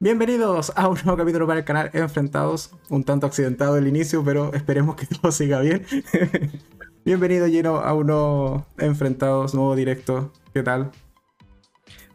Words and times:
Bienvenidos 0.00 0.72
a 0.74 0.88
un 0.88 0.96
nuevo 1.04 1.16
capítulo 1.16 1.46
para 1.46 1.60
el 1.60 1.64
canal 1.64 1.90
Enfrentados, 1.92 2.72
un 2.90 3.04
tanto 3.04 3.26
accidentado 3.26 3.78
el 3.78 3.86
inicio, 3.86 4.24
pero 4.24 4.52
esperemos 4.52 4.96
que 4.96 5.06
todo 5.22 5.30
siga 5.30 5.60
bien. 5.60 5.86
Bienvenido 7.04 7.46
lleno 7.46 7.76
a 7.76 7.94
uno 7.94 8.66
Enfrentados, 8.76 9.54
nuevo 9.54 9.76
directo. 9.76 10.32
¿Qué 10.52 10.62
tal? 10.62 10.90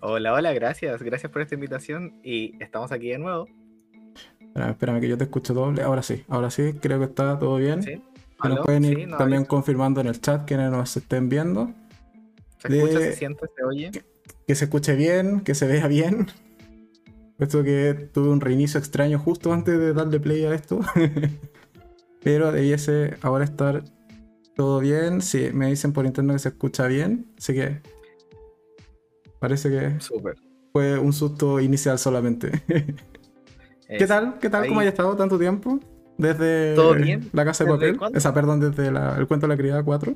Hola, 0.02 0.34
hola, 0.34 0.52
gracias. 0.54 1.02
Gracias 1.02 1.31
por 1.31 1.42
esta 1.42 1.55
invitación 1.55 2.20
y 2.21 2.62
estamos 2.62 2.92
aquí 2.92 3.10
de 3.10 3.18
nuevo. 3.18 3.47
Espérame, 4.55 5.00
que 5.00 5.07
yo 5.07 5.18
te 5.18 5.23
escucho 5.23 5.54
doble. 5.54 5.82
Ahora 5.82 6.04
sí, 6.04 6.25
ahora 6.27 6.52
sí, 6.52 6.73
creo 6.82 7.00
que 7.00 7.05
está 7.05 7.39
todo 7.39 7.55
bien. 7.55 7.82
Sí. 7.82 8.02
nos 8.43 8.59
pueden 8.66 8.84
ir 8.84 9.09
también 9.18 9.46
confirmando 9.46 10.02
en 10.02 10.07
el 10.07 10.20
chat 10.20 10.46
quienes 10.46 10.70
nos 10.70 10.96
estén 10.98 11.30
viendo. 11.30 11.71
Se 12.57 12.75
escucha, 12.77 13.00
se 13.00 13.14
siente, 13.14 13.46
se 13.55 13.64
oye. 13.64 13.91
que 14.46 14.55
se 14.55 14.66
escuche 14.66 14.96
bien, 14.96 15.41
que 15.41 15.55
se 15.55 15.66
vea 15.66 15.88
bien. 15.88 16.27
Puesto 17.40 17.64
que 17.64 18.10
tuve 18.14 18.28
un 18.28 18.42
reinicio 18.42 18.78
extraño 18.78 19.18
justo 19.18 19.54
antes 19.54 19.80
de 19.80 19.93
darle 19.93 20.20
play 20.20 20.43
a 20.43 20.54
esto. 20.54 20.82
Pero 22.21 22.52
debiese 22.52 23.16
ahora 23.21 23.46
estar 23.46 23.82
todo 24.57 24.82
bien. 24.82 25.21
Sí, 25.21 25.50
me 25.54 25.68
dicen 25.68 25.94
por 25.94 26.06
internet 26.06 26.36
que 26.36 26.39
se 26.39 26.50
escucha 26.50 26.86
bien. 26.88 27.32
Así 27.38 27.54
que 27.54 27.82
parece 29.39 29.70
que 29.70 29.97
fue 30.74 31.00
un 31.00 31.14
susto 31.14 31.61
inicial 31.61 31.97
solamente. 31.97 32.52
¿Qué 33.88 34.06
tal? 34.06 34.38
¿Qué 34.39 34.50
tal? 34.50 34.67
¿Cómo 34.67 34.81
haya 34.81 34.89
estado 34.89 35.16
tanto 35.16 35.39
tiempo? 35.39 35.80
Desde 36.17 36.75
la 37.31 37.45
casa 37.45 37.64
de 37.64 37.69
papel. 37.69 38.00
Esa, 38.16 38.33
perdón, 38.33 38.59
desde 38.59 38.88
el 38.89 39.28
cuento 39.28 39.47
de 39.47 39.56
la 39.56 39.58
criada 39.58 39.81
4. 39.81 40.14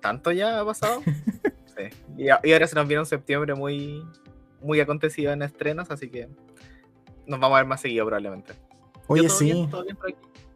¿Tanto 0.00 0.30
ya 0.30 0.60
ha 0.60 0.64
pasado? 0.64 1.02
sí. 1.76 1.88
y, 2.16 2.28
ahora 2.28 2.68
se 2.68 2.76
nos 2.76 2.86
viene 2.86 3.00
un 3.00 3.06
septiembre 3.06 3.52
muy, 3.56 4.04
muy 4.60 4.80
acontecido 4.80 5.32
en 5.32 5.42
estrenos, 5.42 5.90
así 5.90 6.08
que 6.08 6.28
nos 7.26 7.40
vamos 7.40 7.56
a 7.56 7.60
ver 7.60 7.68
más 7.68 7.80
seguido 7.80 8.06
probablemente. 8.06 8.54
Oye, 9.08 9.28
sí. 9.28 9.68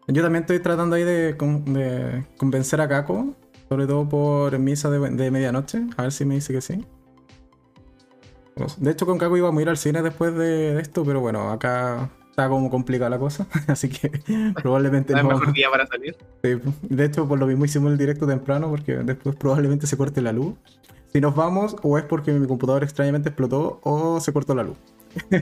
Yo 0.09 0.23
también 0.23 0.43
estoy 0.43 0.59
tratando 0.61 0.97
ahí 0.97 1.05
de, 1.05 1.37
convencer 2.37 2.81
a 2.81 2.89
Kako, 2.89 3.35
sobre 3.69 3.87
todo 3.87 4.09
por 4.09 4.59
misa 4.59 4.91
de, 4.91 5.31
medianoche, 5.31 5.83
a 5.97 6.03
ver 6.03 6.13
si 6.13 6.25
me 6.25 6.35
dice 6.35 6.53
que 6.53 6.61
sí. 6.61 6.85
De 8.79 8.91
hecho, 8.91 9.07
con 9.07 9.19
Kako 9.19 9.37
íbamos 9.37 9.59
a 9.59 9.63
ir 9.63 9.69
al 9.69 9.77
cine 9.77 10.03
después 10.03 10.35
de 10.35 10.81
esto, 10.81 11.05
pero 11.05 11.21
bueno, 11.21 11.51
acá 11.51 12.11
está 12.29 12.49
como 12.49 12.69
complicada 12.71 13.09
la 13.09 13.19
cosa, 13.19 13.47
así 13.69 13.89
que 13.89 14.11
probablemente 14.61 15.13
no. 15.15 15.21
Es 15.21 15.25
mejor 15.27 15.53
día 15.53 15.71
para 15.71 15.87
salir. 15.87 16.17
de 16.43 17.05
hecho, 17.05 17.29
por 17.29 17.39
lo 17.39 17.47
mismo 17.47 17.65
hicimos 17.65 17.93
el 17.93 17.99
directo 17.99 18.27
temprano, 18.27 18.69
porque 18.69 18.97
después 18.97 19.37
probablemente 19.37 19.87
se 19.87 19.97
corte 19.97 20.21
la 20.21 20.33
luz 20.33 20.55
si 21.13 21.21
nos 21.21 21.35
vamos, 21.35 21.77
o 21.83 21.99
es 21.99 22.05
porque 22.05 22.33
mi 22.33 22.47
computador 22.47 22.85
extrañamente 22.85 23.29
explotó, 23.31 23.81
o 23.83 24.21
se 24.21 24.33
cortó 24.33 24.55
la 24.55 24.63
luz. 24.63 24.79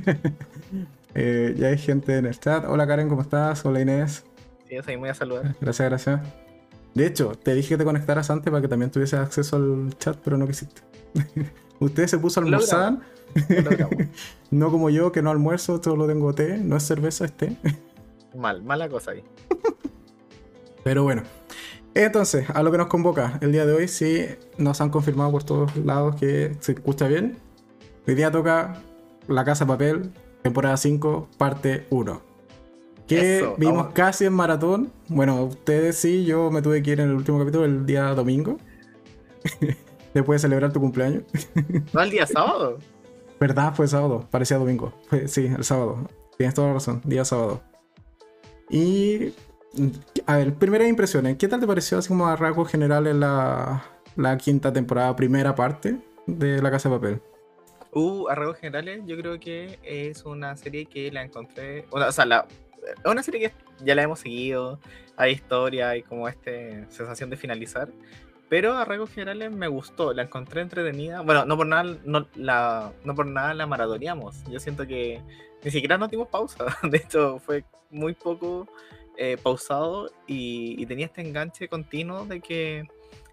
Eh, 1.15 1.55
ya 1.57 1.69
hay 1.69 1.79
gente 1.79 2.17
en 2.17 2.27
el 2.27 2.39
chat. 2.39 2.65
Hola 2.69 2.87
Karen, 2.87 3.09
¿cómo 3.09 3.23
estás? 3.23 3.65
Hola 3.65 3.81
Inés. 3.81 4.25
Sí, 4.69 4.77
soy 4.85 4.97
muy 4.99 5.09
a 5.09 5.15
saludar. 5.15 5.57
Gracias, 5.61 5.89
gracias. 5.89 6.21
De 6.95 7.07
hecho, 7.07 7.33
te 7.33 7.55
dije 7.55 7.71
que 7.71 7.79
te 7.79 7.85
conectaras 7.85 8.31
antes 8.31 8.51
para 8.51 8.61
que 8.61 8.69
también 8.69 8.91
tuviese 8.91 9.17
acceso 9.17 9.57
al 9.57 9.97
chat, 9.99 10.17
pero 10.23 10.37
no 10.37 10.47
quisiste. 10.47 10.83
Usted 11.81 12.07
se 12.07 12.19
puso 12.19 12.39
a 12.39 12.45
almorzar. 12.45 12.99
no 14.51 14.71
como 14.71 14.91
yo, 14.91 15.11
que 15.11 15.23
no 15.23 15.31
almuerzo, 15.31 15.83
solo 15.83 16.07
tengo 16.07 16.33
té. 16.35 16.59
No 16.59 16.77
es 16.77 16.85
cerveza, 16.85 17.25
es 17.25 17.33
té. 17.33 17.57
Mal, 18.37 18.63
mala 18.63 18.89
cosa 18.89 19.13
ahí. 19.13 19.25
pero 20.85 21.03
bueno. 21.03 21.23
Entonces, 22.05 22.49
a 22.55 22.63
lo 22.63 22.71
que 22.71 22.79
nos 22.79 22.87
convoca 22.87 23.41
el 23.41 23.51
día 23.51 23.67
de 23.67 23.73
hoy, 23.73 23.89
sí 23.89 24.25
nos 24.57 24.81
han 24.81 24.89
confirmado 24.89 25.33
por 25.33 25.43
todos 25.43 25.77
lados 25.79 26.15
que 26.15 26.57
se 26.61 26.71
escucha 26.73 27.09
bien. 27.09 27.39
Hoy 28.07 28.15
día 28.15 28.31
toca 28.31 28.81
La 29.27 29.45
Casa 29.45 29.65
de 29.65 29.69
Papel, 29.69 30.13
temporada 30.43 30.77
5, 30.77 31.29
parte 31.37 31.89
1. 31.91 32.23
Que 33.09 33.53
vimos 33.59 33.89
casi 33.95 34.27
en 34.27 34.33
maratón. 34.33 34.93
Bueno, 35.09 35.43
ustedes 35.43 35.97
sí, 35.97 36.25
yo 36.25 36.53
me 36.53 36.63
tuve 36.63 36.85
que 36.85 36.93
ir 36.93 37.01
en 37.01 37.09
el 37.09 37.17
último 37.17 37.41
capítulo 37.41 37.65
el 37.65 37.85
día 37.85 38.15
domingo. 38.15 38.59
Después 40.15 40.41
de 40.41 40.47
celebrar 40.47 40.73
tu 40.73 40.79
cumpleaños. 40.79 41.25
¿No 41.93 42.01
el 42.01 42.11
día 42.11 42.29
sábado? 42.29 42.79
¿Verdad? 43.41 43.75
Fue 43.75 43.89
sábado, 43.89 44.25
parecía 44.31 44.57
domingo. 44.57 44.93
sí, 45.27 45.47
el 45.47 45.65
sábado. 45.65 46.07
Tienes 46.37 46.55
toda 46.55 46.69
la 46.69 46.75
razón, 46.75 47.03
día 47.05 47.25
sábado. 47.25 47.61
Y 48.71 49.33
a 50.29 50.37
ver, 50.37 50.53
primeras 50.53 50.87
impresiones. 50.87 51.39
¿Qué 51.39 51.49
tal 51.49 51.59
te 51.59 51.67
pareció 51.67 51.97
así 51.97 52.09
como 52.09 52.27
a 52.29 52.37
rasgos 52.37 52.71
generales 52.71 53.17
la, 53.17 53.83
la 54.15 54.37
quinta 54.37 54.71
temporada, 54.71 55.17
primera 55.17 55.55
parte 55.55 55.97
de 56.27 56.61
La 56.61 56.71
Casa 56.71 56.91
de 56.91 56.97
Papel? 56.97 57.23
Uh, 57.93 58.29
a 58.29 58.35
rasgos 58.35 58.59
generales, 58.59 59.01
yo 59.07 59.17
creo 59.17 59.41
que 59.41 59.79
es 59.83 60.27
una 60.27 60.55
serie 60.59 60.85
que 60.85 61.11
la 61.11 61.23
encontré. 61.23 61.87
O 61.89 62.13
sea, 62.13 62.27
la, 62.27 62.47
una 63.07 63.23
serie 63.23 63.41
que 63.41 63.53
ya 63.83 63.95
la 63.95 64.03
hemos 64.03 64.19
seguido. 64.19 64.79
Hay 65.17 65.33
historia, 65.33 65.89
hay 65.89 66.03
como 66.03 66.29
esta 66.29 66.51
sensación 66.91 67.31
de 67.31 67.39
finalizar. 67.39 67.89
Pero 68.51 68.77
a 68.77 68.85
rasgos 68.85 69.09
generales 69.09 69.51
me 69.51 69.67
gustó, 69.67 70.13
la 70.13 70.25
encontré 70.25 70.61
entretenida. 70.61 71.23
Bueno, 71.23 71.47
no 71.47 71.57
por 71.57 71.67
nada, 71.67 71.97
no, 72.05 72.29
la, 72.35 72.93
no 73.03 73.15
por 73.15 73.25
nada 73.25 73.55
la 73.55 73.67
maratoneamos. 73.67 74.45
Yo 74.51 74.61
siento 74.61 74.87
que 74.87 75.23
ni 75.65 75.71
siquiera 75.71 75.97
nos 75.97 76.11
dimos 76.11 76.29
pausa. 76.29 76.67
De 76.83 76.99
hecho, 76.99 77.39
fue 77.39 77.65
muy 77.91 78.13
poco 78.13 78.69
eh, 79.21 79.37
pausado 79.43 80.13
y, 80.29 80.87
tenía 80.87 81.07
este 81.07 81.23
enganche 81.23 81.67
continuo 81.67 82.25
de 82.25 82.41
que, 82.41 82.87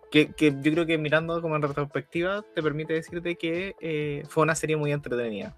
que, 0.09 0.33
yo 0.39 0.71
creo 0.71 0.87
que 0.87 0.97
mirando 0.97 1.39
como 1.43 1.55
en 1.55 1.61
retrospectiva 1.61 2.43
te 2.55 2.63
permite 2.63 2.93
decirte 2.93 3.35
que 3.35 3.75
eh, 3.79 4.23
fue 4.27 4.41
una 4.41 4.55
serie 4.55 4.77
muy 4.77 4.91
entretenida. 4.91 5.55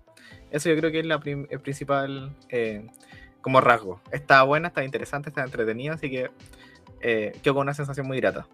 Eso 0.52 0.68
yo 0.68 0.76
creo 0.76 0.92
que 0.92 1.00
es 1.00 1.06
la 1.06 1.22
el 1.24 1.60
principal 1.62 2.36
eh, 2.50 2.86
como 3.40 3.62
rasgo. 3.62 4.02
Está 4.12 4.44
buena, 4.44 4.68
está 4.68 4.84
interesante, 4.84 5.30
está 5.30 5.46
entretenida, 5.46 5.94
así 5.94 6.10
que 6.10 6.30
quedo 7.42 7.54
con 7.54 7.62
una 7.62 7.74
sensación 7.74 8.06
muy 8.06 8.20
grata. 8.20 8.50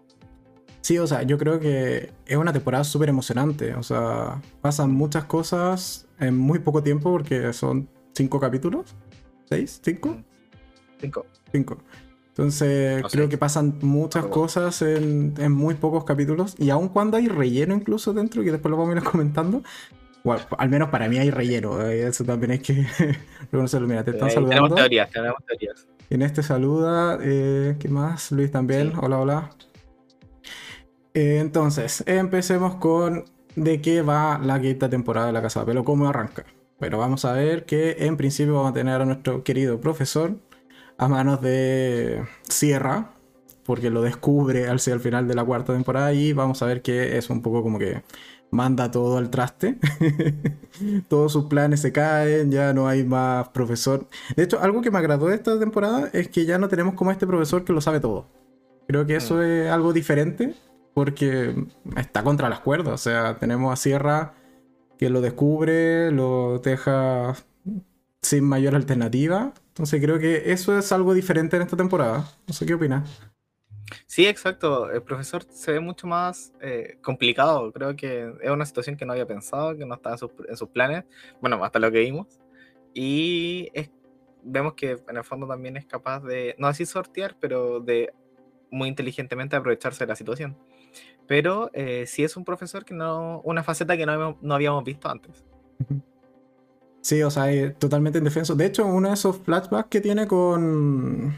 Sí, 0.80 0.96
o 0.98 1.08
sea, 1.08 1.22
yo 1.22 1.38
creo 1.38 1.58
que 1.58 2.12
es 2.24 2.36
una 2.36 2.52
temporada 2.52 2.84
súper 2.84 3.08
emocionante. 3.08 3.74
O 3.74 3.82
sea, 3.82 4.40
pasan 4.60 4.92
muchas 4.92 5.24
cosas 5.24 6.06
en 6.20 6.38
muy 6.38 6.60
poco 6.60 6.84
tiempo 6.84 7.10
porque 7.10 7.52
son 7.52 7.88
cinco 8.12 8.38
capítulos. 8.38 8.94
¿Seis? 9.46 9.80
¿Cinco? 9.82 10.22
Cinco. 11.52 11.78
Entonces, 12.28 13.04
creo 13.12 13.28
que 13.28 13.38
pasan 13.38 13.78
muchas 13.82 14.26
cosas 14.26 14.82
en, 14.82 15.34
muy 15.52 15.74
pocos 15.74 16.04
capítulos. 16.04 16.56
Y 16.58 16.70
aun 16.70 16.88
cuando 16.88 17.16
hay 17.16 17.28
relleno 17.28 17.74
incluso 17.74 18.12
dentro, 18.12 18.42
que 18.42 18.50
después 18.50 18.70
lo 18.70 18.76
vamos 18.76 18.96
a 18.96 18.98
ir 18.98 19.04
comentando. 19.10 19.62
Bueno, 20.24 20.42
al 20.58 20.68
menos 20.68 20.88
para 20.88 21.08
mí 21.08 21.18
hay 21.18 21.30
relleno. 21.30 21.80
Eh, 21.82 22.08
eso 22.08 22.24
también 22.24 22.52
hay 22.52 22.58
que 22.58 22.86
reconocerlo. 23.40 23.86
Mira, 23.86 24.02
te 24.02 24.10
están 24.10 24.30
saludando. 24.30 24.50
Tenemos 24.50 24.74
teorías, 24.74 25.10
tenemos 25.10 25.44
teorías. 25.46 25.86
Inés 26.10 26.32
te 26.32 26.42
saluda. 26.42 27.18
Eh, 27.22 27.76
¿Qué 27.78 27.88
más? 27.88 28.32
Luis 28.32 28.50
también. 28.50 28.92
Hola, 29.00 29.20
hola. 29.20 29.50
Eh, 31.14 31.38
entonces, 31.40 32.02
empecemos 32.06 32.74
con 32.76 33.26
de 33.54 33.80
qué 33.80 34.02
va 34.02 34.40
la 34.42 34.60
quinta 34.60 34.88
temporada 34.88 35.28
de 35.28 35.32
La 35.32 35.42
Casa 35.42 35.60
de 35.60 35.66
Pelo, 35.66 35.84
cómo 35.84 36.08
arranca. 36.08 36.44
Pero 36.80 36.98
vamos 36.98 37.24
a 37.24 37.32
ver 37.32 37.64
que 37.64 37.96
en 38.00 38.16
principio 38.16 38.54
vamos 38.54 38.72
a 38.72 38.74
tener 38.74 39.00
a 39.00 39.04
nuestro 39.04 39.44
querido 39.44 39.80
profesor, 39.80 40.36
a 40.98 41.08
manos 41.08 41.40
de 41.40 42.24
Sierra, 42.42 43.10
porque 43.64 43.90
lo 43.90 44.02
descubre 44.02 44.68
al, 44.68 44.80
al 44.92 45.00
final 45.00 45.28
de 45.28 45.34
la 45.34 45.44
cuarta 45.44 45.72
temporada 45.72 46.12
y 46.12 46.32
vamos 46.32 46.62
a 46.62 46.66
ver 46.66 46.82
que 46.82 47.16
es 47.16 47.30
un 47.30 47.42
poco 47.42 47.62
como 47.62 47.78
que 47.78 48.02
manda 48.50 48.90
todo 48.90 49.18
al 49.18 49.30
traste. 49.30 49.78
Todos 51.08 51.32
sus 51.32 51.46
planes 51.46 51.80
se 51.80 51.92
caen, 51.92 52.50
ya 52.50 52.72
no 52.72 52.88
hay 52.88 53.04
más 53.04 53.48
profesor. 53.48 54.08
De 54.36 54.44
hecho, 54.44 54.60
algo 54.60 54.80
que 54.80 54.90
me 54.90 54.98
agradó 54.98 55.26
de 55.26 55.34
esta 55.34 55.58
temporada 55.58 56.08
es 56.12 56.28
que 56.28 56.46
ya 56.46 56.58
no 56.58 56.68
tenemos 56.68 56.94
como 56.94 57.10
este 57.10 57.26
profesor 57.26 57.64
que 57.64 57.72
lo 57.72 57.80
sabe 57.80 58.00
todo. 58.00 58.28
Creo 58.86 59.06
que 59.06 59.16
eso 59.16 59.36
mm. 59.36 59.42
es 59.42 59.70
algo 59.70 59.92
diferente 59.92 60.54
porque 60.94 61.66
está 61.96 62.22
contra 62.22 62.48
las 62.48 62.60
cuerdas. 62.60 62.94
O 62.94 62.98
sea, 62.98 63.38
tenemos 63.38 63.72
a 63.72 63.76
Sierra 63.76 64.34
que 64.98 65.10
lo 65.10 65.20
descubre, 65.20 66.10
lo 66.12 66.60
deja 66.60 67.34
sin 68.24 68.44
mayor 68.44 68.74
alternativa 68.74 69.52
entonces 69.74 70.00
creo 70.00 70.20
que 70.20 70.52
eso 70.52 70.78
es 70.78 70.92
algo 70.92 71.14
diferente 71.14 71.56
en 71.56 71.62
esta 71.62 71.76
temporada. 71.76 72.30
No 72.46 72.54
sé 72.54 72.64
qué 72.64 72.74
opinas. 72.74 73.20
Sí, 74.06 74.24
exacto. 74.24 74.88
El 74.88 75.02
profesor 75.02 75.42
se 75.50 75.72
ve 75.72 75.80
mucho 75.80 76.06
más 76.06 76.52
eh, 76.60 76.96
complicado. 77.02 77.72
Creo 77.72 77.96
que 77.96 78.32
es 78.40 78.50
una 78.50 78.66
situación 78.66 78.96
que 78.96 79.04
no 79.04 79.14
había 79.14 79.26
pensado, 79.26 79.76
que 79.76 79.84
no 79.84 79.96
estaba 79.96 80.14
en 80.48 80.56
sus, 80.56 80.68
planes. 80.68 81.02
Bueno, 81.40 81.64
hasta 81.64 81.80
lo 81.80 81.90
que 81.90 81.98
vimos. 81.98 82.38
Y 82.94 83.68
vemos 84.44 84.74
que 84.74 84.92
en 85.08 85.16
el 85.16 85.24
fondo 85.24 85.48
también 85.48 85.76
es 85.76 85.86
capaz 85.86 86.20
de, 86.20 86.54
no 86.56 86.68
así 86.68 86.86
sortear, 86.86 87.36
pero 87.40 87.80
de 87.80 88.12
muy 88.70 88.88
inteligentemente 88.88 89.56
aprovecharse 89.56 90.04
de 90.04 90.08
la 90.08 90.14
situación. 90.14 90.56
Pero 91.26 91.68
eh, 91.72 92.04
sí 92.06 92.22
es 92.22 92.36
un 92.36 92.44
profesor 92.44 92.84
que 92.84 92.94
no, 92.94 93.40
una 93.40 93.64
faceta 93.64 93.96
que 93.96 94.06
no, 94.06 94.38
no 94.40 94.54
habíamos 94.54 94.84
visto 94.84 95.10
antes. 95.10 95.44
Sí, 97.04 97.22
o 97.22 97.30
sea, 97.30 97.74
totalmente 97.74 98.18
indefenso. 98.18 98.54
De 98.54 98.64
hecho, 98.64 98.86
uno 98.86 99.08
de 99.08 99.14
esos 99.14 99.36
flashbacks 99.36 99.90
que 99.90 100.00
tiene 100.00 100.26
con. 100.26 101.34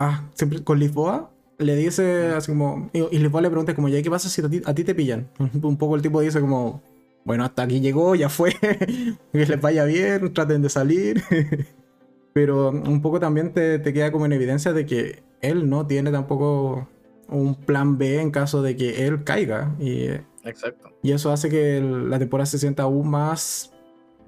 Ah, 0.00 0.28
siempre 0.34 0.64
con 0.64 0.80
Lisboa, 0.80 1.30
le 1.58 1.76
dice 1.76 2.30
así 2.30 2.50
como. 2.50 2.90
Y 2.92 3.18
Lisboa 3.18 3.40
le 3.40 3.50
pregunta 3.50 3.76
como, 3.76 3.88
¿ya 3.88 4.02
qué 4.02 4.10
pasa 4.10 4.28
si 4.28 4.42
a 4.64 4.74
ti, 4.74 4.82
te 4.82 4.96
pillan? 4.96 5.28
Un 5.62 5.76
poco 5.76 5.94
el 5.94 6.02
tipo 6.02 6.20
dice 6.20 6.40
como. 6.40 6.82
bueno, 7.24 7.44
hasta 7.44 7.62
aquí 7.62 7.80
llegó, 7.80 8.16
ya 8.16 8.28
fue, 8.28 8.52
que 9.32 9.46
les 9.46 9.60
vaya 9.60 9.84
bien, 9.84 10.34
traten 10.34 10.60
de 10.60 10.70
salir. 10.70 11.22
Pero 12.32 12.70
un 12.70 13.00
poco 13.00 13.20
también 13.20 13.52
te, 13.52 13.78
te, 13.78 13.92
queda 13.92 14.10
como 14.10 14.26
en 14.26 14.32
evidencia 14.32 14.72
de 14.72 14.86
que 14.86 15.22
él 15.40 15.70
no 15.70 15.86
tiene 15.86 16.10
tampoco 16.10 16.88
un 17.28 17.54
plan 17.54 17.96
B 17.96 18.20
en 18.20 18.32
caso 18.32 18.60
de 18.60 18.74
que 18.74 19.06
él 19.06 19.22
caiga. 19.22 19.76
Y, 19.78 20.06
Exacto. 20.42 20.90
Y 21.00 21.12
eso 21.12 21.30
hace 21.30 21.48
que 21.48 21.80
la 21.80 22.18
temporada 22.18 22.46
se 22.46 22.58
sienta 22.58 22.82
aún 22.82 23.08
más 23.08 23.71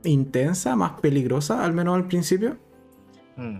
intensa, 0.04 0.76
más 0.76 1.00
peligrosa, 1.00 1.64
al 1.64 1.72
menos 1.72 1.96
al 1.96 2.06
principio. 2.06 2.56
Mm. 3.36 3.58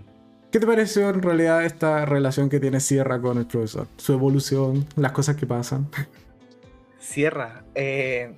¿Qué 0.51 0.59
te 0.59 0.67
pareció 0.67 1.09
en 1.09 1.21
realidad 1.21 1.65
esta 1.65 2.05
relación 2.05 2.49
que 2.49 2.59
tiene 2.59 2.79
Sierra 2.79 3.19
con 3.19 3.37
el 3.37 3.45
profesor? 3.45 3.87
Su 3.97 4.13
evolución, 4.13 4.87
las 4.95 5.11
cosas 5.11 5.35
que 5.35 5.45
pasan. 5.45 5.89
Sierra, 6.99 7.65
eh, 7.75 8.33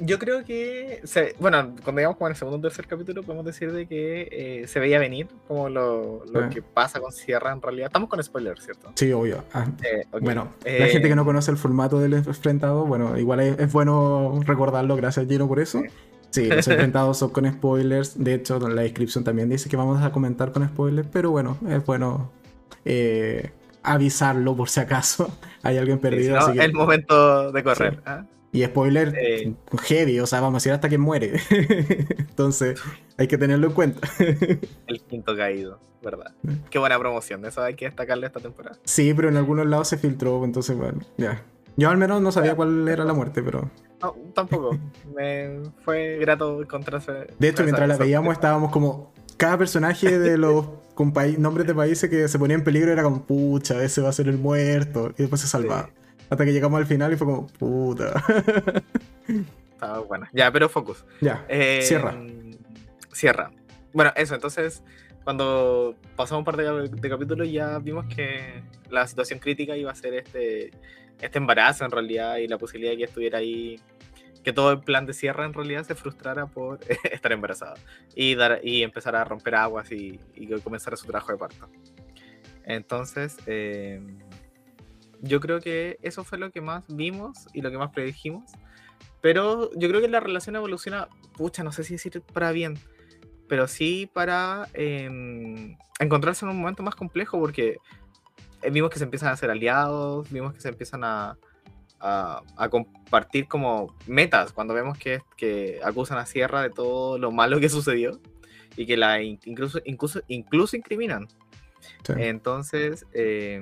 yo 0.00 0.18
creo 0.18 0.44
que, 0.44 1.02
bueno, 1.38 1.74
cuando 1.84 2.00
llegamos 2.00 2.16
como 2.16 2.28
en 2.28 2.32
el 2.32 2.36
segundo 2.36 2.58
o 2.58 2.60
tercer 2.62 2.86
capítulo, 2.86 3.22
podemos 3.22 3.44
decir 3.44 3.70
de 3.70 3.86
que 3.86 4.28
eh, 4.32 4.66
se 4.66 4.80
veía 4.80 4.98
venir 4.98 5.28
como 5.46 5.68
lo, 5.68 6.24
lo 6.24 6.48
que 6.48 6.62
pasa 6.62 7.00
con 7.00 7.12
Sierra 7.12 7.52
en 7.52 7.60
realidad. 7.60 7.86
Estamos 7.86 8.08
con 8.08 8.22
spoilers, 8.22 8.64
¿cierto? 8.64 8.90
Sí, 8.94 9.12
obvio. 9.12 9.44
Ah, 9.52 9.66
eh, 9.84 10.06
bueno, 10.20 10.54
la 10.64 10.86
gente 10.86 11.08
que 11.08 11.14
no 11.14 11.24
conoce 11.24 11.50
el 11.50 11.56
formato 11.56 12.00
del 12.00 12.14
enfrentado, 12.14 12.86
bueno, 12.86 13.18
igual 13.18 13.40
es, 13.40 13.72
bueno 13.72 14.40
recordarlo, 14.44 14.96
gracias 14.96 15.26
Gino 15.28 15.46
por 15.46 15.60
eso. 15.60 15.82
Sí, 16.32 16.46
los 16.46 16.66
enfrentados 16.66 17.18
son 17.18 17.30
con 17.30 17.50
spoilers. 17.50 18.22
De 18.22 18.34
hecho, 18.34 18.56
en 18.66 18.74
la 18.74 18.82
descripción 18.82 19.22
también 19.22 19.50
dice 19.50 19.68
que 19.68 19.76
vamos 19.76 20.02
a 20.02 20.10
comentar 20.12 20.50
con 20.50 20.66
spoilers, 20.66 21.06
pero 21.12 21.30
bueno, 21.30 21.58
es 21.68 21.84
bueno 21.84 22.30
eh, 22.86 23.50
avisarlo 23.82 24.56
por 24.56 24.70
si 24.70 24.80
acaso 24.80 25.30
hay 25.62 25.76
alguien 25.76 25.98
perdido. 25.98 26.40
Sí, 26.50 26.58
el 26.58 26.72
momento 26.72 27.52
de 27.52 27.62
correr. 27.62 28.02
¿ah? 28.06 28.24
Y 28.50 28.64
spoiler 28.64 29.54
heavy, 29.82 30.20
o 30.20 30.26
sea, 30.26 30.40
vamos 30.40 30.56
a 30.56 30.58
decir 30.58 30.72
hasta 30.72 30.88
que 30.88 30.98
muere. 30.98 31.40
Entonces, 32.18 32.80
hay 33.16 33.26
que 33.26 33.38
tenerlo 33.38 33.68
en 33.68 33.72
cuenta. 33.72 34.08
el 34.86 35.00
quinto 35.08 35.36
caído, 35.36 35.80
¿verdad? 36.02 36.32
Qué 36.70 36.78
buena 36.78 36.98
promoción, 36.98 37.44
eso 37.44 37.62
hay 37.62 37.74
que 37.74 37.86
destacarle 37.86 38.26
esta 38.26 38.40
temporada. 38.40 38.78
Sí, 38.84 39.12
pero 39.14 39.28
en 39.28 39.36
algunos 39.36 39.66
lados 39.66 39.88
se 39.88 39.98
filtró, 39.98 40.44
entonces, 40.44 40.76
bueno, 40.76 41.00
ya. 41.16 41.42
Yo 41.76 41.90
al 41.90 41.96
menos 41.96 42.20
no 42.20 42.32
sabía 42.32 42.54
cuál 42.54 42.88
era 42.88 43.04
la 43.04 43.14
muerte, 43.14 43.42
pero. 43.42 43.70
No, 44.00 44.14
tampoco. 44.34 44.78
Me 45.14 45.60
fue 45.84 46.18
grato 46.18 46.60
encontrarse. 46.60 47.28
De 47.38 47.48
hecho, 47.48 47.62
mientras 47.62 47.88
la 47.88 47.96
veíamos, 47.96 48.32
estábamos 48.32 48.70
como. 48.70 49.12
Cada 49.36 49.58
personaje 49.58 50.18
de 50.18 50.38
los 50.38 50.66
nombres 51.38 51.66
de 51.66 51.74
países 51.74 52.08
que 52.08 52.28
se 52.28 52.38
ponía 52.38 52.54
en 52.54 52.64
peligro 52.64 52.92
era 52.92 53.02
como, 53.02 53.24
pucha, 53.24 53.82
ese 53.82 54.00
va 54.00 54.10
a 54.10 54.12
ser 54.12 54.28
el 54.28 54.38
muerto. 54.38 55.12
Y 55.16 55.22
después 55.22 55.40
se 55.40 55.48
salvaba. 55.48 55.90
Hasta 56.30 56.44
que 56.44 56.52
llegamos 56.52 56.78
al 56.78 56.86
final 56.86 57.12
y 57.12 57.16
fue 57.16 57.26
como, 57.26 57.46
puta. 57.46 58.22
Estaba 59.72 59.98
buena. 60.00 60.30
Ya, 60.32 60.50
pero 60.52 60.68
focus. 60.68 61.04
Ya. 61.20 61.44
Eh, 61.48 61.80
cierra. 61.82 62.14
Cierra. 63.12 63.50
Bueno, 63.92 64.12
eso, 64.16 64.34
entonces, 64.34 64.82
cuando 65.24 65.94
pasamos 66.16 66.40
un 66.40 66.44
par 66.44 66.56
de, 66.56 67.08
capítulos 67.08 67.50
ya 67.50 67.78
vimos 67.78 68.06
que 68.06 68.62
la 68.90 69.06
situación 69.06 69.38
crítica 69.38 69.76
iba 69.76 69.90
a 69.90 69.94
ser 69.94 70.14
este, 70.14 70.70
este 71.20 71.38
embarazo 71.38 71.84
en 71.84 71.90
realidad 71.90 72.36
y 72.38 72.48
la 72.48 72.58
posibilidad 72.58 72.92
de 72.92 72.98
que 72.98 73.04
estuviera 73.04 73.38
ahí 73.38 73.80
que 74.42 74.52
todo 74.52 74.72
el 74.72 74.80
plan 74.80 75.06
de 75.06 75.12
cierre 75.12 75.44
en 75.44 75.52
realidad 75.52 75.84
se 75.84 75.94
frustrara 75.94 76.46
por 76.46 76.80
estar 77.10 77.32
embarazada 77.32 77.74
y, 78.14 78.34
dar, 78.34 78.60
y 78.62 78.82
empezar 78.82 79.14
a 79.14 79.24
romper 79.24 79.54
aguas 79.54 79.92
y, 79.92 80.18
y 80.34 80.48
comenzar 80.60 80.96
su 80.96 81.06
trabajo 81.06 81.32
de 81.32 81.38
parto. 81.38 81.68
Entonces, 82.64 83.38
eh, 83.46 84.00
yo 85.20 85.40
creo 85.40 85.60
que 85.60 85.98
eso 86.02 86.24
fue 86.24 86.38
lo 86.38 86.50
que 86.50 86.60
más 86.60 86.84
vimos 86.88 87.46
y 87.52 87.62
lo 87.62 87.70
que 87.70 87.78
más 87.78 87.90
predijimos. 87.90 88.50
Pero 89.20 89.70
yo 89.74 89.88
creo 89.88 90.00
que 90.00 90.08
la 90.08 90.20
relación 90.20 90.56
evoluciona, 90.56 91.08
pucha, 91.36 91.62
no 91.62 91.70
sé 91.70 91.84
si 91.84 91.94
decir 91.94 92.22
para 92.22 92.50
bien, 92.50 92.76
pero 93.48 93.68
sí 93.68 94.10
para 94.12 94.68
em, 94.74 95.76
encontrarse 96.00 96.44
en 96.44 96.50
un 96.50 96.58
momento 96.58 96.82
más 96.82 96.96
complejo 96.96 97.38
porque 97.38 97.78
vimos 98.70 98.90
que 98.90 98.98
se 98.98 99.04
empiezan 99.04 99.30
a 99.30 99.32
hacer 99.32 99.50
aliados, 99.50 100.30
vimos 100.30 100.52
que 100.54 100.60
se 100.60 100.68
empiezan 100.68 101.02
a, 101.04 101.36
a, 102.02 102.68
compartir 102.68 103.46
como 103.46 103.94
metas 104.06 104.52
cuando 104.52 104.74
vemos 104.74 104.98
que, 104.98 105.22
que 105.36 105.80
acusan 105.84 106.18
a 106.18 106.26
Sierra 106.26 106.62
de 106.62 106.70
todo 106.70 107.18
lo 107.18 107.30
malo 107.30 107.60
que 107.60 107.68
sucedió 107.68 108.20
y 108.76 108.86
que 108.86 108.96
la 108.96 109.22
incluso, 109.22 109.80
incluso, 109.84 110.20
incluso 110.28 110.76
incriminan. 110.76 111.28
Entonces, 112.16 113.06
eh, 113.12 113.60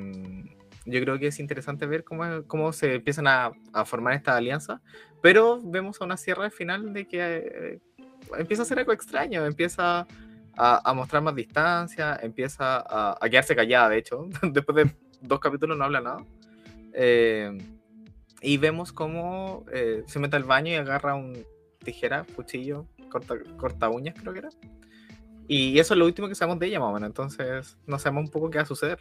yo 0.87 1.00
creo 1.00 1.19
que 1.19 1.29
es 1.29 1.38
interesante 1.38 1.87
ver 1.87 2.05
cómo, 2.05 2.43
cómo 2.46 2.73
se 2.73 2.94
empiezan 2.94 3.26
a, 3.26 3.53
a 3.73 3.85
formar 3.85 4.14
esta 4.14 4.37
alianza, 4.37 4.81
pero 5.20 5.61
vemos 5.62 6.00
a 6.00 6.05
una 6.05 6.17
sierra 6.17 6.44
al 6.44 6.53
final 6.53 6.93
de 6.93 7.06
que 7.06 7.19
eh, 7.20 7.79
empieza 8.38 8.62
a 8.62 8.67
ser 8.67 8.79
algo 8.79 8.93
extraño, 8.93 9.44
empieza 9.44 10.06
a, 10.62 10.91
a 10.91 10.93
mostrar 10.93 11.23
más 11.23 11.35
distancia, 11.35 12.19
empieza 12.23 12.77
a, 12.77 13.17
a, 13.19 13.31
quedarse 13.31 13.57
callada, 13.57 13.89
de 13.89 13.99
hecho, 13.99 14.29
después 14.53 14.77
de 14.77 14.95
dos 15.23 15.41
capítulos 15.41 15.79
no 15.79 15.85
habla 15.85 16.03
nada. 16.03 16.25
Eh, 16.93 17.57
y 18.43 18.59
vemos 18.59 18.93
cómo 18.93 19.65
eh, 19.73 20.03
se 20.07 20.19
mete 20.19 20.37
al 20.37 20.45
baño 20.45 20.71
y 20.71 20.75
agarra 20.75 21.15
un 21.15 21.47
tijera, 21.83 22.27
cuchillo, 22.37 22.87
corta, 23.09 23.37
corta 23.57 23.89
uñas 23.89 24.15
creo 24.21 24.35
que 24.35 24.41
era. 24.41 24.51
Y 25.49 25.79
eso 25.79 25.95
es 25.95 25.99
lo 25.99 26.05
último 26.05 26.29
que 26.29 26.35
sabemos 26.35 26.61
de 26.61 26.67
ella, 26.67 26.79
más 26.79 26.91
o 26.91 26.93
menos. 26.93 27.09
Entonces, 27.09 27.79
no 27.87 27.99
sabemos 27.99 28.25
un 28.25 28.31
poco 28.31 28.51
qué 28.51 28.59
va 28.59 28.63
a 28.63 28.67
suceder. 28.67 29.01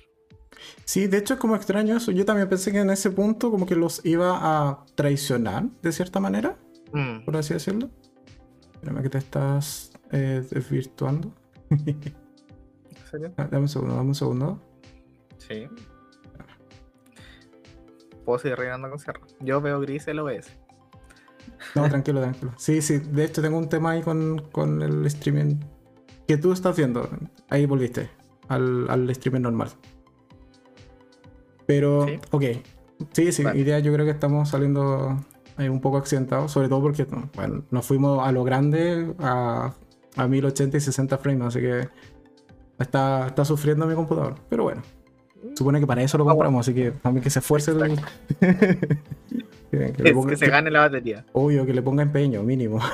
Sí, 0.86 1.08
de 1.08 1.18
hecho 1.18 1.34
es 1.34 1.40
como 1.40 1.56
extraño 1.56 1.98
eso. 1.98 2.12
Yo 2.12 2.26
también 2.26 2.48
pensé 2.48 2.72
que 2.72 2.80
en 2.80 2.90
ese 2.90 3.12
punto 3.12 3.52
como 3.52 3.66
que 3.66 3.76
los 3.76 4.04
iba 4.06 4.40
a 4.42 4.86
traicionar 4.96 5.66
de 5.82 5.92
cierta 5.92 6.20
manera, 6.22 6.58
mm. 6.94 7.26
por 7.26 7.36
así 7.38 7.54
decirlo. 7.54 7.90
Espérame 8.74 9.04
que 9.04 9.10
te 9.10 9.18
estás 9.18 9.92
eh, 10.12 10.42
desvirtuando. 10.50 11.34
¿En 11.70 13.08
serio? 13.10 13.34
Ah, 13.38 13.48
dame 13.50 13.64
un 13.64 13.70
segundo, 13.70 13.96
dame 13.96 14.10
un 14.10 14.16
segundo. 14.16 14.62
Sí. 15.38 15.68
Puedo 18.26 18.40
seguir 18.40 18.58
reinando 18.58 18.90
con 18.90 19.00
Sierra. 19.00 19.22
Yo 19.40 19.62
veo 19.62 19.80
gris 19.80 20.08
el 20.08 20.20
OBS. 20.20 20.58
No, 21.76 21.90
tranquilo, 21.90 22.22
tranquilo. 22.22 22.54
Sí, 22.58 22.82
sí, 22.82 23.00
de 23.00 23.26
hecho 23.26 23.42
tengo 23.42 23.58
un 23.58 23.70
tema 23.70 23.92
ahí 23.92 24.02
con, 24.02 24.40
con 24.52 24.82
el 24.82 25.06
streaming 25.08 25.56
que 26.28 26.38
tú 26.38 26.52
estás 26.52 26.78
viendo. 26.78 27.10
Ahí 27.50 27.66
volviste 27.66 28.10
al, 28.48 28.90
al 28.90 29.10
streaming 29.10 29.42
normal. 29.42 29.70
Pero, 31.66 32.06
ok. 32.32 32.44
Sí, 33.14 33.32
sí, 33.32 33.44
idea 33.56 33.80
yo 33.80 33.94
creo 33.94 34.06
que 34.06 34.12
estamos 34.12 34.50
saliendo 34.50 35.18
un 35.58 35.82
poco 35.82 35.98
accidentados, 35.98 36.52
sobre 36.52 36.70
todo 36.70 36.82
porque 36.82 37.06
bueno, 37.36 37.64
nos 37.72 37.86
fuimos 37.86 38.26
a 38.26 38.32
lo 38.32 38.44
grande 38.44 39.14
a, 39.20 39.74
a 40.16 40.28
1080 40.28 40.78
y 40.78 40.82
60 40.82 41.18
frames, 41.18 41.48
así 41.48 41.60
que 41.60 41.88
está, 42.80 43.28
está 43.28 43.46
sufriendo 43.46 43.86
mi 43.86 43.96
computador. 43.96 44.36
Pero 44.50 44.64
bueno, 44.64 44.82
supone 45.56 45.80
que 45.80 45.88
para 45.88 46.02
eso 46.02 46.18
lo 46.18 46.26
compramos, 46.26 46.68
así 46.68 46.74
que 46.74 46.92
también 46.92 47.24
que 47.24 47.30
se 47.30 47.40
esfuerce. 47.40 47.74
que, 48.40 49.94
que, 49.94 50.36
se 50.38 50.48
gane 50.48 50.72
la 50.72 50.82
batería. 50.82 51.26
Obvio, 51.34 51.66
que 51.66 51.74
le 51.74 51.82
ponga 51.82 52.04
empeño, 52.04 52.44
mínimo. 52.44 52.80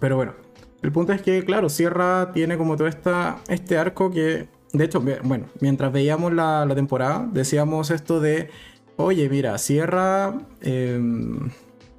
Pero 0.00 0.16
bueno, 0.16 0.34
el 0.82 0.92
punto 0.92 1.12
es 1.12 1.22
que, 1.22 1.44
claro, 1.44 1.68
Sierra 1.68 2.32
tiene 2.32 2.58
como 2.58 2.76
todo 2.76 2.86
esta, 2.86 3.38
este 3.48 3.78
arco 3.78 4.10
que 4.10 4.48
de 4.76 4.84
hecho, 4.84 5.02
bueno, 5.22 5.46
mientras 5.60 5.92
veíamos 5.92 6.32
la, 6.32 6.66
temporada, 6.74 7.26
decíamos 7.32 7.90
esto 7.90 8.20
de, 8.20 8.50
oye, 8.96 9.28
mira, 9.28 9.56
Sierra, 9.58 10.34
em, 10.60 11.50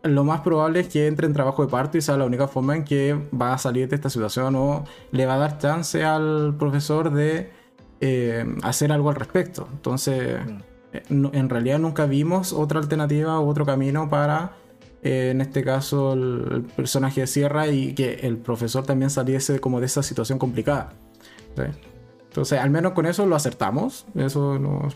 lo 0.03 0.23
más 0.23 0.41
probable 0.41 0.81
es 0.81 0.87
que 0.87 1.07
entre 1.07 1.27
en 1.27 1.33
trabajo 1.33 1.63
de 1.65 1.71
parto 1.71 1.97
y 1.97 2.01
sea 2.01 2.17
la 2.17 2.25
única 2.25 2.47
forma 2.47 2.75
en 2.75 2.83
que 2.83 3.19
va 3.39 3.53
a 3.53 3.57
salir 3.57 3.87
de 3.89 3.95
esta 3.95 4.09
situación 4.09 4.55
o 4.55 4.83
le 5.11 5.25
va 5.25 5.35
a 5.35 5.37
dar 5.37 5.57
chance 5.57 6.03
al 6.03 6.55
profesor 6.57 7.11
de 7.11 7.51
em, 7.99 8.57
hacer 8.63 8.91
algo 8.91 9.09
al 9.09 9.15
respecto. 9.15 9.67
Entonces, 9.71 10.39
mm. 10.45 10.59
eh, 10.93 11.03
en 11.09 11.49
realidad 11.49 11.79
nunca 11.79 12.05
vimos 12.05 12.53
otra 12.53 12.79
alternativa 12.79 13.39
u 13.39 13.47
otro 13.47 13.65
camino 13.65 14.09
para, 14.09 14.53
eh, 15.03 15.29
en 15.31 15.41
este 15.41 15.63
caso, 15.63 16.13
el, 16.13 16.65
personaje 16.75 17.21
de 17.21 17.27
Sierra 17.27 17.67
y 17.67 17.93
que 17.93 18.15
el 18.23 18.37
profesor 18.37 18.85
también 18.85 19.09
saliese 19.09 19.59
como 19.59 19.79
de 19.79 19.87
esa 19.87 20.03
situación 20.03 20.39
complicada. 20.39 20.93
¿sí? 21.55 21.63
Entonces, 22.29 22.59
al 22.59 22.69
menos 22.69 22.93
con 22.93 23.07
eso 23.07 23.25
lo 23.25 23.35
acertamos. 23.35 24.05
Eso 24.15 24.59
no. 24.59 24.89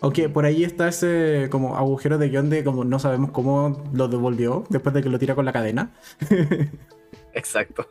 Aunque 0.00 0.28
por 0.28 0.44
ahí 0.44 0.62
está 0.64 0.88
ese 0.88 1.48
como 1.50 1.76
agujero 1.76 2.18
de 2.18 2.28
guion 2.28 2.50
de 2.50 2.62
como 2.62 2.84
no 2.84 2.98
sabemos 2.98 3.30
cómo 3.32 3.82
lo 3.92 4.08
devolvió 4.08 4.64
después 4.68 4.94
de 4.94 5.02
que 5.02 5.08
lo 5.08 5.18
tira 5.18 5.34
con 5.34 5.44
la 5.44 5.52
cadena. 5.52 5.92
Exacto. 7.32 7.86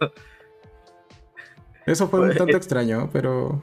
Eso 1.86 2.08
fue 2.08 2.20
un 2.20 2.26
pues, 2.28 2.38
tanto 2.38 2.54
eh, 2.54 2.58
extraño, 2.58 3.10
pero. 3.12 3.62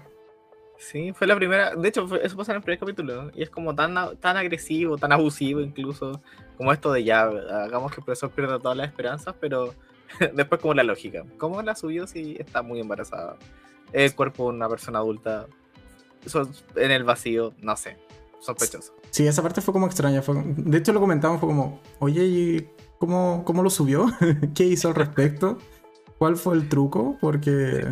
Sí, 0.78 1.12
fue 1.12 1.26
la 1.26 1.36
primera. 1.36 1.74
De 1.74 1.88
hecho, 1.88 2.06
eso 2.16 2.36
pasa 2.36 2.52
en 2.52 2.56
el 2.56 2.62
primer 2.62 2.78
capítulo. 2.78 3.30
Y 3.34 3.42
es 3.42 3.50
como 3.50 3.74
tan, 3.74 3.94
tan 4.18 4.36
agresivo, 4.36 4.98
tan 4.98 5.12
abusivo, 5.12 5.60
incluso. 5.60 6.20
Como 6.56 6.72
esto 6.72 6.92
de 6.92 7.04
ya, 7.04 7.22
hagamos 7.22 7.92
que 7.92 8.00
el 8.00 8.04
profesor 8.04 8.30
pierda 8.30 8.58
todas 8.58 8.76
las 8.76 8.88
esperanzas, 8.88 9.34
pero 9.40 9.74
después, 10.34 10.60
como 10.60 10.74
la 10.74 10.84
lógica. 10.84 11.24
¿Cómo 11.38 11.62
la 11.62 11.74
subió 11.74 12.06
si 12.06 12.36
está 12.38 12.62
muy 12.62 12.80
embarazada? 12.80 13.36
el 13.94 14.14
cuerpo 14.14 14.50
de 14.50 14.56
una 14.56 14.68
persona 14.68 14.98
adulta 14.98 15.46
en 16.76 16.90
el 16.90 17.04
vacío, 17.04 17.52
no 17.60 17.76
sé, 17.76 17.96
sospechoso. 18.44 18.94
Sí, 19.10 19.26
esa 19.26 19.42
parte 19.42 19.60
fue 19.60 19.72
como 19.72 19.86
extraña. 19.86 20.22
de 20.22 20.78
hecho, 20.78 20.92
lo 20.92 21.00
comentamos, 21.00 21.40
fue 21.40 21.48
como, 21.48 21.80
oye, 21.98 22.24
¿y 22.24 22.70
cómo, 22.98 23.42
cómo 23.44 23.62
lo 23.62 23.70
subió, 23.70 24.06
qué 24.54 24.64
hizo 24.64 24.88
al 24.88 24.94
respecto, 24.94 25.58
cuál 26.18 26.36
fue 26.36 26.54
el 26.54 26.68
truco, 26.68 27.16
porque... 27.20 27.86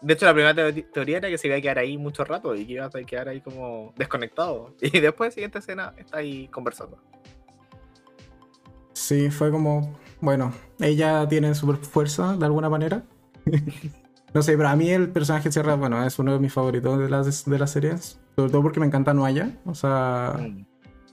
De 0.00 0.14
hecho, 0.14 0.26
la 0.26 0.34
primera 0.34 0.54
teoría 0.54 1.16
era 1.18 1.28
que 1.28 1.38
se 1.38 1.48
iba 1.48 1.56
a 1.56 1.60
quedar 1.60 1.78
ahí 1.78 1.98
mucho 1.98 2.24
rato 2.24 2.54
y 2.54 2.64
que 2.64 2.74
iba 2.74 2.86
a 2.86 2.90
quedar 2.90 3.28
ahí 3.28 3.40
como 3.40 3.92
desconectado. 3.96 4.74
Y 4.80 5.00
después, 5.00 5.34
siguiente 5.34 5.58
escena, 5.58 5.92
está 5.96 6.18
ahí 6.18 6.46
conversando. 6.48 6.98
Sí, 8.92 9.30
fue 9.30 9.50
como, 9.50 9.98
bueno, 10.20 10.52
ella 10.78 11.26
tiene 11.28 11.54
super 11.54 11.76
fuerza 11.76 12.36
de 12.36 12.44
alguna 12.44 12.68
manera. 12.68 13.02
no 14.34 14.42
sé, 14.42 14.56
pero 14.56 14.68
a 14.68 14.76
mí 14.76 14.90
el 14.90 15.10
personaje 15.10 15.50
Sierra, 15.50 15.74
bueno, 15.74 16.04
es 16.04 16.18
uno 16.18 16.32
de 16.32 16.38
mis 16.38 16.52
favoritos 16.52 16.98
de 16.98 17.08
las, 17.08 17.44
de 17.44 17.58
las 17.58 17.70
series. 17.72 18.20
Sobre 18.38 18.52
todo 18.52 18.62
porque 18.62 18.78
me 18.78 18.86
encanta 18.86 19.12
Noaya. 19.14 19.50
O 19.66 19.74
sea, 19.74 20.36
mm. 20.38 20.64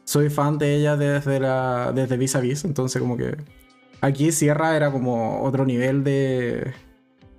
soy 0.03 0.29
fan 0.29 0.59
de 0.59 0.75
ella 0.75 0.95
desde, 0.95 1.39
la, 1.39 1.91
desde 1.91 2.17
Vis 2.17 2.35
a 2.35 2.39
Vis. 2.39 2.65
Entonces, 2.65 3.01
como 3.01 3.17
que 3.17 3.35
aquí 3.99 4.31
Sierra 4.31 4.75
era 4.75 4.91
como 4.91 5.41
otro 5.41 5.65
nivel 5.65 6.03
de, 6.03 6.71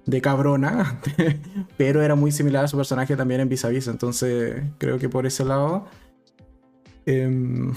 de 0.05 0.21
cabrona. 0.21 0.99
pero 1.77 2.03
era 2.03 2.17
muy 2.17 2.33
similar 2.33 2.65
a 2.65 2.67
su 2.67 2.77
personaje 2.77 3.15
también 3.15 3.43
en 3.43 3.49
Vis 3.49 3.65
a 3.65 3.69
Vis. 3.69 3.87
Entonces, 3.87 4.61
creo 4.79 4.99
que 4.99 5.09
por 5.09 5.25
ese 5.25 5.45
lado. 5.45 5.87
Eh, 7.07 7.71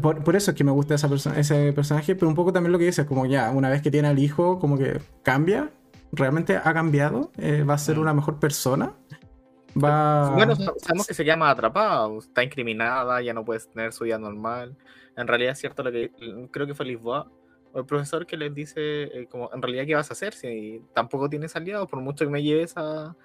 por, 0.00 0.34
eso 0.34 0.52
es 0.52 0.56
que 0.56 0.64
me 0.64 0.70
gusta 0.70 0.94
esa 0.94 1.10
ese 1.36 1.74
personaje, 1.74 2.14
pero 2.14 2.30
un 2.30 2.34
poco 2.34 2.54
también 2.54 2.72
lo 2.72 2.78
que 2.78 2.86
dices, 2.86 3.04
como 3.04 3.26
ya, 3.26 3.50
una 3.50 3.68
vez 3.68 3.82
que 3.82 3.90
tiene 3.90 4.08
al 4.08 4.18
hijo, 4.18 4.58
como 4.58 4.78
que 4.78 4.98
cambia, 5.22 5.68
realmente 6.10 6.56
ha 6.56 6.72
cambiado, 6.72 7.32
eh, 7.36 7.64
va 7.64 7.74
a 7.74 7.78
ser 7.78 7.98
mm. 7.98 8.00
una 8.00 8.14
mejor 8.14 8.38
persona. 8.38 8.94
Va... 9.82 10.30
Bueno, 10.30 10.54
sabemos 10.56 11.06
que 11.06 11.14
se 11.14 11.24
llama 11.24 11.50
atrapada, 11.50 12.08
está 12.18 12.42
incriminada, 12.44 13.20
ya 13.22 13.32
no 13.32 13.44
puede 13.44 13.60
tener 13.60 13.92
su 13.92 14.04
vida 14.04 14.18
normal. 14.18 14.76
En 15.16 15.26
realidad 15.26 15.52
es 15.52 15.58
cierto 15.58 15.82
lo 15.82 15.92
que 15.92 16.10
creo 16.50 16.66
que 16.66 16.74
fue 16.74 16.86
Lisboa, 16.86 17.30
o 17.72 17.80
el 17.80 17.86
profesor 17.86 18.26
que 18.26 18.36
les 18.36 18.54
dice, 18.54 19.04
eh, 19.04 19.26
como, 19.30 19.50
en 19.52 19.62
realidad, 19.62 19.84
¿qué 19.86 19.94
vas 19.94 20.10
a 20.10 20.14
hacer 20.14 20.34
si 20.34 20.82
tampoco 20.94 21.28
tienes 21.28 21.56
aliados? 21.56 21.88
Por 21.88 22.00
mucho 22.00 22.24
que 22.24 22.30
me 22.30 22.42
lleves 22.42 22.74
a... 22.76 23.16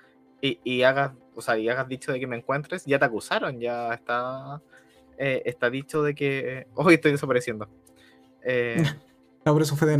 Y, 0.41 0.59
y 0.63 0.83
hagas, 0.83 1.11
o 1.35 1.41
sea, 1.41 1.57
y 1.57 1.67
hagas 1.67 1.87
dicho 1.87 2.13
de 2.13 2.19
que 2.19 2.25
me 2.25 2.37
encuentres, 2.37 2.85
ya 2.85 2.97
te 2.97 3.05
acusaron, 3.05 3.59
ya 3.59 3.93
está 3.93 4.61
eh, 5.19 5.41
está 5.43 5.69
dicho 5.69 6.01
de 6.01 6.15
que 6.15 6.67
hoy 6.75 6.93
estoy 6.93 7.11
desapareciendo. 7.11 7.67
Eh, 8.41 8.81
no, 9.49 9.53
por 9.53 9.63
eso 9.63 9.75
fue 9.75 9.87
de 9.87 9.97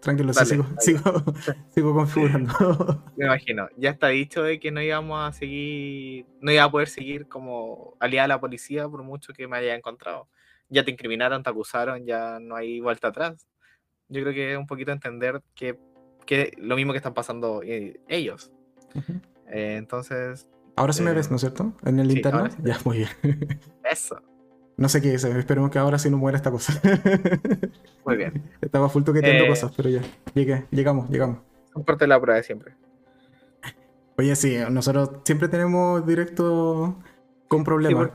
Tranquilo, 0.00 0.32
sigo, 0.34 0.66
sigo, 0.78 1.94
configurando. 1.94 3.02
Me 3.16 3.24
imagino. 3.24 3.68
Ya 3.76 3.90
está 3.90 4.08
dicho 4.08 4.42
de 4.42 4.60
que 4.60 4.70
no 4.70 4.82
íbamos 4.82 5.18
a 5.26 5.32
seguir, 5.32 6.26
no 6.40 6.52
iba 6.52 6.62
a 6.62 6.70
poder 6.70 6.88
seguir 6.88 7.26
como 7.26 7.96
aliada 7.98 8.26
a 8.26 8.28
la 8.28 8.40
policía 8.40 8.88
por 8.88 9.02
mucho 9.02 9.32
que 9.32 9.48
me 9.48 9.56
haya 9.56 9.74
encontrado. 9.74 10.28
Ya 10.68 10.84
te 10.84 10.90
incriminaron, 10.90 11.42
te 11.42 11.50
acusaron, 11.50 12.04
ya 12.04 12.38
no 12.38 12.54
hay 12.54 12.80
vuelta 12.80 13.08
atrás. 13.08 13.48
Yo 14.08 14.20
creo 14.20 14.34
que 14.34 14.52
es 14.52 14.58
un 14.58 14.66
poquito 14.66 14.92
entender 14.92 15.42
que, 15.54 15.78
que 16.26 16.52
lo 16.58 16.76
mismo 16.76 16.92
que 16.92 16.98
están 16.98 17.14
pasando 17.14 17.62
eh, 17.64 17.98
ellos. 18.06 18.52
entonces. 19.46 20.46
Ahora 20.76 20.92
sí 20.92 21.02
me 21.02 21.14
ves, 21.14 21.30
¿no 21.30 21.36
es 21.36 21.40
cierto? 21.40 21.72
En 21.84 21.98
el 21.98 22.10
internet. 22.10 22.54
Ya, 22.62 22.78
muy 22.84 22.98
bien. 22.98 23.08
Eso. 23.90 24.20
No 24.76 24.90
sé 24.90 25.00
qué 25.00 25.14
es, 25.14 25.24
esperemos 25.24 25.70
que 25.70 25.78
ahora 25.78 25.98
sí 25.98 26.10
no 26.10 26.18
muera 26.18 26.36
esta 26.36 26.50
cosa. 26.50 26.80
Muy 28.04 28.16
bien. 28.16 28.42
Estaba 28.60 28.90
full 28.90 29.04
toqueteando 29.04 29.44
eh, 29.44 29.48
cosas, 29.48 29.72
pero 29.74 29.88
ya. 29.88 30.02
Llegué, 30.34 30.66
llegamos, 30.70 31.08
llegamos. 31.08 31.38
Son 31.72 31.82
parte 31.82 32.04
de 32.04 32.08
la 32.08 32.20
prueba 32.20 32.36
de 32.36 32.42
siempre. 32.42 32.74
Oye, 34.18 34.36
sí, 34.36 34.56
nosotros 34.70 35.10
siempre 35.24 35.48
tenemos 35.48 36.06
directo 36.06 36.96
con 37.48 37.64
problemas. 37.64 38.10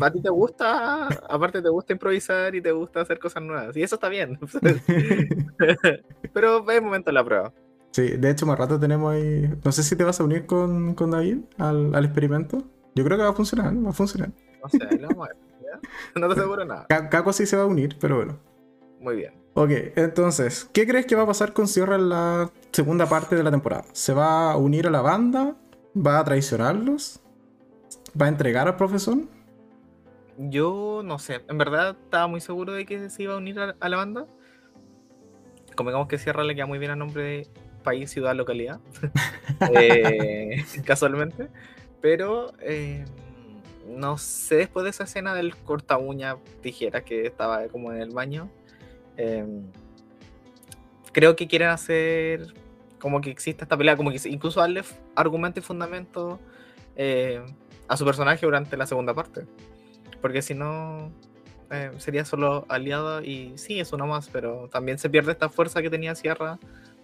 a, 0.00 0.10
ti 0.10 0.20
te 0.20 0.30
gusta, 0.30 1.06
aparte 1.28 1.62
te 1.62 1.68
gusta 1.68 1.92
improvisar 1.92 2.54
y 2.54 2.62
te 2.62 2.72
gusta 2.72 3.00
hacer 3.00 3.18
cosas 3.18 3.42
nuevas. 3.42 3.76
Y 3.76 3.82
eso 3.82 3.96
está 3.96 4.08
bien. 4.08 4.38
pero 6.32 6.70
es 6.70 6.82
momento 6.82 7.10
de 7.10 7.14
la 7.14 7.24
prueba. 7.24 7.52
Sí, 7.92 8.16
de 8.16 8.30
hecho, 8.30 8.46
más 8.46 8.58
rato 8.58 8.78
tenemos 8.80 9.12
ahí. 9.12 9.52
No 9.64 9.72
sé 9.72 9.82
si 9.82 9.96
te 9.96 10.04
vas 10.04 10.20
a 10.20 10.24
unir 10.24 10.46
con, 10.46 10.94
con 10.94 11.10
David 11.10 11.38
al, 11.56 11.94
al 11.94 12.04
experimento. 12.04 12.62
Yo 12.94 13.04
creo 13.04 13.16
que 13.16 13.24
va 13.24 13.30
a 13.30 13.34
funcionar, 13.34 13.74
va 13.74 13.90
a 13.90 13.92
funcionar. 13.92 14.30
No 14.62 14.68
sé, 14.68 14.98
lo 14.98 15.08
vamos 15.08 15.28
a 15.28 15.32
ver. 15.32 15.47
No 16.14 16.26
te 16.28 16.34
aseguro 16.34 16.64
nada. 16.64 16.86
Caco 16.86 17.32
sí 17.32 17.46
se 17.46 17.56
va 17.56 17.62
a 17.62 17.66
unir, 17.66 17.96
pero 18.00 18.16
bueno. 18.16 18.38
Muy 19.00 19.16
bien. 19.16 19.34
Ok, 19.54 19.70
entonces, 19.96 20.70
¿qué 20.72 20.86
crees 20.86 21.06
que 21.06 21.16
va 21.16 21.22
a 21.22 21.26
pasar 21.26 21.52
con 21.52 21.66
Sierra 21.66 21.96
en 21.96 22.08
la 22.08 22.50
segunda 22.70 23.06
parte 23.06 23.34
de 23.34 23.42
la 23.42 23.50
temporada? 23.50 23.84
¿Se 23.92 24.12
va 24.12 24.52
a 24.52 24.56
unir 24.56 24.86
a 24.86 24.90
la 24.90 25.00
banda? 25.00 25.56
¿Va 25.96 26.20
a 26.20 26.24
traicionarlos? 26.24 27.20
¿Va 28.20 28.26
a 28.26 28.28
entregar 28.28 28.68
al 28.68 28.76
profesor? 28.76 29.18
Yo 30.38 31.02
no 31.04 31.18
sé, 31.18 31.40
en 31.48 31.58
verdad 31.58 31.96
estaba 32.04 32.28
muy 32.28 32.40
seguro 32.40 32.72
de 32.72 32.86
que 32.86 33.10
se 33.10 33.24
iba 33.24 33.34
a 33.34 33.38
unir 33.38 33.58
a, 33.58 33.88
la 33.88 33.96
banda. 33.96 34.26
Como 35.74 35.90
digamos 35.90 36.06
que 36.06 36.18
Sierra 36.18 36.44
le 36.44 36.54
queda 36.54 36.66
muy 36.66 36.78
bien 36.78 36.92
a 36.92 36.96
nombre 36.96 37.22
de 37.22 37.48
país, 37.82 38.10
ciudad, 38.10 38.34
localidad. 38.34 38.80
Eh, 39.74 40.64
casualmente. 40.84 41.48
Pero 42.00 42.52
eh, 42.60 43.04
no 43.88 44.18
sé, 44.18 44.56
después 44.56 44.84
de 44.84 44.90
esa 44.90 45.04
escena 45.04 45.34
del 45.34 45.56
corta 45.56 45.98
uña 45.98 46.36
tijera 46.62 47.04
que 47.04 47.26
estaba 47.26 47.66
como 47.68 47.92
en 47.92 48.00
el 48.00 48.10
baño, 48.10 48.50
em, 49.16 49.70
creo 51.12 51.36
que 51.36 51.48
quieren 51.48 51.68
hacer 51.68 52.54
como 52.98 53.20
que 53.20 53.30
exista 53.30 53.64
esta 53.64 53.76
pelea, 53.76 53.96
como 53.96 54.10
que 54.10 54.20
incluso 54.28 54.60
darle 54.60 54.82
argumento 55.14 55.60
y 55.60 55.62
fundamento 55.62 56.38
eh, 56.96 57.42
a 57.86 57.96
su 57.96 58.04
personaje 58.04 58.44
durante 58.44 58.76
la 58.76 58.86
segunda 58.86 59.14
parte. 59.14 59.46
Porque 60.20 60.42
si 60.42 60.54
no, 60.54 61.12
eh, 61.70 61.92
sería 61.98 62.24
solo 62.24 62.66
aliado 62.68 63.22
y 63.22 63.52
sí, 63.56 63.80
es 63.80 63.92
uno 63.92 64.06
más, 64.06 64.28
pero 64.28 64.68
también 64.68 64.98
se 64.98 65.10
pierde 65.10 65.32
esta 65.32 65.48
fuerza 65.48 65.82
que 65.82 65.90
tenía 65.90 66.14
Sierra 66.14 66.58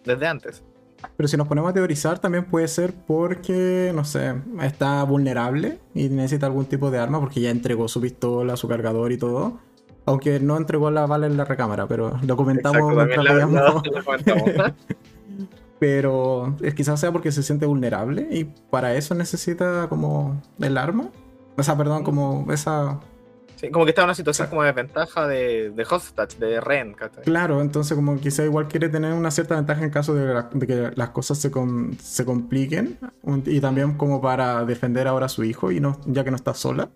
desde 0.04 0.26
antes. 0.26 0.62
Pero 1.16 1.28
si 1.28 1.36
nos 1.36 1.48
ponemos 1.48 1.70
a 1.70 1.74
teorizar, 1.74 2.18
también 2.18 2.44
puede 2.44 2.68
ser 2.68 2.94
porque, 3.06 3.92
no 3.94 4.04
sé, 4.04 4.34
está 4.62 5.02
vulnerable 5.04 5.78
y 5.94 6.08
necesita 6.08 6.46
algún 6.46 6.66
tipo 6.66 6.90
de 6.90 6.98
arma 6.98 7.20
porque 7.20 7.40
ya 7.40 7.50
entregó 7.50 7.88
su 7.88 8.00
pistola, 8.00 8.56
su 8.56 8.68
cargador 8.68 9.12
y 9.12 9.18
todo. 9.18 9.58
Aunque 10.06 10.38
no 10.40 10.56
entregó 10.56 10.90
la 10.90 11.06
bala 11.06 11.26
en 11.26 11.36
la 11.36 11.44
recámara, 11.44 11.86
pero 11.86 12.18
lo 12.22 12.36
comentamos 12.36 12.92
pero 15.78 16.56
es, 16.62 16.74
quizás 16.74 17.00
sea 17.00 17.12
porque 17.12 17.32
se 17.32 17.42
siente 17.42 17.66
vulnerable 17.66 18.28
y 18.30 18.44
para 18.44 18.94
eso 18.94 19.14
necesita 19.14 19.88
como 19.88 20.40
el 20.60 20.76
arma. 20.76 21.10
O 21.56 21.62
sea, 21.62 21.76
perdón, 21.76 22.04
como 22.04 22.46
esa 22.52 23.00
como 23.72 23.84
que 23.84 23.90
está 23.90 24.02
en 24.02 24.06
una 24.06 24.14
situación 24.14 24.48
como 24.48 24.62
de 24.62 24.72
ventaja 24.72 25.26
de, 25.26 25.70
de 25.70 25.86
hostage, 25.88 26.38
de 26.38 26.60
Ren. 26.60 26.94
Claro, 27.24 27.60
entonces 27.60 27.94
como 27.94 28.18
quizá 28.18 28.44
igual 28.44 28.68
quiere 28.68 28.88
tener 28.88 29.12
una 29.12 29.30
cierta 29.30 29.56
ventaja 29.56 29.82
en 29.82 29.90
caso 29.90 30.14
de, 30.14 30.66
que 30.66 30.92
las 30.94 31.10
cosas 31.10 31.38
se, 31.38 31.50
se 32.00 32.24
compliquen 32.24 32.98
y 33.46 33.60
también 33.60 33.94
como 33.94 34.20
para 34.20 34.64
defender 34.64 35.06
ahora 35.08 35.26
a 35.26 35.28
su 35.28 35.44
hijo 35.44 35.72
y 35.72 35.80
no, 35.80 36.00
ya 36.06 36.24
que 36.24 36.30
no 36.30 36.36
está 36.36 36.54
sola. 36.54 36.90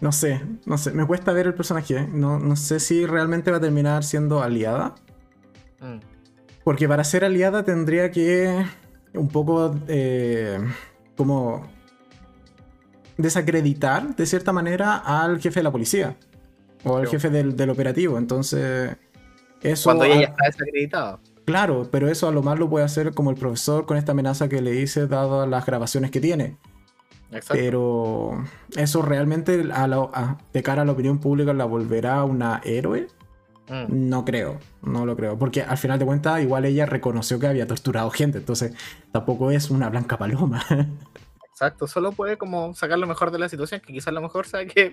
No 0.00 0.12
sé, 0.12 0.40
no 0.64 0.78
sé, 0.78 0.92
me 0.92 1.06
cuesta 1.06 1.32
ver 1.32 1.46
el 1.46 1.54
personaje, 1.54 1.96
¿eh? 1.96 2.08
no, 2.12 2.38
no 2.38 2.54
sé 2.54 2.78
si 2.78 3.04
realmente 3.04 3.50
va 3.50 3.56
a 3.56 3.60
terminar 3.60 4.04
siendo 4.04 4.42
aliada. 4.42 4.94
Mm. 5.80 5.98
Porque 6.62 6.86
para 6.86 7.02
ser 7.02 7.24
aliada 7.24 7.64
tendría 7.64 8.10
que 8.10 8.64
un 9.14 9.28
poco 9.28 9.74
eh, 9.88 10.58
como 11.16 11.66
desacreditar 13.18 14.16
de 14.16 14.24
cierta 14.24 14.52
manera 14.52 14.96
al 14.96 15.40
jefe 15.40 15.60
de 15.60 15.64
la 15.64 15.72
policía 15.72 16.16
o 16.84 16.96
al 16.96 17.08
jefe 17.08 17.28
del, 17.28 17.70
operativo. 17.70 18.16
Entonces, 18.16 18.96
eso. 19.60 19.84
Cuando 19.84 20.04
ella 20.04 20.20
ya 20.20 20.26
está 20.28 20.46
desacreditada. 20.46 21.20
Claro, 21.44 21.88
pero 21.90 22.08
eso 22.08 22.28
a 22.28 22.32
lo 22.32 22.42
más 22.42 22.58
lo 22.58 22.70
puede 22.70 22.84
hacer 22.84 23.12
como 23.12 23.30
el 23.30 23.36
profesor 23.36 23.86
con 23.86 23.96
esta 23.96 24.12
amenaza 24.12 24.48
que 24.48 24.60
le 24.62 24.76
hice, 24.76 25.06
dado 25.06 25.46
las 25.46 25.66
grabaciones 25.66 26.10
que 26.10 26.20
tiene. 26.20 26.56
Exacto. 27.30 27.54
Pero 27.54 28.44
eso 28.76 29.02
realmente 29.02 29.66
a 29.72 30.38
de 30.52 30.62
cara 30.62 30.82
a 30.82 30.84
la 30.84 30.92
opinión 30.92 31.18
pública 31.18 31.52
la 31.52 31.64
volverá 31.64 32.24
una 32.24 32.60
héroe. 32.64 33.08
Mm. 33.68 34.08
No 34.08 34.24
creo, 34.24 34.58
no 34.82 35.04
lo 35.04 35.16
creo. 35.16 35.38
Porque 35.38 35.62
al 35.62 35.76
final 35.76 35.98
de 35.98 36.06
cuentas, 36.06 36.40
igual 36.42 36.64
ella 36.64 36.86
reconoció 36.86 37.38
que 37.38 37.46
había 37.46 37.66
torturado 37.66 38.10
gente. 38.10 38.38
Entonces, 38.38 38.72
tampoco 39.12 39.50
es 39.50 39.70
una 39.70 39.88
blanca 39.88 40.16
paloma. 40.18 40.64
Exacto, 41.58 41.88
solo 41.88 42.12
puede 42.12 42.38
como 42.38 42.72
sacar 42.72 43.00
lo 43.00 43.08
mejor 43.08 43.32
de 43.32 43.38
la 43.40 43.48
situación, 43.48 43.80
que 43.84 43.92
quizás 43.92 44.14
lo 44.14 44.22
mejor 44.22 44.46
sea 44.46 44.64
que 44.64 44.92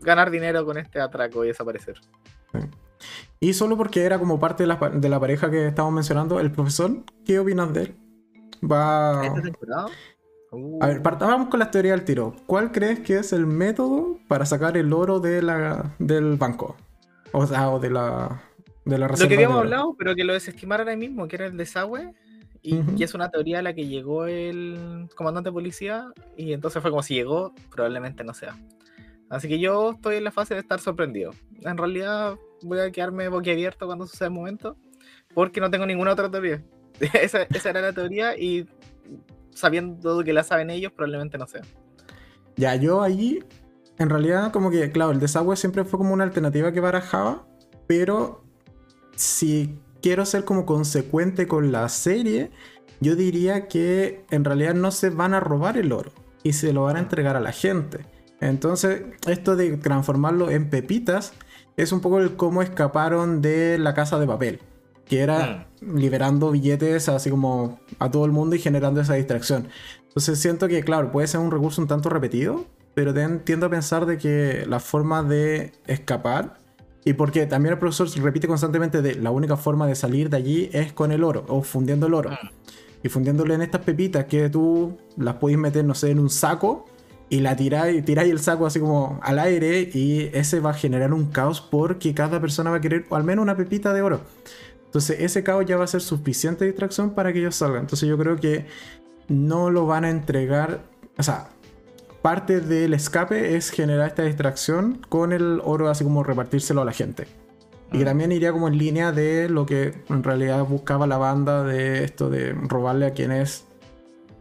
ganar 0.00 0.32
dinero 0.32 0.64
con 0.64 0.76
este 0.76 1.00
atraco 1.00 1.44
y 1.44 1.48
desaparecer. 1.48 2.00
Y 3.38 3.52
solo 3.52 3.76
porque 3.76 4.02
era 4.02 4.18
como 4.18 4.40
parte 4.40 4.64
de 4.64 5.08
la, 5.08 5.20
pareja 5.20 5.52
que 5.52 5.68
estábamos 5.68 5.94
mencionando, 5.94 6.40
el 6.40 6.50
profesor, 6.50 7.04
¿qué 7.24 7.38
opinas 7.38 7.72
de 7.72 7.82
él? 7.82 7.96
Va... 8.68 9.24
¿Este 9.24 9.52
A 10.80 10.86
ver, 10.88 11.00
partamos 11.00 11.48
con 11.48 11.60
la 11.60 11.70
teoría 11.70 11.92
del 11.92 12.04
tiro. 12.04 12.34
¿Cuál 12.46 12.72
crees 12.72 12.98
que 12.98 13.18
es 13.18 13.32
el 13.32 13.46
método 13.46 14.18
para 14.26 14.46
sacar 14.46 14.76
el 14.76 14.92
oro 14.92 15.20
de 15.20 15.42
la, 15.42 15.94
del 16.00 16.34
banco? 16.34 16.76
O 17.30 17.46
sea, 17.46 17.70
o 17.70 17.78
de 17.78 17.90
la, 17.90 18.42
de 18.84 18.98
la 18.98 19.06
reserva. 19.06 19.26
Lo 19.26 19.28
que 19.28 19.34
habíamos 19.36 19.58
hablado, 19.58 19.94
pero 19.96 20.16
que 20.16 20.24
lo 20.24 20.32
desestimaron 20.32 20.88
ahí 20.88 20.96
mismo, 20.96 21.28
que 21.28 21.36
era 21.36 21.46
el 21.46 21.56
desagüe. 21.56 22.12
Y, 22.62 23.02
es 23.02 23.14
una 23.14 23.30
teoría 23.30 23.60
a 23.60 23.62
la 23.62 23.74
que 23.74 23.86
llegó 23.86 24.26
el 24.26 25.08
comandante 25.14 25.48
de 25.48 25.54
policía 25.54 26.12
y 26.36 26.52
entonces 26.52 26.82
fue 26.82 26.90
como 26.90 27.02
si 27.02 27.14
llegó, 27.14 27.54
probablemente 27.70 28.22
no 28.22 28.34
sea. 28.34 28.56
Así 29.30 29.48
que 29.48 29.58
yo 29.58 29.92
estoy 29.92 30.16
en 30.16 30.24
la 30.24 30.30
fase 30.30 30.54
de 30.54 30.60
estar 30.60 30.80
sorprendido. 30.80 31.30
En 31.62 31.78
realidad 31.78 32.36
voy 32.62 32.80
a 32.80 32.90
quedarme 32.90 33.28
boquiabierto 33.28 33.86
cuando 33.86 34.06
suceda 34.06 34.26
el 34.26 34.34
momento, 34.34 34.76
porque 35.34 35.60
no 35.60 35.70
tengo 35.70 35.86
ninguna 35.86 36.12
otra 36.12 36.30
teoría. 36.30 36.62
esa, 37.14 37.42
esa 37.42 37.70
era 37.70 37.80
la 37.80 37.92
teoría 37.92 38.36
y 38.36 38.68
sabiendo 39.54 40.22
que 40.24 40.32
la 40.32 40.42
saben 40.42 40.70
ellos, 40.70 40.92
probablemente 40.92 41.38
no 41.38 41.46
sea. 41.46 41.62
Ya, 42.56 42.74
yo 42.76 43.02
allí, 43.02 43.42
en 43.98 44.10
realidad, 44.10 44.52
como 44.52 44.70
que, 44.70 44.90
claro, 44.92 45.12
el 45.12 45.20
desagüe 45.20 45.56
siempre 45.56 45.84
fue 45.84 45.98
como 45.98 46.12
una 46.12 46.24
alternativa 46.24 46.72
que 46.72 46.80
barajaba, 46.80 47.46
pero 47.86 48.44
si 49.16 49.78
quiero 50.02 50.24
ser 50.26 50.44
como 50.44 50.66
consecuente 50.66 51.46
con 51.46 51.72
la 51.72 51.88
serie, 51.88 52.50
yo 53.00 53.16
diría 53.16 53.68
que 53.68 54.24
en 54.30 54.44
realidad 54.44 54.74
no 54.74 54.90
se 54.90 55.10
van 55.10 55.34
a 55.34 55.40
robar 55.40 55.76
el 55.76 55.92
oro 55.92 56.12
y 56.42 56.52
se 56.52 56.72
lo 56.72 56.84
van 56.84 56.96
a 56.96 57.00
entregar 57.00 57.36
a 57.36 57.40
la 57.40 57.52
gente. 57.52 58.06
Entonces, 58.40 59.02
esto 59.26 59.56
de 59.56 59.76
transformarlo 59.76 60.50
en 60.50 60.70
pepitas 60.70 61.32
es 61.76 61.92
un 61.92 62.00
poco 62.00 62.20
el 62.20 62.36
cómo 62.36 62.62
escaparon 62.62 63.42
de 63.42 63.78
la 63.78 63.94
casa 63.94 64.18
de 64.18 64.26
papel, 64.26 64.60
que 65.06 65.20
era 65.20 65.66
mm. 65.80 65.96
liberando 65.96 66.50
billetes 66.50 67.08
así 67.08 67.30
como 67.30 67.80
a 67.98 68.10
todo 68.10 68.24
el 68.24 68.32
mundo 68.32 68.56
y 68.56 68.58
generando 68.58 69.00
esa 69.00 69.14
distracción. 69.14 69.68
Entonces 70.08 70.38
siento 70.38 70.68
que, 70.68 70.82
claro, 70.82 71.12
puede 71.12 71.26
ser 71.26 71.40
un 71.40 71.50
recurso 71.50 71.80
un 71.80 71.88
tanto 71.88 72.08
repetido, 72.08 72.64
pero 72.94 73.14
tiendo 73.44 73.66
a 73.66 73.70
pensar 73.70 74.06
de 74.06 74.18
que 74.18 74.64
la 74.66 74.80
forma 74.80 75.22
de 75.22 75.72
escapar, 75.86 76.59
y 77.04 77.14
porque 77.14 77.46
también 77.46 77.74
el 77.74 77.78
profesor 77.78 78.08
repite 78.22 78.46
constantemente 78.46 79.00
de 79.02 79.14
la 79.14 79.30
única 79.30 79.56
forma 79.56 79.86
de 79.86 79.94
salir 79.94 80.28
de 80.28 80.36
allí 80.36 80.70
es 80.72 80.92
con 80.92 81.12
el 81.12 81.24
oro, 81.24 81.44
o 81.48 81.62
fundiendo 81.62 82.06
el 82.06 82.14
oro. 82.14 82.30
Mm. 82.30 82.48
Y 83.02 83.08
fundiéndole 83.08 83.54
en 83.54 83.62
estas 83.62 83.80
pepitas 83.82 84.26
que 84.26 84.50
tú 84.50 84.98
las 85.16 85.36
puedes 85.36 85.58
meter, 85.58 85.84
no 85.84 85.94
sé, 85.94 86.10
en 86.10 86.18
un 86.18 86.28
saco 86.28 86.84
y 87.30 87.40
la 87.40 87.56
tiráis, 87.56 88.04
tiráis 88.04 88.30
el 88.30 88.40
saco 88.40 88.66
así 88.66 88.80
como 88.80 89.18
al 89.22 89.38
aire 89.38 89.88
y 89.94 90.28
ese 90.34 90.60
va 90.60 90.70
a 90.70 90.74
generar 90.74 91.14
un 91.14 91.26
caos 91.26 91.60
porque 91.62 92.12
cada 92.12 92.40
persona 92.40 92.70
va 92.70 92.76
a 92.76 92.80
querer 92.80 93.06
al 93.10 93.24
menos 93.24 93.42
una 93.42 93.56
pepita 93.56 93.94
de 93.94 94.02
oro. 94.02 94.20
Entonces 94.84 95.20
ese 95.20 95.42
caos 95.42 95.64
ya 95.64 95.76
va 95.76 95.84
a 95.84 95.86
ser 95.86 96.02
suficiente 96.02 96.64
distracción 96.64 97.10
para 97.14 97.32
que 97.32 97.38
ellos 97.38 97.54
salgan. 97.54 97.82
Entonces 97.82 98.08
yo 98.08 98.18
creo 98.18 98.36
que 98.36 98.66
no 99.28 99.70
lo 99.70 99.86
van 99.86 100.04
a 100.04 100.10
entregar, 100.10 100.82
o 101.16 101.22
sea, 101.22 101.50
parte 102.22 102.60
del 102.60 102.94
escape 102.94 103.56
es 103.56 103.70
generar 103.70 104.08
esta 104.08 104.22
distracción 104.22 105.00
con 105.08 105.32
el 105.32 105.60
oro 105.64 105.88
así 105.88 106.04
como 106.04 106.22
repartírselo 106.22 106.82
a 106.82 106.84
la 106.84 106.92
gente. 106.92 107.26
Y 107.92 107.98
que 107.98 108.02
ah. 108.02 108.06
también 108.06 108.32
iría 108.32 108.52
como 108.52 108.68
en 108.68 108.78
línea 108.78 109.12
de 109.12 109.48
lo 109.48 109.66
que 109.66 109.94
en 110.08 110.22
realidad 110.22 110.64
buscaba 110.64 111.06
la 111.06 111.18
banda 111.18 111.64
de 111.64 112.04
esto 112.04 112.30
de 112.30 112.52
robarle 112.52 113.06
a 113.06 113.12
quienes 113.12 113.64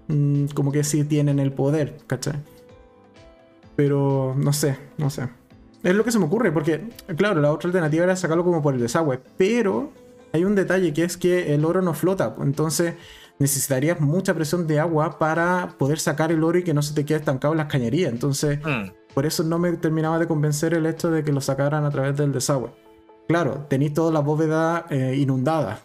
mm, 0.08 0.48
como 0.48 0.72
que 0.72 0.84
sí 0.84 1.04
tienen 1.04 1.40
el 1.40 1.52
poder, 1.52 1.98
¿cachai? 2.06 2.36
Pero 3.76 4.36
no 4.38 4.54
sé, 4.54 4.78
no 4.98 5.10
sé. 5.10 5.30
Es 5.84 5.96
lo 5.96 6.04
que 6.04 6.12
se 6.12 6.20
me 6.20 6.26
ocurre, 6.26 6.52
porque, 6.52 6.90
claro, 7.16 7.40
la 7.40 7.54
otra 7.54 7.70
alternativa 7.70 8.04
era 8.04 8.16
sacarlo 8.18 8.44
como 8.44 8.62
por 8.62 8.74
el 8.74 8.82
desagüe. 8.82 9.22
Pero 9.38 9.94
hay 10.34 10.44
un 10.44 10.54
detalle 10.54 10.94
que 10.94 11.04
es 11.04 11.16
que 11.16 11.54
el 11.56 11.64
oro 11.64 11.82
no 11.82 11.94
flota. 11.94 12.36
Entonces 12.42 12.96
necesitarías 13.40 14.00
mucha 14.00 14.34
presión 14.34 14.68
de 14.68 14.80
agua 14.80 15.18
para 15.18 15.76
poder 15.78 16.00
sacar 16.00 16.32
el 16.32 16.44
oro 16.44 16.60
y 16.60 16.64
que 16.64 16.74
no 16.74 16.82
se 16.82 16.94
te 16.94 17.06
quede 17.06 17.20
estancado 17.20 17.54
en 17.54 17.58
las 17.58 17.68
cañerías. 17.68 18.12
Entonces, 18.12 18.60
mm. 18.64 19.14
por 19.14 19.26
eso 19.26 19.44
no 19.44 19.58
me 19.58 19.72
terminaba 19.74 20.20
de 20.20 20.28
convencer 20.28 20.74
el 20.74 20.86
hecho 20.86 21.10
de 21.10 21.24
que 21.24 21.32
lo 21.32 21.42
sacaran 21.42 21.86
a 21.86 21.90
través 21.90 22.18
del 22.18 22.32
desagüe. 22.32 22.70
Claro, 23.28 23.66
tenéis 23.70 23.94
toda 23.94 24.12
la 24.12 24.20
bóveda 24.20 24.86
eh, 24.90 25.16
inundada 25.18 25.82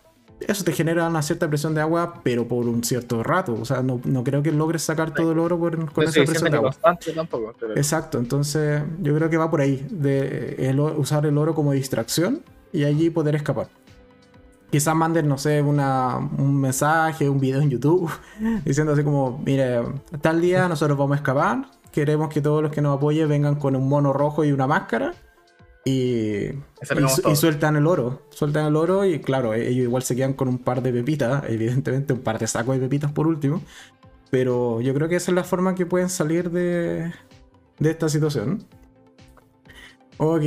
eso 0.48 0.64
te 0.64 0.72
genera 0.72 1.08
una 1.08 1.22
cierta 1.22 1.48
presión 1.48 1.74
de 1.74 1.80
agua, 1.80 2.20
pero 2.22 2.46
por 2.46 2.66
un 2.66 2.82
cierto 2.84 3.22
rato. 3.22 3.54
O 3.54 3.64
sea, 3.64 3.82
no, 3.82 4.00
creo 4.24 4.42
que 4.42 4.52
logres 4.52 4.82
sacar 4.82 5.12
todo 5.12 5.32
el 5.32 5.38
oro 5.38 5.58
con 5.58 6.04
esa 6.04 6.24
presión 6.24 6.50
de 6.50 6.56
agua. 6.56 6.74
Exacto, 7.76 8.18
entonces 8.18 8.82
yo 9.00 9.14
creo 9.14 9.30
que 9.30 9.36
va 9.36 9.50
por 9.50 9.60
ahí, 9.60 9.86
de 9.90 10.74
usar 10.96 11.26
el 11.26 11.38
oro 11.38 11.54
como 11.54 11.72
distracción 11.72 12.42
y 12.72 12.84
allí 12.84 13.10
poder 13.10 13.36
escapar. 13.36 13.68
Quizás 14.74 14.96
manden, 14.96 15.28
no 15.28 15.38
sé, 15.38 15.62
una, 15.62 16.16
un 16.16 16.60
mensaje, 16.60 17.28
un 17.28 17.38
video 17.38 17.60
en 17.60 17.70
YouTube, 17.70 18.10
diciendo 18.64 18.92
así 18.92 19.04
como, 19.04 19.40
mire, 19.46 19.82
tal 20.20 20.40
día 20.40 20.66
nosotros 20.66 20.98
vamos 20.98 21.14
a 21.14 21.18
escapar, 21.18 21.66
queremos 21.92 22.28
que 22.28 22.40
todos 22.40 22.60
los 22.60 22.72
que 22.72 22.80
nos 22.80 22.96
apoyen 22.96 23.28
vengan 23.28 23.54
con 23.54 23.76
un 23.76 23.88
mono 23.88 24.12
rojo 24.12 24.44
y 24.44 24.50
una 24.50 24.66
máscara 24.66 25.14
y, 25.84 26.46
y, 26.46 27.36
sueltan 27.36 27.76
el 27.76 27.86
oro. 27.86 28.22
Sueltan 28.30 28.66
el 28.66 28.74
oro 28.74 29.04
y 29.04 29.20
claro, 29.20 29.54
ellos 29.54 29.84
igual 29.84 30.02
se 30.02 30.16
quedan 30.16 30.32
con 30.32 30.48
un 30.48 30.58
par 30.58 30.82
de 30.82 30.92
pepitas, 30.92 31.44
evidentemente 31.48 32.12
un 32.12 32.22
par 32.22 32.40
de 32.40 32.48
sacos 32.48 32.74
de 32.74 32.80
pepitas 32.80 33.12
por 33.12 33.28
último. 33.28 33.62
Pero 34.30 34.80
yo 34.80 34.92
creo 34.92 35.08
que 35.08 35.14
esa 35.14 35.30
es 35.30 35.36
la 35.36 35.44
forma 35.44 35.76
que 35.76 35.86
pueden 35.86 36.08
salir 36.08 36.50
de, 36.50 37.12
de 37.78 37.90
esta 37.92 38.08
situación. 38.08 38.64
Ok, 40.16 40.42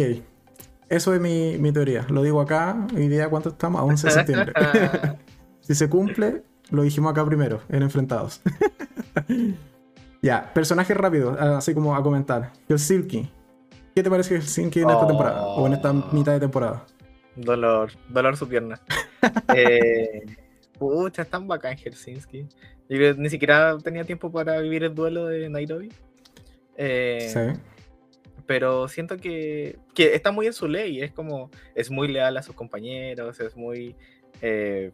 eso 0.89 1.13
es 1.13 1.21
mi, 1.21 1.57
mi, 1.57 1.71
teoría. 1.71 2.05
Lo 2.09 2.23
digo 2.23 2.41
acá, 2.41 2.87
hoy 2.95 3.07
día 3.07 3.29
cuánto 3.29 3.49
estamos, 3.49 3.81
a 3.81 3.83
11 3.83 4.07
de 4.07 4.13
septiembre. 4.13 4.53
si 5.61 5.75
se 5.75 5.89
cumple, 5.89 6.43
lo 6.69 6.83
dijimos 6.83 7.11
acá 7.11 7.25
primero, 7.25 7.61
en 7.69 7.83
Enfrentados. 7.83 8.41
ya, 10.21 10.53
personaje 10.53 10.93
rápido, 10.93 11.37
así 11.39 11.73
como 11.73 11.95
a 11.95 12.03
comentar. 12.03 12.51
El 12.69 12.79
Silky, 12.79 13.29
¿Qué 13.97 14.03
te 14.03 14.11
parece 14.11 14.35
Helsinki 14.35 14.81
en 14.81 14.91
esta 14.91 15.07
temporada? 15.07 15.43
O 15.43 15.65
en 15.65 15.73
esta 15.73 15.89
oh. 15.89 16.13
mitad 16.13 16.31
de 16.31 16.39
temporada. 16.39 16.85
Dolor, 17.35 17.89
dolor 18.07 18.37
su 18.37 18.47
pierna. 18.47 18.79
eh, 19.55 20.21
pucha, 20.77 21.23
es 21.23 21.29
tan 21.31 21.47
bacán 21.47 21.75
Helsinki. 21.75 22.47
Yo 22.89 23.13
ni 23.15 23.27
siquiera 23.31 23.75
tenía 23.79 24.03
tiempo 24.03 24.31
para 24.31 24.59
vivir 24.59 24.83
el 24.83 24.93
duelo 24.93 25.25
de 25.25 25.49
Nairobi. 25.49 25.91
Eh, 26.75 27.27
sí. 27.33 27.59
Pero 28.47 28.87
siento 28.87 29.17
que, 29.17 29.77
que, 29.93 30.15
está 30.15 30.31
muy 30.31 30.47
en 30.47 30.53
su 30.53 30.67
ley. 30.67 31.01
Es 31.01 31.11
como, 31.11 31.51
es 31.75 31.91
muy 31.91 32.07
leal 32.07 32.37
a 32.37 32.43
sus 32.43 32.55
compañeros, 32.55 33.39
es 33.39 33.55
muy 33.55 33.95
eh, 34.41 34.91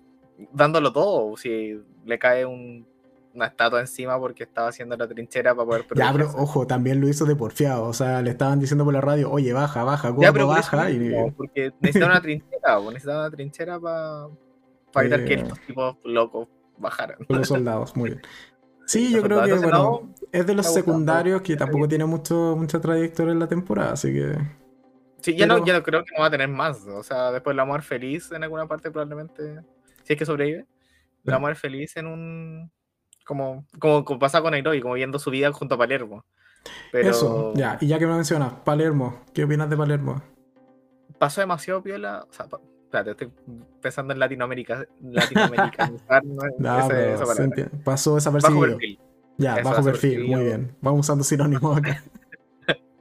dándolo 0.52 0.92
todo. 0.92 1.38
Si 1.38 1.80
le 2.06 2.20
cae 2.20 2.46
un 2.46 2.86
una 3.34 3.48
estatua 3.48 3.80
encima 3.80 4.20
porque 4.20 4.44
estaba 4.44 4.70
haciendo 4.70 4.96
la 4.96 5.08
trinchera 5.08 5.56
para 5.56 5.66
poder 5.66 5.86
Ya, 5.96 6.12
pero 6.12 6.32
ojo, 6.36 6.68
también 6.68 7.02
lo 7.02 7.08
hizo 7.08 7.26
de 7.26 7.36
porfiado. 7.36 7.86
O 7.86 7.94
sea, 7.94 8.22
le 8.22 8.32
estaban 8.32 8.60
diciendo 8.60 8.86
por 8.86 8.94
la 8.94 9.02
radio, 9.02 9.32
oye, 9.32 9.54
baja, 9.54 9.84
baja, 9.84 10.14
ya, 10.20 10.32
pero 10.32 10.48
baja. 10.48 10.90
y... 10.92 11.32
porque 11.36 11.74
necesitaba 11.80 12.12
una 12.12 12.22
trinchera, 12.22 12.80
necesitaba 12.80 13.20
una 13.20 13.32
trinchera 13.32 13.80
para 13.80 14.28
evitar 14.96 15.26
que 15.26 15.34
estos 15.34 15.60
tipos 15.62 15.98
locos 16.04 16.48
bajaran. 16.78 17.18
Los 17.28 17.48
soldados, 17.48 17.96
muy 17.96 18.12
bien. 18.12 18.22
Sí, 18.86 19.12
yo 19.12 19.24
creo 19.24 19.44
que, 19.44 19.54
bueno, 19.54 20.14
es 20.34 20.48
de 20.48 20.56
los 20.56 20.74
secundarios 20.74 21.44
que 21.44 21.56
tampoco 21.56 21.88
tiene 21.88 22.06
mucho, 22.06 22.56
mucha 22.58 22.82
trayectoria 22.82 23.34
en 23.34 23.40
la 23.40 23.48
temporada, 23.48 23.94
así 23.94 24.12
que... 24.12 24.36
Sí, 25.22 25.38
ya, 25.38 25.46
no, 25.46 25.64
ya 25.64 25.74
no 25.74 25.84
creo 25.84 26.04
que 26.04 26.12
no 26.16 26.22
va 26.22 26.28
a 26.28 26.32
tener 26.32 26.50
más. 26.50 26.86
O 26.88 27.04
sea, 27.04 27.32
después 27.32 27.56
la 27.56 27.64
muerte 27.64 27.88
feliz 27.88 28.32
en 28.32 28.44
alguna 28.44 28.68
parte 28.68 28.90
probablemente, 28.90 29.62
si 30.04 30.14
es 30.14 30.20
que 30.20 30.26
sobrevive, 30.26 30.66
la 31.24 31.38
muerte 31.38 31.60
feliz 31.60 31.96
en 31.96 32.08
un 32.08 32.72
como, 33.24 33.66
como, 33.80 34.04
pasa 34.20 34.42
con 34.42 34.52
Nairobi, 34.52 34.82
como 34.82 34.96
viendo 34.96 35.20
su 35.20 35.30
vida 35.30 35.52
junto 35.54 35.76
a 35.76 35.78
Palermo. 35.78 36.26
Pero... 36.92 37.12
Eso, 37.12 37.54
ya, 37.56 37.78
y 37.80 37.88
ya 37.88 38.00
que 38.00 38.08
me 38.08 38.16
mencionas, 38.16 38.54
Palermo, 38.66 39.22
¿qué 39.34 39.44
opinas 39.44 39.70
de 39.70 39.78
Palermo? 39.78 40.22
Pasó 41.20 41.42
demasiado 41.42 41.84
piola, 41.84 42.26
o 42.28 42.34
sea, 42.34 42.48
espérate, 42.86 43.12
estoy 43.12 43.32
pensando 43.82 44.14
en 44.14 44.20
Latinoamérica, 44.20 44.86
Latinoamérica 45.00 45.92
no, 46.58 46.90
pasó 47.84 48.16
desapercibido. 48.16 48.60
Bajo 48.60 48.72
perfil. 48.72 49.00
Ya, 49.38 49.62
bajo 49.64 49.84
perfil, 49.84 50.26
muy 50.26 50.44
bien. 50.44 50.76
Vamos 50.82 51.02
usando 51.02 51.24
sinónimos 51.24 51.78
acá. 51.78 52.04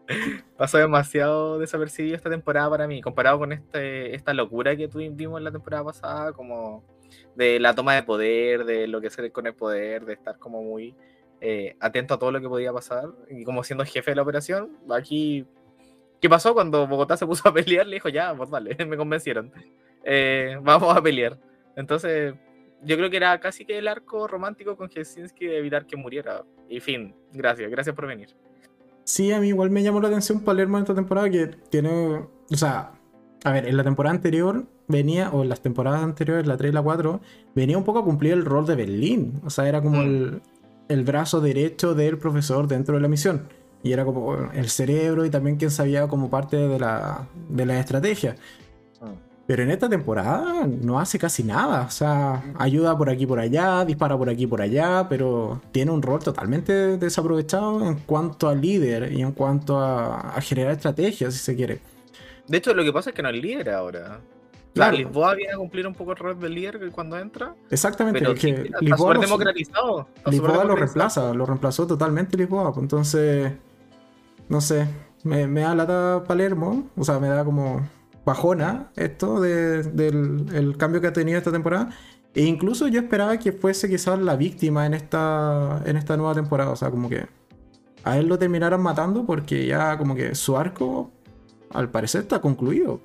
pasó 0.57 0.79
demasiado 0.79 1.59
desapercibido 1.59 2.15
esta 2.15 2.31
temporada 2.31 2.71
para 2.71 2.87
mí, 2.87 3.01
comparado 3.03 3.39
con 3.39 3.53
este, 3.53 4.15
esta 4.15 4.33
locura 4.33 4.77
que 4.77 4.89
tuvimos 4.89 5.39
en 5.39 5.45
la 5.45 5.51
temporada 5.51 5.85
pasada, 5.85 6.33
como 6.33 6.85
de 7.35 7.59
la 7.59 7.75
toma 7.75 7.95
de 7.95 8.03
poder, 8.03 8.65
de 8.65 8.87
lo 8.87 9.01
que 9.01 9.09
hacer 9.09 9.31
con 9.33 9.47
el 9.47 9.55
poder, 9.55 10.05
de 10.05 10.15
estar 10.15 10.39
como 10.39 10.63
muy 10.63 10.95
eh, 11.41 11.77
atento 11.81 12.15
a 12.15 12.19
todo 12.19 12.31
lo 12.31 12.41
que 12.41 12.49
podía 12.49 12.73
pasar 12.73 13.09
y 13.29 13.45
como 13.45 13.65
siendo 13.65 13.85
jefe 13.85 14.13
de 14.13 14.15
la 14.15 14.23
operación. 14.23 14.71
Aquí, 14.91 15.47
¿qué 16.21 16.29
pasó 16.29 16.55
cuando 16.55 16.87
Bogotá 16.87 17.17
se 17.17 17.27
puso 17.27 17.49
a 17.49 17.53
pelear? 17.55 17.87
Le 17.87 17.97
dijo, 17.97 18.09
ya, 18.09 18.35
pues 18.35 18.49
vale, 18.49 18.77
me 18.87 18.97
convencieron. 18.97 19.53
Eh, 20.05 20.59
vamos 20.63 20.97
a 20.97 21.03
pelear. 21.03 21.39
Entonces, 21.75 22.35
yo 22.85 22.97
creo 22.97 23.11
que 23.11 23.17
era 23.17 23.39
casi 23.41 23.65
que 23.65 23.79
el 23.79 23.89
arco 23.89 24.27
romántico 24.27 24.77
con 24.77 24.89
Helsinki 24.89 25.47
de 25.47 25.59
evitar 25.59 25.87
que 25.87 25.97
muriera. 25.97 26.45
Y 26.69 26.81
fin, 26.81 27.15
gracias, 27.33 27.71
gracias 27.71 27.95
por 27.95 28.07
venir. 28.07 28.29
Sí, 29.05 29.33
a 29.33 29.41
mí 29.41 29.49
igual 29.49 29.71
me 29.71 29.83
llamó 29.83 30.01
la 30.01 30.09
atención 30.09 30.41
Palermo 30.41 30.79
en 30.79 30.85
esta 30.85 30.95
temporada 30.95 31.29
que 31.29 31.49
tiene, 31.71 31.91
o 31.91 32.57
sea, 32.57 32.93
a 33.45 33.53
ver, 33.53 33.67
en 33.67 33.77
la 33.77 33.85
temporada 33.85 34.15
anterior 34.15 34.67
venía, 34.89 35.31
o 35.31 35.43
en 35.43 35.49
las 35.49 35.61
temporadas 35.61 36.03
anteriores, 36.03 36.47
la 36.47 36.57
3 36.57 36.71
y 36.71 36.75
la 36.75 36.83
4, 36.83 37.21
venía 37.55 37.79
un 37.79 37.85
poco 37.85 38.01
a 38.01 38.05
cumplir 38.05 38.33
el 38.33 38.45
rol 38.45 38.67
de 38.67 38.77
Berlín. 38.77 39.41
O 39.45 39.51
sea, 39.51 39.69
era 39.69 39.83
como 39.83 40.03
mm. 40.03 40.41
el, 40.89 41.05
brazo 41.05 41.41
derecho 41.41 41.95
del 41.95 42.19
profesor 42.19 42.69
dentro 42.69 42.95
de 42.95 43.01
la 43.01 43.09
misión. 43.09 43.49
Y 43.83 43.93
era 43.93 44.05
como 44.05 44.37
el 44.53 44.69
cerebro 44.69 45.25
y 45.25 45.31
también 45.31 45.57
quien 45.57 45.73
sabía 45.73 46.07
como 46.07 46.31
parte 46.31 46.57
de 46.57 46.79
la, 46.79 47.27
de 47.49 47.67
la 47.67 47.81
estrategia. 47.81 48.37
Pero 49.47 49.63
en 49.65 49.71
esta 49.71 49.89
temporada 49.89 50.67
no 50.67 51.01
hace 51.01 51.19
casi 51.19 51.43
nada. 51.43 51.83
O 51.87 51.91
sea, 51.91 52.43
ayuda 52.59 52.97
por 52.97 53.11
aquí 53.11 53.27
por 53.27 53.39
allá, 53.41 53.85
dispara 53.85 54.17
por 54.17 54.31
aquí 54.31 54.47
por 54.47 54.63
allá, 54.63 55.07
pero 55.09 55.61
tiene 55.73 55.91
un 55.91 56.01
rol 56.03 56.21
totalmente 56.23 56.97
desaprovechado 56.97 57.85
en 57.85 57.97
cuanto 58.01 58.49
a 58.49 58.55
líder 58.55 59.13
y 59.13 59.21
en 59.23 59.33
cuanto 59.33 59.79
a, 59.81 60.21
a 60.37 60.41
generar 60.41 60.73
estrategias, 60.73 61.35
si 61.35 61.41
se 61.41 61.57
quiere. 61.57 61.81
De 62.47 62.59
hecho, 62.59 62.75
lo 62.75 62.85
que 62.85 62.93
pasa 62.93 63.11
es 63.11 63.17
que 63.17 63.23
no 63.23 63.29
es 63.31 63.37
líder 63.43 63.71
ahora. 63.71 64.21
Claro. 64.75 64.97
Lisboa 64.97 65.35
viene 65.35 65.53
a 65.53 65.57
cumplir 65.57 65.87
un 65.87 65.95
poco 65.95 66.13
el 66.13 66.17
rol 66.19 66.39
del 66.41 66.55
líder 66.55 66.91
cuando 66.93 67.19
entra. 67.19 67.55
Exactamente, 67.71 68.19
Pero 68.21 68.35
que 68.35 68.51
está 68.51 68.79
Lisboa, 68.81 69.15
democratizado. 69.19 70.09
está 70.15 70.31
Lisboa 70.31 70.65
lo 70.65 70.75
democratizado. 70.75 70.77
reemplaza, 70.77 71.35
lo 71.35 71.47
reemplazó 71.47 71.87
totalmente 71.87 72.37
Lisboa. 72.37 72.73
pues, 72.73 72.83
Entonces, 72.83 73.53
no 74.49 74.61
sé, 74.61 74.89
me, 75.25 75.47
me 75.47 75.63
da 75.63 75.75
lata 75.75 76.25
Palermo, 76.27 76.91
o 76.97 77.05
sea, 77.05 77.19
me 77.21 77.29
da 77.29 77.45
como 77.45 77.89
bajona 78.25 78.91
esto 78.97 79.41
de- 79.41 79.83
del 79.83 80.47
el 80.55 80.77
cambio 80.77 81.01
que 81.01 81.09
ha 81.09 81.13
tenido 81.13 81.39
esta 81.39 81.53
temporada. 81.53 81.91
E 82.35 82.43
incluso 82.45 82.89
yo 82.89 83.01
esperaba 83.01 83.37
que 83.39 83.53
fuese 83.53 83.89
quizás 83.91 84.19
la 84.19 84.37
víctima 84.37 84.87
en 84.87 84.95
esta, 84.95 85.83
en 85.85 85.97
esta 85.97 86.17
nueva 86.17 86.35
temporada, 86.35 86.71
o 86.71 86.77
sea, 86.77 86.91
como 86.91 87.09
que 87.11 87.27
a 88.05 88.17
él 88.19 88.27
lo 88.27 88.39
terminaran 88.39 88.81
matando 88.81 89.27
porque 89.27 89.67
ya 89.67 89.99
como 89.99 90.15
que 90.15 90.35
su 90.35 90.57
arco 90.57 91.11
al 91.71 91.91
parecer 91.91 92.23
está 92.23 92.41
concluido. 92.41 93.01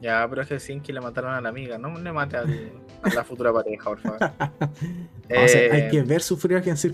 Ya, 0.00 0.26
pero 0.30 0.40
es 0.42 0.48
que 0.48 0.58
Sinky 0.58 0.92
le 0.92 1.00
mataron 1.02 1.34
a 1.34 1.42
la 1.42 1.50
amiga. 1.50 1.76
No 1.76 1.96
le 1.98 2.10
mate 2.10 2.38
al- 2.38 2.72
a 3.02 3.14
la 3.14 3.22
futura 3.22 3.52
pareja, 3.52 3.84
por 3.84 3.98
favor. 3.98 4.18
O 5.32 5.46
sea, 5.48 5.66
Eh, 5.66 5.70
hay 5.72 5.88
que 5.90 6.02
ver 6.02 6.22
sufrir 6.22 6.56
a 6.56 6.62
quien 6.62 6.76
sí 6.76 6.90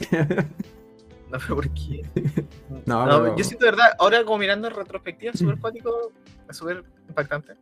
Yo 2.86 3.44
siento, 3.44 3.64
de 3.64 3.70
verdad, 3.70 3.86
ahora 3.98 4.24
como 4.24 4.38
mirando 4.38 4.68
en 4.68 4.74
retrospectiva, 4.74 5.32
súper 5.32 5.58
cuático, 5.58 6.12
es 6.48 6.56
súper 6.56 6.84
impactante, 7.08 7.54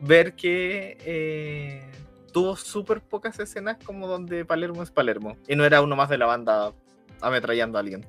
ver 0.00 0.34
que 0.34 0.98
eh, 1.04 1.90
tuvo 2.32 2.56
súper 2.56 3.00
pocas 3.00 3.38
escenas 3.40 3.78
como 3.84 4.06
donde 4.06 4.44
Palermo 4.44 4.82
es 4.82 4.90
Palermo. 4.90 5.36
Y 5.48 5.56
no 5.56 5.64
era 5.64 5.80
uno 5.82 5.96
más 5.96 6.08
de 6.08 6.18
la 6.18 6.26
banda 6.26 6.72
ametrallando 7.20 7.78
a 7.78 7.80
alguien. 7.80 8.06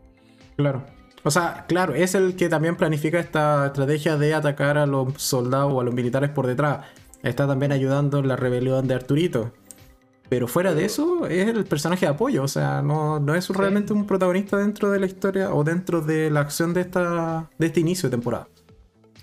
Claro. 0.55 0.85
O 1.23 1.31
sea, 1.31 1.65
claro, 1.67 1.95
es 1.95 2.15
el 2.15 2.35
que 2.35 2.47
también 2.47 2.75
planifica 2.77 3.19
esta 3.19 3.67
estrategia 3.67 4.17
de 4.17 4.33
atacar 4.33 4.77
a 4.77 4.85
los 4.85 5.21
soldados 5.21 5.73
o 5.73 5.81
a 5.81 5.83
los 5.83 5.93
militares 5.93 6.29
por 6.29 6.47
detrás. 6.47 6.85
Está 7.23 7.47
también 7.47 7.71
ayudando 7.71 8.19
en 8.19 8.27
la 8.27 8.37
rebelión 8.37 8.87
de 8.87 8.95
Arturito. 8.95 9.51
Pero 10.29 10.47
fuera 10.47 10.73
de 10.75 10.85
eso, 10.85 11.25
es 11.27 11.47
el 11.47 11.65
personaje 11.65 12.05
de 12.05 12.11
apoyo. 12.11 12.43
O 12.43 12.47
sea, 12.47 12.81
no, 12.83 13.19
no 13.19 13.33
es 13.33 13.45
Sí. 13.45 13.53
realmente 13.53 13.93
un 13.93 14.05
protagonista 14.05 14.57
dentro 14.57 14.91
de 14.91 14.99
la 14.99 15.07
historia 15.07 15.53
o 15.53 15.63
dentro 15.63 16.01
de 16.01 16.29
la 16.29 16.41
acción 16.41 16.73
de, 16.73 16.81
esta, 16.81 17.49
de 17.57 17.65
este 17.67 17.79
inicio 17.79 18.09
de 18.09 18.15
temporada. 18.15 18.47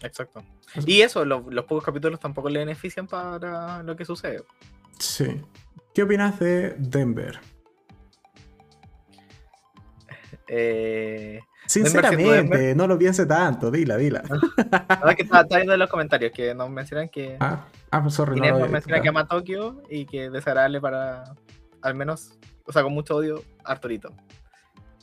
Exacto. 0.03 0.42
Y 0.85 1.01
eso, 1.03 1.25
lo- 1.25 1.47
los 1.49 1.64
pocos 1.64 1.85
capítulos 1.85 2.19
tampoco 2.21 2.49
le 2.51 2.59
benefician 2.59 3.07
para 3.07 3.83
lo 3.85 3.97
que 3.97 4.05
sucede. 4.05 4.42
Sí. 4.99 5.40
¿Qué 5.95 6.03
opinas 6.03 6.38
de 6.40 6.75
Denver? 6.79 7.38
Eh, 10.49 11.41
Sinceramente, 11.67 12.75
no 12.75 12.87
lo 12.87 12.97
piense 12.97 13.27
tanto. 13.27 13.71
Dila, 13.71 13.97
dila. 13.97 14.23
ahora 14.89 15.15
que 15.15 15.23
estaba, 15.23 15.43
viendo 15.45 15.73
en 15.73 15.79
los 15.81 15.91
comentarios 15.91 16.33
que 16.33 16.55
nos 16.55 16.71
mencionan 16.71 17.09
que 17.09 17.37
Ah, 17.41 17.67
ah 17.91 18.11
sorry. 18.11 18.41
no 18.41 18.59
nos 18.59 18.71
menciona 18.71 19.01
que 19.01 19.09
ama 19.09 19.21
a 19.21 19.27
Tokio 19.27 19.83
y 19.91 20.07
que 20.07 20.31
desagradable 20.31 20.81
para, 20.81 21.35
al 21.83 21.95
menos, 21.95 22.39
o 22.65 22.73
sea, 22.73 22.83
con 22.83 22.93
mucho 22.93 23.17
odio, 23.17 23.43
Arturito. 23.65 24.11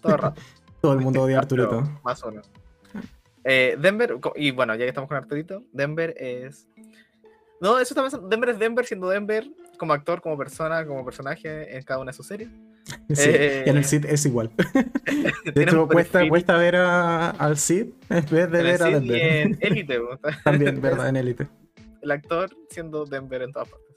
Todo 0.01 0.13
el 0.13 0.19
rato. 0.19 0.41
Todo 0.81 0.93
el 0.93 0.99
mundo 0.99 1.21
odia 1.21 1.37
a 1.37 1.39
Arturito. 1.39 1.81
Más 2.03 2.21
uno. 2.23 2.41
Eh, 3.45 3.77
Denver, 3.79 4.17
y 4.35 4.51
bueno, 4.51 4.73
ya 4.75 4.79
que 4.79 4.89
estamos 4.89 5.07
con 5.07 5.17
Arturito, 5.17 5.63
Denver 5.71 6.13
es. 6.17 6.67
No, 7.59 7.79
eso 7.79 7.93
está 7.93 8.01
pensando. 8.01 8.27
Denver 8.27 8.49
es 8.49 8.59
Denver 8.59 8.85
siendo 8.85 9.09
Denver 9.09 9.49
como 9.83 9.93
actor, 9.93 10.21
como 10.21 10.37
persona, 10.37 10.85
como 10.85 11.03
personaje 11.03 11.75
en 11.75 11.83
cada 11.83 11.99
una 11.99 12.11
de 12.11 12.15
sus 12.17 12.25
series. 12.27 12.49
Sí, 13.09 13.29
Eh, 13.29 13.63
y 13.65 13.69
en 13.69 13.77
el 13.77 13.85
Cid 13.85 14.05
es 14.05 14.25
igual. 14.25 14.51
De 15.55 15.63
hecho, 15.63 15.87
cuesta, 15.87 16.57
ver 16.57 16.75
a- 16.77 17.29
al 17.31 17.57
Cid 17.57 17.87
en 18.09 18.25
vez 18.25 18.29
de 18.29 18.41
en 18.43 18.49
ver 18.51 18.83
a 18.83 18.89
y 18.89 18.93
Denver. 18.93 19.17
en 19.21 19.57
Elite, 19.61 19.99
También, 20.43 20.81
¿verdad? 20.81 21.09
En 21.09 21.15
Elite. 21.17 21.47
el 22.01 22.11
actor 22.11 22.49
siendo 22.69 23.05
Denver 23.05 23.41
en 23.41 23.51
todas 23.51 23.69
partes. 23.69 23.95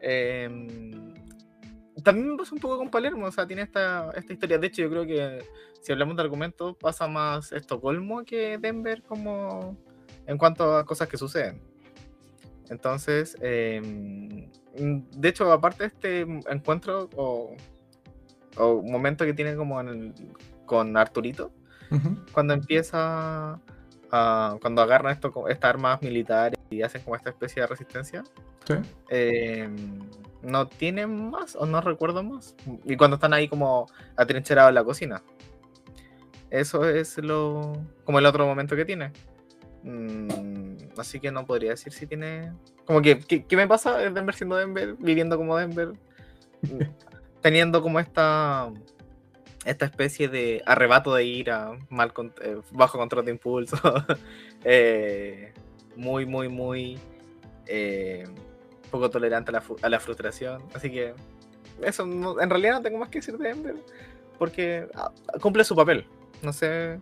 Eh, 0.00 0.48
también 2.02 2.36
pasa 2.38 2.54
un 2.54 2.60
poco 2.60 2.78
con 2.78 2.88
Palermo, 2.90 3.26
o 3.26 3.32
sea, 3.32 3.46
tiene 3.46 3.62
esta, 3.62 4.10
esta 4.16 4.32
historia. 4.32 4.56
De 4.58 4.66
hecho, 4.68 4.80
yo 4.82 4.90
creo 4.90 5.04
que 5.06 5.44
si 5.82 5.92
hablamos 5.92 6.16
de 6.16 6.22
argumentos, 6.22 6.76
pasa 6.80 7.06
más 7.08 7.52
Estocolmo 7.52 8.24
que 8.24 8.56
Denver 8.58 9.02
como 9.02 9.76
en 10.26 10.38
cuanto 10.38 10.76
a 10.76 10.84
cosas 10.86 11.08
que 11.08 11.16
suceden. 11.18 11.60
Entonces, 12.70 13.36
eh, 13.42 14.48
de 14.74 15.28
hecho, 15.28 15.50
aparte 15.52 15.84
de 15.84 15.86
este 15.88 16.20
encuentro 16.50 17.08
o, 17.16 17.54
o 18.56 18.82
momento 18.82 19.24
que 19.24 19.34
tiene 19.34 19.54
como 19.56 19.80
en 19.80 19.88
el- 19.88 20.14
con 20.66 20.96
Arturito, 20.96 21.50
cuando 22.32 22.54
empieza 22.54 23.58
a, 24.12 24.56
cuando 24.60 24.80
agarran 24.82 25.12
esto, 25.12 25.48
estas 25.48 25.70
armas 25.70 26.00
militares 26.02 26.58
y 26.70 26.82
hacen 26.82 27.02
como 27.02 27.16
esta 27.16 27.30
especie 27.30 27.62
de 27.62 27.66
resistencia, 27.66 28.22
Sí. 28.64 28.74
eh, 29.08 29.68
no 30.42 30.68
tienen 30.68 31.30
más 31.30 31.56
o 31.56 31.66
no 31.66 31.80
recuerdo 31.80 32.22
más. 32.22 32.54
Y 32.84 32.96
cuando 32.96 33.16
están 33.16 33.32
ahí 33.34 33.48
como 33.48 33.86
atrincherados 34.16 34.68
en 34.68 34.74
la 34.76 34.84
cocina. 34.84 35.22
Eso 36.50 36.88
es 36.88 37.18
lo 37.18 37.72
como 38.04 38.18
el 38.20 38.26
otro 38.26 38.46
momento 38.46 38.76
que 38.76 38.84
tiene. 38.84 39.12
Mm, 39.82 40.76
así 40.98 41.20
que 41.20 41.30
no 41.30 41.44
podría 41.46 41.70
decir 41.70 41.92
si 41.92 42.06
tiene... 42.06 42.52
Como 42.84 43.00
que, 43.02 43.18
¿qué, 43.20 43.56
me 43.56 43.66
pasa? 43.66 43.98
Denver 43.98 44.34
siendo 44.34 44.56
Denver, 44.56 44.94
viviendo 44.98 45.36
como 45.36 45.56
Denver, 45.56 45.92
mm, 46.62 46.82
teniendo 47.40 47.82
como 47.82 48.00
esta 48.00 48.70
esta 49.64 49.84
especie 49.84 50.28
de 50.28 50.62
arrebato 50.64 51.14
de 51.14 51.24
ira, 51.24 51.78
mal 51.90 52.12
con- 52.12 52.32
eh, 52.40 52.60
bajo 52.72 52.98
control 52.98 53.24
de 53.26 53.32
impulso, 53.32 53.76
eh, 54.64 55.52
muy, 55.96 56.24
muy, 56.24 56.48
muy 56.48 56.98
eh, 57.66 58.24
poco 58.90 59.10
tolerante 59.10 59.50
a 59.50 59.52
la, 59.52 59.62
a 59.82 59.88
la 59.88 60.00
frustración. 60.00 60.62
Así 60.74 60.90
que 60.90 61.14
eso, 61.82 62.06
no- 62.06 62.40
en 62.40 62.48
realidad 62.50 62.74
no 62.74 62.82
tengo 62.82 62.98
más 62.98 63.10
que 63.10 63.18
decir 63.18 63.36
de 63.36 63.48
Denver, 63.48 63.76
porque 64.38 64.86
ah, 64.94 65.12
cumple 65.40 65.64
su 65.64 65.76
papel. 65.76 66.06
No 66.42 66.52
sé, 66.54 66.98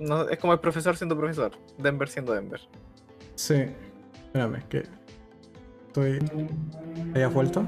no, 0.00 0.28
es 0.28 0.38
como 0.38 0.52
el 0.52 0.60
profesor 0.60 0.96
siendo 0.96 1.16
profesor, 1.16 1.52
Denver 1.78 2.08
siendo 2.08 2.32
Denver. 2.32 2.60
Sí. 3.34 3.66
Espérame, 4.26 4.62
que. 4.68 4.84
Estoy. 5.86 6.18
¿Hayas 7.14 7.32
vuelto? 7.32 7.66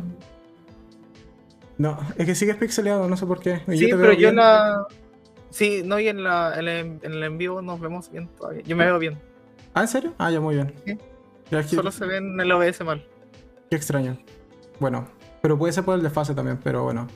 No, 1.78 1.98
es 2.16 2.26
que 2.26 2.34
sigue 2.34 2.54
pixeleado, 2.54 3.08
no 3.08 3.16
sé 3.16 3.24
por 3.24 3.40
qué. 3.40 3.62
Sí, 3.68 3.88
pero 3.90 4.12
yo 4.12 4.28
en 4.28 4.36
la... 4.36 4.86
Sí, 5.48 5.82
no, 5.84 5.98
y 5.98 6.08
en, 6.08 6.22
la, 6.22 6.54
en, 6.58 6.68
el, 6.68 6.98
en 7.02 7.12
el 7.12 7.22
en 7.22 7.38
vivo 7.38 7.62
nos 7.62 7.80
vemos 7.80 8.10
bien 8.10 8.28
todavía. 8.28 8.62
Yo 8.62 8.76
me 8.76 8.84
veo 8.84 8.98
bien. 8.98 9.18
¿Ah, 9.72 9.82
en 9.82 9.88
serio? 9.88 10.14
Ah, 10.18 10.30
ya, 10.30 10.40
muy 10.40 10.56
bien. 10.56 10.74
Sí. 10.84 10.98
Ya, 11.50 11.62
Solo 11.62 11.90
se 11.90 12.04
ve 12.04 12.18
en 12.18 12.38
el 12.38 12.52
OBS 12.52 12.84
mal. 12.84 13.04
Qué 13.70 13.76
extraño. 13.76 14.18
Bueno, 14.78 15.08
pero 15.40 15.58
puede 15.58 15.72
ser 15.72 15.84
por 15.84 15.94
el 15.96 16.02
desfase 16.02 16.34
también, 16.34 16.58
pero 16.62 16.84
bueno. 16.84 17.08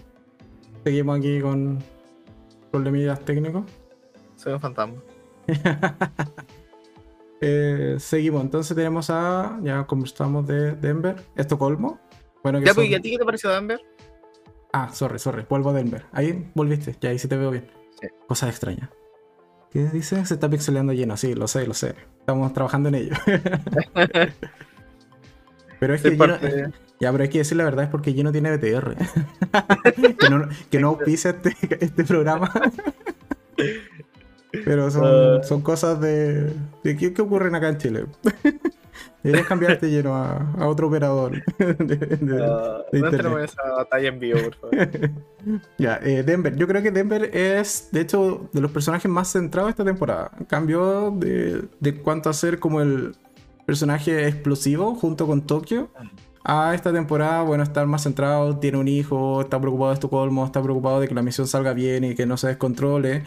Seguimos 0.83 1.19
aquí 1.19 1.41
con 1.41 1.79
problemillas 2.71 3.21
técnicos. 3.21 3.65
Soy 4.37 4.53
un 4.53 4.61
fantasma. 4.61 4.97
Eh, 7.47 7.97
seguimos, 7.99 8.41
entonces 8.43 8.75
tenemos 8.75 9.11
a. 9.11 9.59
Ya 9.63 9.85
conversamos 9.87 10.47
de 10.47 10.77
Denver. 10.77 11.17
Estocolmo. 11.37 12.01
Bueno, 12.43 12.59
que 12.61 12.65
Ya, 12.67 12.73
son- 12.73 12.83
pues, 12.85 12.91
¿y 12.91 12.95
a 12.95 13.01
ti 13.03 13.11
qué 13.11 13.19
te 13.19 13.25
pareció 13.25 13.51
Denver? 13.51 13.81
Ah, 14.73 14.89
sorry, 14.95 15.19
sorry. 15.19 15.45
Vuelvo 15.47 15.69
a 15.71 15.73
Denver. 15.75 16.07
Ahí 16.13 16.51
volviste. 16.55 16.97
Ya 17.03 17.11
ahí 17.11 17.19
sí 17.19 17.29
te 17.29 17.37
veo 17.37 17.51
bien. 17.51 17.67
Sí. 18.01 18.07
Cosas 18.29 18.49
extrañas. 18.49 18.89
¿Qué 19.71 19.85
dice? 19.89 20.25
Se 20.25 20.35
está 20.35 20.49
pixeleando 20.49 20.95
lleno. 20.95 21.19
Sí, 21.19 21.35
lo 21.35 21.47
sé, 21.47 21.67
lo 21.67 21.75
sé. 21.75 21.95
Estamos 22.21 22.51
trabajando 22.55 22.89
en 22.89 22.95
ello. 22.95 23.13
pero 25.81 25.95
es 25.95 26.03
que 26.03 26.11
lleno- 26.17 26.39
Ya, 27.01 27.13
pero 27.13 27.25
hay 27.25 27.29
que 27.29 27.39
decir 27.39 27.59
la 27.59 27.65
verdad, 27.65 27.85
es 27.85 27.91
porque 27.91 28.13
Gino 28.15 28.33
tiene 28.33 28.57
BTR. 28.57 28.97
que 30.19 30.31
no, 30.31 30.49
que 30.71 30.81
no 30.81 30.89
auspicia 30.91 31.31
este, 31.33 31.55
este 31.85 32.05
programa. 32.05 32.51
Pero 34.65 34.91
son, 34.91 35.05
Ah. 35.41 35.43
son 35.43 35.61
cosas 35.63 36.01
de. 36.01 36.53
de 36.83 36.97
¿qué, 36.97 37.13
qué 37.13 37.23
ocurren 37.23 37.55
acá 37.55 37.69
en 37.69 37.79
Chile? 37.79 38.07
Deberías 39.23 39.47
cambiarte 39.49 39.91
lleno 39.91 40.15
a, 40.15 40.53
a 40.59 40.69
otro 40.69 40.89
operador. 40.89 41.43
de- 41.59 41.75
de- 41.97 42.45
Ah, 42.45 42.83
de 42.93 43.01
no 43.01 43.07
internet. 43.07 43.17
tenemos 43.17 43.41
esa 43.43 43.63
batalla 43.77 44.09
en 44.09 44.21
vivo, 44.21 44.39
por 44.45 44.55
favor. 44.57 45.11
Ya, 45.79 45.99
eh, 46.03 46.23
Denver. 46.23 46.55
Yo 46.57 46.67
creo 46.69 46.83
que 46.83 46.91
Denver 46.91 47.31
es, 47.35 47.89
de 47.91 48.03
hecho, 48.03 48.49
de 48.53 48.61
los 48.61 48.71
personajes 48.71 49.11
más 49.11 49.33
centrados 49.33 49.71
esta 49.71 49.85
temporada. 49.85 50.31
Cambió 50.47 51.11
de, 51.11 51.63
de 51.81 51.95
cuanto 52.03 52.29
a 52.29 52.35
ser 52.35 52.59
como 52.59 52.83
el 52.83 53.15
personaje 53.67 54.29
explosivo 54.29 54.95
junto 54.95 55.27
con 55.27 55.41
Tokio. 55.47 55.89
A 56.47 56.75
esta 56.75 56.93
temporada, 56.93 57.41
bueno, 57.43 57.63
estar 57.63 57.87
más 57.87 58.03
centrado, 58.03 58.59
tiene 58.59 58.77
un 58.77 58.87
hijo, 58.87 59.41
está 59.41 59.59
preocupado 59.59 59.89
de 59.91 59.95
Estocolmo, 59.95 60.45
está 60.45 60.63
preocupado 60.63 61.01
de 61.01 61.09
que 61.09 61.15
la 61.15 61.23
misión 61.23 61.47
salga 61.47 61.73
bien 61.73 62.05
y 62.05 62.15
que 62.15 62.27
no 62.27 62.37
se 62.37 62.49
descontrole. 62.49 63.25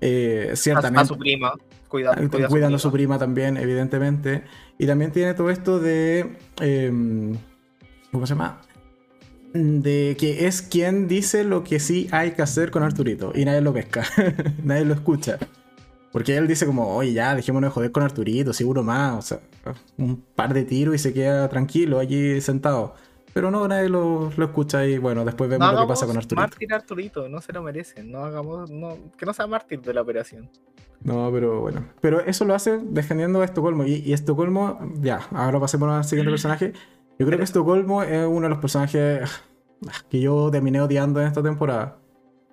Eh, 0.00 0.46
A, 0.48 0.52
a 0.52 0.56
ciertamente. 0.56 1.06
su 1.06 1.18
prima. 1.18 1.52
Cuida, 1.88 2.14
cuida 2.30 2.48
cuidando 2.48 2.76
a 2.76 2.78
su 2.78 2.88
su 2.88 2.92
prima 2.92 3.18
también, 3.18 3.56
evidentemente. 3.56 4.44
Y 4.78 4.86
también 4.86 5.10
tiene 5.12 5.34
todo 5.34 5.50
esto 5.50 5.80
de. 5.80 6.36
em, 6.60 7.36
¿Cómo 8.12 8.26
se 8.26 8.34
llama? 8.34 8.60
De 9.52 10.16
que 10.18 10.46
es 10.46 10.62
quien 10.62 11.08
dice 11.08 11.42
lo 11.44 11.64
que 11.64 11.80
sí 11.80 12.08
hay 12.12 12.32
que 12.32 12.42
hacer 12.42 12.70
con 12.70 12.82
Arturito. 12.84 13.32
Y 13.34 13.44
nadie 13.44 13.60
lo 13.60 13.72
pesca. 13.72 14.04
nadie 14.62 14.84
lo 14.84 14.94
escucha. 14.94 15.38
Porque 16.12 16.36
él 16.36 16.48
dice 16.48 16.66
como, 16.66 16.94
oye, 16.96 17.12
ya, 17.12 17.34
dejémonos 17.34 17.70
de 17.70 17.74
joder 17.74 17.92
con 17.92 18.02
Arturito, 18.02 18.52
seguro 18.52 18.82
más, 18.82 19.16
o 19.16 19.22
sea, 19.22 19.40
un 19.96 20.20
par 20.34 20.54
de 20.54 20.64
tiros 20.64 20.94
y 20.94 20.98
se 20.98 21.12
queda 21.12 21.48
tranquilo 21.48 21.98
allí 22.00 22.40
sentado. 22.40 22.94
Pero 23.32 23.50
no, 23.50 23.66
nadie 23.68 23.88
lo, 23.88 24.30
lo 24.36 24.44
escucha 24.44 24.84
y 24.86 24.98
bueno, 24.98 25.24
después 25.24 25.48
vemos 25.48 25.72
lo 25.72 25.82
que 25.82 25.86
pasa 25.86 26.06
con 26.06 26.16
Arturito. 26.16 26.40
Mártir 26.40 26.74
Arturito, 26.74 27.28
no 27.28 27.40
se 27.40 27.52
lo 27.52 27.62
merecen, 27.62 28.10
no 28.10 28.24
hagamos, 28.24 28.70
no, 28.70 28.96
que 29.16 29.24
no 29.24 29.32
sea 29.32 29.46
mártir 29.46 29.80
de 29.80 29.94
la 29.94 30.02
operación. 30.02 30.50
No, 31.02 31.30
pero 31.32 31.60
bueno. 31.60 31.86
Pero 32.00 32.20
eso 32.20 32.44
lo 32.44 32.54
hace 32.54 32.78
defendiendo 32.82 33.40
a 33.40 33.44
Estocolmo. 33.44 33.84
Y, 33.84 34.02
y 34.04 34.12
Estocolmo, 34.12 34.78
ya, 35.00 35.20
ahora 35.32 35.60
pasemos 35.60 35.88
al 35.90 36.04
siguiente 36.04 36.30
personaje. 36.30 36.72
Yo 37.18 37.26
creo 37.26 37.38
que 37.38 37.44
Estocolmo 37.44 38.02
es 38.02 38.26
uno 38.26 38.42
de 38.42 38.48
los 38.48 38.58
personajes 38.58 39.30
que 40.08 40.20
yo 40.20 40.50
terminé 40.50 40.80
odiando 40.80 41.20
en 41.20 41.26
esta 41.26 41.42
temporada. 41.42 41.98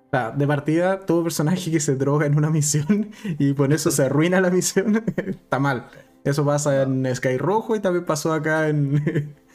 O 0.06 0.10
sea, 0.10 0.30
de 0.30 0.46
partida, 0.46 1.00
todo 1.00 1.22
personaje 1.22 1.70
que 1.70 1.80
se 1.80 1.96
droga 1.96 2.26
en 2.26 2.36
una 2.36 2.50
misión 2.50 3.10
y 3.38 3.52
por 3.52 3.72
eso 3.72 3.90
se 3.90 4.04
arruina 4.04 4.40
la 4.40 4.50
misión, 4.50 5.04
está 5.16 5.58
mal. 5.58 5.88
Eso 6.24 6.44
pasa 6.44 6.82
en 6.82 7.14
Sky 7.14 7.36
Rojo 7.36 7.76
y 7.76 7.80
también 7.80 8.04
pasó 8.04 8.32
acá 8.32 8.68
en, 8.68 9.02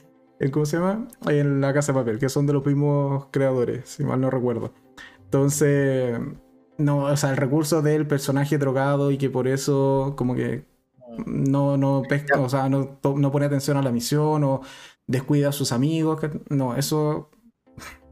en 0.43 0.51
¿cómo 0.51 0.65
se 0.65 0.77
llama? 0.77 1.07
En 1.27 1.61
la 1.61 1.73
Casa 1.73 1.93
de 1.93 1.99
Papel, 1.99 2.19
que 2.19 2.29
son 2.29 2.45
de 2.45 2.53
los 2.53 2.65
mismos 2.65 3.27
creadores, 3.31 3.89
si 3.89 4.03
mal 4.03 4.19
no 4.19 4.29
recuerdo. 4.29 4.73
Entonces, 5.25 6.19
no, 6.77 7.05
o 7.05 7.17
sea, 7.17 7.31
el 7.31 7.37
recurso 7.37 7.81
del 7.81 8.07
personaje 8.07 8.57
drogado 8.57 9.11
y 9.11 9.17
que 9.17 9.29
por 9.29 9.47
eso 9.47 10.13
como 10.17 10.35
que 10.35 10.65
no, 11.25 11.77
no 11.77 12.03
pesca, 12.07 12.39
o 12.39 12.49
sea, 12.49 12.69
no, 12.69 12.99
no 13.03 13.31
pone 13.31 13.45
atención 13.45 13.77
a 13.77 13.81
la 13.81 13.91
misión 13.91 14.43
o 14.43 14.61
descuida 15.07 15.49
a 15.49 15.51
sus 15.51 15.71
amigos, 15.71 16.19
no, 16.49 16.75
eso 16.75 17.29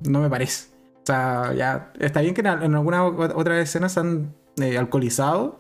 no 0.02 0.22
me 0.22 0.30
parece. 0.30 0.70
O 1.04 1.06
sea, 1.06 1.54
ya 1.54 1.92
está 2.00 2.22
bien 2.22 2.34
que 2.34 2.42
en, 2.42 2.48
algunas 2.48 3.02
otras 3.36 3.64
escenas 3.64 3.94
se 3.94 4.00
han 4.00 4.36
eh, 4.58 4.78
alcoholizado, 4.78 5.60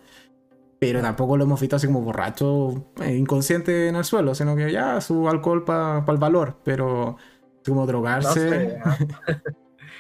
pero 0.82 1.00
tampoco 1.00 1.38
lo 1.38 1.44
hemos 1.44 1.62
visto 1.62 1.76
así 1.76 1.86
como 1.86 2.02
borracho, 2.02 2.92
eh, 3.04 3.14
inconsciente 3.14 3.88
en 3.88 3.96
el 3.96 4.04
suelo, 4.04 4.34
sino 4.34 4.56
que 4.56 4.72
ya 4.72 5.00
su 5.00 5.30
alcohol 5.30 5.64
para 5.64 6.04
el 6.08 6.18
valor, 6.18 6.58
pero 6.64 7.18
como 7.64 7.86
drogarse. 7.86 8.80
No 8.80 8.96
sé, 8.96 9.44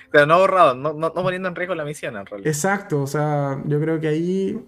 pero 0.10 0.26
no 0.26 0.40
borrado, 0.40 0.74
no, 0.74 0.94
no, 0.94 1.12
no, 1.14 1.14
poniendo 1.14 1.50
en 1.50 1.56
riesgo 1.56 1.76
la 1.76 1.86
misión 1.86 2.18
en 2.18 2.26
realidad. 2.26 2.48
Exacto, 2.48 3.04
o 3.04 3.06
sea, 3.06 3.62
yo 3.68 3.80
creo 3.80 4.00
que 4.00 4.08
ahí, 4.08 4.60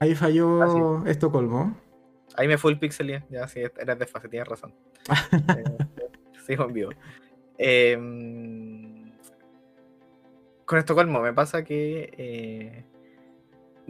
ahí 0.00 0.16
falló 0.16 1.06
Estocolmo. 1.06 1.80
Ahí 2.34 2.48
me 2.48 2.58
fue 2.58 2.72
el 2.72 2.80
pixel 2.80 3.22
ya, 3.30 3.46
sí, 3.46 3.60
eras 3.60 3.96
desfase, 3.96 4.28
tienes 4.28 4.48
razón. 4.48 4.74
eh, 5.56 5.86
sigo 6.48 6.64
en 6.64 6.72
vivo. 6.72 6.90
Eh, 7.58 7.94
con 10.64 10.78
Estocolmo 10.80 11.20
me 11.20 11.32
pasa 11.32 11.62
que. 11.62 12.89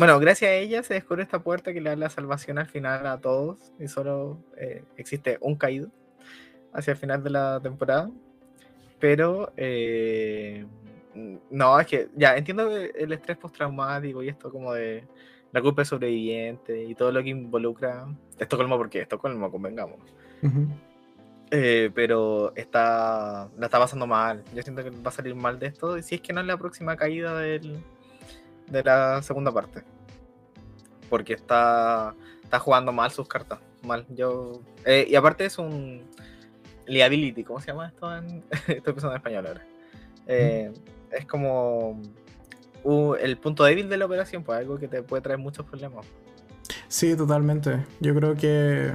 Bueno, 0.00 0.18
gracias 0.18 0.48
a 0.50 0.54
ella 0.54 0.82
se 0.82 0.94
descubre 0.94 1.22
esta 1.22 1.42
puerta 1.42 1.74
que 1.74 1.80
le 1.82 1.90
da 1.90 1.96
la 1.96 2.08
salvación 2.08 2.58
al 2.58 2.64
final 2.64 3.06
a 3.06 3.20
todos. 3.20 3.70
Y 3.78 3.86
solo 3.86 4.38
eh, 4.56 4.82
existe 4.96 5.36
un 5.42 5.56
caído 5.56 5.90
hacia 6.72 6.92
el 6.92 6.96
final 6.96 7.22
de 7.22 7.28
la 7.28 7.60
temporada. 7.62 8.10
Pero. 8.98 9.52
Eh, 9.58 10.64
no, 11.50 11.78
es 11.78 11.86
que 11.86 12.08
ya 12.16 12.34
entiendo 12.34 12.74
el 12.74 13.12
estrés 13.12 13.36
postraumático 13.36 14.22
y 14.22 14.30
esto 14.30 14.50
como 14.50 14.72
de 14.72 15.04
la 15.52 15.60
culpa 15.60 15.82
de 15.82 15.86
sobreviviente 15.86 16.82
y 16.82 16.94
todo 16.94 17.12
lo 17.12 17.22
que 17.22 17.28
involucra 17.28 18.06
Estocolmo, 18.38 18.78
porque 18.78 19.02
Estocolmo, 19.02 19.50
convengamos. 19.50 19.98
Uh 20.40 20.46
-huh. 20.46 20.68
Eh, 21.50 21.90
pero 21.94 22.54
está 22.56 23.50
la 23.58 23.66
está 23.66 23.78
pasando 23.78 24.06
mal. 24.06 24.42
Yo 24.54 24.62
siento 24.62 24.82
que 24.82 24.88
va 24.88 25.10
a 25.10 25.12
salir 25.12 25.34
mal 25.34 25.58
de 25.58 25.66
esto. 25.66 25.98
Y 25.98 26.02
si 26.02 26.14
es 26.14 26.20
que 26.22 26.32
no 26.32 26.40
es 26.40 26.46
la 26.46 26.56
próxima 26.56 26.96
caída 26.96 27.38
del, 27.38 27.82
de 28.70 28.83
la 28.83 29.22
segunda 29.22 29.52
parte. 29.52 29.83
Porque 31.09 31.35
está, 31.35 32.14
está 32.42 32.59
jugando 32.59 32.92
mal 32.92 33.11
sus 33.11 33.28
cartas. 33.28 33.59
Mal. 33.83 34.06
Yo, 34.11 34.61
eh, 34.85 35.06
y 35.09 35.14
aparte 35.14 35.44
es 35.44 35.59
un 35.59 36.02
liability. 36.87 37.44
¿Cómo 37.44 37.61
se 37.61 37.68
llama 37.68 37.88
esto? 37.88 38.16
En, 38.16 38.44
estoy 38.68 38.92
pensando 38.92 39.11
en 39.11 39.16
español 39.16 39.46
ahora. 39.46 39.66
Eh, 40.26 40.72
mm. 40.72 41.14
Es 41.14 41.26
como 41.26 42.00
uh, 42.85 43.14
el 43.14 43.37
punto 43.38 43.64
débil 43.64 43.88
de 43.88 43.96
la 43.96 44.06
operación. 44.06 44.44
Pues 44.44 44.59
algo 44.59 44.78
que 44.78 44.88
te 44.88 45.02
puede 45.02 45.22
traer 45.22 45.38
muchos 45.38 45.66
problemas. 45.66 46.06
Sí, 46.88 47.16
totalmente. 47.16 47.85
Yo 48.00 48.14
creo 48.14 48.35
que 48.35 48.92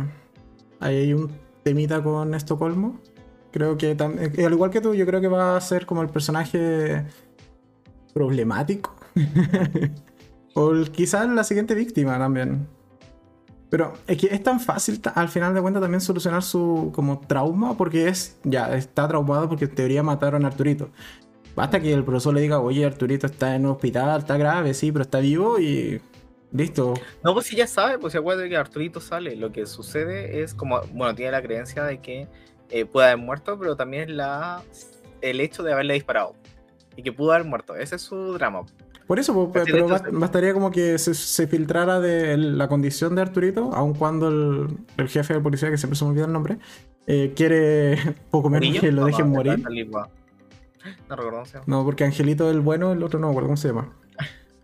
ahí 0.80 0.98
hay 0.98 1.14
un 1.14 1.32
temita 1.64 2.02
con 2.02 2.34
Estocolmo. 2.34 3.00
Creo 3.52 3.78
que 3.78 3.96
al 4.00 4.52
igual 4.52 4.70
que 4.70 4.82
tú, 4.82 4.94
yo 4.94 5.06
creo 5.06 5.22
que 5.22 5.30
va 5.30 5.56
a 5.56 5.62
ser 5.62 5.86
como 5.86 6.02
el 6.02 6.10
personaje 6.10 7.06
problemático. 8.14 8.96
o 10.54 10.74
quizás 10.92 11.28
la 11.30 11.44
siguiente 11.44 11.76
víctima 11.76 12.18
también. 12.18 12.68
Pero 13.70 13.94
es 14.08 14.18
que 14.18 14.28
es 14.28 14.44
tan 14.44 14.60
fácil 14.60 15.02
al 15.16 15.28
final 15.30 15.54
de 15.54 15.62
cuentas 15.62 15.82
también 15.82 16.02
solucionar 16.02 16.44
su 16.44 16.92
como 16.94 17.20
trauma 17.20 17.76
porque 17.76 18.08
es 18.08 18.38
ya 18.44 18.76
está 18.76 19.08
traumado 19.08 19.50
porque 19.50 19.66
en 19.66 19.76
teoría 19.76 20.04
mataron 20.04 20.46
a 20.46 20.50
Arturito. 20.50 20.90
Basta 21.56 21.80
que 21.80 21.94
el 21.94 22.04
profesor 22.04 22.34
le 22.34 22.42
diga, 22.42 22.60
oye, 22.60 22.86
Arturito 22.86 23.28
está 23.28 23.56
en 23.56 23.66
un 23.66 23.72
hospital, 23.72 24.20
está 24.20 24.38
grave, 24.38 24.74
sí, 24.74 24.92
pero 24.92 25.04
está 25.04 25.20
vivo 25.20 25.60
y 25.60 26.02
Listo. 26.56 26.94
No, 27.22 27.34
pues 27.34 27.48
si 27.48 27.56
ya 27.58 27.68
sabe, 27.68 28.00
pues 28.00 28.14
se 28.14 28.20
acuerda 28.20 28.48
que 28.48 28.56
Arturito 28.56 29.02
sale. 29.02 29.36
Lo 29.36 29.52
que 29.52 29.66
sucede 29.66 30.42
es 30.42 30.54
como, 30.54 30.80
bueno, 30.94 31.14
tiene 31.14 31.32
la 31.32 31.42
creencia 31.42 31.84
de 31.84 32.00
que 32.00 32.30
eh, 32.70 32.86
puede 32.86 33.08
haber 33.08 33.26
muerto, 33.26 33.60
pero 33.60 33.76
también 33.76 34.16
la, 34.16 34.64
el 35.22 35.42
hecho 35.42 35.64
de 35.64 35.74
haberle 35.74 35.96
disparado. 35.96 36.34
Y 36.96 37.04
que 37.04 37.12
pudo 37.12 37.34
haber 37.34 37.46
muerto. 37.46 37.76
Ese 37.76 37.98
es 37.98 38.04
su 38.04 38.34
drama. 38.34 38.62
Por 39.08 39.20
eso, 39.20 39.52
pues, 39.52 39.66
pero 39.66 39.88
bastaría 40.14 40.54
como 40.54 40.72
que 40.72 40.98
se, 40.98 41.14
se, 41.14 41.46
filtrara 41.48 42.00
de 42.00 42.38
la 42.38 42.68
condición 42.68 43.14
de 43.14 43.22
Arturito, 43.22 43.72
aun 43.74 43.94
cuando 43.94 44.30
el, 44.30 44.78
el, 44.98 45.08
jefe 45.10 45.36
de 45.36 45.40
policía, 45.42 45.70
que 45.70 45.78
siempre 45.78 45.96
se 45.96 46.06
me 46.06 46.12
olvida 46.12 46.26
el 46.26 46.34
nombre, 46.34 46.58
eh, 47.06 47.34
quiere 47.36 47.98
poco 48.32 48.50
menos 48.50 48.80
que 48.80 48.92
lo 48.92 49.06
dejen 49.06 49.28
no, 49.28 49.36
morir. 49.36 49.64
No 51.10 51.16
recuerdo 51.16 51.44
No, 51.68 51.84
porque 51.84 52.04
Angelito 52.04 52.50
es 52.50 52.56
el 52.56 52.62
bueno, 52.62 52.94
el 52.94 53.04
otro 53.04 53.20
no, 53.20 53.34
¿cómo 53.34 53.58
se 53.58 53.68
llama? 53.68 53.90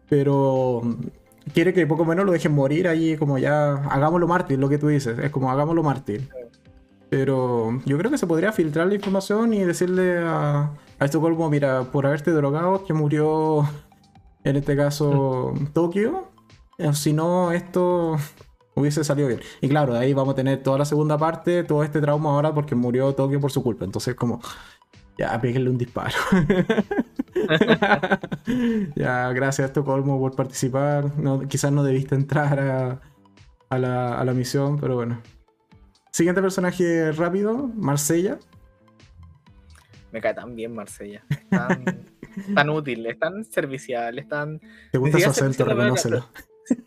Pero 0.10 0.82
quiere 1.54 1.74
que 1.74 1.86
poco 1.86 2.04
menos 2.04 2.26
lo 2.26 2.32
dejen 2.32 2.52
morir 2.52 2.88
ahí, 2.88 3.18
como 3.18 3.38
ya 3.38 3.74
hagámoslo 3.74 4.28
mártir, 4.28 4.58
lo 4.58 4.70
que 4.70 4.80
tú 4.80 4.88
dices, 4.88 5.20
es 5.20 5.30
como 5.30 5.52
hagámoslo 5.52 5.84
mártir. 5.84 6.30
Pero 7.10 7.80
yo 7.86 7.98
creo 7.98 8.10
que 8.10 8.18
se 8.18 8.26
podría 8.26 8.52
filtrar 8.54 8.88
la 8.88 8.96
información 8.96 9.54
y 9.54 9.64
decirle 9.64 10.18
a, 10.20 10.72
a 10.98 11.06
Estocolmo, 11.06 11.50
mira, 11.50 11.84
por 11.92 12.08
haberte 12.08 12.32
drogado, 12.32 12.86
que 12.86 12.94
murió 12.94 13.68
en 14.44 14.56
este 14.56 14.76
caso 14.76 15.54
Tokio, 15.74 16.32
si 16.94 17.14
no, 17.14 17.52
esto 17.52 18.18
hubiese 18.76 19.04
salido 19.04 19.28
bien. 19.28 19.42
Y 19.62 19.70
claro, 19.70 19.94
de 19.94 20.00
ahí 20.00 20.14
vamos 20.14 20.34
a 20.34 20.36
tener 20.36 20.64
toda 20.64 20.80
la 20.80 20.86
segunda 20.86 21.18
parte, 21.18 21.64
todo 21.64 21.84
este 21.84 22.02
trauma 22.02 22.32
ahora 22.32 22.54
porque 22.54 22.76
murió 22.76 23.14
Tokio 23.14 23.40
por 23.40 23.52
su 23.52 23.64
culpa. 23.64 23.86
Entonces, 23.86 24.16
como, 24.16 24.42
ya, 25.18 25.40
péguenle 25.40 25.70
un 25.70 25.78
disparo. 25.78 26.16
ya, 28.96 29.32
gracias 29.34 29.68
Estocolmo 29.68 30.20
por 30.20 30.36
participar. 30.36 31.18
No, 31.18 31.48
quizás 31.48 31.72
no 31.72 31.84
debiste 31.84 32.16
entrar 32.16 32.60
a, 32.60 33.02
a, 33.70 33.78
la, 33.78 34.20
a, 34.20 34.26
la, 34.26 34.34
misión, 34.34 34.80
pero 34.80 34.96
bueno. 34.96 35.22
Siguiente 36.12 36.42
personaje 36.42 37.12
rápido, 37.12 37.70
Marsella. 37.76 38.40
Me 40.12 40.20
cae 40.20 40.34
tan 40.34 40.56
bien 40.56 40.74
Marsella. 40.74 41.24
Tan, 41.50 41.86
tan 42.56 42.70
útil, 42.70 43.06
es 43.06 43.20
tan 43.20 43.44
servicial, 43.46 44.20
es 44.20 44.28
tan... 44.28 44.60
Te 44.92 44.98
gusta 44.98 45.20
su 45.20 45.30
acento, 45.30 45.66
reconócelo. 45.66 46.28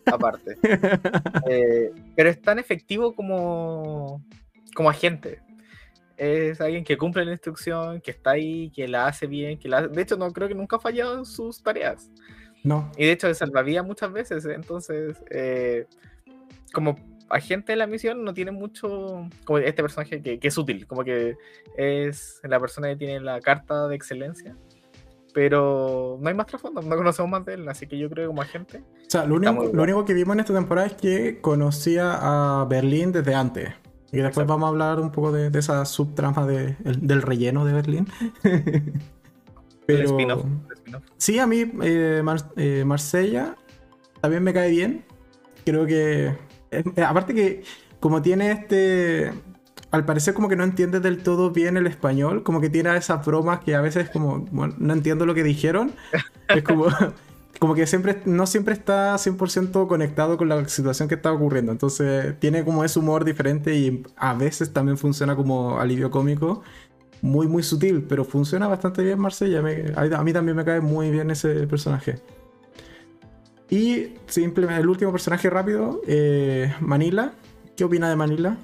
Aparte. 0.07 0.57
eh, 1.51 1.93
pero 2.17 2.31
es 2.31 2.41
tan 2.41 2.59
efectivo 2.59 3.15
como, 3.15 4.25
como 4.75 4.91
agente 4.91 5.41
es 6.17 6.61
alguien 6.61 6.85
que 6.85 6.97
cumple 6.97 7.25
la 7.25 7.33
instrucción, 7.33 8.01
que 8.01 8.13
está 8.13 8.33
ahí, 8.33 8.71
que 8.71 8.87
la 8.87 9.07
hace 9.07 9.27
bien, 9.27 9.59
que 9.59 9.69
la... 9.69 9.87
de 9.89 10.03
hecho 10.03 10.17
no 10.17 10.31
creo 10.33 10.49
que 10.49 10.55
nunca 10.55 10.77
ha 10.77 10.81
fallado 10.81 11.19
en 11.19 11.25
sus 11.25 11.63
tareas. 11.63 12.11
No. 12.63 12.91
Y 12.97 13.05
de 13.05 13.13
hecho 13.13 13.27
de 13.27 13.35
salvavidas 13.35 13.85
muchas 13.85 14.13
veces, 14.13 14.45
entonces 14.47 15.23
eh, 15.31 15.87
como 16.73 16.97
agente 17.29 17.73
de 17.73 17.77
la 17.77 17.87
misión 17.87 18.25
no 18.25 18.33
tiene 18.33 18.53
mucho 18.53 19.29
como 19.45 19.59
este 19.59 19.83
personaje 19.83 20.23
que, 20.23 20.39
que, 20.39 20.49
es 20.49 20.57
útil, 20.57 20.87
como 20.87 21.05
que 21.05 21.37
es 21.77 22.41
la 22.45 22.61
persona 22.61 22.89
que 22.89 22.97
tiene 22.97 23.21
la 23.21 23.41
carta 23.41 23.89
de 23.89 23.97
excelencia. 23.97 24.57
Pero 25.35 26.17
no 26.21 26.29
hay 26.29 26.35
más 26.35 26.47
trasfondo, 26.47 26.81
no 26.81 26.97
conocemos 26.97 27.31
más 27.31 27.45
de 27.45 27.55
él, 27.55 27.69
así 27.69 27.87
que 27.89 27.99
yo 27.99 28.09
creo 28.09 28.25
que 28.25 28.29
como 28.29 28.43
agente. 28.43 28.79
O 28.79 29.11
sea, 29.11 29.27
lo 29.27 29.35
único, 29.35 29.65
lo 29.73 29.83
único 29.83 30.05
que 30.05 30.15
vimos 30.15 30.35
en 30.35 30.41
esta 30.41 30.55
temporada 30.55 30.87
es 30.87 30.95
que 30.95 31.41
conocía 31.41 32.19
a 32.21 32.65
Berlín 32.67 33.11
desde 33.11 33.35
antes. 33.35 33.71
Y 34.13 34.19
después 34.19 34.45
Exacto. 34.45 34.53
vamos 34.53 34.67
a 34.67 34.69
hablar 34.69 35.01
un 35.01 35.11
poco 35.11 35.33
de, 35.33 35.51
de 35.51 35.59
esa 35.59 35.85
subtrama 35.85 36.47
de, 36.47 36.77
el, 36.85 37.05
del 37.05 37.21
relleno 37.21 37.65
de 37.65 37.73
Berlín. 37.73 38.07
Pero 39.87 40.05
spin 40.05 40.29
-off, 40.31 40.45
spin 40.77 40.95
-off. 40.95 41.03
sí, 41.17 41.39
a 41.41 41.47
mí 41.47 41.65
eh, 41.83 42.23
Mar 42.25 42.39
eh, 42.57 42.85
Marsella 42.87 43.57
también 44.21 44.45
me 44.45 44.53
cae 44.55 44.71
bien. 44.71 45.05
Creo 45.65 45.85
que, 45.85 46.37
eh, 46.71 47.03
aparte 47.05 47.35
que 47.35 47.65
como 47.99 48.23
tiene 48.23 48.53
este, 48.53 49.33
al 49.95 50.05
parecer 50.05 50.35
como 50.35 50.49
que 50.49 50.57
no 50.57 50.65
entiende 50.65 50.99
del 50.99 51.23
todo 51.23 51.53
bien 51.53 51.77
el 51.77 51.87
español, 51.87 52.43
como 52.43 52.61
que 52.61 52.69
tiene 52.69 52.97
esas 52.97 53.25
bromas 53.25 53.61
que 53.61 53.77
a 53.77 53.81
veces 53.81 54.11
como, 54.11 54.45
no 54.51 54.93
entiendo 54.93 55.25
lo 55.25 55.35
que 55.35 55.45
dijeron. 55.45 55.93
es 56.49 56.65
como, 56.65 56.87
como 57.61 57.77
que 57.77 57.87
siempre, 57.87 58.21
no 58.25 58.49
siempre 58.49 58.75
está 58.75 59.15
100% 59.15 59.87
conectado 59.87 60.37
con 60.37 60.49
la 60.49 60.67
situación 60.67 61.09
que 61.09 61.15
está 61.15 61.33
ocurriendo. 61.33 61.71
Entonces 61.71 62.35
tiene 62.41 62.65
como 62.65 62.83
ese 62.83 62.99
humor 62.99 63.25
diferente 63.25 63.77
y 63.77 64.03
a 64.17 64.35
veces 64.35 64.73
también 64.73 64.99
funciona 64.99 65.37
como 65.37 65.79
alivio 65.79 66.11
cómico. 66.11 66.65
Muy, 67.23 67.47
muy 67.47 67.63
sutil, 67.63 68.03
pero 68.03 68.25
funciona 68.25 68.67
bastante 68.67 69.01
bien 69.05 69.21
Marsella. 69.21 69.61
a 69.97 70.25
mí 70.25 70.33
también 70.33 70.57
me 70.57 70.65
cae 70.65 70.81
muy 70.81 71.13
bien 71.13 71.31
ese 71.31 71.69
personaje. 71.69 72.17
Y 73.71 74.15
simplemente 74.27 74.83
el 74.83 74.89
último 74.89 75.13
personaje 75.13 75.49
rápido, 75.51 76.01
eh, 76.09 76.75
Manila. 76.81 77.33
¿Qué 77.77 77.85
opina 77.85 78.11
de 78.11 78.17
Manila? 78.17 78.59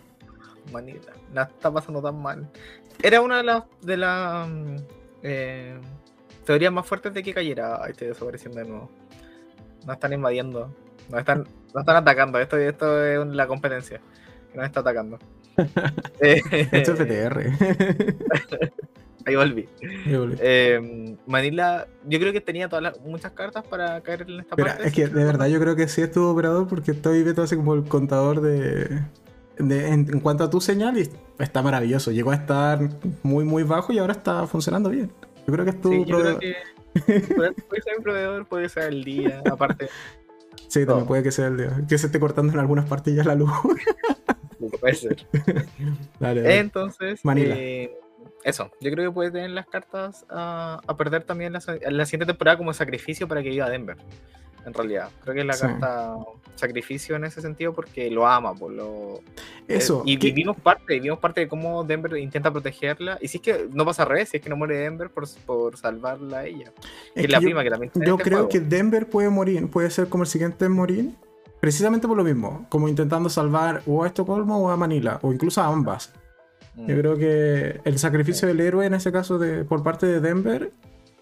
Manila, 0.73 1.12
la 1.33 1.43
está 1.43 1.73
pasando 1.73 2.03
tan 2.03 2.21
mal. 2.21 2.49
Era 3.03 3.21
una 3.21 3.38
de 3.38 3.43
las 3.45 3.64
de 3.83 3.97
las 3.97 4.49
mm, 4.49 4.77
eh, 5.23 5.79
teorías 6.45 6.73
más 6.73 6.87
fuertes 6.87 7.14
de 7.14 7.23
que 7.23 7.35
cayera. 7.35 7.83
Ay, 7.83 7.93
estoy 7.93 8.09
desapareciendo 8.09 8.61
de 8.61 8.66
nuevo. 8.66 8.90
Nos 9.87 9.95
están 9.95 10.12
invadiendo. 10.12 10.75
Nos 11.09 11.21
están, 11.21 11.45
nos 11.75 11.81
están 11.83 11.97
atacando. 11.97 12.38
Esto, 12.38 12.57
esto 12.57 13.05
es 13.05 13.27
la 13.29 13.47
competencia. 13.47 14.01
Que 14.51 14.59
nos 14.59 14.66
está 14.66 14.81
atacando. 14.81 15.19
esto 16.21 16.93
es 16.93 16.99
PTR. 16.99 17.51
Ahí 19.27 19.37
volví. 19.37 19.69
Em, 20.40 21.16
Manila, 21.27 21.87
yo 22.07 22.19
creo 22.19 22.33
que 22.33 22.40
tenía 22.40 22.69
todas 22.69 22.99
muchas 23.01 23.33
cartas 23.33 23.64
para 23.66 24.01
caer 24.01 24.23
en 24.23 24.40
esta 24.40 24.57
parte. 24.57 24.88
Es 24.88 24.95
que 24.95 25.09
de 25.09 25.25
verdad 25.25 25.47
yo 25.47 25.61
creo 25.61 25.77
que 25.77 25.88
sí 25.88 26.01
estuvo 26.01 26.31
operador 26.31 26.66
porque 26.66 26.93
estoy 26.93 27.23
viendo 27.23 27.43
así 27.43 27.55
como 27.55 27.75
el 27.75 27.85
contador 27.85 28.40
de, 28.40 29.03
en, 29.61 30.20
cuanto 30.20 30.44
a 30.44 30.51
tu 30.51 30.61
señal 30.61 30.96
está 31.38 31.62
maravilloso. 31.62 32.11
Llegó 32.11 32.31
a 32.31 32.35
estar 32.35 32.81
muy 33.23 33.44
muy 33.44 33.62
bajo 33.62 33.92
y 33.92 33.99
ahora 33.99 34.12
está 34.12 34.46
funcionando 34.46 34.90
bien. 34.90 35.11
Yo 35.46 35.53
creo 35.53 35.64
que 35.64 35.70
es 35.70 35.81
tu 35.81 36.05
proveedor. 36.07 36.38
puede 36.94 37.83
ser 37.83 37.96
un 37.96 38.03
proveedor, 38.03 38.46
puede 38.46 38.68
ser 38.68 38.85
el 38.85 39.05
día, 39.05 39.42
aparte. 39.51 39.88
Sí, 40.68 40.87
también 40.87 41.07
puede 41.07 41.23
que 41.23 41.33
sea 41.33 41.49
el 41.49 41.57
día. 41.57 41.83
Que 41.88 41.99
se 41.99 42.07
esté 42.07 42.20
cortando 42.20 42.53
en 42.53 42.59
algunas 42.59 42.88
partes 42.88 43.14
ya 43.14 43.25
la 43.25 43.35
luz. 43.35 43.51
puede 44.81 44.94
ser. 44.94 45.27
Dale, 46.20 46.59
Entonces, 46.59 47.25
Manila. 47.25 47.55
Eh, 47.57 47.92
eso, 48.44 48.70
yo 48.81 48.90
creo 48.90 49.11
que 49.11 49.14
puede 49.14 49.31
tener 49.31 49.51
las 49.51 49.66
cartas 49.66 50.25
a, 50.31 50.81
perder 50.96 51.25
también 51.25 51.53
la, 51.53 51.61
la, 51.90 52.07
siguiente 52.07 52.27
temporada 52.27 52.57
como 52.57 52.73
sacrificio 52.73 53.29
para 53.29 53.42
que 53.42 53.51
viva 53.51 53.68
Denver. 53.68 53.96
En 54.64 54.75
realidad, 54.75 55.11
creo 55.23 55.35
que 55.35 55.40
es 55.40 55.46
la 55.46 55.57
carta 55.57 56.16
sacrificio 56.61 57.16
en 57.16 57.25
ese 57.25 57.40
sentido 57.40 57.73
porque 57.73 58.11
lo 58.11 58.27
ama, 58.27 58.55
por 58.55 58.73
lo 58.73 59.20
eh, 59.66 59.77
eso. 59.77 60.03
y 60.07 60.16
vivimos 60.16 60.57
parte, 60.57 60.94
vivimos 60.94 61.18
parte 61.18 61.40
de 61.40 61.49
cómo 61.49 61.83
Denver 61.83 62.16
intenta 62.16 62.51
protegerla. 62.53 63.18
Y 63.20 63.29
si 63.29 63.38
es 63.38 63.42
que 63.42 63.68
no 63.73 63.85
pasa 63.85 64.05
al 64.05 64.11
revés, 64.11 64.29
si 64.29 64.37
es 64.37 64.42
que 64.42 64.49
no 64.49 64.57
muere 64.57 64.77
Denver 64.77 65.11
por, 65.11 65.29
por 65.44 65.77
salvarla 65.77 66.38
a 66.38 66.46
ella. 66.46 66.73
Es, 67.14 67.29
la 67.29 67.40
yo, 67.40 67.46
prima 67.46 67.62
que 67.64 67.70
también 67.70 67.92
Yo 67.94 68.16
este 68.16 68.23
creo 68.23 68.49
que 68.49 68.61
Denver 68.61 69.09
puede 69.09 69.31
morir, 69.31 69.68
puede 69.68 69.90
ser 69.90 70.09
como 70.09 70.23
el 70.23 70.29
siguiente 70.29 70.66
en 70.66 70.73
morir. 70.73 71.11
Precisamente 71.61 72.09
por 72.09 72.16
lo 72.16 72.25
mismo, 72.25 72.64
como 72.70 72.88
intentando 72.88 73.29
salvar 73.29 73.83
o 73.87 74.03
a 74.03 74.07
Estocolmo 74.07 74.59
o 74.59 74.70
a 74.70 74.79
Manila, 74.79 75.18
o 75.20 75.31
incluso 75.31 75.61
a 75.61 75.66
ambas. 75.66 76.12
Yo 76.75 76.96
creo 76.96 77.16
que 77.18 77.81
el 77.85 77.99
sacrificio 77.99 78.49
del 78.49 78.61
héroe 78.61 78.87
en 78.87 78.94
ese 78.94 79.12
caso 79.12 79.38
de, 79.38 79.64
por 79.64 79.83
parte 79.83 80.07
de 80.07 80.20
Denver, 80.20 80.70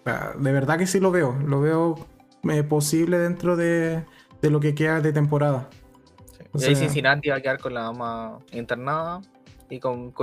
de 0.05 0.51
verdad 0.51 0.77
que 0.77 0.87
sí 0.87 1.01
lo 1.01 1.11
veo. 1.11 1.35
Lo 1.45 1.59
veo 1.59 2.07
eh, 2.49 2.63
posible 2.63 3.17
dentro 3.17 3.57
de, 3.57 4.03
lo 4.41 4.59
que 4.59 4.73
queda 4.75 5.01
de 5.01 5.11
temporada. 5.11 5.69
y 6.53 6.63
ahí 6.63 6.75
Cincinnati 6.75 7.29
va 7.29 7.35
a 7.35 7.41
quedar 7.41 7.59
con 7.59 7.73
la 7.73 7.81
dama 7.81 8.39
internada 8.51 9.21
y, 9.69 9.79
con, 9.79 10.13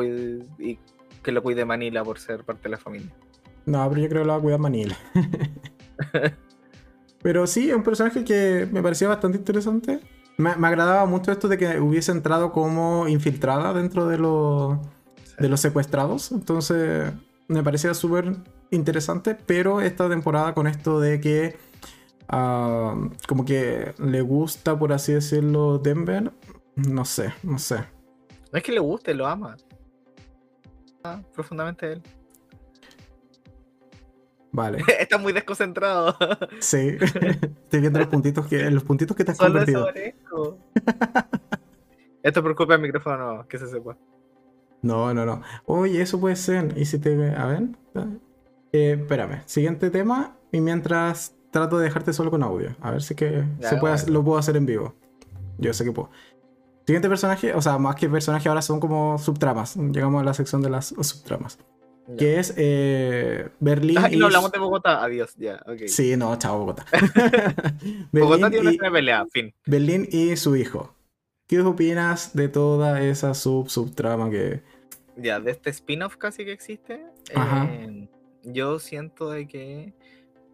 y 0.59 0.79
que 1.23 1.33
lo 1.33 1.43
cuide 1.43 1.65
Manila 1.65 2.03
por 2.05 2.19
ser 2.19 2.45
parte 2.45 2.65
de 2.65 2.71
la 2.71 2.79
familia. 2.79 3.13
No, 3.67 3.89
pero 3.89 4.01
yo 4.01 4.09
creo 4.09 4.23
que 4.23 4.27
lo 4.27 4.33
va 4.33 4.39
a 4.39 4.43
cuidar 4.43 4.61
Manila. 4.61 4.97
pero 7.23 7.47
sí, 7.47 7.69
es 7.69 7.77
un 7.77 7.83
personaje 7.83 8.25
que 8.25 8.69
me 8.71 8.83
parecía 8.83 9.09
bastante 9.09 9.39
interesante. 9.39 10.01
Me, 10.39 10.55
me, 10.57 10.67
agradaba 10.69 11.07
mucho 11.07 11.33
esto 11.33 11.49
de 11.49 11.59
que 11.59 11.81
hubiese 11.81 12.13
entrado 12.13 12.53
como 12.53 13.09
infiltrada 13.09 13.73
dentro 13.73 14.07
de 14.07 14.19
los 14.19 14.79
de 15.39 15.49
los 15.49 15.61
secuestrados. 15.61 16.33
Entonces 16.33 17.13
me 17.49 17.63
parecía 17.63 17.95
súper 17.95 18.37
interesante, 18.71 19.35
pero 19.35 19.81
esta 19.81 20.09
temporada 20.09 20.55
con 20.55 20.67
esto 20.67 21.01
de 21.01 21.21
que 21.21 21.57
ah, 22.29 22.95
como 23.27 23.45
que 23.45 23.95
le 23.99 24.21
gusta, 24.21 24.79
por 24.79 24.93
así 24.93 25.13
decirlo, 25.13 25.79
Denver, 25.79 26.33
no 26.77 27.05
sé, 27.05 27.33
no 27.43 27.59
sé. 27.59 27.77
No 28.53 28.59
es 28.59 28.63
que 28.63 28.73
le 28.73 28.81
guste, 28.81 29.15
lo 29.15 29.27
ama. 29.27 29.57
Ah, 31.05 31.21
profundamente 31.35 31.93
él. 31.93 32.03
Vale. 34.57 34.79
Está 34.99 35.19
muy 35.19 35.33
desconcentrado. 35.33 36.17
Sí. 36.61 36.97
Estoy 37.01 37.81
viendo 37.81 37.99
los 37.99 38.09
puntitos 38.09 38.47
que, 38.47 38.71
los 38.71 38.85
puntitos 38.85 39.17
que 39.17 39.25
te 39.25 39.33
has 39.33 39.39
convertido. 39.39 39.89
Esto 42.23 42.43
preocupa 42.43 42.75
el 42.75 42.81
micrófono, 42.81 43.47
que 43.47 43.59
se 43.59 43.69
sepa. 43.69 43.97
No, 44.83 45.13
no, 45.13 45.27
no. 45.27 45.43
Oye, 45.67 46.01
eso 46.01 46.19
puede 46.19 46.37
ser. 46.37 46.73
Y 46.77 46.87
si 46.87 46.99
te. 46.99 47.35
A 47.35 47.47
ver. 47.47 47.63
Eh, 48.73 48.97
espérame. 48.99 49.43
Siguiente 49.45 49.91
tema. 49.91 50.37
Y 50.53 50.61
mientras 50.61 51.36
trato 51.57 51.79
de 51.79 51.85
dejarte 51.85 52.13
solo 52.13 52.31
con 52.31 52.43
audio. 52.43 52.77
A 52.81 52.91
ver 52.91 53.03
si 53.03 53.15
que 53.15 53.45
se 53.61 53.77
puede, 53.79 54.11
lo 54.11 54.23
puedo 54.23 54.39
hacer 54.39 54.57
en 54.57 54.67
vivo. 54.67 54.95
Yo 55.59 55.73
sé 55.73 55.85
que 55.85 55.93
puedo. 55.93 56.11
Siguiente 56.87 57.09
personaje, 57.09 57.55
o 57.55 57.63
sea, 57.63 57.79
más 57.79 57.97
que 57.97 58.09
personaje 58.09 58.49
ahora 58.49 58.61
son 58.61 58.79
como 58.79 59.19
subtramas. 59.19 59.77
Llegamos 59.77 60.21
a 60.21 60.25
la 60.25 60.35
sección 60.35 60.61
de 60.61 60.71
las 60.71 60.89
subtramas. 60.89 61.59
Que 62.19 62.39
es 62.39 62.55
eh, 62.57 63.49
Berlín. 63.59 63.99
Ah, 63.99 64.09
y 64.13 64.17
no 64.17 64.27
hablamos 64.27 64.53
de 64.53 64.59
Bogotá, 64.61 65.03
adiós, 65.03 65.35
ya, 65.37 65.61
okay. 65.67 65.89
Sí, 65.89 66.17
no, 66.17 66.37
chao, 66.37 66.59
Bogotá. 66.59 66.85
Bogotá 68.13 68.51
tiene 68.51 68.77
una 68.79 68.93
pelea, 68.93 69.27
fin. 69.33 69.53
Berlín 69.65 70.07
y 70.13 70.37
su 70.37 70.55
hijo. 70.55 70.95
¿Qué 71.49 71.61
opinas 71.61 72.37
de 72.37 72.49
toda 72.49 73.03
esa 73.03 73.35
sub 73.35 73.71
subtrama 73.71 74.31
que. 74.31 74.63
Ya, 75.17 75.41
de 75.41 75.53
este 75.53 75.71
spin-off 75.71 76.17
casi 76.17 76.45
que 76.45 76.53
existe. 76.53 77.07
Eh, 77.31 78.09
yo 78.45 78.79
siento 78.79 79.31
de 79.31 79.49
que. 79.49 79.95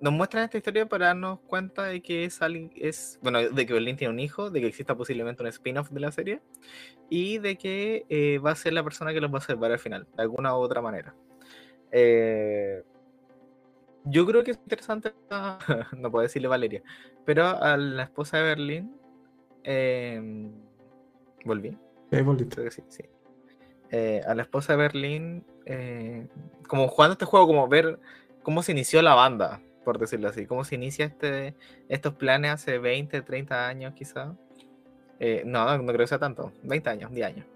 Nos 0.02 0.12
muestran 0.12 0.44
esta 0.44 0.58
historia 0.58 0.86
para 0.86 1.06
darnos 1.06 1.38
cuenta 1.46 1.84
de 1.84 2.02
que 2.02 2.24
es 2.24 2.42
alguien. 2.42 2.70
Es, 2.74 3.18
bueno, 3.22 3.40
de 3.40 3.66
que 3.66 3.72
Berlín 3.72 3.96
tiene 3.96 4.12
un 4.12 4.20
hijo, 4.20 4.50
de 4.50 4.60
que 4.60 4.66
exista 4.66 4.94
posiblemente 4.96 5.42
un 5.42 5.48
spin-off 5.48 5.90
de 5.90 6.00
la 6.00 6.12
serie. 6.12 6.42
Y 7.08 7.38
de 7.38 7.56
que 7.56 8.04
eh, 8.08 8.38
va 8.38 8.50
a 8.50 8.56
ser 8.56 8.74
la 8.74 8.82
persona 8.82 9.14
que 9.14 9.20
los 9.20 9.32
va 9.32 9.38
a 9.38 9.42
salvar 9.42 9.72
al 9.72 9.78
final, 9.78 10.06
de 10.16 10.22
alguna 10.22 10.54
u 10.54 10.60
otra 10.60 10.82
manera. 10.82 11.14
Eh, 11.92 12.82
yo 14.04 14.26
creo 14.26 14.42
que 14.42 14.52
es 14.52 14.58
interesante, 14.58 15.12
no 15.96 16.10
puedo 16.10 16.22
decirle 16.22 16.48
Valeria, 16.48 16.82
pero 17.24 17.46
a 17.46 17.76
la 17.76 18.04
esposa 18.04 18.38
de 18.38 18.42
Berlín, 18.42 18.96
eh, 19.62 20.50
¿Volví? 21.44 21.78
Sí, 22.10 22.82
sí, 22.88 23.02
eh, 23.90 24.22
a 24.26 24.34
la 24.34 24.42
esposa 24.42 24.72
de 24.72 24.78
Berlín, 24.78 25.44
como 26.66 26.88
jugando 26.88 27.12
este 27.12 27.26
juego, 27.26 27.46
como 27.46 27.68
ver 27.68 28.00
cómo 28.42 28.62
se 28.62 28.72
inició 28.72 29.00
la 29.02 29.14
banda, 29.14 29.60
por 29.84 29.98
decirlo 29.98 30.28
así, 30.28 30.46
cómo 30.46 30.64
se 30.64 30.74
inicia 30.74 31.06
este, 31.06 31.54
estos 31.88 32.14
planes 32.14 32.52
hace 32.52 32.78
20, 32.78 33.22
30 33.22 33.68
años 33.68 33.94
quizá. 33.94 34.34
Eh, 35.18 35.42
no, 35.44 35.76
no, 35.76 35.86
creo 35.86 35.98
que 35.98 36.06
sea 36.06 36.18
tanto, 36.18 36.52
20 36.62 36.90
años, 36.90 37.12
10 37.12 37.26
años. 37.26 37.46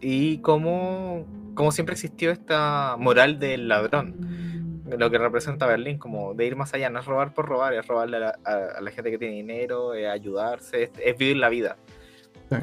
y 0.00 0.38
cómo, 0.38 1.26
cómo 1.54 1.72
siempre 1.72 1.94
existió 1.94 2.30
esta 2.30 2.96
moral 2.98 3.38
del 3.38 3.68
ladrón 3.68 4.46
lo 4.86 5.10
que 5.10 5.18
representa 5.18 5.66
Berlín, 5.66 5.98
como 5.98 6.34
de 6.34 6.46
ir 6.46 6.56
más 6.56 6.72
allá, 6.74 6.90
no 6.90 7.00
es 7.00 7.06
robar 7.06 7.34
por 7.34 7.46
robar, 7.46 7.74
es 7.74 7.86
robarle 7.86 8.18
a 8.18 8.80
la, 8.80 8.90
gente 8.90 9.10
que 9.10 9.18
tiene 9.18 9.34
dinero, 9.34 9.94
es 9.94 10.08
ayudarse, 10.08 10.90
es, 11.02 11.18
vivir 11.18 11.36
la 11.36 11.48
vida. 11.48 11.76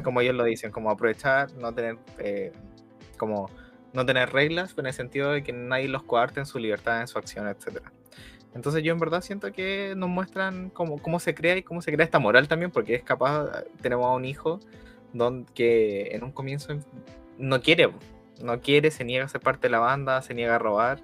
Como 0.02 0.22
ellos 0.22 0.34
lo 0.34 0.44
dicen, 0.44 0.70
como 0.70 0.90
aprovechar, 0.90 1.52
no 1.54 1.74
tener 1.74 1.98
eh, 2.18 2.52
como 3.18 3.50
no 3.94 4.04
tener 4.04 4.30
reglas, 4.32 4.74
pero 4.74 4.86
en 4.86 4.88
el 4.88 4.94
sentido 4.94 5.32
de 5.32 5.42
que 5.42 5.52
nadie 5.52 5.88
los 5.88 6.02
coarte 6.02 6.40
en 6.40 6.46
su 6.46 6.58
libertad, 6.58 7.00
en 7.00 7.06
su 7.06 7.18
acción, 7.18 7.48
etc. 7.48 7.80
Entonces 8.54 8.82
yo 8.82 8.92
en 8.92 8.98
verdad 8.98 9.22
siento 9.22 9.50
que 9.52 9.94
nos 9.96 10.10
muestran 10.10 10.68
cómo, 10.70 11.00
cómo 11.00 11.18
se 11.20 11.34
crea 11.34 11.56
y 11.56 11.62
cómo 11.62 11.80
se 11.80 11.92
crea 11.92 12.04
esta 12.04 12.18
moral 12.18 12.48
también, 12.48 12.70
porque 12.70 12.96
es 12.96 13.02
capaz, 13.02 13.64
tenemos 13.80 14.06
a 14.06 14.10
un 14.10 14.24
hijo 14.24 14.60
donde, 15.12 15.50
que 15.54 16.08
en 16.12 16.24
un 16.24 16.32
comienzo 16.32 16.76
no 17.38 17.62
quiere, 17.62 17.90
no 18.42 18.60
quiere, 18.60 18.90
se 18.90 19.04
niega 19.04 19.24
a 19.24 19.28
ser 19.28 19.40
parte 19.40 19.68
de 19.68 19.70
la 19.70 19.78
banda, 19.78 20.20
se 20.22 20.34
niega 20.34 20.56
a 20.56 20.58
robar 20.58 21.00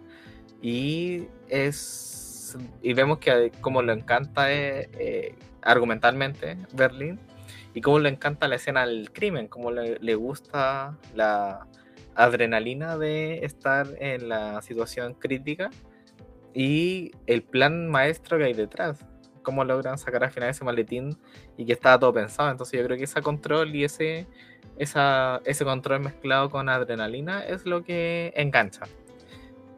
y 0.60 1.28
es 1.48 2.56
y 2.82 2.92
vemos 2.94 3.18
que 3.18 3.52
como 3.60 3.82
le 3.82 3.92
encanta 3.92 4.52
eh, 4.52 4.90
eh, 4.98 5.34
argumentalmente 5.62 6.58
Berlín 6.72 7.20
y 7.74 7.80
cómo 7.80 8.00
le 8.00 8.08
encanta 8.08 8.48
la 8.48 8.56
escena 8.56 8.84
del 8.84 9.12
crimen, 9.12 9.46
cómo 9.46 9.70
le, 9.70 9.98
le, 10.00 10.14
gusta 10.16 10.96
la 11.14 11.66
adrenalina 12.24 12.98
de 12.98 13.44
estar 13.44 13.86
en 13.98 14.28
la 14.28 14.62
situación 14.62 15.14
crítica 15.14 15.70
y 16.52 17.12
el 17.26 17.42
plan 17.42 17.88
maestro 17.88 18.38
que 18.38 18.44
hay 18.44 18.54
detrás, 18.54 19.04
cómo 19.42 19.64
logran 19.64 19.98
sacar 19.98 20.24
al 20.24 20.30
final 20.30 20.50
ese 20.50 20.64
maletín 20.64 21.16
y 21.56 21.64
que 21.64 21.72
estaba 21.72 21.98
todo 21.98 22.12
pensado. 22.12 22.50
Entonces 22.50 22.78
yo 22.78 22.84
creo 22.86 22.98
que 22.98 23.04
ese 23.04 23.22
control 23.22 23.74
y 23.74 23.84
ese, 23.84 24.26
ese 24.76 25.64
control 25.64 26.00
mezclado 26.00 26.50
con 26.50 26.68
adrenalina 26.68 27.44
es 27.44 27.64
lo 27.66 27.82
que 27.84 28.32
engancha. 28.36 28.82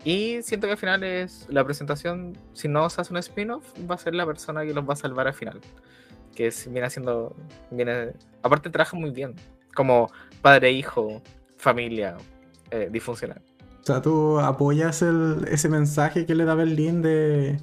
Y 0.04 0.42
siento 0.42 0.66
que 0.66 0.72
al 0.72 0.78
final 0.78 1.04
es 1.04 1.46
la 1.48 1.64
presentación, 1.64 2.36
si 2.54 2.66
no 2.66 2.90
se 2.90 3.00
hace 3.00 3.12
un 3.12 3.18
spin-off, 3.18 3.64
va 3.88 3.94
a 3.94 3.98
ser 3.98 4.14
la 4.14 4.26
persona 4.26 4.64
que 4.64 4.74
los 4.74 4.88
va 4.88 4.94
a 4.94 4.96
salvar 4.96 5.28
al 5.28 5.34
final. 5.34 5.60
Que 6.34 6.52
viene 6.66 6.86
haciendo, 6.86 7.36
viene, 7.70 8.12
aparte 8.42 8.68
trabaja 8.68 8.96
muy 8.96 9.10
bien, 9.10 9.36
como 9.74 10.10
padre, 10.40 10.72
hijo, 10.72 11.22
familia, 11.56 12.16
eh, 12.72 12.88
disfuncional. 12.90 13.42
O 13.82 13.84
sea, 13.84 14.00
¿tú 14.00 14.38
apoyas 14.38 15.02
el, 15.02 15.46
ese 15.50 15.68
mensaje 15.68 16.24
que 16.24 16.34
le 16.34 16.44
da 16.44 16.54
Berlín 16.54 17.02
de, 17.02 17.58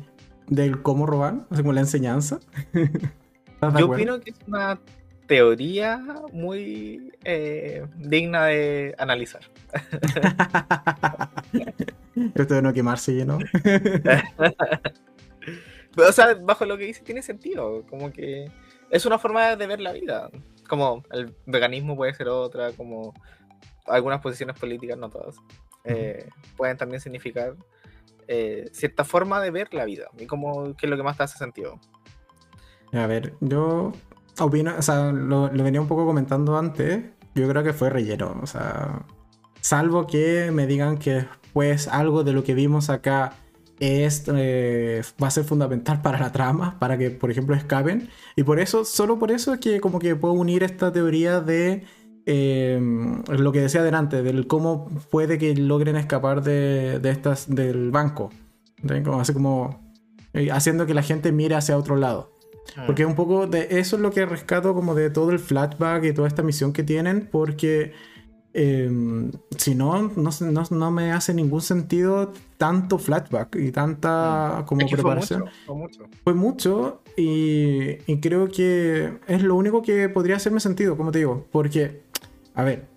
del 0.48 0.82
cómo 0.82 1.06
robar? 1.06 1.46
O 1.50 1.56
como 1.56 1.74
la 1.74 1.82
enseñanza. 1.82 2.40
Yo 3.78 3.88
opino 3.88 4.20
que 4.20 4.30
es 4.30 4.38
una 4.48 4.80
teoría 5.28 6.02
muy 6.32 7.12
eh, 7.24 7.86
digna 7.98 8.46
de 8.46 8.96
analizar. 8.98 9.42
Esto 12.36 12.54
de 12.54 12.62
no 12.62 12.74
quemarse 12.74 13.26
¿no? 13.26 13.38
o 15.98 16.12
sea, 16.12 16.36
bajo 16.36 16.66
lo 16.66 16.78
que 16.78 16.86
dice 16.86 17.04
tiene 17.04 17.22
sentido. 17.22 17.86
Como 17.90 18.12
que 18.12 18.52
es 18.90 19.06
una 19.06 19.20
forma 19.20 19.56
de 19.56 19.68
ver 19.68 19.80
la 19.80 19.94
vida. 19.94 20.30
Como 20.68 21.04
el 21.12 21.34
veganismo 21.46 21.96
puede 21.96 22.14
ser 22.14 22.28
otra, 22.28 22.74
como 22.74 23.14
algunas 23.90 24.22
posiciones 24.22 24.60
políticas, 24.60 24.98
no 24.98 25.10
todas, 25.10 25.36
eh, 25.84 26.30
pueden 26.58 26.78
también 26.78 27.02
significar 27.02 27.56
eh, 28.28 28.70
cierta 28.72 29.04
forma 29.04 29.42
de 29.42 29.52
ver 29.52 29.74
la 29.74 29.86
vida 29.86 30.08
y 30.18 30.26
como 30.26 30.76
que 30.76 30.86
es 30.86 30.90
lo 30.90 30.98
que 30.98 31.04
más 31.04 31.18
te 31.18 31.24
hace 31.24 31.38
sentido. 31.38 31.80
A 32.94 33.08
ver, 33.08 33.34
yo 33.40 33.92
opino, 34.40 34.74
o 34.78 34.82
sea, 34.82 35.12
lo, 35.12 35.50
venía 35.50 35.82
un 35.82 35.88
poco 35.88 36.06
comentando 36.06 36.58
antes, 36.58 37.04
yo 37.36 37.48
creo 37.50 37.64
que 37.64 37.74
fue 37.74 37.90
relleno, 37.90 38.40
o 38.42 38.48
sea, 38.48 39.06
salvo 39.62 40.08
que 40.08 40.52
me 40.52 40.68
digan 40.68 40.98
que 40.98 41.26
pues 41.54 41.88
algo 41.88 42.24
de 42.24 42.34
lo 42.34 42.44
que 42.44 42.54
vimos 42.54 42.90
acá 42.90 43.34
es, 43.80 44.26
eh, 44.28 45.02
va 45.22 45.28
a 45.28 45.32
ser 45.32 45.44
fundamental 45.44 46.02
para 46.04 46.20
la 46.20 46.32
trama, 46.32 46.78
para 46.80 46.98
que, 46.98 47.10
por 47.10 47.32
ejemplo, 47.32 47.56
escapen. 47.56 48.10
Y 48.36 48.44
por 48.44 48.60
eso, 48.60 48.86
solo 48.86 49.18
por 49.20 49.32
eso 49.32 49.54
es 49.54 49.60
que 49.60 49.80
como 49.80 50.00
que 50.00 50.16
puedo 50.16 50.34
unir 50.34 50.64
esta 50.64 50.92
teoría 50.92 51.40
de 51.40 51.84
eh, 52.32 52.80
lo 53.28 53.52
que 53.52 53.60
decía 53.60 53.82
delante, 53.82 54.22
del 54.22 54.46
cómo 54.46 54.88
puede 55.10 55.40
que 55.40 55.56
logren 55.56 55.96
escapar 55.96 56.44
de, 56.44 57.02
estas, 57.04 57.50
del 57.50 57.90
banco. 57.90 58.30
Como, 59.04 59.20
así 59.20 59.34
como 59.34 59.80
eh, 60.34 60.52
haciendo 60.52 60.86
que 60.86 60.94
la 60.94 61.02
gente 61.02 61.32
mire 61.32 61.56
hacia 61.56 61.76
otro 61.76 61.96
lado. 61.96 62.32
Ah. 62.78 62.84
Porque 62.86 63.04
un 63.04 63.16
poco 63.16 63.48
de 63.48 63.68
eso 63.72 63.96
es 63.96 64.02
lo 64.04 64.12
que 64.12 64.28
rescato 64.28 64.76
como 64.76 64.94
de 64.94 65.10
todo 65.10 65.32
el 65.32 65.40
flashback 65.40 66.04
y 66.04 66.14
toda 66.14 66.28
esta 66.28 66.44
misión 66.44 66.72
que 66.72 66.84
tienen, 66.84 67.28
porque 67.32 67.94
em, 68.54 69.32
si 69.58 69.74
no, 69.74 70.12
no, 70.16 70.92
me 70.92 71.12
hace 71.12 71.34
ningún 71.34 71.62
sentido 71.62 72.32
tanto 72.58 73.00
flashback 73.00 73.56
y 73.56 73.72
tanta 73.72 74.60
mm. 74.62 74.66
como 74.66 74.88
preparación. 74.88 75.46
Fue 75.66 75.76
mucho, 75.76 76.04
fue 76.24 76.34
mucho. 76.36 77.02
y, 77.18 78.20
creo 78.22 78.50
que 78.50 79.18
es 79.28 79.42
lo 79.42 79.56
único 79.56 79.82
que 79.82 80.10
podría 80.10 80.36
hacerme 80.36 80.60
sentido, 80.60 80.96
como 80.96 81.12
te 81.12 81.20
digo, 81.20 81.48
porque, 81.52 82.04
a 82.56 82.64
ver, 82.64 82.88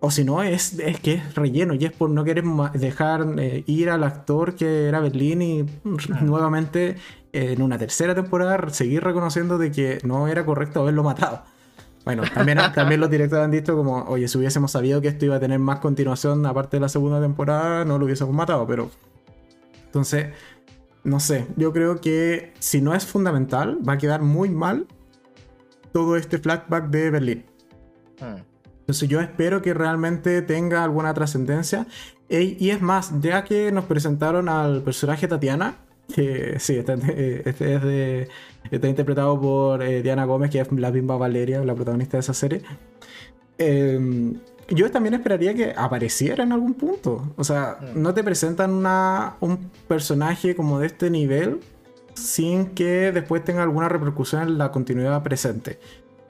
o 0.00 0.10
si 0.10 0.24
no, 0.24 0.42
es, 0.42 0.78
es 0.80 0.98
que 0.98 1.14
es 1.14 1.34
relleno 1.36 1.74
y 1.74 1.84
es 1.84 1.92
por 1.92 2.10
no 2.10 2.24
querer 2.24 2.44
dejar 2.74 3.34
eh, 3.38 3.62
ir 3.66 3.88
al 3.88 4.02
actor 4.02 4.56
que 4.56 4.88
era 4.88 4.98
Berlín 5.00 5.42
y 5.42 5.64
nuevamente 6.22 6.96
en 7.32 7.62
una 7.62 7.78
tercera 7.78 8.14
temporada 8.14 8.68
seguir 8.70 9.04
reconociendo 9.04 9.58
de 9.58 9.70
que 9.70 9.98
no 10.02 10.28
era 10.28 10.44
correcto 10.44 10.80
haberlo 10.80 11.02
matado. 11.02 11.44
Bueno, 12.04 12.24
también, 12.34 12.58
también 12.74 13.00
los 13.00 13.10
directores 13.10 13.44
han 13.44 13.52
dicho 13.52 13.76
como, 13.76 14.02
oye, 14.04 14.26
si 14.26 14.36
hubiésemos 14.36 14.72
sabido 14.72 15.00
que 15.00 15.08
esto 15.08 15.24
iba 15.24 15.36
a 15.36 15.40
tener 15.40 15.60
más 15.60 15.78
continuación 15.78 16.44
aparte 16.46 16.78
de 16.78 16.80
la 16.80 16.88
segunda 16.88 17.20
temporada, 17.20 17.84
no 17.84 17.98
lo 17.98 18.06
hubiésemos 18.06 18.34
matado, 18.34 18.66
pero... 18.66 18.90
Entonces, 19.86 20.32
no 21.04 21.20
sé, 21.20 21.46
yo 21.56 21.72
creo 21.72 22.00
que 22.00 22.54
si 22.58 22.80
no 22.80 22.94
es 22.94 23.06
fundamental, 23.06 23.78
va 23.88 23.92
a 23.92 23.98
quedar 23.98 24.20
muy 24.22 24.50
mal 24.50 24.86
todo 25.92 26.16
este 26.16 26.38
flashback 26.38 26.88
de 26.88 27.10
Berlín. 27.10 27.44
Hmm. 28.18 28.51
Entonces 28.82 29.08
yo 29.08 29.20
espero 29.20 29.62
que 29.62 29.74
realmente 29.74 30.42
tenga 30.42 30.84
alguna 30.84 31.14
trascendencia. 31.14 31.86
Y 32.28 32.70
es 32.70 32.80
más, 32.80 33.12
ya 33.20 33.44
que 33.44 33.70
nos 33.72 33.84
presentaron 33.84 34.48
al 34.48 34.82
personaje 34.82 35.28
Tatiana, 35.28 35.76
que 36.12 36.56
sí, 36.58 36.76
este, 36.76 37.48
este, 37.48 37.74
es 37.74 37.82
de, 37.82 38.28
está 38.70 38.88
interpretado 38.88 39.40
por 39.40 39.82
eh, 39.82 40.02
Diana 40.02 40.24
Gómez, 40.24 40.50
que 40.50 40.60
es 40.60 40.72
la 40.72 40.90
bimba 40.90 41.16
Valeria, 41.16 41.64
la 41.64 41.74
protagonista 41.74 42.16
de 42.16 42.20
esa 42.20 42.34
serie. 42.34 42.62
Em, 43.58 44.34
yo 44.68 44.90
también 44.90 45.14
esperaría 45.14 45.54
que 45.54 45.74
apareciera 45.76 46.42
en 46.42 46.52
algún 46.52 46.74
punto. 46.74 47.34
O 47.36 47.44
sea, 47.44 47.78
mm. 47.80 48.00
no 48.00 48.14
te 48.14 48.24
presentan 48.24 48.72
una, 48.72 49.36
un 49.40 49.70
personaje 49.86 50.56
como 50.56 50.78
de 50.80 50.86
este 50.86 51.10
nivel 51.10 51.60
sin 52.14 52.66
que 52.66 53.12
después 53.12 53.44
tenga 53.44 53.62
alguna 53.62 53.88
repercusión 53.88 54.42
en 54.42 54.58
la 54.58 54.70
continuidad 54.70 55.22
presente. 55.22 55.78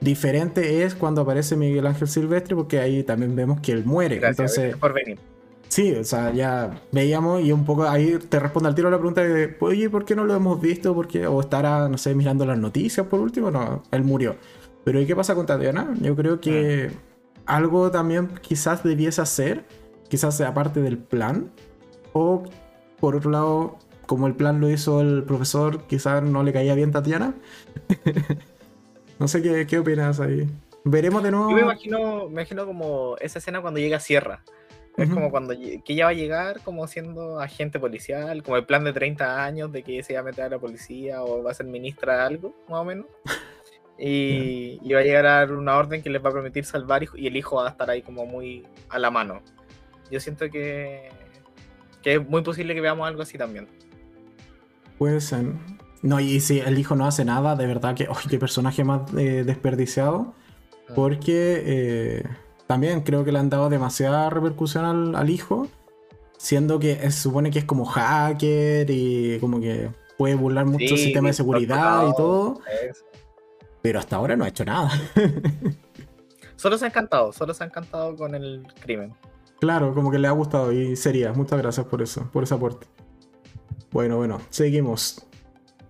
Diferente 0.03 0.83
es 0.83 0.95
cuando 0.95 1.21
aparece 1.21 1.55
Miguel 1.55 1.87
Ángel 1.87 2.07
Silvestre, 2.07 2.55
porque 2.55 2.79
ahí 2.79 3.03
también 3.03 3.35
vemos 3.35 3.61
que 3.61 3.71
él 3.71 3.85
muere. 3.85 4.19
Entonces, 4.21 4.75
por 4.75 4.93
venir. 4.93 5.17
Sí, 5.69 5.91
o 5.93 6.03
sea, 6.03 6.31
ya 6.33 6.81
veíamos 6.91 7.41
y 7.41 7.51
un 7.51 7.65
poco 7.65 7.87
ahí 7.87 8.19
te 8.29 8.39
responde 8.39 8.69
al 8.69 8.75
tiro 8.75 8.91
la 8.91 8.97
pregunta 8.97 9.23
de, 9.23 9.55
oye, 9.59 9.89
¿por 9.89 10.05
qué 10.05 10.15
no 10.15 10.25
lo 10.25 10.35
hemos 10.35 10.61
visto? 10.61 10.93
¿Por 10.93 11.07
qué? 11.07 11.25
O 11.25 11.39
estará, 11.39 11.87
no 11.89 11.97
sé, 11.97 12.13
mirando 12.13 12.45
las 12.45 12.59
noticias 12.59 13.07
por 13.07 13.21
último. 13.21 13.49
No, 13.49 13.81
él 13.91 14.03
murió. 14.03 14.35
Pero 14.83 14.99
¿y 14.99 15.07
qué 15.07 15.15
pasa 15.15 15.33
con 15.35 15.45
Tatiana? 15.45 15.95
Yo 16.01 16.15
creo 16.15 16.39
que 16.41 16.91
ah. 17.45 17.55
algo 17.55 17.89
también 17.89 18.29
quizás 18.41 18.83
debiese 18.83 19.21
hacer, 19.21 19.65
quizás 20.09 20.35
sea 20.35 20.53
parte 20.53 20.81
del 20.81 20.97
plan. 20.97 21.49
O 22.11 22.43
por 22.99 23.15
otro 23.15 23.31
lado, 23.31 23.79
como 24.05 24.27
el 24.27 24.35
plan 24.35 24.59
lo 24.59 24.69
hizo 24.69 25.01
el 25.01 25.23
profesor, 25.23 25.87
quizás 25.87 26.21
no 26.21 26.43
le 26.43 26.53
caía 26.53 26.75
bien 26.75 26.91
Tatiana. 26.91 27.33
no 29.19 29.27
sé 29.27 29.41
qué, 29.41 29.65
qué 29.67 29.79
opinas 29.79 30.19
ahí. 30.19 30.49
Veremos 30.83 31.23
de 31.23 31.31
nuevo. 31.31 31.49
Yo 31.49 31.55
me 31.55 31.61
imagino, 31.61 32.25
me 32.25 32.41
imagino 32.41 32.65
como 32.65 33.15
esa 33.19 33.39
escena 33.39 33.61
cuando 33.61 33.79
llega 33.79 33.99
Sierra 33.99 34.43
es 34.97 35.09
como 35.09 35.31
cuando 35.31 35.55
que 35.55 35.81
ella 35.87 36.05
va 36.05 36.11
a 36.11 36.13
llegar 36.13 36.61
como 36.61 36.85
siendo 36.87 37.39
agente 37.39 37.79
policial, 37.79 38.43
como 38.43 38.57
el 38.57 38.65
plan 38.65 38.83
de 38.83 38.93
30 38.93 39.43
años 39.43 39.71
de 39.71 39.81
que 39.81 40.03
se 40.03 40.13
va 40.13 40.19
a 40.19 40.23
meter 40.23 40.45
a 40.45 40.49
la 40.49 40.59
policía 40.59 41.23
o 41.23 41.41
va 41.41 41.51
a 41.51 41.53
ser 41.53 41.65
ministra 41.65 42.17
de 42.17 42.21
algo, 42.21 42.55
más 42.69 42.79
o 42.79 42.85
menos. 42.85 43.07
Y, 43.97 44.77
va 44.93 44.99
a 44.99 45.03
llegar 45.03 45.25
a 45.25 45.31
dar 45.39 45.51
una 45.53 45.77
orden 45.77 46.03
que 46.03 46.09
les 46.09 46.23
va 46.23 46.29
a 46.29 46.33
permitir 46.33 46.65
salvar 46.65 47.03
y, 47.15 47.27
el 47.27 47.35
hijo 47.35 47.55
va 47.55 47.67
a 47.67 47.71
estar 47.71 47.89
ahí 47.89 48.03
como 48.03 48.25
muy 48.25 48.67
a 48.89 48.99
la 48.99 49.09
mano. 49.09 49.41
Yo 50.11 50.19
siento 50.19 50.49
que, 50.51 51.09
que 52.03 52.15
es 52.15 52.29
muy 52.29 52.43
posible 52.43 52.75
que 52.75 52.81
veamos 52.81 53.07
algo 53.07 53.23
así 53.23 53.37
también. 53.37 53.67
Puede 54.99 55.21
ser. 55.21 55.45
No, 56.03 56.19
y 56.19 56.41
si 56.41 56.59
el 56.59 56.77
hijo 56.77 56.95
no 56.95 57.07
hace 57.07 57.23
nada, 57.23 57.55
de 57.55 57.65
verdad 57.65 57.95
que, 57.95 58.07
qué 58.29 58.37
personaje 58.37 58.83
más 58.83 59.11
eh, 59.17 59.43
desperdiciado. 59.45 60.33
Porque 60.93 61.63
eh, 61.65 62.23
también 62.67 63.01
creo 63.01 63.23
que 63.23 63.31
le 63.31 63.39
han 63.39 63.49
dado 63.49 63.69
demasiada 63.69 64.29
repercusión 64.29 65.15
al, 65.15 65.29
hijo, 65.29 65.67
siendo 66.37 66.77
que 66.77 66.95
se 66.95 67.11
supone 67.11 67.51
que 67.51 67.59
es 67.59 67.65
como 67.65 67.85
hacker 67.85 68.85
y 68.91 69.39
como 69.39 69.61
que 69.61 69.89
puede 70.17 70.35
burlar 70.35 70.65
mucho 70.65 70.93
el 70.93 70.97
sistema 70.97 71.29
de 71.29 71.33
seguridad 71.33 72.07
y 72.09 72.15
todo. 72.15 72.59
Pero 73.81 73.99
hasta 73.99 74.17
ahora 74.17 74.35
no 74.35 74.43
ha 74.43 74.49
hecho 74.49 74.65
nada. 74.65 74.91
solo 76.57 76.77
se 76.77 76.83
ha 76.83 76.89
encantado, 76.89 77.31
solo 77.31 77.53
se 77.53 77.63
ha 77.63 77.67
encantado 77.67 78.15
con 78.17 78.35
el 78.35 78.67
crimen. 78.81 79.13
Claro, 79.61 79.93
como 79.93 80.11
que 80.11 80.19
le 80.19 80.27
ha 80.27 80.31
gustado 80.31 80.73
y 80.73 80.97
sería. 80.97 81.31
Muchas 81.31 81.61
gracias 81.61 81.85
por 81.85 82.01
eso, 82.01 82.29
por 82.31 82.43
ese 82.43 82.53
aporte. 82.53 82.87
Bueno, 83.91 84.17
bueno, 84.17 84.41
seguimos. 84.49 85.25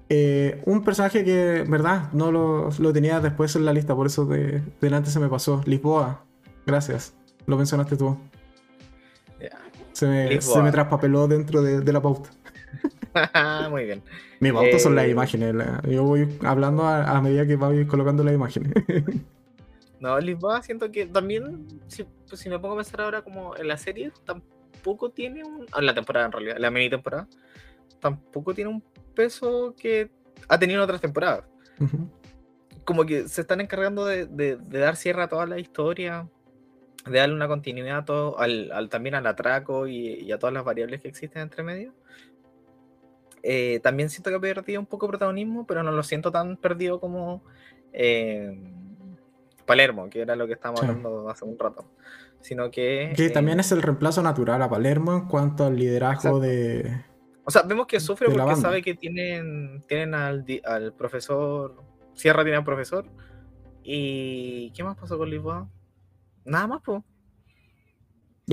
Eh, 0.10 0.62
un 0.66 0.84
personaje 0.84 1.24
que, 1.24 1.66
¿verdad? 1.68 2.12
No 2.14 2.32
lo, 2.32 2.94
tenía 2.94 3.20
después 3.20 3.56
en 3.56 3.66
la 3.66 3.74
lista, 3.74 3.96
por 3.96 4.08
eso 4.08 4.26
de, 4.26 4.62
delante 4.82 5.10
se 5.10 5.20
me 5.20 5.30
pasó. 5.30 5.62
Lisboa. 5.66 6.24
Gracias. 6.66 7.16
Lo 7.46 7.58
mencionaste 7.58 7.98
tú. 7.98 8.18
Se, 9.94 10.08
me, 10.08 10.72
traspapeló 10.72 11.28
dentro 11.28 11.62
de, 11.62 11.94
la 11.94 12.02
pauta. 12.02 12.30
Muy 13.70 13.86
bien. 13.86 14.02
Mi 14.40 14.52
pauta 14.52 14.80
son 14.80 14.96
las 14.96 15.06
eh, 15.06 15.12
imágenes. 15.12 15.56
yo 15.88 16.04
voy 16.04 16.28
hablando 16.44 16.86
a, 16.86 17.22
medida 17.22 17.46
que 17.46 17.56
voy 17.56 17.86
colocando 17.86 18.24
las 18.24 18.34
imágenes. 18.34 18.74
no, 20.00 20.20
Lisboa 20.20 20.64
siento 20.64 20.92
que 20.92 21.06
también, 21.06 21.68
pues, 22.28 22.40
si, 22.40 22.50
me 22.50 22.58
pongo 22.58 22.74
a 22.74 22.78
pensar 22.78 23.02
ahora 23.02 23.22
como 23.22 23.56
en 23.56 23.68
la 23.68 23.78
serie, 23.78 24.12
tampoco 24.26 25.12
tiene 25.12 25.44
un... 25.44 25.68
En 25.78 25.86
la 25.86 25.94
temporada 25.94 26.26
en 26.26 26.32
realidad, 26.32 26.58
la 26.58 26.72
mini 26.72 26.90
temporada, 26.90 27.28
tampoco 28.00 28.54
tiene 28.54 28.72
un 28.72 28.84
peso 29.14 29.76
que 29.78 30.10
ha 30.48 30.60
tenido 30.60 30.80
en 30.80 30.84
otras 30.84 31.02
temporadas. 31.02 31.46
Como 32.86 33.06
que 33.06 33.28
se 33.28 33.42
están 33.42 33.62
encargando 33.62 34.06
de, 34.06 34.26
de, 34.26 34.58
dar 34.58 34.96
cierre 34.96 35.24
a 35.24 35.28
toda 35.28 35.46
la 35.46 35.60
historia 35.60 36.28
de 37.06 37.20
darle 37.20 37.36
una 37.36 37.48
continuidad 37.48 37.98
a 37.98 38.06
todo, 38.06 38.40
al, 38.40 38.88
también 38.90 39.16
al 39.16 39.28
atraco 39.28 39.88
y, 39.88 40.32
a 40.32 40.40
todas 40.40 40.54
las 40.54 40.64
variables 40.64 41.02
que 41.02 41.10
existen 41.10 41.42
entre 41.42 41.64
medio. 41.64 41.94
Eh, 43.42 43.82
también 43.84 44.10
siento 44.10 44.30
que 44.30 44.38
ha 44.38 44.40
perdido 44.40 44.80
un 44.80 44.86
poco 44.86 45.08
protagonismo, 45.08 45.68
pero 45.68 45.84
no 45.84 45.92
lo 45.92 46.04
siento 46.04 46.32
tan 46.32 46.56
perdido 46.56 47.02
como 47.02 47.44
eh, 47.92 48.58
Palermo, 49.66 50.10
que 50.10 50.22
era 50.22 50.36
lo 50.36 50.48
que 50.48 50.54
estábamos 50.54 50.82
hablando 50.82 51.30
hace 51.30 51.44
un 51.44 51.60
rato. 51.60 51.86
sino 52.40 52.72
que... 52.72 53.14
Que 53.16 53.30
también 53.30 53.60
es 53.60 53.72
el 53.74 53.82
reemplazo 53.82 54.22
natural 54.22 54.62
a 54.62 54.70
Palermo 54.70 55.14
en 55.14 55.28
cuanto 55.28 55.66
al 55.66 55.76
liderazgo 55.76 56.40
de... 56.40 57.04
O 57.46 57.52
sea, 57.52 57.64
vemos 57.64 57.88
que 57.88 58.00
sufre 58.00 58.28
porque 58.28 58.40
banda. 58.42 58.56
sabe 58.62 58.82
que 58.82 58.96
tienen, 58.96 59.84
tienen 59.88 60.14
al, 60.14 60.46
al 60.66 60.94
profesor... 60.94 61.84
Sierra 62.14 62.44
tiene 62.44 62.58
al 62.58 62.64
profesor. 62.64 63.06
¿Y 63.84 64.72
qué 64.72 64.84
más 64.84 64.96
pasó 64.98 65.18
con 65.18 65.30
Lisboa? 65.30 65.68
Nada 66.46 66.68
más, 66.68 66.82
pues. 66.86 67.02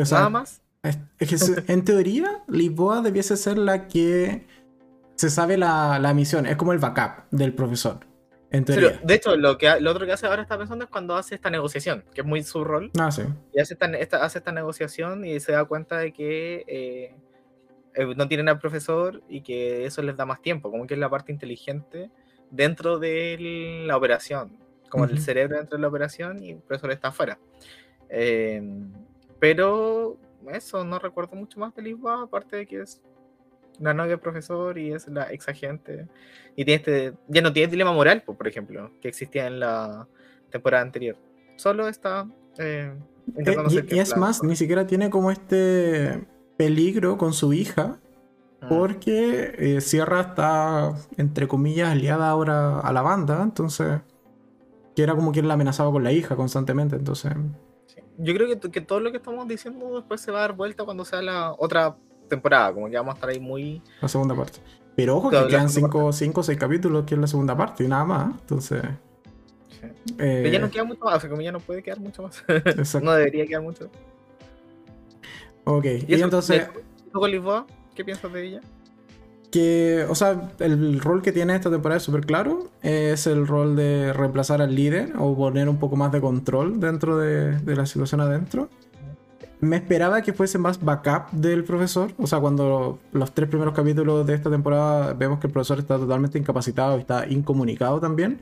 o 0.00 0.04
sea, 0.04 0.18
Nada 0.18 0.30
más. 0.30 0.62
Es, 0.82 0.98
es 1.18 1.64
que 1.64 1.72
en 1.72 1.84
teoría, 1.84 2.42
Lisboa 2.48 3.02
debiese 3.02 3.36
ser 3.36 3.58
la 3.58 3.86
que 3.86 4.46
se 5.16 5.28
sabe 5.28 5.58
la, 5.58 5.98
la 5.98 6.14
misión. 6.14 6.46
Es 6.46 6.56
como 6.56 6.72
el 6.72 6.78
backup 6.78 7.24
del 7.30 7.52
profesor. 7.52 8.00
En 8.50 8.64
Pero, 8.64 8.80
teoría. 8.88 9.00
de 9.04 9.14
hecho, 9.14 9.36
lo, 9.36 9.58
que, 9.58 9.78
lo 9.78 9.90
otro 9.90 10.06
que 10.06 10.12
hace 10.12 10.26
ahora 10.26 10.40
está 10.42 10.56
pensando 10.58 10.84
es 10.86 10.90
cuando 10.90 11.14
hace 11.16 11.34
esta 11.34 11.50
negociación, 11.50 12.02
que 12.14 12.22
es 12.22 12.26
muy 12.26 12.42
su 12.42 12.64
rol. 12.64 12.90
Ah, 12.98 13.12
sí. 13.12 13.22
Y 13.52 13.60
hace 13.60 13.74
esta, 13.74 13.86
esta- 13.98 14.24
hace 14.24 14.38
esta 14.38 14.52
negociación 14.52 15.24
y 15.26 15.38
se 15.38 15.52
da 15.52 15.64
cuenta 15.66 15.98
de 15.98 16.12
que 16.14 16.64
eh, 16.66 17.14
eh, 17.94 18.14
no 18.16 18.28
tienen 18.28 18.48
al 18.48 18.58
profesor 18.58 19.22
y 19.28 19.42
que 19.42 19.84
eso 19.84 20.02
les 20.02 20.16
da 20.16 20.26
más 20.26 20.40
tiempo, 20.40 20.70
como 20.70 20.86
que 20.86 20.94
es 20.94 21.00
la 21.00 21.10
parte 21.10 21.32
inteligente 21.32 22.10
dentro 22.50 22.98
de 22.98 23.84
la 23.86 23.96
operación, 23.96 24.58
como 24.88 25.04
el 25.04 25.20
cerebro 25.20 25.56
dentro 25.56 25.76
de 25.76 25.82
la 25.82 25.88
operación 25.88 26.42
y 26.42 26.50
el 26.52 26.58
profesor 26.58 26.92
está 26.92 27.08
afuera. 27.08 27.38
Eh, 28.08 28.62
pero 29.38 30.18
eso, 30.52 30.84
no 30.84 30.98
recuerdo 30.98 31.36
mucho 31.36 31.58
más 31.60 31.74
de 31.74 31.82
Lisboa, 31.82 32.22
aparte 32.22 32.56
de 32.56 32.66
que 32.66 32.80
es 32.80 33.00
la 33.78 33.94
novia 33.94 34.10
del 34.10 34.20
profesor 34.20 34.76
y 34.78 34.92
es 34.92 35.08
la 35.08 35.32
ex 35.32 35.48
agente. 35.48 36.06
Y 36.56 36.64
tiene 36.64 36.76
este, 36.76 37.14
ya 37.28 37.40
no 37.40 37.52
tiene 37.52 37.70
dilema 37.70 37.92
moral, 37.92 38.22
po, 38.22 38.36
por 38.36 38.48
ejemplo, 38.48 38.90
que 39.00 39.08
existía 39.08 39.46
en 39.46 39.60
la 39.60 40.06
temporada 40.50 40.82
anterior. 40.82 41.16
Solo 41.56 41.88
está 41.88 42.28
eh, 42.58 42.92
Eh, 43.36 43.56
y, 43.68 43.96
y 43.96 43.98
es 43.98 44.16
más, 44.16 44.42
ni 44.42 44.56
siquiera 44.56 44.86
tiene 44.86 45.10
como 45.10 45.30
este 45.30 46.26
peligro 46.60 47.16
con 47.16 47.32
su 47.32 47.54
hija. 47.54 47.98
Mm. 48.60 48.68
Porque 48.68 49.54
eh, 49.56 49.80
Sierra 49.80 50.20
está, 50.20 50.94
entre 51.16 51.48
comillas, 51.48 51.88
aliada 51.88 52.28
ahora 52.28 52.80
a 52.80 52.92
la 52.92 53.00
banda. 53.00 53.42
Entonces. 53.42 54.00
Que 54.94 55.02
era 55.02 55.14
como 55.14 55.32
quien 55.32 55.48
la 55.48 55.54
amenazaba 55.54 55.90
con 55.90 56.04
la 56.04 56.12
hija 56.12 56.36
constantemente. 56.36 56.96
Entonces. 56.96 57.32
Sí. 57.86 58.02
Yo 58.18 58.34
creo 58.34 58.46
que, 58.46 58.70
que 58.70 58.82
todo 58.82 59.00
lo 59.00 59.10
que 59.10 59.16
estamos 59.16 59.48
diciendo 59.48 59.96
después 59.96 60.20
se 60.20 60.30
va 60.30 60.38
a 60.38 60.42
dar 60.42 60.52
vuelta 60.52 60.84
cuando 60.84 61.06
sea 61.06 61.22
la 61.22 61.54
otra 61.58 61.96
temporada, 62.28 62.74
como 62.74 62.90
que 62.90 62.96
vamos 62.96 63.12
a 63.12 63.14
estar 63.14 63.30
ahí 63.30 63.40
muy... 63.40 63.82
La 64.02 64.08
segunda 64.08 64.34
parte. 64.34 64.58
Pero 64.94 65.16
ojo 65.16 65.30
que 65.30 65.36
Claro, 65.36 65.48
quedan 65.48 65.70
segunda 65.70 66.12
5 66.12 66.40
o 66.40 66.42
6 66.42 66.58
capítulos 66.58 67.04
que 67.06 67.14
es 67.14 67.20
la 67.20 67.26
segunda 67.26 67.56
parte 67.56 67.84
y 67.84 67.88
nada 67.88 68.04
más. 68.04 68.34
Entonces. 68.40 68.82
sí. 69.70 69.86
eh, 70.18 70.40
Pero 70.42 70.48
ya 70.48 70.58
no 70.58 70.70
queda 70.70 70.84
mucho 70.84 71.04
más, 71.04 71.16
o 71.16 71.20
sea, 71.20 71.30
como 71.30 71.40
ya 71.40 71.52
no 71.52 71.60
puede 71.60 71.82
quedar 71.82 72.00
mucho 72.00 72.22
más. 72.22 72.44
no 73.02 73.12
debería 73.12 73.46
quedar 73.46 73.62
mucho. 73.62 73.90
Ok. 75.64 75.84
Y, 76.06 76.14
eso, 76.14 76.24
entonces. 76.24 76.68
¿y 77.06 77.10
¿Tú 77.10 77.20
con 77.20 77.30
Lisboa? 77.30 77.66
¿Qué 77.94 78.04
piensas 78.04 78.32
de 78.32 78.46
ella? 78.46 78.60
Que, 79.50 80.06
o 80.08 80.14
sea, 80.14 80.52
el 80.60 81.00
rol 81.00 81.22
que 81.22 81.32
tiene 81.32 81.56
esta 81.56 81.70
temporada 81.70 81.96
es 81.96 82.04
súper 82.04 82.24
claro. 82.24 82.70
Es 82.82 83.26
el 83.26 83.46
rol 83.46 83.74
de 83.74 84.12
reemplazar 84.12 84.62
al 84.62 84.74
líder 84.74 85.12
o 85.18 85.36
poner 85.36 85.68
un 85.68 85.78
poco 85.78 85.96
más 85.96 86.12
de 86.12 86.20
control 86.20 86.78
dentro 86.78 87.18
de, 87.18 87.58
de 87.58 87.76
la 87.76 87.84
situación 87.86 88.20
adentro. 88.20 88.68
Me 89.60 89.76
esperaba 89.76 90.22
que 90.22 90.32
fuese 90.32 90.56
más 90.56 90.82
backup 90.82 91.32
del 91.32 91.64
profesor. 91.64 92.12
O 92.16 92.26
sea, 92.26 92.38
cuando 92.38 93.00
los 93.12 93.32
tres 93.32 93.48
primeros 93.48 93.74
capítulos 93.74 94.26
de 94.26 94.34
esta 94.34 94.50
temporada 94.50 95.12
vemos 95.14 95.40
que 95.40 95.48
el 95.48 95.52
profesor 95.52 95.78
está 95.80 95.98
totalmente 95.98 96.38
incapacitado 96.38 96.96
y 96.96 97.00
está 97.00 97.26
incomunicado 97.28 98.00
también. 98.00 98.40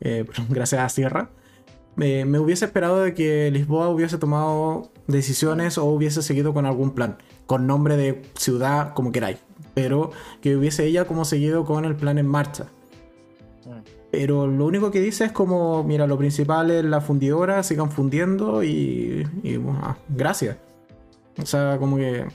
eh, 0.00 0.24
gracias 0.50 0.82
a 0.82 0.88
Sierra. 0.88 1.30
Me 1.96 2.38
hubiese 2.38 2.64
esperado 2.64 3.02
de 3.02 3.14
que 3.14 3.50
Lisboa 3.50 3.88
hubiese 3.88 4.18
tomado 4.18 4.90
decisiones 5.06 5.78
o 5.78 5.84
hubiese 5.84 6.22
seguido 6.22 6.54
con 6.54 6.66
algún 6.66 6.92
plan. 6.92 7.18
Con 7.46 7.66
nombre 7.66 7.96
de 7.96 8.22
ciudad, 8.34 8.94
como 8.94 9.12
queráis. 9.12 9.38
Pero 9.74 10.10
que 10.40 10.56
hubiese 10.56 10.84
ella 10.84 11.04
como 11.06 11.24
seguido 11.24 11.64
con 11.64 11.84
el 11.84 11.96
plan 11.96 12.18
en 12.18 12.26
marcha. 12.26 12.66
Pero 14.10 14.46
lo 14.46 14.66
único 14.66 14.90
que 14.90 15.00
dice 15.00 15.24
es 15.24 15.32
como, 15.32 15.84
mira, 15.84 16.06
lo 16.06 16.18
principal 16.18 16.70
es 16.70 16.84
la 16.84 17.00
fundidora, 17.00 17.62
sigan 17.62 17.90
fundiendo 17.90 18.62
y, 18.62 19.26
ah, 19.82 19.96
gracias. 20.10 20.58
O 21.40 21.46
sea, 21.46 21.78
como 21.78 21.96
que, 21.96 22.26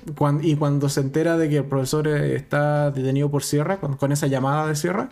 y 0.41 0.55
cuando 0.55 0.89
se 0.89 1.01
entera 1.01 1.37
de 1.37 1.49
que 1.49 1.57
el 1.57 1.65
profesor 1.65 2.07
está 2.07 2.89
detenido 2.89 3.29
por 3.29 3.43
Sierra, 3.43 3.77
con 3.79 4.11
esa 4.11 4.25
llamada 4.25 4.67
de 4.67 4.75
Sierra, 4.75 5.09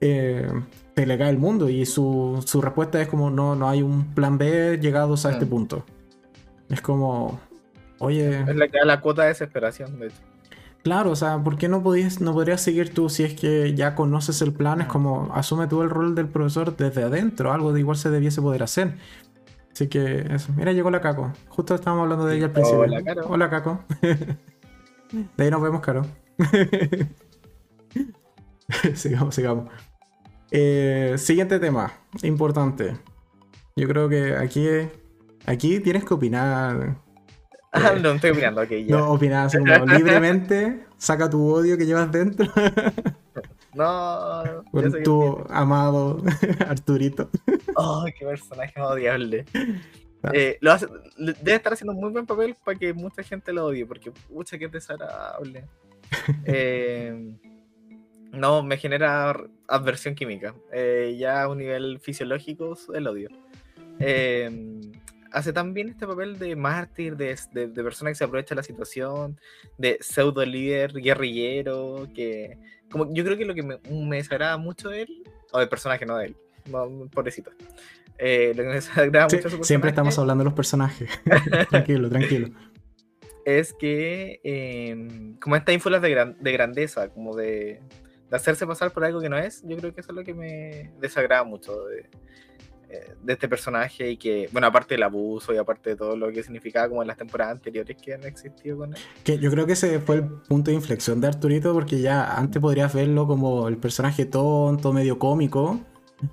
eh, 0.00 0.48
se 0.94 1.06
le 1.06 1.18
cae 1.18 1.30
el 1.30 1.38
mundo 1.38 1.68
y 1.68 1.86
su, 1.86 2.42
su 2.46 2.60
respuesta 2.60 3.00
es 3.00 3.08
como, 3.08 3.30
no, 3.30 3.54
no 3.54 3.68
hay 3.68 3.82
un 3.82 4.14
plan 4.14 4.38
B 4.38 4.78
llegados 4.80 5.26
a 5.26 5.32
este 5.32 5.46
punto. 5.46 5.84
Es 6.68 6.80
como, 6.80 7.40
oye... 7.98 8.40
Es 8.40 8.56
la 8.56 8.68
que 8.68 8.78
da 8.78 8.84
la 8.84 9.00
cuota 9.00 9.22
de 9.22 9.28
desesperación, 9.28 9.98
de 9.98 10.08
hecho. 10.08 10.16
Claro, 10.82 11.10
o 11.10 11.16
sea, 11.16 11.38
¿por 11.38 11.58
qué 11.58 11.68
no 11.68 11.82
podías, 11.82 12.20
no 12.20 12.32
podrías 12.32 12.60
seguir 12.60 12.94
tú 12.94 13.08
si 13.08 13.24
es 13.24 13.34
que 13.34 13.74
ya 13.74 13.94
conoces 13.94 14.40
el 14.42 14.52
plan? 14.52 14.80
Es 14.80 14.86
como, 14.86 15.30
asume 15.34 15.66
tú 15.66 15.82
el 15.82 15.90
rol 15.90 16.14
del 16.14 16.28
profesor 16.28 16.76
desde 16.76 17.02
adentro, 17.02 17.52
algo 17.52 17.72
de 17.72 17.80
igual 17.80 17.96
se 17.96 18.10
debiese 18.10 18.40
poder 18.40 18.62
hacer. 18.62 18.94
Así 19.72 19.88
que 19.88 20.24
eso. 20.30 20.52
Mira, 20.56 20.72
llegó 20.72 20.90
la 20.90 21.00
Caco. 21.00 21.32
Justo 21.48 21.74
estábamos 21.74 22.04
hablando 22.04 22.26
de 22.26 22.36
ella 22.36 22.46
al 22.46 22.52
principio. 22.52 22.80
Hola, 22.80 23.04
Caro. 23.04 23.26
Hola, 23.28 23.50
Caco. 23.50 23.84
de 24.00 25.44
ahí 25.44 25.50
nos 25.50 25.62
vemos, 25.62 25.80
Caro. 25.80 26.06
sigamos, 28.94 29.34
sigamos. 29.34 29.68
Eh, 30.50 31.14
siguiente 31.18 31.58
tema, 31.60 31.92
importante. 32.22 32.96
Yo 33.76 33.86
creo 33.88 34.08
que 34.08 34.34
aquí, 34.34 34.66
aquí 35.46 35.80
tienes 35.80 36.04
que 36.04 36.14
opinar. 36.14 36.96
Ah, 37.70 37.92
no, 38.00 38.12
estoy 38.12 38.32
mirando, 38.32 38.62
ok, 38.62 38.70
ya. 38.70 38.96
No, 38.96 39.10
opinar 39.12 39.46
así 39.46 39.58
como 39.58 39.84
libremente. 39.94 40.86
Saca 40.96 41.28
tu 41.28 41.46
odio 41.52 41.76
que 41.76 41.84
llevas 41.84 42.10
dentro. 42.10 42.46
No, 43.74 44.64
Con 44.72 45.02
tu 45.04 45.44
amado 45.50 46.20
Arturito. 46.66 47.28
Oh, 47.76 48.06
qué 48.18 48.24
personaje 48.24 48.80
odiable. 48.80 49.44
Ah. 50.22 50.30
Eh, 50.32 50.56
lo 50.62 50.72
hace- 50.72 50.88
le- 51.18 51.34
debe 51.34 51.54
estar 51.56 51.74
haciendo 51.74 51.92
un 51.92 52.00
muy 52.00 52.10
buen 52.10 52.26
papel 52.26 52.56
para 52.64 52.76
que 52.76 52.92
mucha 52.94 53.22
gente 53.22 53.52
lo 53.52 53.66
odie, 53.66 53.84
porque 53.86 54.10
pucha 54.10 54.58
que 54.58 54.64
es 54.64 54.72
desagradable. 54.72 55.66
Eh, 56.46 57.36
no, 58.32 58.62
me 58.62 58.76
genera 58.76 59.36
adversión 59.66 60.14
química. 60.14 60.54
Eh, 60.72 61.16
ya 61.18 61.42
a 61.42 61.48
un 61.48 61.58
nivel 61.58 61.98
fisiológico, 62.00 62.76
el 62.94 63.06
odio. 63.06 63.28
Eh, 64.00 64.80
hace 65.32 65.52
también 65.52 65.88
este 65.88 66.06
papel 66.06 66.38
de 66.38 66.56
mártir, 66.56 67.16
de, 67.16 67.36
de- 67.52 67.68
de 67.68 67.82
persona 67.82 68.10
que 68.10 68.14
se 68.14 68.24
aprovecha 68.24 68.54
la 68.54 68.62
situación, 68.62 69.38
de 69.76 69.98
pseudo 70.00 70.44
líder, 70.44 70.92
guerrillero, 70.92 72.08
que 72.14 72.56
como 72.90 73.12
yo 73.12 73.24
creo 73.24 73.36
que 73.36 73.44
lo 73.44 73.54
que 73.54 73.62
me, 73.62 73.78
me 73.90 74.16
desagrada 74.16 74.56
mucho 74.56 74.88
de 74.88 75.02
él, 75.02 75.22
o 75.52 75.58
del 75.58 75.68
personaje, 75.68 76.06
no 76.06 76.16
de 76.16 76.26
él, 76.26 76.36
no, 76.70 77.06
pobrecito. 77.12 77.50
Eh, 78.18 78.52
lo 78.56 78.62
que 78.62 78.68
me 78.68 78.74
desagrada 78.76 79.28
Sí, 79.28 79.36
mucho 79.36 79.48
de 79.50 79.56
su 79.56 79.64
siempre 79.64 79.90
estamos 79.90 80.18
hablando 80.18 80.42
de 80.44 80.50
los 80.50 80.54
personajes. 80.54 81.10
tranquilo, 81.70 82.08
tranquilo. 82.08 82.48
es 83.44 83.72
que 83.74 84.40
eh, 84.44 85.34
como 85.40 85.56
esta 85.56 85.72
ínfulas 85.72 86.00
de, 86.02 86.10
gran- 86.10 86.36
de 86.40 86.52
grandeza, 86.52 87.08
como 87.10 87.34
de, 87.36 87.80
de 88.30 88.36
hacerse 88.36 88.66
pasar 88.66 88.92
por 88.92 89.04
algo 89.04 89.20
que 89.20 89.28
no 89.28 89.38
es, 89.38 89.62
yo 89.64 89.76
creo 89.76 89.94
que 89.94 90.00
eso 90.00 90.10
es 90.12 90.16
lo 90.16 90.24
que 90.24 90.34
me 90.34 90.92
desagrada 91.00 91.44
mucho 91.44 91.84
de, 91.86 92.08
eh, 92.90 93.14
de 93.22 93.34
este 93.34 93.48
personaje 93.48 94.12
y 94.12 94.16
que, 94.16 94.48
bueno, 94.50 94.66
aparte 94.66 94.94
del 94.94 95.02
abuso 95.02 95.52
y 95.52 95.58
aparte 95.58 95.90
de 95.90 95.96
todo 95.96 96.16
lo 96.16 96.32
que 96.32 96.42
significaba 96.42 96.88
como 96.88 97.02
en 97.02 97.08
las 97.08 97.18
temporadas 97.18 97.52
anteriores 97.52 97.94
que 98.02 98.14
han 98.14 98.24
existido 98.24 98.78
con 98.78 98.94
él. 98.94 99.00
Que 99.24 99.38
yo 99.38 99.50
creo 99.50 99.66
que 99.66 99.74
ese 99.74 100.00
fue 100.00 100.16
el 100.16 100.24
punto 100.24 100.70
de 100.70 100.76
inflexión 100.76 101.20
de 101.20 101.26
Arturito, 101.26 101.74
porque 101.74 102.00
ya 102.00 102.34
antes 102.34 102.62
podrías 102.62 102.94
verlo 102.94 103.26
como 103.26 103.68
el 103.68 103.76
personaje 103.76 104.24
tonto, 104.24 104.94
medio 104.94 105.18
cómico. 105.18 105.80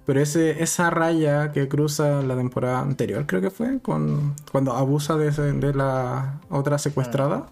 Pero 0.05 0.21
ese, 0.21 0.63
esa 0.63 0.89
raya 0.89 1.51
que 1.51 1.67
cruza 1.67 2.21
la 2.21 2.37
temporada 2.37 2.79
anterior, 2.79 3.25
creo 3.27 3.41
que 3.41 3.51
fue, 3.51 3.81
con, 3.81 4.33
cuando 4.49 4.71
abusa 4.71 5.17
de, 5.17 5.31
de 5.31 5.73
la 5.73 6.39
otra 6.49 6.77
secuestrada, 6.77 7.47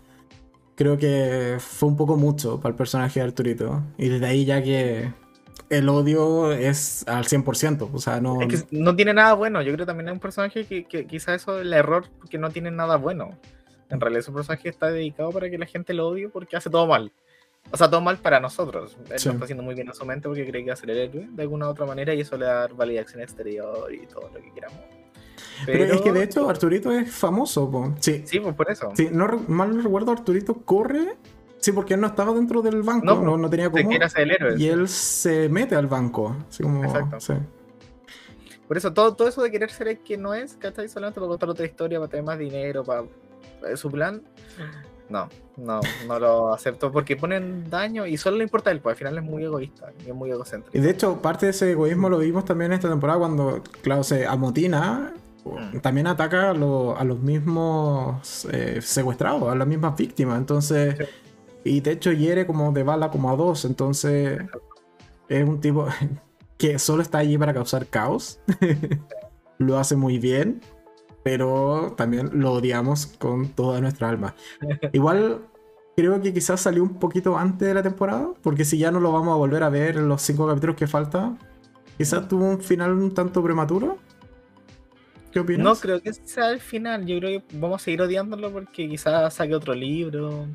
creo 0.75 0.97
que 0.97 1.57
fue 1.59 1.89
un 1.89 1.97
poco 1.97 2.17
mucho 2.17 2.59
para 2.59 2.71
el 2.71 2.75
personaje 2.75 3.19
de 3.19 3.25
Arturito. 3.25 3.81
Y 3.97 4.09
desde 4.09 4.25
ahí 4.25 4.45
ya 4.45 4.61
que 4.63 5.11
el 5.69 5.89
odio 5.89 6.51
es 6.51 7.07
al 7.07 7.25
100%. 7.25 7.89
O 7.93 7.99
sea, 7.99 8.19
no... 8.21 8.41
Es 8.41 8.63
que 8.63 8.77
no 8.77 8.95
tiene 8.95 9.13
nada 9.13 9.33
bueno, 9.33 9.61
yo 9.61 9.67
creo 9.73 9.85
que 9.85 9.85
también 9.85 10.09
es 10.09 10.13
un 10.13 10.19
personaje 10.19 10.65
que, 10.65 10.85
que 10.85 11.05
quizá 11.07 11.33
eso 11.33 11.57
es 11.59 11.65
el 11.65 11.73
error, 11.73 12.05
porque 12.19 12.37
no 12.37 12.49
tiene 12.49 12.71
nada 12.71 12.97
bueno. 12.97 13.37
En 13.89 13.99
realidad, 13.99 14.21
ese 14.21 14.31
personaje 14.31 14.69
está 14.69 14.87
dedicado 14.89 15.31
para 15.31 15.49
que 15.49 15.57
la 15.57 15.65
gente 15.65 15.93
lo 15.93 16.07
odie 16.07 16.29
porque 16.29 16.57
hace 16.57 16.69
todo 16.69 16.87
mal. 16.87 17.11
O 17.71 17.77
sea, 17.77 17.89
todo 17.89 18.01
mal 18.01 18.17
para 18.17 18.39
nosotros. 18.39 18.97
Él 19.09 19.19
Sí. 19.19 19.27
lo 19.29 19.33
está 19.33 19.45
haciendo 19.45 19.63
muy 19.63 19.75
bien 19.75 19.89
a 19.89 19.93
su 19.93 20.05
mente 20.05 20.27
porque 20.27 20.45
cree 20.47 20.63
que 20.63 20.69
va 20.69 20.73
a 20.73 20.77
ser 20.77 20.89
el 20.89 20.97
héroe 20.97 21.27
de 21.31 21.41
alguna 21.43 21.67
u 21.67 21.69
otra 21.69 21.85
manera 21.85 22.13
y 22.13 22.21
eso 22.21 22.37
le 22.37 22.45
da 22.45 22.67
validación 22.67 23.21
exterior 23.21 23.91
y 23.93 24.05
todo 24.07 24.29
lo 24.33 24.41
que 24.41 24.51
queramos. 24.53 24.79
Pero, 25.65 25.93
es 25.93 26.01
que 26.01 26.11
de 26.11 26.23
hecho 26.23 26.49
Arturito 26.49 26.91
es 26.91 27.11
famoso. 27.11 27.69
po. 27.69 27.93
Sí, 27.99 28.23
Sí, 28.25 28.39
pues 28.39 28.55
por 28.55 28.69
eso. 28.71 28.91
Sí, 28.95 29.09
no, 29.11 29.27
mal 29.47 29.75
no 29.75 29.81
recuerdo, 29.81 30.11
Arturito 30.11 30.55
corre. 30.55 31.15
Sí, 31.59 31.71
porque 31.71 31.93
él 31.93 32.01
no 32.01 32.07
estaba 32.07 32.33
dentro 32.33 32.61
del 32.61 32.83
banco, 32.83 33.05
No, 33.05 33.21
no, 33.21 33.37
no, 33.37 33.49
tenía 33.49 33.69
ser 34.09 34.23
el 34.23 34.31
héroe. 34.31 34.55
Y 34.57 34.67
él 34.67 34.89
se 34.89 35.47
mete 35.47 35.75
al 35.75 35.87
banco. 35.87 36.35
Así 36.49 36.61
como. 36.61 36.83
Exacto. 36.83 37.19
sí. 37.19 37.33
Por 38.67 38.77
eso, 38.77 38.93
todo, 38.93 39.13
todo 39.13 39.27
eso 39.27 39.41
de 39.41 39.51
querer 39.51 39.69
ser 39.69 39.87
el 39.87 39.99
que 39.99 40.17
no 40.17 40.33
es, 40.33 40.55
¿cachai? 40.55 40.89
Solamente 40.89 41.19
para 41.19 41.29
contar 41.29 41.49
otra 41.49 41.65
historia, 41.65 41.99
para 41.99 42.09
tener 42.09 42.25
más 42.25 42.39
dinero, 42.39 42.83
para, 42.83 43.03
para 43.61 43.77
su 43.77 43.91
plan. 43.91 44.21
No, 45.09 45.29
no, 45.57 45.79
no 46.07 46.19
lo 46.19 46.53
acepto 46.53 46.91
porque 46.91 47.15
ponen 47.15 47.69
daño 47.69 48.05
y 48.05 48.17
solo 48.17 48.37
le 48.37 48.43
importa 48.43 48.69
a 48.69 48.73
él, 48.73 48.79
pues 48.79 48.93
al 48.93 48.97
final 48.97 49.17
es 49.17 49.23
muy 49.23 49.43
egoísta 49.43 49.91
y 50.03 50.09
es 50.09 50.15
muy 50.15 50.31
egocéntrico. 50.31 50.75
Y 50.77 50.81
de 50.81 50.89
hecho, 50.89 51.21
parte 51.21 51.45
de 51.45 51.51
ese 51.51 51.71
egoísmo 51.71 52.09
lo 52.09 52.17
vimos 52.19 52.45
también 52.45 52.71
en 52.71 52.77
esta 52.77 52.89
temporada 52.89 53.19
cuando, 53.19 53.61
claro, 53.81 54.03
se 54.03 54.25
amotina. 54.25 55.13
También 55.81 56.07
ataca 56.07 56.51
a, 56.51 56.53
lo- 56.53 56.97
a 56.97 57.03
los 57.03 57.19
mismos 57.19 58.45
eh, 58.51 58.79
secuestrados, 58.81 59.51
a 59.51 59.55
las 59.55 59.67
mismas 59.67 59.95
víctimas. 59.97 60.37
Entonces, 60.37 60.95
Sí. 60.97 61.05
y 61.77 61.79
de 61.81 61.91
hecho 61.91 62.11
hiere 62.11 62.45
como 62.47 62.71
de 62.71 62.83
bala 62.83 63.09
como 63.09 63.29
a 63.29 63.35
dos. 63.35 63.65
Entonces, 63.65 64.41
es 65.29 65.47
un 65.47 65.59
tipo 65.61 65.85
que 66.57 66.79
solo 66.79 67.01
está 67.01 67.19
allí 67.19 67.37
para 67.37 67.53
causar 67.53 67.87
caos. 67.87 68.39
lo 69.59 69.77
hace 69.77 69.95
muy 69.95 70.17
bien, 70.19 70.61
pero 71.23 71.93
también 71.95 72.29
lo 72.33 72.53
odiamos 72.53 73.05
con 73.07 73.49
toda 73.49 73.79
nuestra 73.81 74.09
alma. 74.09 74.35
Igual 74.93 75.41
creo 75.95 76.19
que 76.21 76.33
quizás 76.33 76.59
salió 76.61 76.83
un 76.83 76.95
poquito 76.99 77.37
antes 77.37 77.67
de 77.67 77.73
la 77.73 77.83
temporada, 77.83 78.29
porque 78.41 78.65
si 78.65 78.77
ya 78.77 78.91
no 78.91 78.99
lo 78.99 79.11
vamos 79.11 79.33
a 79.33 79.37
volver 79.37 79.63
a 79.63 79.69
ver 79.69 79.97
en 79.97 80.07
los 80.09 80.21
cinco 80.21 80.47
capítulos 80.47 80.75
que 80.75 80.87
falta, 80.87 81.37
quizás 81.97 82.27
tuvo 82.27 82.45
un 82.45 82.59
final 82.59 82.91
un 82.93 83.13
tanto 83.13 83.43
prematuro. 83.43 83.97
¿Qué 85.33 85.39
opinas? 85.39 85.63
No 85.63 85.75
creo 85.75 85.99
que 86.01 86.13
sea 86.13 86.51
el 86.51 86.59
final. 86.59 87.05
Yo 87.05 87.19
creo 87.19 87.39
que 87.41 87.45
vamos 87.57 87.81
a 87.81 87.83
seguir 87.85 88.01
odiándolo 88.01 88.51
porque 88.51 88.87
quizás 88.87 89.33
saque 89.33 89.55
otro 89.55 89.73
libro. 89.73 90.47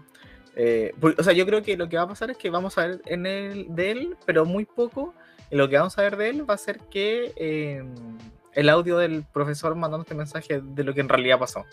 Eh, 0.55 0.93
por- 1.01 1.15
o 1.19 1.23
sea, 1.23 1.33
yo 1.33 1.45
creo 1.47 1.63
que 1.63 1.77
lo 1.77 1.89
que 1.89 1.97
va 1.97 2.05
a 2.05 2.09
pasar 2.09 2.31
es 2.31 2.37
que 2.39 2.49
vamos 2.51 2.79
a 2.79 2.87
ver 2.87 3.03
en 3.07 3.27
el, 3.27 3.67
de 3.75 3.91
él, 3.91 4.17
pero 4.25 4.45
muy 4.45 4.65
poco. 4.65 5.15
Y 5.51 5.57
lo 5.57 5.69
que 5.69 5.77
vamos 5.79 5.99
a 5.99 6.03
ver 6.03 6.17
de 6.17 6.29
él 6.31 6.49
va 6.49 6.55
a 6.55 6.59
ser 6.59 6.79
que 6.91 7.33
eh, 7.37 7.83
el 8.55 8.69
audio 8.69 8.99
del 8.99 9.25
profesor 9.25 9.75
mandando 9.75 10.03
este 10.03 10.15
mensaje 10.15 10.61
de 10.63 10.85
lo 10.85 10.95
que 10.95 11.01
en 11.01 11.09
realidad 11.09 11.39
pasó. 11.39 11.65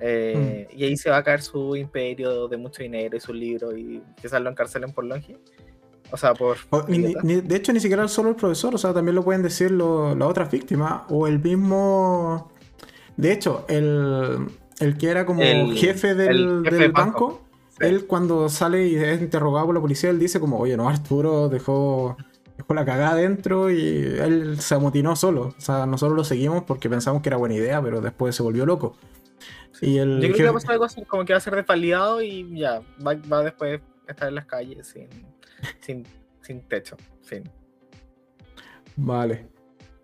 Eh, 0.00 0.68
Y 0.72 0.84
ahí 0.84 0.96
se 0.96 1.10
va 1.10 1.18
a 1.18 1.22
caer 1.22 1.42
su 1.42 1.76
imperio 1.76 2.48
de 2.48 2.56
mucho 2.56 2.82
dinero 2.82 3.16
y 3.16 3.20
su 3.20 3.32
libro 3.32 3.76
y 3.76 4.02
quizás 4.20 4.40
lo 4.40 4.50
encarcelen 4.50 4.92
por 4.92 5.04
longe. 5.04 5.36
O 6.12 6.16
sea, 6.16 6.34
por... 6.34 6.58
O- 6.70 6.84
ni- 6.88 6.98
idiota. 6.98 7.20
ni- 7.24 7.40
de 7.40 7.56
hecho, 7.56 7.72
ni 7.72 7.80
siquiera 7.80 8.06
solo 8.06 8.28
el 8.30 8.36
profesor, 8.36 8.74
o 8.74 8.78
sea, 8.78 8.92
también 8.92 9.14
lo 9.14 9.22
pueden 9.24 9.42
decir 9.42 9.70
lo- 9.70 10.14
las 10.14 10.28
otras 10.28 10.50
víctimas, 10.50 11.02
o 11.08 11.26
el 11.26 11.38
mismo... 11.40 12.52
De 13.16 13.32
hecho, 13.32 13.64
el, 13.68 14.46
el 14.78 14.96
que 14.98 15.08
era 15.08 15.24
como 15.26 15.42
El- 15.42 15.74
jefe 15.76 16.14
del, 16.14 16.36
el 16.36 16.62
jefe 16.64 16.76
del 16.76 16.80
de 16.80 16.88
banco. 16.88 17.26
banco, 17.28 17.42
Sí. 17.70 17.86
él 17.86 18.06
cuando 18.06 18.48
sale 18.50 18.86
y 18.86 18.96
es 18.96 19.20
interrogado 19.22 19.64
por 19.66 19.74
la 19.74 19.80
policía, 19.80 20.10
él 20.10 20.18
dice 20.18 20.38
como, 20.38 20.58
oye, 20.58 20.76
no, 20.76 20.88
Arturo 20.90 21.48
dejó, 21.48 22.18
dejó 22.58 22.74
la 22.74 22.84
cagada 22.84 23.12
adentro 23.12 23.70
y 23.70 23.78
él 24.18 24.60
se 24.60 24.74
amotinó 24.74 25.16
solo. 25.16 25.54
O 25.56 25.60
sea, 25.60 25.86
nosotros 25.86 26.14
lo 26.14 26.24
seguimos 26.24 26.64
porque 26.64 26.90
pensamos 26.90 27.22
que 27.22 27.30
era 27.30 27.38
buena 27.38 27.54
idea, 27.54 27.80
pero 27.82 28.02
después 28.02 28.36
se 28.36 28.42
volvió 28.42 28.66
loco. 28.66 28.94
Y 29.80 29.96
el 29.96 30.16
Yo 30.20 30.28
creo 30.28 30.36
que 30.36 30.42
va 30.44 30.48
a 30.50 30.52
jefe- 30.52 30.54
pasar 30.54 30.70
algo 30.72 30.84
así, 30.84 31.02
como 31.06 31.24
que 31.24 31.32
va 31.32 31.38
a 31.38 31.40
ser 31.40 31.56
desvalidado 31.56 32.20
y 32.20 32.58
ya, 32.60 32.82
va, 33.04 33.14
va 33.32 33.38
a 33.38 33.42
después 33.42 33.80
estar 34.06 34.28
en 34.28 34.34
las 34.34 34.44
calles 34.44 34.86
sin, 34.88 35.08
sin, 35.80 36.04
sin 36.40 36.60
techo. 36.68 36.96
Fin. 37.22 37.44
Vale. 38.96 39.46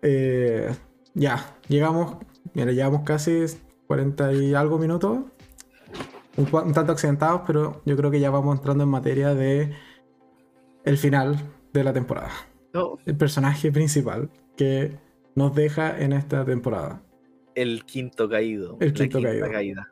Eh, 0.01 0.69
ya, 1.13 1.57
llegamos. 1.67 2.17
Mira, 2.53 2.71
llevamos 2.71 3.01
casi 3.03 3.45
40 3.87 4.33
y 4.33 4.53
algo 4.53 4.77
minutos. 4.79 5.19
Un, 6.37 6.73
tanto 6.73 6.91
accidentados, 6.91 7.41
pero 7.45 7.81
yo 7.85 7.97
creo 7.97 8.11
que 8.11 8.19
ya 8.19 8.29
vamos 8.29 8.57
entrando 8.57 8.83
en 8.83 8.89
materia 8.89 9.33
de 9.35 9.73
el 10.85 10.97
final 10.97 11.37
de 11.73 11.83
la 11.83 11.91
temporada. 11.93 12.31
No, 12.73 12.97
El 13.05 13.17
personaje 13.17 13.71
principal 13.71 14.29
que 14.55 14.97
nos 15.35 15.53
deja 15.55 15.99
en 15.99 16.13
esta 16.13 16.45
temporada. 16.45 17.01
el 17.55 17.83
quinto 17.83 18.29
caído. 18.29 18.77
El 18.79 18.89
la 18.89 18.93
quinto 18.93 19.17
quinta 19.17 19.29
caído. 19.31 19.51
caída. 19.51 19.91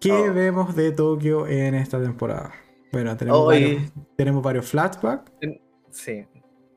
¿Qué 0.00 0.12
Oh. 0.12 0.32
vemos 0.34 0.76
de 0.76 0.92
Tokio 0.92 1.46
en 1.48 1.74
esta 1.74 2.00
temporada? 2.00 2.52
Bueno, 2.94 3.16
tenemos, 3.16 3.46
varios, 3.46 3.92
tenemos 4.16 4.42
varios 4.42 4.66
flashbacks. 4.66 5.30
Sí. 5.90 6.24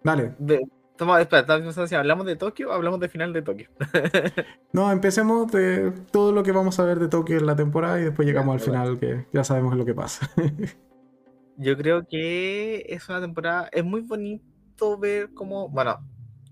Dale, 0.03 0.36
Ve- 0.39 0.68
Toma, 0.97 1.22
espera, 1.22 1.45
si 1.88 1.93
hablamos 1.95 2.26
de 2.26 2.36
Tokio, 2.36 2.72
hablamos 2.74 2.99
de 2.99 3.07
final 3.07 3.32
de 3.32 3.41
Tokio. 3.43 3.70
No, 4.74 4.91
empecemos 4.91 5.51
de 5.51 5.91
todo 6.11 6.32
lo 6.32 6.43
que 6.43 6.51
vamos 6.51 6.80
a 6.80 6.86
ver 6.86 6.99
de 6.99 7.07
Tokio 7.07 7.38
en 7.38 7.45
la 7.45 7.55
temporada 7.55 7.99
y 7.99 8.03
después 8.03 8.26
Ya, 8.26 8.32
llegamos 8.32 8.53
al 8.55 8.59
final 8.59 8.99
que 8.99 9.26
ya 9.32 9.43
sabemos 9.43 9.76
lo 9.76 9.86
que 9.86 9.93
pasa. 9.93 10.30
Yo 11.57 11.76
creo 11.78 12.05
que 12.07 12.86
es 12.89 13.07
una 13.09 13.20
temporada. 13.22 13.70
Es 13.72 13.84
muy 13.84 14.01
bonito 14.01 14.97
ver 14.99 15.34
cómo. 15.34 15.70
Bueno, 15.70 15.97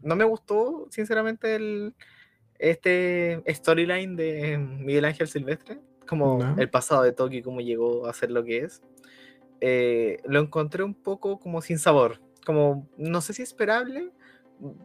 no 0.01 0.16
me 0.16 0.24
gustó, 0.24 0.88
sinceramente, 0.89 1.55
el, 1.55 1.93
este 2.57 3.43
storyline 3.47 4.16
de 4.16 4.57
Miguel 4.57 5.05
Ángel 5.05 5.28
Silvestre. 5.28 5.80
Como 6.07 6.38
No. 6.39 6.55
el 6.59 6.70
pasado 6.70 7.01
de 7.03 7.11
Tokio 7.11 7.43
cómo 7.43 7.61
llegó 7.61 8.07
a 8.07 8.13
ser 8.13 8.32
lo 8.32 8.43
que 8.43 8.59
es. 8.59 8.82
Eh, 9.68 10.22
lo 10.26 10.39
encontré 10.41 10.84
un 10.84 10.93
poco 10.93 11.39
como 11.39 11.59
sin 11.59 11.80
sabor. 11.80 12.22
Como, 12.45 12.88
no 12.97 13.20
sé 13.22 13.34
si 13.34 13.41
esperable. 13.41 14.11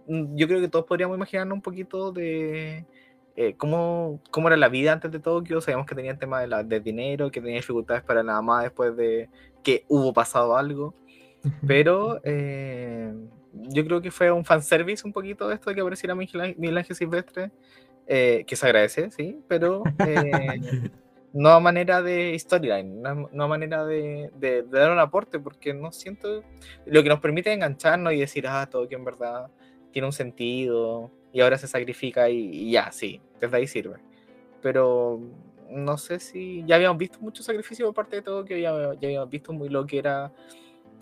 Mm, 0.07 0.37
Yo 0.37 0.47
creo 0.47 0.59
que 0.59 0.69
todos 0.69 0.87
podríamos 0.87 1.19
imaginarnos 1.19 1.55
un 1.57 1.61
poquito 1.61 2.13
de. 2.13 2.87
eh, 3.37 3.55
cómo, 3.59 4.23
cómo 4.31 4.49
era 4.49 4.57
la 4.57 4.71
vida 4.71 4.93
antes 4.93 5.11
de 5.11 5.19
Tokio. 5.19 5.61
Sabíamos 5.61 5.87
que 5.87 5.95
tenía 5.95 6.13
el 6.13 6.19
tema 6.19 6.41
de, 6.41 6.47
la, 6.47 6.63
de 6.65 6.81
dinero, 6.81 7.31
que 7.31 7.43
tenía 7.43 7.57
dificultades 7.57 8.03
para 8.03 8.23
nada 8.23 8.41
más 8.41 8.63
después 8.63 8.97
de, 8.97 9.29
que 9.63 9.85
hubo 9.89 10.15
pasado 10.15 10.57
algo, 10.57 10.95
pero 11.67 12.19
eh, 12.25 13.13
yo 13.53 13.85
creo 13.85 14.01
que 14.01 14.11
fue 14.11 14.31
un 14.31 14.47
fanservice 14.47 15.07
un 15.07 15.13
poquito 15.13 15.53
esto 15.53 15.69
de 15.69 15.75
que 15.77 15.83
apareciera 15.83 16.15
Miguel 16.15 16.79
Ángel- 16.79 16.97
Silvestre, 16.97 17.51
eh, 18.07 18.45
que 18.47 18.57
se 18.57 18.65
agradece, 18.65 19.11
sí, 19.11 19.41
pero 19.47 19.83
eh, 21.33 21.39
no 21.39 21.51
a 21.51 21.61
manera 21.61 22.03
de 22.03 22.39
storyline, 22.39 23.03
no, 23.03 23.29
no 23.33 23.45
a 23.45 23.49
manera 23.49 23.85
de, 23.85 24.31
dar 24.71 24.91
un 24.91 24.99
aporte, 24.99 25.39
porque 25.39 25.75
no 25.75 25.93
siento 25.93 26.43
lo 26.87 27.03
que 27.03 27.09
nos 27.09 27.21
permite 27.21 27.53
engancharnos 27.53 28.13
y 28.13 28.21
decir, 28.21 28.47
ah, 28.47 28.69
todo 28.71 28.89
que 28.89 28.95
en 28.95 29.05
verdad 29.05 29.51
tiene 29.93 30.07
un 30.07 30.13
sentido 30.13 31.11
y 31.33 31.41
ahora 31.41 31.59
se 31.59 31.67
sacrifica 31.67 32.29
y, 32.29 32.51
y 32.51 32.73
ya, 32.73 32.91
sí, 32.93 33.21
desde 33.41 33.57
ahí 33.57 33.67
sirve. 33.67 33.97
Pero 34.63 35.21
no 35.71 35.97
sé 35.99 36.19
si 36.19 36.65
ya 36.67 36.77
habíamos 36.77 36.99
visto 36.99 37.19
mucho 37.21 37.43
sacrificio 37.43 37.87
por 37.87 37.95
parte 37.95 38.17
de 38.17 38.23
Tokio, 38.23 38.57
ya, 38.59 38.95
ya 38.95 39.09
habíamos 39.09 39.31
visto 39.31 39.53
muy 39.53 39.69
lo 39.69 39.87
que 39.87 39.99
era 39.99 40.33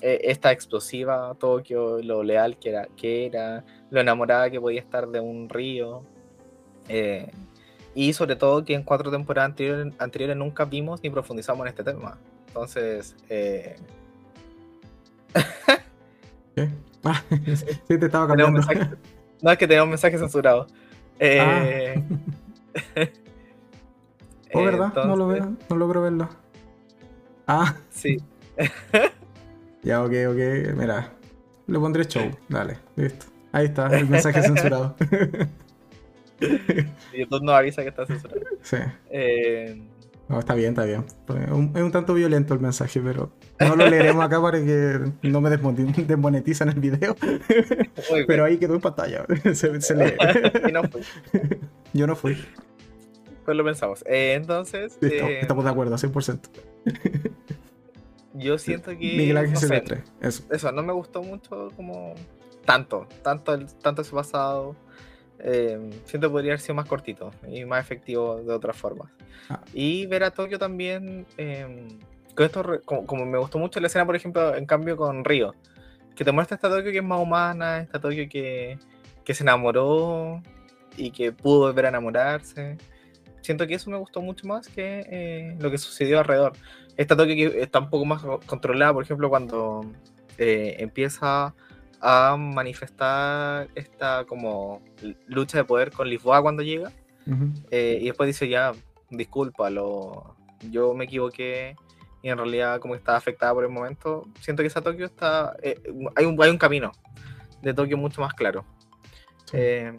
eh, 0.01 0.21
esta 0.25 0.53
explosiva 0.53 1.35
Tokio, 1.39 2.01
lo 2.03 2.23
leal 2.23 2.59
que 2.59 2.71
era, 2.71 2.87
que 2.97 3.27
era, 3.27 3.65
lo 3.91 4.01
enamorada 4.01 4.51
que 4.51 4.61
podía 4.61 4.81
estar 4.81 5.09
de 5.09 5.21
un 5.21 5.49
río. 5.49 6.05
eh, 6.89 7.31
y 7.99 8.13
sobre 8.13 8.37
todo 8.37 8.65
que 8.65 8.75
en 8.75 8.85
cuatro 8.85 9.11
temporadas 9.11 9.51
anteriores, 9.51 9.93
anteriores 9.99 10.37
nunca 10.37 10.65
vimos 10.65 11.03
ni 11.03 11.11
profundizamos 11.11 11.63
en 11.63 11.69
este 11.71 11.83
tema. 11.83 12.17
Entonces, 12.47 13.17
eh, 13.29 13.75
¿Qué? 16.55 16.69
Ah, 17.03 17.21
sí, 17.89 17.99
te 17.99 18.07
estaba 18.07 18.29
cambiando. 18.29 18.61
no 19.43 19.51
es 19.51 19.59
que 19.59 19.67
tenemos 19.67 19.89
mensajes 19.89 20.21
censurados. 20.21 20.73
Eh, 21.19 22.01
oh, 24.55 24.63
¿verdad? 24.63 24.93
no 25.05 25.17
lo 25.17 25.27
veo, 25.27 25.57
no 25.69 25.77
logro 25.77 26.03
verlo. 26.03 26.29
Ah, 27.49 27.75
Sí, 27.91 28.19
ya, 29.83 30.05
ok, 30.05 30.13
ok. 30.29 30.77
Mira, 30.77 31.15
le 31.67 31.79
pondré 31.81 32.05
show. 32.05 32.31
Dale, 32.49 32.79
listo. 32.95 33.27
Ahí 33.51 33.65
está, 33.67 33.89
el 33.89 34.09
mensaje 34.09 34.41
censurado. 34.41 34.95
YouTube 37.17 37.43
nos 37.43 37.55
avisa 37.55 37.83
que 37.83 37.89
está 37.89 38.07
censurado. 38.07 38.41
sí. 38.63 38.77
Eh, 39.11 39.83
No, 40.29 40.39
está 40.39 40.55
bien, 40.55 40.71
está 40.71 40.85
bien. 40.85 41.05
Es 41.29 41.51
un, 41.51 41.73
es 41.75 41.83
un 41.83 41.91
tanto 41.91 42.13
violento 42.15 42.53
el 42.55 42.61
mensaje, 42.61 43.01
pero 43.01 43.33
no 43.61 43.77
lo 43.77 43.87
leeremos 43.89 44.23
acá 44.25 44.41
para 44.43 44.59
que 44.59 45.01
no 45.23 45.41
me 45.41 45.49
desmonetizan 45.51 46.69
el 46.69 46.81
video. 46.81 47.17
Pero 48.27 48.45
ahí 48.45 48.59
quedó 48.59 48.75
en 48.75 48.81
pantalla. 48.81 49.25
Se, 49.55 49.81
se 49.81 49.95
lee. 49.95 50.15
Y 50.69 50.73
no 50.73 50.83
fue. 50.85 51.01
Yo 51.95 52.07
no 52.07 52.15
fui. 52.15 52.37
Pues 53.47 53.57
lo 53.57 53.65
pensamos. 53.65 54.05
Eh, 54.07 54.35
entonces, 54.35 54.99
Listo, 55.01 55.27
eh, 55.27 55.41
estamos 55.41 55.65
de 55.65 55.71
acuerdo, 55.71 55.97
100%. 55.97 56.41
yo 58.35 58.59
siento 58.59 58.91
que. 58.91 58.97
Miguel 59.17 59.39
Ángel 59.39 59.55
no 59.55 59.61
sé. 59.61 60.03
Eso. 60.21 60.45
eso, 60.51 60.73
no 60.73 60.83
me 60.83 60.93
gustó 60.93 61.23
mucho 61.23 61.71
como. 61.75 62.15
Tanto, 62.67 63.09
tanto, 63.23 63.55
el, 63.55 63.67
tanto 63.79 64.03
ese 64.03 64.13
pasado. 64.13 64.77
Eh, 65.41 65.91
siento 66.05 66.29
que 66.29 66.33
podría 66.33 66.53
haber 66.53 66.61
sido 66.61 66.75
más 66.75 66.87
cortito 66.87 67.31
y 67.49 67.65
más 67.65 67.81
efectivo 67.81 68.43
de 68.43 68.53
otras 68.53 68.77
formas. 68.77 69.09
Ah. 69.49 69.61
Y 69.73 70.07
ver 70.07 70.25
a 70.25 70.31
Tokio 70.31 70.59
también. 70.59 71.27
eh, 71.37 71.89
con 72.35 72.47
esto, 72.47 72.63
re- 72.63 72.81
como, 72.83 73.07
como 73.07 73.25
me 73.27 73.39
gustó 73.39 73.59
mucho 73.59 73.81
la 73.81 73.89
escena, 73.89 74.07
por 74.07 74.15
ejemplo, 74.17 74.55
en 74.55 74.67
cambio 74.67 74.97
con 74.97 75.25
Río. 75.25 75.55
Que 76.15 76.25
te 76.25 76.33
muestra 76.33 76.55
esta 76.57 76.69
Tokio 76.69 76.91
que 76.93 76.99
es 76.99 77.05
más 77.05 77.21
humana, 77.21 77.79
esta 77.81 78.01
Tokio 78.01 78.29
que, 78.29 78.79
que 79.25 79.35
se 79.35 79.43
enamoró 79.45 80.43
y 80.97 81.11
que 81.11 81.33
pudo 81.33 81.61
volver 81.61 81.87
a 81.87 81.89
enamorarse. 81.91 82.77
Siento 83.41 83.67
que 83.67 83.75
eso 83.75 83.91
me 83.91 83.97
gustó 83.97 84.21
mucho 84.21 84.47
más 84.47 84.69
que 84.69 85.05
eh, 85.09 85.57
lo 85.61 85.71
que 85.71 85.79
sucedió 85.79 86.19
alrededor. 86.19 86.53
Esta 86.97 87.17
Tokio 87.17 87.35
que 87.35 87.63
está 87.63 87.79
un 87.79 87.91
poco 87.91 88.05
más 88.05 88.23
controlada, 88.47 88.93
por 88.93 89.05
ejemplo, 89.05 89.29
cuando 89.31 89.83
eh, 90.37 90.77
empieza 90.81 91.55
a 92.01 92.37
manifestar 92.37 93.69
esta 93.75 94.25
como 94.27 94.83
lucha 95.27 95.59
de 95.59 95.65
poder 95.65 95.91
con 95.93 96.09
Lisboa 96.09 96.43
cuando 96.43 96.63
llega. 96.63 96.93
Eh, 97.71 97.99
y 98.01 98.07
después 98.07 98.27
dice 98.27 98.49
ya, 98.49 98.73
disculpa, 99.11 99.69
yo 99.71 100.95
me 100.95 101.05
equivoqué 101.05 101.77
y 102.23 102.31
en 102.31 102.39
realidad 102.39 102.81
como 102.81 102.95
que 102.95 102.99
estaba 102.99 103.19
afectada 103.19 103.55
por 103.55 103.65
el 103.65 103.71
momento. 103.71 104.27
Siento 104.41 104.63
que 104.63 104.69
esa 104.69 104.81
Tokio 104.81 105.07
está... 105.07 105.57
Eh, 105.63 105.81
hay, 106.17 106.25
un, 106.25 106.43
hay 106.43 106.51
un 106.51 106.59
camino 106.59 106.93
de 107.63 107.75
Tokio 107.75 107.97
mucho 107.97 108.21
más 108.21 108.35
claro. 108.35 108.65
Eh, 109.53 109.95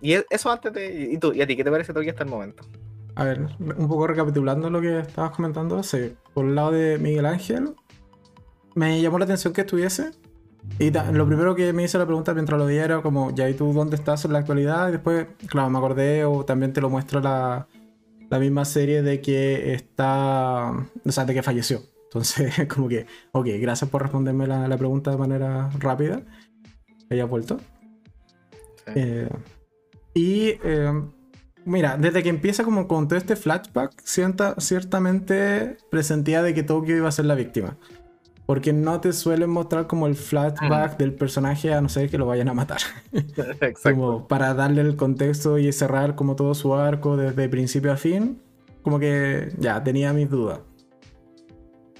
y 0.00 0.14
e, 0.14 0.26
eso 0.30 0.50
antes 0.50 0.72
de... 0.72 1.10
¿Y 1.12 1.18
tú? 1.18 1.32
¿Y 1.32 1.42
a 1.42 1.46
ti 1.46 1.56
qué 1.56 1.64
te 1.64 1.70
parece 1.70 1.92
Tokio 1.92 2.10
hasta 2.10 2.24
el 2.24 2.30
momento? 2.30 2.62
A 3.14 3.24
ver, 3.24 3.40
un 3.58 3.88
poco 3.88 4.06
recapitulando 4.06 4.68
lo 4.68 4.80
que 4.80 5.00
estabas 5.00 5.30
comentando, 5.30 5.82
sí, 5.82 6.14
por 6.34 6.44
el 6.44 6.54
lado 6.54 6.72
de 6.72 6.98
Miguel 6.98 7.24
Ángel, 7.24 7.74
me 8.74 9.00
llamó 9.00 9.18
la 9.18 9.24
atención 9.24 9.54
que 9.54 9.62
estuviese. 9.62 10.10
Y 10.78 10.90
lo 10.90 11.26
primero 11.26 11.54
que 11.54 11.72
me 11.72 11.84
hizo 11.84 11.98
la 11.98 12.06
pregunta 12.06 12.34
mientras 12.34 12.58
lo 12.58 12.66
veía 12.66 12.84
era 12.84 13.00
como, 13.00 13.34
ya, 13.34 13.48
¿y 13.48 13.54
tú 13.54 13.72
dónde 13.72 13.96
estás 13.96 14.24
en 14.24 14.32
la 14.32 14.40
actualidad? 14.40 14.88
Y 14.88 14.92
después, 14.92 15.26
claro, 15.46 15.70
me 15.70 15.78
acordé 15.78 16.24
o 16.24 16.44
también 16.44 16.72
te 16.72 16.80
lo 16.80 16.90
muestra 16.90 17.20
la, 17.20 17.66
la 18.28 18.38
misma 18.38 18.64
serie 18.64 19.02
de 19.02 19.20
que 19.20 19.72
está, 19.72 20.72
o 21.04 21.12
sea, 21.12 21.24
de 21.24 21.34
que 21.34 21.42
falleció. 21.42 21.80
Entonces, 22.04 22.68
como 22.74 22.88
que, 22.88 23.06
ok, 23.32 23.46
gracias 23.60 23.88
por 23.90 24.02
responderme 24.02 24.46
la, 24.46 24.68
la 24.68 24.76
pregunta 24.76 25.10
de 25.10 25.16
manera 25.16 25.70
rápida. 25.78 26.22
Haya 27.10 27.24
vuelto. 27.24 27.58
Eh, 28.94 29.28
y 30.14 30.54
eh, 30.62 30.92
mira, 31.64 31.96
desde 31.96 32.22
que 32.22 32.28
empieza 32.28 32.64
como 32.64 32.88
con 32.88 33.08
todo 33.08 33.18
este 33.18 33.36
flashback, 33.36 34.00
sienta, 34.02 34.54
ciertamente 34.58 35.76
presentía 35.90 36.42
de 36.42 36.54
que 36.54 36.62
Tokio 36.62 36.96
iba 36.96 37.08
a 37.08 37.12
ser 37.12 37.26
la 37.26 37.34
víctima. 37.34 37.76
Porque 38.46 38.72
no 38.72 39.00
te 39.00 39.12
suelen 39.12 39.50
mostrar 39.50 39.88
como 39.88 40.06
el 40.06 40.14
flashback 40.14 40.96
del 40.98 41.12
personaje 41.14 41.74
a 41.74 41.80
no 41.80 41.88
ser 41.88 42.08
que 42.08 42.16
lo 42.16 42.26
vayan 42.26 42.48
a 42.48 42.54
matar. 42.54 42.78
Exacto. 43.12 43.78
como 43.82 44.28
para 44.28 44.54
darle 44.54 44.82
el 44.82 44.94
contexto 44.94 45.58
y 45.58 45.72
cerrar 45.72 46.14
como 46.14 46.36
todo 46.36 46.54
su 46.54 46.72
arco 46.74 47.16
desde 47.16 47.48
principio 47.48 47.92
a 47.92 47.96
fin. 47.96 48.40
Como 48.82 49.00
que 49.00 49.52
ya, 49.58 49.82
tenía 49.82 50.12
mis 50.12 50.30
dudas. 50.30 50.60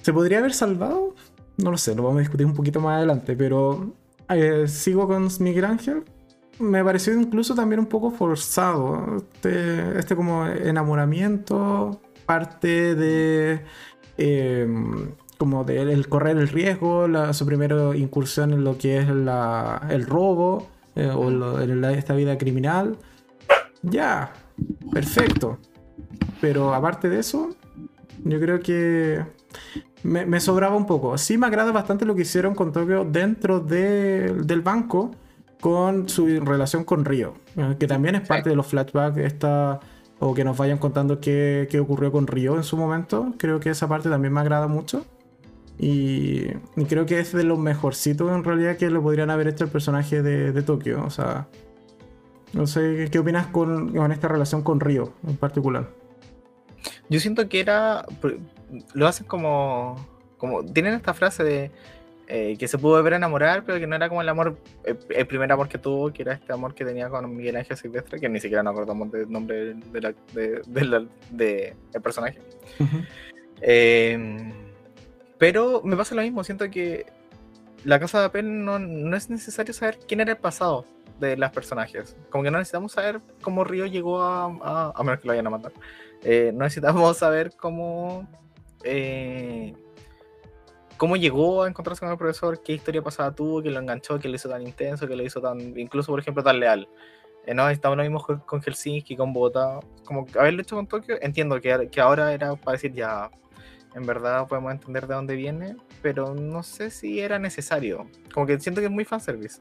¿Se 0.01 0.13
podría 0.13 0.37
haber 0.37 0.53
salvado? 0.53 1.15
No 1.57 1.71
lo 1.71 1.77
sé, 1.77 1.93
lo 1.95 2.03
vamos 2.03 2.17
a 2.17 2.21
discutir 2.21 2.45
un 2.45 2.53
poquito 2.53 2.79
más 2.79 2.95
adelante, 2.97 3.35
pero 3.35 3.93
eh, 4.29 4.69
sigo 4.69 5.05
con 5.05 5.27
Miguel 5.39 5.65
Ángel. 5.65 6.05
Me 6.59 6.83
pareció 6.83 7.13
incluso 7.13 7.55
también 7.55 7.79
un 7.79 7.87
poco 7.87 8.11
forzado. 8.11 9.17
Este, 9.17 9.99
este 9.99 10.15
como 10.15 10.47
enamoramiento, 10.47 11.99
parte 12.25 12.95
de... 12.95 13.61
Eh, 14.17 14.67
como 15.37 15.63
de 15.63 15.81
el 15.81 16.07
correr 16.09 16.37
el 16.37 16.47
riesgo, 16.47 17.07
su 17.33 17.45
primera 17.45 17.95
incursión 17.95 18.53
en 18.53 18.63
lo 18.63 18.77
que 18.77 18.97
es 18.97 19.07
el 19.07 20.05
robo 20.05 20.67
eh, 20.95 21.09
o 21.09 21.61
en 21.61 21.83
esta 21.85 22.13
vida 22.15 22.37
criminal. 22.37 22.97
Ya, 23.83 24.33
perfecto. 24.91 25.59
Pero 26.41 26.73
aparte 26.73 27.09
de 27.09 27.19
eso, 27.19 27.49
yo 28.23 28.39
creo 28.39 28.59
que 28.59 29.23
me, 30.03 30.39
sobraba 30.39 30.75
un 30.75 30.85
poco. 30.85 31.17
Sí 31.17 31.37
me 31.37 31.47
agrada 31.47 31.71
bastante 31.71 32.05
lo 32.05 32.15
que 32.15 32.23
hicieron 32.23 32.55
con 32.55 32.71
Tokio 32.71 33.05
dentro 33.05 33.59
del 33.59 34.61
banco 34.61 35.11
con 35.59 36.07
su 36.07 36.39
relación 36.41 36.83
con 36.83 37.03
Río, 37.03 37.33
eh, 37.55 37.75
que 37.79 37.87
también 37.87 38.15
es 38.15 38.27
parte 38.27 38.49
de 38.49 38.55
los 38.55 38.67
flashbacks 38.67 39.17
esta, 39.17 39.79
o 40.19 40.35
que 40.35 40.43
nos 40.43 40.55
vayan 40.55 40.77
contando 40.77 41.19
qué, 41.19 41.67
qué 41.69 41.79
ocurrió 41.79 42.11
con 42.11 42.27
Río 42.27 42.55
en 42.57 42.63
su 42.63 42.77
momento. 42.77 43.33
Creo 43.37 43.59
que 43.59 43.71
esa 43.71 43.87
parte 43.87 44.09
también 44.09 44.33
me 44.33 44.39
agrada 44.39 44.67
mucho. 44.67 45.05
Y, 45.79 46.47
creo 46.87 47.05
que 47.05 47.19
es 47.19 47.33
de 47.33 47.43
los 47.43 47.59
mejorcitos 47.59 48.31
en 48.31 48.43
realidad 48.43 48.77
que 48.77 48.89
lo 48.89 49.01
podrían 49.01 49.29
haber 49.29 49.47
hecho 49.47 49.63
el 49.63 49.69
personaje 49.69 50.23
de, 50.23 50.51
de 50.51 50.61
Tokio. 50.63 51.03
O 51.03 51.09
sea, 51.09 51.47
no 52.53 52.65
sé, 52.65 53.09
¿qué 53.11 53.19
opinas 53.19 53.47
con, 53.47 53.93
con, 53.93 54.11
esta 54.11 54.27
relación 54.27 54.63
con 54.63 54.79
Río 54.79 55.13
en 55.27 55.37
particular? 55.37 55.89
Yo 57.09 57.19
siento 57.19 57.47
que 57.47 57.59
era. 57.59 58.05
Lo 58.93 59.07
hacen 59.07 59.27
como. 59.27 59.95
como 60.37 60.63
tienen 60.65 60.93
esta 60.93 61.13
frase 61.13 61.43
de. 61.43 61.71
Eh, 62.29 62.57
que 62.59 62.67
se 62.67 62.77
pudo 62.77 63.01
ver 63.01 63.13
enamorar, 63.13 63.63
pero 63.63 63.79
que 63.79 63.87
no 63.87 63.95
era 63.95 64.09
como 64.09 64.21
el 64.21 64.27
amor, 64.27 64.57
el, 64.83 65.27
primer 65.27 65.49
amor 65.49 65.69
que 65.69 65.77
tuvo, 65.77 66.11
que 66.11 66.23
era 66.23 66.33
este 66.33 66.51
amor 66.51 66.75
que 66.75 66.83
tenía 66.83 67.07
con 67.07 67.33
Miguel 67.33 67.55
Ángel 67.55 67.77
Silvestre, 67.77 68.19
que 68.19 68.27
ni 68.27 68.41
siquiera 68.41 68.63
nos 68.63 68.73
acordamos 68.73 69.09
del 69.13 69.31
nombre 69.31 69.75
del 69.93 70.15
de, 70.33 70.61
de, 71.31 72.01
personaje. 72.01 72.37
eh, 73.61 74.51
pero 75.37 75.81
me 75.83 75.95
pasa 75.95 76.15
lo 76.15 76.21
mismo, 76.21 76.43
siento 76.43 76.69
que 76.69 77.05
la 77.83 77.99
casa 77.99 78.21
de 78.21 78.27
papel 78.27 78.65
no, 78.65 78.79
no 78.79 79.15
es 79.15 79.29
necesario 79.29 79.73
saber 79.73 79.99
quién 80.07 80.19
era 80.19 80.31
el 80.31 80.37
pasado 80.37 80.85
de 81.19 81.37
los 81.37 81.51
personajes. 81.51 82.15
Como 82.29 82.43
que 82.43 82.51
no 82.51 82.57
necesitamos 82.57 82.91
saber 82.91 83.21
cómo 83.41 83.63
Río 83.63 83.85
llegó 83.85 84.21
a. 84.21 84.91
A, 84.95 85.03
menos 85.03 85.19
que 85.19 85.27
lo 85.27 85.33
vayan 85.33 85.47
a 85.47 85.51
matar. 85.51 85.71
Eh, 86.23 86.51
no 86.53 86.63
necesitamos 86.63 87.17
saber 87.17 87.55
cómo. 87.55 88.27
Eh, 88.83 89.73
cómo 90.97 91.15
llegó 91.15 91.63
a 91.63 91.67
encontrarse 91.67 91.99
con 92.01 92.11
el 92.11 92.17
profesor, 92.17 92.61
qué 92.63 92.73
historia 92.73 93.01
pasada 93.01 93.33
tuvo, 93.33 93.61
que 93.61 93.69
lo 93.69 93.79
enganchó, 93.79 94.19
que 94.19 94.27
lo 94.29 94.35
hizo 94.35 94.49
tan 94.49 94.63
intenso, 94.63 95.07
que 95.07 95.15
lo 95.15 95.23
hizo 95.23 95.41
tan. 95.41 95.77
incluso, 95.77 96.11
por 96.11 96.19
ejemplo, 96.19 96.43
tan 96.43 96.59
leal. 96.59 96.87
Eh, 97.45 97.53
no, 97.53 97.69
estaba 97.69 97.95
lo 97.95 98.03
mismo 98.03 98.21
con 98.45 98.61
Helsinki, 98.61 99.15
con 99.15 99.33
Bogotá. 99.33 99.79
Como 100.05 100.25
haberlo 100.37 100.61
hecho 100.61 100.75
con 100.75 100.87
Tokio, 100.87 101.17
entiendo 101.21 101.61
que, 101.61 101.89
que 101.89 102.01
ahora 102.01 102.33
era 102.33 102.55
para 102.55 102.73
decir 102.73 102.93
ya 102.93 103.29
en 103.97 104.05
verdad 104.05 104.47
podemos 104.47 104.71
entender 104.71 105.07
de 105.07 105.15
dónde 105.15 105.35
viene, 105.35 105.75
pero 106.03 106.35
no 106.35 106.61
sé 106.61 106.91
si 106.91 107.19
era 107.19 107.39
necesario. 107.39 108.07
Como 108.31 108.45
que 108.45 108.59
siento 108.59 108.79
que 108.79 108.85
es 108.85 108.91
muy 108.91 109.05
fanservice. 109.05 109.59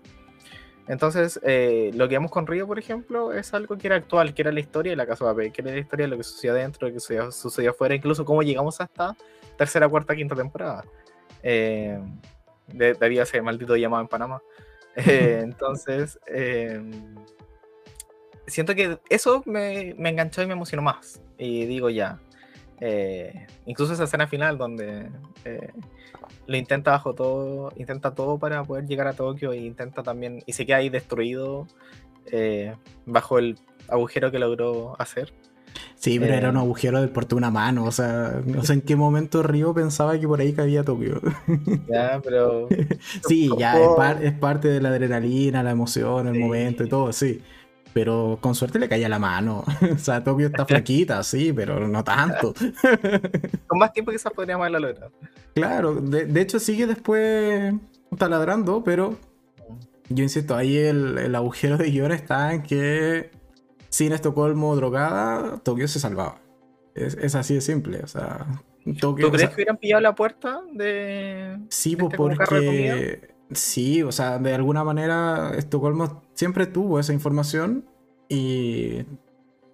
Entonces, 0.89 1.41
eh, 1.43 1.91
lo 1.95 2.07
que 2.07 2.17
vemos 2.17 2.31
con 2.31 2.47
Río, 2.47 2.67
por 2.67 2.79
ejemplo, 2.79 3.33
es 3.33 3.55
algo 3.55 3.79
que 3.79 3.87
era 3.87 3.97
actual, 3.97 4.35
que 4.35 4.43
era 4.43 4.53
la 4.53 4.61
historia 4.61 4.93
de 4.93 4.97
la 4.97 5.07
casa 5.07 5.25
de 5.25 5.31
papel, 5.31 5.53
que 5.53 5.63
era 5.63 5.73
la 5.73 5.79
historia 5.79 6.05
de 6.05 6.11
lo 6.11 6.17
que 6.19 6.23
sucedió 6.23 6.53
adentro, 6.53 6.87
lo 6.87 6.95
que 6.95 7.01
sucedió, 7.01 7.71
afuera, 7.71 7.95
incluso 7.95 8.27
cómo 8.27 8.43
llegamos 8.43 8.79
hasta 8.81 9.17
tercera, 9.57 9.89
cuarta, 9.89 10.15
quinta 10.15 10.37
temporada. 10.37 10.85
Eh, 11.43 11.99
debía 12.69 13.25
ser 13.25 13.43
maldito 13.43 13.75
llamado 13.75 14.03
en 14.03 14.09
Panamá. 14.09 14.43
Eh, 14.99 15.41
entonces, 15.45 16.19
eh, 16.27 16.81
siento 18.47 18.75
que 18.75 18.99
eso 19.11 19.43
me, 19.45 19.95
me 19.99 20.09
enganchó 20.09 20.41
y 20.41 20.47
me 20.47 20.55
emocionó 20.55 20.81
más. 20.81 21.21
Y 21.37 21.67
digo 21.67 21.91
ya, 21.91 22.19
eh, 22.81 23.47
incluso 23.65 23.95
esa 23.95 24.05
escena 24.05 24.27
final 24.27 24.59
donde 24.59 25.09
eh, 25.45 25.73
lo 26.47 26.57
intenta 26.57 26.91
bajo 26.93 27.15
todo, 27.15 27.73
intenta 27.77 28.15
todo 28.15 28.39
para 28.39 28.63
poder 28.65 28.87
llegar 28.87 29.07
a 29.09 29.15
Tokio 29.15 29.53
e 29.53 29.59
intenta 29.59 30.03
también, 30.03 30.43
y 30.47 30.53
se 30.53 30.67
queda 30.67 30.79
ahí 30.79 30.89
destruido 30.89 31.67
eh, 32.27 32.75
bajo 33.07 33.39
el 33.39 33.59
agujero 33.89 34.31
que 34.31 34.39
logró 34.39 35.01
hacer. 35.01 35.33
Sí, 35.95 36.19
pero 36.19 36.35
era 36.35 36.51
un 36.51 36.57
agujero 36.57 37.01
de 37.01 37.09
porte 37.09 37.35
una 37.35 37.51
mano, 37.51 37.85
o 37.85 37.93
sea, 37.93 38.41
no 38.45 38.63
sé 38.63 38.75
en 38.75 38.81
qué 38.81 38.97
momento 38.97 39.43
Río 39.43 39.75
pensaba 39.75 40.19
que 40.19 40.27
por 40.27 40.41
ahí 40.41 40.53
cabía 40.53 40.85
Tokio. 40.85 41.21
Ya, 41.89 42.21
pero... 42.23 42.69
sí, 43.29 43.51
ya 43.59 43.77
es, 44.21 44.33
parte 44.33 44.69
de 44.69 44.81
la 44.81 44.91
adrenalina, 44.91 45.63
la 45.63 45.71
emoción, 45.71 46.29
el 46.29 46.39
momento 46.39 46.85
y 46.85 46.89
todo, 46.89 47.13
sí 47.13 47.43
pero 47.97 48.37
con 48.43 48.55
suerte 48.55 48.79
le 48.79 48.91
caía 48.91 49.09
la 49.09 49.19
mano. 49.19 49.65
o 49.95 49.97
sea, 49.97 50.23
Tokio 50.23 50.49
está 50.49 50.67
flaquita, 50.67 51.23
sí, 51.23 51.51
pero 51.55 51.89
no 51.89 52.05
tanto. 52.05 52.53
con 53.67 53.79
más 53.79 53.95
tiempo 53.95 54.13
quizás 54.13 54.35
podríamos 54.35 54.65
haberla 54.65 54.81
logrado. 54.81 55.13
Claro, 55.55 55.95
de, 55.95 56.41
hecho 56.43 56.59
sigue 56.59 56.87
después 56.87 57.73
taladrando, 58.19 58.85
pero 58.85 59.17
yo 60.11 60.23
insisto, 60.23 60.55
ahí 60.55 60.77
el, 60.77 61.35
agujero 61.35 61.79
de 61.79 61.91
guion 61.91 62.13
está 62.13 62.53
en 62.53 62.65
que 62.65 63.31
sin 63.89 64.13
Estocolmo 64.13 64.77
drogada, 64.77 65.57
Tokio 65.63 65.89
se 65.89 65.99
salvaba. 65.99 66.39
Es, 66.95 67.35
así 67.35 67.55
de 67.55 67.63
simple, 67.63 68.01
o 68.01 68.07
sea... 68.07 68.47
Tokio, 69.01 69.27
¿Tú 69.27 69.33
crees 69.33 69.49
que 69.49 69.55
hubieran 69.55 69.79
pillado 69.79 70.03
la 70.03 70.15
puerta 70.15 70.61
de... 70.71 71.59
Sí, 71.71 71.97
pues 71.97 72.13
este 72.13 72.17
porque 72.19 73.37
Sí, 73.53 74.03
o 74.03 74.11
sea, 74.11 74.39
de 74.39 74.55
alguna 74.55 74.83
manera 74.83 75.53
Estocolmo 75.57 76.26
siempre 76.37 76.67
tuvo 76.67 77.01
esa 77.01 77.13
información 77.13 77.85
y 78.29 79.05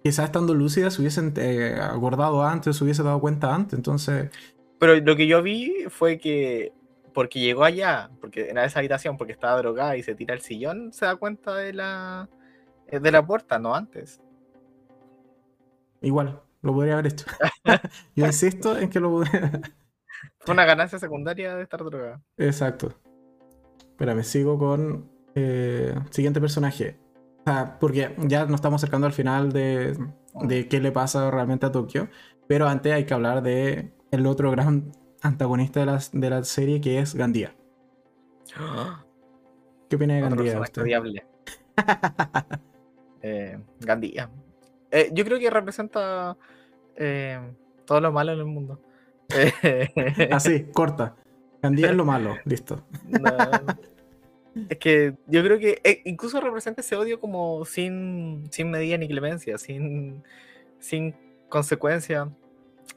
quizás 0.03 0.25
estando 0.25 0.53
lúcida 0.53 0.89
se 0.89 1.01
hubiesen 1.01 1.33
eh, 1.37 1.77
acordado 1.79 2.43
antes, 2.43 2.77
se 2.77 2.83
hubiese 2.83 3.03
dado 3.03 3.19
cuenta 3.19 3.53
antes, 3.53 3.77
entonces... 3.77 4.31
Pero 4.79 4.95
lo 4.95 5.15
que 5.15 5.27
yo 5.27 5.41
vi 5.41 5.85
fue 5.89 6.17
que 6.17 6.73
porque 7.13 7.39
llegó 7.39 7.63
allá, 7.63 8.09
porque 8.19 8.49
en 8.49 8.57
esa 8.57 8.79
habitación, 8.79 9.17
porque 9.17 9.33
estaba 9.33 9.57
drogada 9.57 9.95
y 9.95 10.03
se 10.03 10.15
tira 10.15 10.33
el 10.33 10.41
sillón, 10.41 10.91
se 10.91 11.05
da 11.05 11.15
cuenta 11.15 11.55
de 11.55 11.73
la, 11.73 12.27
eh, 12.87 12.99
de 12.99 13.11
la 13.11 13.25
puerta, 13.25 13.59
no 13.59 13.75
antes. 13.75 14.19
Igual, 16.01 16.41
lo 16.61 16.73
podría 16.73 16.93
haber 16.93 17.07
hecho. 17.07 17.25
yo 18.15 18.25
insisto 18.25 18.77
en 18.77 18.89
que 18.89 18.99
lo 18.99 19.23
Fue 20.39 20.53
una 20.53 20.65
ganancia 20.65 20.97
secundaria 20.97 21.55
de 21.55 21.63
estar 21.63 21.83
drogada. 21.83 22.21
Exacto. 22.37 22.93
Espera, 23.77 24.15
me 24.15 24.23
sigo 24.23 24.57
con 24.57 25.12
eh, 25.35 25.95
siguiente 26.09 26.39
personaje. 26.39 26.97
porque 27.79 28.15
ya 28.19 28.45
nos 28.45 28.55
estamos 28.55 28.81
acercando 28.81 29.07
al 29.07 29.13
final 29.13 29.51
de, 29.51 29.97
de, 30.43 30.67
qué 30.67 30.79
le 30.79 30.91
pasa 30.91 31.29
realmente 31.31 31.65
a 31.65 31.71
Tokio. 31.71 32.09
Pero 32.47 32.67
antes 32.67 32.93
hay 32.93 33.05
que 33.05 33.13
hablar 33.13 33.41
de 33.41 33.93
el 34.11 34.25
otro 34.27 34.51
gran 34.51 34.91
antagonista 35.21 35.79
de 35.79 35.85
la, 35.85 35.99
de 36.11 36.29
la 36.29 36.43
serie 36.43 36.81
que 36.81 36.99
es 36.99 37.15
Gandía. 37.15 37.55
¿Qué 39.89 39.95
opina 39.95 40.15
de 40.15 40.23
Otro 40.23 40.37
Gandía? 40.37 40.59
usted? 40.61 40.81
odiable. 40.81 41.25
Eh, 43.25 43.57
Gandía. 43.79 44.29
Eh, 44.91 45.09
yo 45.13 45.23
creo 45.23 45.39
que 45.39 45.49
representa 45.49 46.35
eh, 46.97 47.39
todo 47.85 48.01
lo 48.01 48.11
malo 48.11 48.33
en 48.33 48.39
el 48.39 48.45
mundo. 48.45 48.81
Así, 50.31 50.65
corta. 50.73 51.15
Gandía 51.61 51.91
es 51.91 51.95
lo 51.95 52.03
malo, 52.03 52.35
listo. 52.45 52.85
no. 53.07 53.31
Es 54.69 54.77
que 54.77 55.15
yo 55.27 55.43
creo 55.43 55.59
que 55.59 55.81
eh, 55.83 56.01
incluso 56.05 56.39
representa 56.39 56.81
ese 56.81 56.95
odio 56.95 57.19
como 57.19 57.65
sin, 57.65 58.47
sin 58.51 58.69
medida 58.69 58.97
ni 58.97 59.07
clemencia, 59.07 59.57
sin, 59.57 60.23
sin 60.79 61.15
consecuencia. 61.49 62.29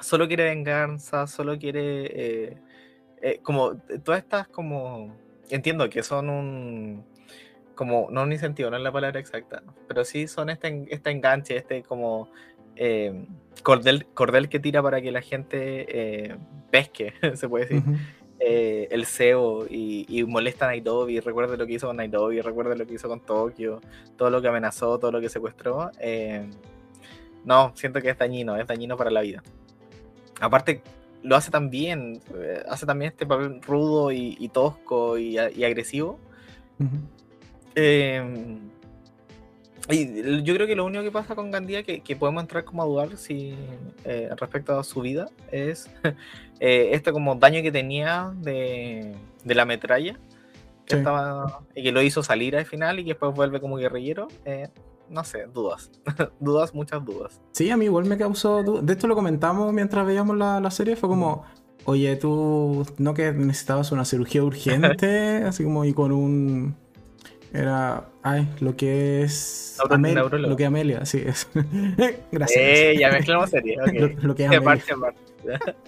Solo 0.00 0.28
quiere 0.28 0.44
venganza, 0.44 1.26
solo 1.26 1.59
quiere 1.59 2.07
eh, 2.07 2.57
eh, 3.22 3.40
como 3.42 3.76
todas 4.04 4.22
estas 4.22 4.48
como 4.48 5.16
entiendo 5.48 5.88
que 5.88 6.02
son 6.02 6.28
un 6.28 7.04
como 7.74 8.09
no 8.11 8.22
un 8.22 8.32
incentivo, 8.32 8.70
no 8.70 8.76
es 8.76 8.82
la 8.82 8.92
palabra 8.92 9.20
exacta, 9.20 9.62
pero 9.86 10.04
sí 10.04 10.28
son 10.28 10.50
este, 10.50 10.86
este 10.88 11.11
enganche, 11.11 11.57
este 11.57 11.82
como 11.82 12.30
cordel, 13.62 14.07
cordel 14.12 14.48
que 14.48 14.61
tira 14.61 14.82
para 14.82 15.00
que 15.00 15.11
la 15.11 15.22
gente 15.22 16.36
pesque, 16.70 17.14
se 17.34 17.48
puede 17.48 17.66
decir. 17.66 17.82
Eh, 18.49 18.86
el 18.92 19.07
CEO 19.07 19.66
y, 19.68 20.07
y 20.09 20.22
molesta 20.22 20.66
a 20.66 20.68
Nairobi, 20.68 21.18
recuerde 21.18 21.57
lo 21.57 21.66
que 21.66 21.72
hizo 21.72 21.88
con 21.88 21.97
Nairobi, 21.97 22.40
recuerde 22.40 22.76
lo 22.76 22.86
que 22.86 22.94
hizo 22.94 23.09
con 23.09 23.18
Tokio, 23.18 23.80
todo 24.16 24.30
lo 24.30 24.40
que 24.40 24.47
amenazó, 24.47 24.99
todo 25.01 25.11
lo 25.11 25.20
que 25.20 25.28
secuestró. 25.28 25.90
eh, 25.99 26.49
no, 27.44 27.72
siento 27.74 28.01
que 28.01 28.11
es 28.11 28.18
dañino, 28.18 28.57
es 28.57 28.66
dañino 28.68 28.97
para 28.97 29.11
la 29.11 29.20
vida. 29.20 29.42
Aparte, 30.40 30.80
lo 31.22 31.34
hace 31.34 31.51
también, 31.51 32.20
hace 32.68 32.86
también 32.86 33.11
este 33.12 33.26
papel 33.26 33.61
rudo 33.62 34.12
y, 34.12 34.36
y 34.38 34.49
tosco 34.49 35.18
y, 35.18 35.36
y 35.38 35.64
agresivo. 35.64 36.20
Ujú. 36.78 36.99
Eh, 37.74 38.59
y 39.91 40.43
yo 40.43 40.55
creo 40.55 40.66
que 40.66 40.74
lo 40.76 40.84
único 40.84 41.03
que 41.05 41.11
pasa 41.11 41.34
con 41.34 41.51
Gandía 41.51 41.82
que, 41.82 42.01
que 42.01 42.16
podemos 42.16 42.43
entrar 42.43 42.64
como 42.64 42.82
a 42.82 42.87
dudar 42.87 43.16
si 43.16 43.55
eh, 44.05 44.28
respecto 44.37 44.78
a 44.78 44.84
su 44.84 45.01
vida 45.01 45.28
es 45.53 45.89
eh, 46.61 46.91
este 46.93 47.12
como 47.12 47.34
daño 47.37 47.62
que 47.62 47.72
tenía 47.72 48.32
de, 48.37 49.14
de 49.45 49.55
la 49.55 49.64
metralla 49.64 50.14
que 50.84 50.95
Sí. 50.95 50.99
estaba 50.99 51.61
y 51.74 51.82
que 51.82 51.91
lo 51.93 52.01
hizo 52.03 52.22
salir 52.22 52.57
al 52.57 52.64
final 52.64 53.01
y 53.01 53.05
que 53.05 53.11
después 53.11 53.34
vuelve 53.34 53.61
como 53.61 53.76
guerrillero. 53.76 54.28
eh, 54.45 54.68
no 55.09 55.22
sé, 55.24 55.47
dudas. 55.53 55.91
dudas, 56.41 56.74
muchas 56.74 57.05
dudas. 57.05 57.41
Sí, 57.53 57.70
a 57.70 57.76
mí 57.76 57.84
igual 57.84 58.07
me 58.07 58.16
causó 58.18 58.62
duda. 58.64 58.82
De 58.82 58.93
esto 58.93 59.07
lo 59.07 59.14
comentamos 59.14 59.72
mientras 59.72 60.05
veíamos 60.07 60.37
la, 60.37 60.61
la 60.61 60.70
serie. 60.72 60.97
Fue 60.97 61.09
como, 61.09 61.45
oye, 61.84 62.16
tú 62.16 62.84
no 62.99 63.14
que 63.14 63.32
necesitabas 63.32 63.93
una 63.93 64.05
cirugía 64.05 64.43
urgente, 64.43 65.37
así 65.47 65.62
como 65.64 65.84
y 65.84 65.93
con 65.93 66.11
un. 66.12 66.76
Era. 67.53 68.09
Ay, 68.22 68.49
lo 68.61 68.76
que 68.76 69.22
es. 69.22 69.78
Lo 70.30 70.57
que 70.57 70.64
Amelia, 70.66 71.05
sí, 71.07 71.22
es. 71.24 71.49
Gracias. 72.32 72.59
Eh, 72.61 72.97
ya 72.99 73.11
mezclamos 73.11 73.51
serie. 73.51 73.76
ok. 73.80 73.92
Lo, 73.94 74.09
lo 74.28 74.34
que 74.34 74.44
es 74.44 74.49
Amelia. 74.57 74.64
parte 74.64 74.92
en 74.92 75.01
parte. 75.01 75.20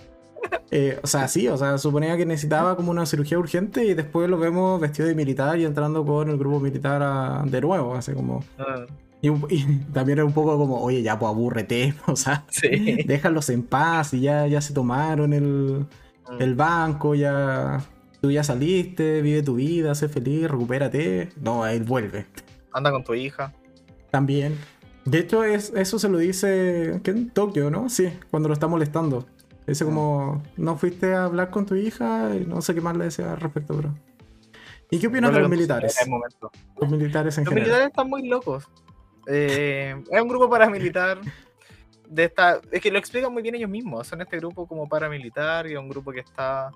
Eh, 0.71 0.99
o 1.03 1.07
sea, 1.07 1.27
sí, 1.29 1.49
o 1.49 1.57
sea, 1.59 1.77
suponía 1.79 2.17
que 2.17 2.25
necesitaba 2.25 2.77
como 2.77 2.91
una 2.93 3.05
cirugía 3.07 3.39
urgente 3.39 3.85
y 3.85 3.93
después 3.95 4.31
lo 4.31 4.39
vemos 4.39 4.81
vestido 4.81 5.09
de 5.09 5.15
militar 5.15 5.59
y 5.59 5.65
entrando 5.65 6.05
con 6.07 6.31
el 6.31 6.39
grupo 6.39 6.61
militar 6.61 7.03
a- 7.03 7.43
de 7.45 7.61
nuevo, 7.61 7.95
así 7.95 8.13
como. 8.13 8.43
Ah, 8.59 8.87
Y, 9.21 9.31
también 9.93 10.19
era 10.19 10.25
un 10.25 10.33
poco 10.33 10.57
como, 10.57 10.81
oye, 10.81 11.03
ya, 11.03 11.19
pues 11.19 11.29
abúrrete, 11.31 11.93
o 12.07 12.15
sea, 12.17 12.45
sí. 12.51 12.69
déjalos 13.05 13.51
en 13.51 13.65
paz 13.65 14.15
y 14.15 14.21
ya, 14.21 14.47
ya 14.47 14.61
se 14.61 14.73
tomaron 14.73 15.33
el, 15.33 15.87
Mm. 16.31 16.41
el 16.43 16.55
banco, 16.55 17.15
ya. 17.17 17.81
Tú 18.21 18.31
ya 18.31 18.43
saliste, 18.43 19.23
vive 19.23 19.43
tu 19.43 19.55
vida, 19.57 19.95
sé 19.95 20.09
feliz, 20.09 20.49
recupérate. 20.51 21.29
No, 21.41 21.67
él 21.67 21.83
vuelve. 21.85 22.27
Anda 22.73 22.91
con 22.91 23.05
tu 23.05 23.15
hija. 23.15 23.53
También. 24.11 24.57
De 25.05 25.19
hecho, 25.21 25.45
es, 25.45 25.73
eso 25.75 25.99
se 25.99 26.09
lo 26.09 26.19
dice. 26.19 27.01
¿qué? 27.05 27.13
En 27.13 27.31
Tokio, 27.31 27.71
¿no? 27.71 27.89
Sí, 27.89 28.13
cuando 28.31 28.49
lo 28.49 28.55
está 28.55 28.67
molestando. 28.67 29.27
Dice 29.67 29.85
como, 29.85 30.43
no 30.57 30.77
fuiste 30.79 31.15
a 31.15 31.25
hablar 31.25 31.51
con 31.51 31.67
tu 31.67 31.75
hija 31.75 32.35
y 32.35 32.45
no 32.47 32.63
sé 32.63 32.75
qué 32.75 32.81
más 32.81 32.97
le 32.97 33.05
decía 33.05 33.33
al 33.33 33.41
respecto, 33.41 33.75
bro. 33.75 33.95
¿Y 34.91 34.99
qué 34.99 35.07
opinas 35.09 35.33
de 35.33 35.41
los 35.41 35.51
militares? 35.51 35.97
Los 36.81 36.91
militares 36.91 37.37
en 37.37 37.45
Los 37.45 37.51
general. 37.53 37.55
militares 37.69 37.87
están 37.89 38.09
muy 38.09 38.27
locos. 38.27 38.65
Eh, 39.27 39.95
es 40.11 40.23
un 40.23 40.29
grupo 40.29 40.49
paramilitar. 40.49 41.21
De 42.09 42.25
esta, 42.25 42.61
es 42.73 42.81
que 42.81 42.91
lo 42.91 42.99
explican 42.99 43.31
muy 43.31 43.43
bien 43.43 43.55
ellos 43.55 43.69
mismos. 43.69 44.07
Son 44.07 44.23
este 44.23 44.39
grupo 44.39 44.67
como 44.67 44.89
paramilitar 44.89 45.67
y 45.71 45.77
un 45.77 45.89
grupo 45.91 46.11
que 46.13 46.21
está. 46.21 46.71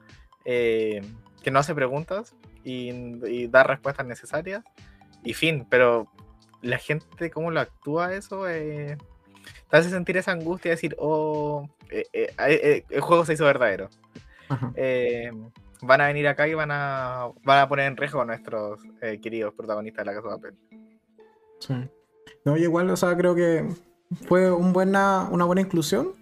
eh, 0.44 1.00
que 1.42 1.50
no 1.50 1.58
hace 1.58 1.74
preguntas 1.74 2.34
y, 2.64 2.90
y 3.26 3.48
da 3.48 3.64
respuestas 3.64 4.06
necesarias. 4.06 4.64
Y 5.24 5.34
fin, 5.34 5.66
pero 5.68 6.08
la 6.62 6.78
gente, 6.78 7.30
cómo 7.30 7.50
lo 7.50 7.60
actúa 7.60 8.14
eso, 8.14 8.48
eh, 8.48 8.96
te 9.68 9.76
hace 9.76 9.90
sentir 9.90 10.16
esa 10.16 10.32
angustia 10.32 10.70
de 10.70 10.76
decir, 10.76 10.96
oh, 10.98 11.68
eh, 11.90 12.06
eh, 12.12 12.34
eh, 12.38 12.84
el 12.88 13.00
juego 13.00 13.24
se 13.24 13.34
hizo 13.34 13.44
verdadero. 13.44 13.88
Eh, 14.76 15.30
van 15.80 16.00
a 16.00 16.06
venir 16.06 16.28
acá 16.28 16.46
y 16.46 16.54
van 16.54 16.70
a, 16.70 17.28
van 17.42 17.58
a 17.58 17.68
poner 17.68 17.86
en 17.86 17.96
riesgo 17.96 18.20
a 18.20 18.24
nuestros 18.24 18.80
eh, 19.00 19.18
queridos 19.20 19.54
protagonistas 19.54 20.04
de 20.04 20.12
la 20.12 20.16
Casa 20.16 20.28
de 20.28 20.34
Papel. 20.34 20.58
Sí. 21.58 21.74
No, 22.44 22.56
yo 22.56 22.64
igual, 22.64 22.90
o 22.90 22.96
sea, 22.96 23.16
creo 23.16 23.34
que 23.34 23.66
fue 24.28 24.50
un 24.50 24.72
buena, 24.72 25.28
una 25.30 25.44
buena 25.44 25.62
inclusión. 25.62 26.12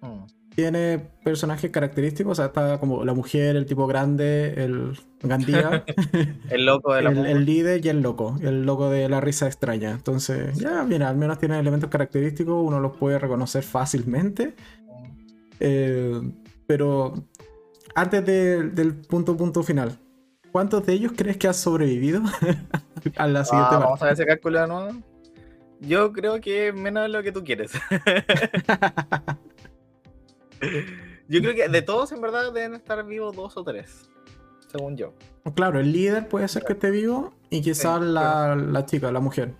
Mm. 0.00 0.24
Tiene 0.56 0.98
personajes 1.22 1.70
característicos, 1.70 2.32
o 2.32 2.34
sea, 2.34 2.46
está 2.46 2.80
como 2.80 3.04
la 3.04 3.12
mujer, 3.12 3.56
el 3.56 3.66
tipo 3.66 3.86
grande, 3.86 4.54
el 4.56 4.98
Gandía, 5.22 5.84
El 6.50 6.64
loco 6.64 6.94
de 6.94 7.02
la 7.02 7.10
el, 7.10 7.44
líder 7.44 7.84
y 7.84 7.90
el 7.90 8.00
loco, 8.00 8.36
el 8.40 8.64
loco 8.64 8.88
de 8.88 9.06
la 9.10 9.20
risa 9.20 9.46
extraña. 9.46 9.90
Entonces, 9.90 10.56
ya, 10.58 10.82
mira, 10.84 11.10
al 11.10 11.16
menos 11.18 11.38
tiene 11.38 11.58
elementos 11.58 11.90
característicos, 11.90 12.54
uno 12.66 12.80
los 12.80 12.96
puede 12.96 13.18
reconocer 13.18 13.62
fácilmente. 13.64 14.54
Eh, 15.60 16.20
pero 16.66 17.12
antes 17.94 18.24
de- 18.24 18.70
del 18.70 18.94
punto 18.94 19.36
punto 19.36 19.62
final, 19.62 19.98
¿cuántos 20.52 20.86
de 20.86 20.94
ellos 20.94 21.12
crees 21.14 21.36
que 21.36 21.48
han 21.48 21.54
sobrevivido 21.54 22.22
a 23.18 23.26
la 23.26 23.44
siguiente 23.44 23.74
Ah, 23.74 23.78
vamos 23.78 24.00
a 24.00 24.06
ver 24.06 24.14
ese 24.14 24.24
cálculo 24.24 24.60
de 24.60 24.68
nuevo. 24.68 24.90
Yo 25.80 26.12
creo 26.12 26.40
que 26.40 26.72
menos 26.72 27.02
de 27.02 27.08
lo 27.10 27.22
que 27.22 27.30
tú 27.32 27.44
quieres. 27.44 27.72
Yo 31.28 31.40
creo 31.40 31.54
que 31.54 31.68
de 31.68 31.82
todos 31.82 32.12
en 32.12 32.20
verdad 32.20 32.52
deben 32.52 32.74
estar 32.74 33.04
vivos 33.04 33.34
dos 33.34 33.56
o 33.56 33.64
tres. 33.64 34.08
Según 34.70 34.96
yo. 34.96 35.12
Claro, 35.54 35.78
el 35.80 35.92
líder 35.92 36.28
puede 36.28 36.48
ser 36.48 36.64
que 36.64 36.72
esté 36.74 36.90
vivo 36.90 37.32
y 37.50 37.62
quizás 37.62 38.00
Sí, 38.00 38.06
la, 38.06 38.56
la 38.56 38.84
chica, 38.86 39.10
la 39.12 39.20
mujer. 39.20 39.54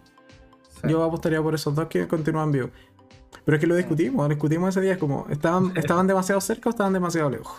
Sí. 0.69 0.89
Yo 0.89 1.03
apostaría 1.03 1.41
por 1.43 1.55
esos 1.55 1.75
dos 1.75 1.87
que 1.87 2.07
continúan 2.09 2.51
vivos. 2.53 2.71
Pero 3.45 3.57
es 3.57 3.61
que 3.61 3.67
lo 3.69 3.77
discutimos, 3.77 4.25
lo 4.25 4.29
discutimos 4.35 4.71
ese 4.71 4.81
día, 4.81 4.93
es 4.93 4.99
como, 4.99 5.27
¿estaban, 5.31 5.77
¿estaban 5.77 6.07
demasiado 6.07 6.41
cerca 6.41 6.69
o 6.69 6.71
estaban 6.71 6.93
demasiado 6.93 7.31
lejos? 7.31 7.57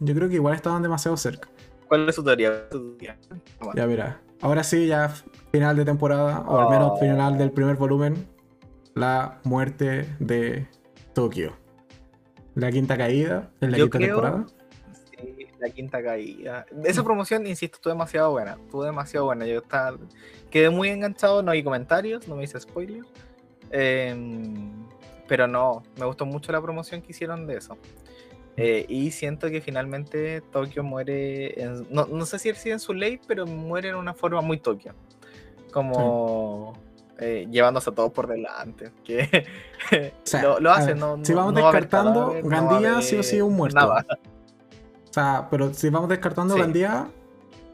Yo 0.00 0.14
creo 0.14 0.28
que 0.28 0.34
igual 0.34 0.54
estaban 0.54 0.82
demasiado 0.82 1.16
cerca. 1.16 1.48
¿Cuál 1.86 2.08
es 2.08 2.14
su 2.16 2.24
teoría? 2.24 2.68
Bueno, 2.72 3.72
Ya 3.74 3.86
mira, 3.86 4.20
ahora 4.40 4.64
sí, 4.64 4.86
ya 4.88 5.08
final 5.52 5.76
de 5.76 5.84
temporada, 5.84 6.40
o 6.40 6.58
al 6.60 6.68
menos 6.70 6.92
Oh. 6.94 6.96
final 6.98 7.38
del 7.38 7.52
primer 7.52 7.76
volumen, 7.76 8.26
la 8.94 9.38
muerte 9.44 10.08
de 10.18 10.66
Tokio. 11.14 11.52
La 12.58 12.72
quinta 12.72 12.96
caída 12.96 13.50
en 13.60 13.70
la 13.70 13.78
Yo 13.78 13.84
quinta 13.84 13.98
creo- 13.98 14.20
temporada. 14.20 14.46
sí, 15.16 15.46
la 15.60 15.70
quinta 15.70 16.02
caída. 16.02 16.66
Esa 16.84 17.04
promoción, 17.04 17.46
insisto, 17.46 17.76
estuvo 17.76 17.92
demasiado 17.92 18.32
buena. 18.32 18.52
Estuvo 18.60 18.84
demasiado 18.84 19.26
buena. 19.26 19.46
Yo 19.46 19.58
estaba, 19.58 19.96
quedé 20.50 20.68
muy 20.70 20.88
enganchado. 20.88 21.42
No 21.42 21.52
hay 21.52 21.62
comentarios, 21.62 22.26
no 22.26 22.34
me 22.36 22.44
hice 22.44 22.58
spoiler. 22.60 23.02
Em, 23.70 24.72
pero 25.28 25.46
no, 25.46 25.82
me 25.98 26.06
gustó 26.06 26.26
mucho 26.26 26.50
la 26.52 26.60
promoción 26.60 27.00
que 27.02 27.12
hicieron 27.12 27.46
de 27.46 27.58
eso. 27.58 27.76
Eh, 28.56 28.86
y 28.88 29.12
siento 29.12 29.50
que 29.50 29.60
finalmente 29.60 30.40
Tokio 30.50 30.82
muere, 30.82 31.62
en- 31.62 31.86
no, 31.90 32.06
no 32.06 32.26
sé 32.26 32.40
si 32.40 32.52
sigue 32.54 32.72
en 32.72 32.80
su 32.80 32.92
ley, 32.92 33.20
pero 33.28 33.46
muere 33.46 33.90
en 33.90 33.94
una 33.94 34.14
forma 34.14 34.40
muy 34.40 34.58
Tokio. 34.58 34.94
Como 35.72 36.72
eh, 37.18 37.48
llevándose 37.50 37.90
a 37.90 37.94
todos 37.94 38.12
por 38.12 38.26
delante. 38.28 38.92
Que 39.04 39.46
sea, 40.22 40.42
lo, 40.42 40.60
lo 40.60 40.70
a 40.70 40.76
hace, 40.76 40.88
ver, 40.88 40.98
no, 40.98 41.18
si 41.24 41.34
vamos 41.34 41.54
no 41.54 41.60
va 41.60 41.66
a 41.66 41.70
haber 41.70 41.82
descartando, 41.82 42.20
cadáver, 42.20 42.44
no 42.44 42.50
Gandía 42.50 43.02
sí 43.02 43.16
o 43.16 43.22
sí 43.22 43.36
es 43.36 43.42
un 43.42 43.56
muerto. 43.56 43.78
Nada. 43.78 44.06
O 45.08 45.12
sea, 45.12 45.48
pero 45.50 45.72
si 45.74 45.88
vamos 45.90 46.08
descartando 46.08 46.54
Sí. 46.54 46.60
Gandía, 46.60 47.08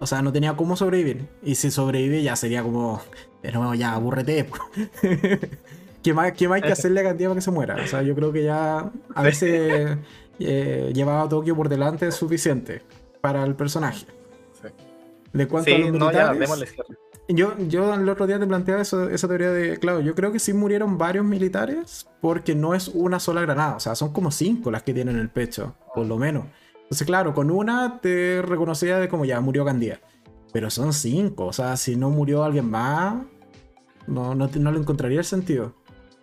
o 0.01 0.07
sea, 0.07 0.23
no 0.23 0.33
tenía 0.33 0.55
cómo 0.57 0.77
sobrevivir. 0.77 1.29
Y 1.43 1.57
si 1.57 1.71
sobrevive 1.71 2.23
ya 2.23 2.37
sería 2.37 2.63
como, 2.63 3.01
de 3.43 3.53
nuevo, 3.53 3.75
ya, 3.75 3.95
aburrete. 3.95 4.49
¿Qué 6.03 6.15
más, 6.15 6.33
¿Qué 6.33 6.49
más 6.49 6.57
hay 6.57 6.63
que 6.63 6.73
hacerle 6.73 7.01
a 7.01 7.05
Gandía 7.05 7.29
para 7.29 7.39
que 7.39 7.43
se 7.43 7.51
muera? 7.51 7.77
O 7.83 7.87
sea, 7.87 8.03
yo 8.03 8.15
creo 8.15 8.33
que 8.33 8.45
ya 8.45 8.91
a 9.15 9.23
veces 9.23 9.99
eh, 10.39 10.91
llevaba 10.95 11.23
a 11.23 11.29
Tokio 11.29 11.57
por 11.57 11.69
delante 11.69 12.09
es 12.09 12.15
suficiente 12.15 12.83
para 13.21 13.43
el 13.45 13.55
personaje. 13.55 14.07
Sí. 14.61 14.69
De 15.33 15.49
cuanto 15.49 15.71
a 15.71 15.77
Sí, 15.77 15.91
no, 15.91 16.13
ya. 16.13 16.35
Yo, 17.29 17.57
yo 17.69 17.95
el 17.95 18.09
otro 18.09 18.27
día 18.27 18.39
te 18.39 18.47
planteaba 18.47 18.83
eso- 18.83 19.09
esa 19.09 19.29
teoría 19.29 19.51
de, 19.51 19.79
claro, 19.79 20.01
yo 20.01 20.15
creo 20.15 20.33
que 20.33 20.39
sí 20.39 20.53
murieron 20.53 20.99
varios 20.99 21.25
militares 21.25 22.07
porque 22.21 22.55
no 22.55 22.75
es 22.75 22.89
una 22.89 23.19
sola 23.21 23.41
granada, 23.41 23.77
o 23.77 23.81
sea, 23.81 23.95
son 23.95 24.13
como 24.13 24.31
cinco 24.31 24.71
las 24.71 24.83
que 24.83 24.93
tienen 24.95 25.17
en 25.17 25.21
el 25.23 25.31
pecho, 25.31 25.75
por 25.95 26.07
lo 26.07 26.17
menos. 26.19 26.45
Entonces, 26.83 27.07
claro, 27.07 27.33
con 27.35 27.51
una 27.51 28.01
te 28.01 28.43
reconocía 28.43 28.99
de 28.99 29.09
como 29.09 29.25
ya 29.25 29.41
murió 29.41 29.65
Gandía. 29.65 30.01
Pero 30.53 30.71
son 30.71 30.93
cinco, 30.93 31.47
o 31.47 31.53
sea, 31.53 31.77
si 31.77 31.97
no 31.97 32.11
murió 32.11 32.45
alguien 32.45 32.71
más, 32.71 33.17
no, 34.07 34.35
no, 34.35 34.49
no 34.55 34.71
le 34.73 34.79
encontraría 34.79 35.19
el 35.19 35.25
sentido. 35.25 35.75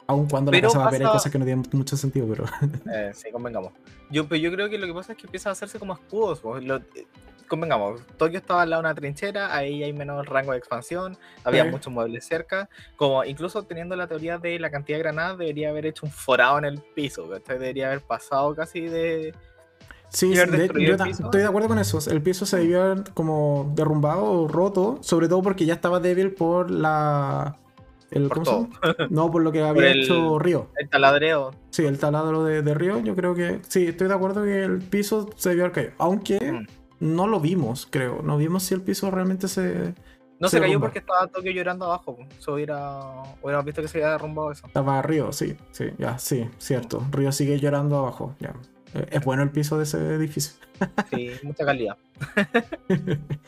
Aun 0.08 0.28
cuando 0.30 0.52
Pero 0.52 0.68
la 0.68 0.74
casa 0.74 0.84
papel 0.86 1.02
hay 1.02 1.06
pasa- 1.08 1.14
cosas 1.18 1.32
que 1.32 1.40
no 1.40 1.46
tienen 1.46 1.66
mucho 1.74 1.98
sentido, 1.98 2.28
pero. 2.30 2.46
Eh, 2.94 3.12
sí, 3.14 3.30
convengamos. 3.32 3.72
Yo, 4.10 4.28
pero 4.28 4.42
yo 4.42 4.52
creo 4.52 4.70
que 4.70 4.78
lo 4.78 4.86
que 4.88 4.94
pasa 4.94 5.14
es 5.14 5.18
que 5.18 5.26
empieza 5.26 5.50
a 5.50 5.52
hacerse 5.54 5.80
como 5.80 5.94
escudos. 5.94 6.40
pues, 6.42 6.64
lo- 6.64 6.80
convengamos, 7.52 8.02
Tokio 8.18 8.40
estaba 8.40 8.62
al 8.64 8.70
lado 8.70 8.82
de 8.82 8.88
una 8.88 8.96
trinchera, 8.96 9.54
ahí 9.56 9.84
hay 9.84 9.92
menos 9.94 10.26
rango 10.26 10.54
de 10.54 10.58
expansión, 10.58 11.18
había 11.44 11.66
Sí. 11.66 11.70
muchos 11.70 11.92
muebles 11.94 12.26
cerca. 12.26 12.70
Como 12.96 13.24
incluso 13.26 13.64
teniendo 13.64 13.96
la 13.96 14.08
teoría 14.08 14.38
de 14.38 14.58
la 14.58 14.72
cantidad 14.72 14.98
de 14.98 15.04
granadas, 15.04 15.38
debería 15.38 15.70
haber 15.70 15.86
hecho 15.86 16.06
un 16.06 16.12
forado 16.12 16.58
en 16.58 16.66
el 16.66 16.80
piso. 16.96 17.28
Debería 17.48 17.88
haber 17.88 18.02
pasado 18.02 18.56
casi 18.56 18.82
de. 18.82 19.36
Sí, 20.10 20.30
¿Y 20.32 20.34
sí, 20.36 20.40
haber 20.40 20.52
de- 20.52 20.58
destruido 20.60 20.98
yo 20.98 21.04
estoy 21.06 21.42
de 21.42 21.48
acuerdo 21.48 21.68
con 21.68 21.80
eso. 21.80 22.00
El 22.10 22.22
piso 22.22 22.46
se 22.46 22.58
debió 22.58 22.82
haber 22.84 23.12
como 23.14 23.72
derrumbado 23.76 24.24
o 24.24 24.48
roto, 24.48 24.98
sobre 25.02 25.28
todo 25.28 25.42
porque 25.42 25.66
ya 25.66 25.74
estaba 25.74 26.00
débil 26.00 26.34
por 26.34 26.72
la. 26.72 27.58
El, 28.12 28.28
Por 28.28 28.44
¿cómo 28.44 28.46
se 28.46 28.52
llama? 28.90 29.08
No, 29.10 29.32
por 29.32 29.42
lo 29.42 29.52
que 29.54 29.62
había 29.64 29.92
el- 29.92 30.02
hecho 30.04 30.38
Río. 30.38 30.68
El 30.78 30.90
taladreo. 30.90 31.52
Sí, 31.70 31.86
el 31.86 31.98
taladro 31.98 32.44
de, 32.44 32.62
de 32.62 32.74
Río, 32.74 33.00
yo 33.00 33.16
creo 33.16 33.36
que. 33.36 33.62
Sí, 33.70 33.88
estoy 33.88 34.08
de 34.10 34.14
acuerdo 34.14 34.44
que 34.44 34.64
el 34.64 34.80
piso 34.80 35.30
se 35.38 35.50
debió 35.50 35.64
haber 35.66 35.74
caído. 35.76 35.92
Aunque 35.98 36.40
Mm. 36.40 36.81
No 37.02 37.28
lo 37.28 37.40
vimos, 37.42 37.86
creo. 37.90 38.22
No 38.24 38.38
vimos 38.38 38.64
si 38.64 38.74
el 38.74 38.82
piso 38.82 39.12
realmente 39.12 39.48
se. 39.50 39.94
No 40.40 40.48
Se 40.50 40.58
se, 40.58 40.62
cayó 40.62 40.70
derrumba. 40.70 40.80
porque 40.80 41.00
estaba 41.00 41.28
Tokio 41.28 41.52
llorando 41.52 41.86
abajo. 41.86 42.18
Eso 42.40 42.54
hubiera, 42.54 43.00
hubiéramos 43.44 43.66
visto 43.66 43.82
que 43.82 43.88
se 43.90 43.98
había 44.00 44.12
derrumbado 44.14 44.52
eso. 44.52 44.66
Estaba 44.68 45.02
Río, 45.04 45.32
sí, 45.34 45.56
sí, 45.72 45.88
ya, 46.00 46.18
sí, 46.18 46.50
cierto. 46.58 47.06
Río 47.12 47.32
sigue 47.32 47.60
llorando 47.60 47.98
abajo, 48.00 48.36
ya. 48.40 48.54
Eh, 48.96 49.06
Es 49.12 49.24
bueno 49.26 49.44
el 49.44 49.52
piso 49.52 49.78
de 49.78 49.84
ese 49.84 50.00
edificio. 50.16 50.54
Sí, 51.12 51.30
mucha 51.44 51.64
calidad. 51.66 51.96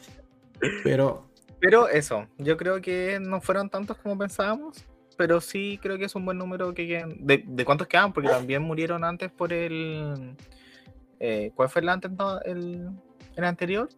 Pero 0.83 1.25
Pero 1.59 1.87
eso, 1.89 2.27
yo 2.37 2.57
creo 2.57 2.81
que 2.81 3.19
no 3.21 3.41
fueron 3.41 3.69
tantos 3.69 3.97
como 3.97 4.17
pensábamos, 4.17 4.83
pero 5.17 5.41
sí 5.41 5.79
creo 5.81 5.97
que 5.97 6.05
es 6.05 6.15
un 6.15 6.25
buen 6.25 6.37
número 6.37 6.73
que 6.73 6.87
quedan. 6.87 7.15
¿De, 7.25 7.43
de 7.45 7.65
cuántos 7.65 7.87
quedan? 7.87 8.13
Porque 8.13 8.29
también 8.29 8.61
murieron 8.61 9.03
antes 9.03 9.31
por 9.31 9.53
el. 9.53 10.35
eh, 11.19 11.51
¿Cuál 11.55 11.69
fue 11.69 11.81
el, 11.81 11.89
atentado, 11.89 12.41
el, 12.43 12.89
el 13.36 13.43
anterior? 13.45 13.89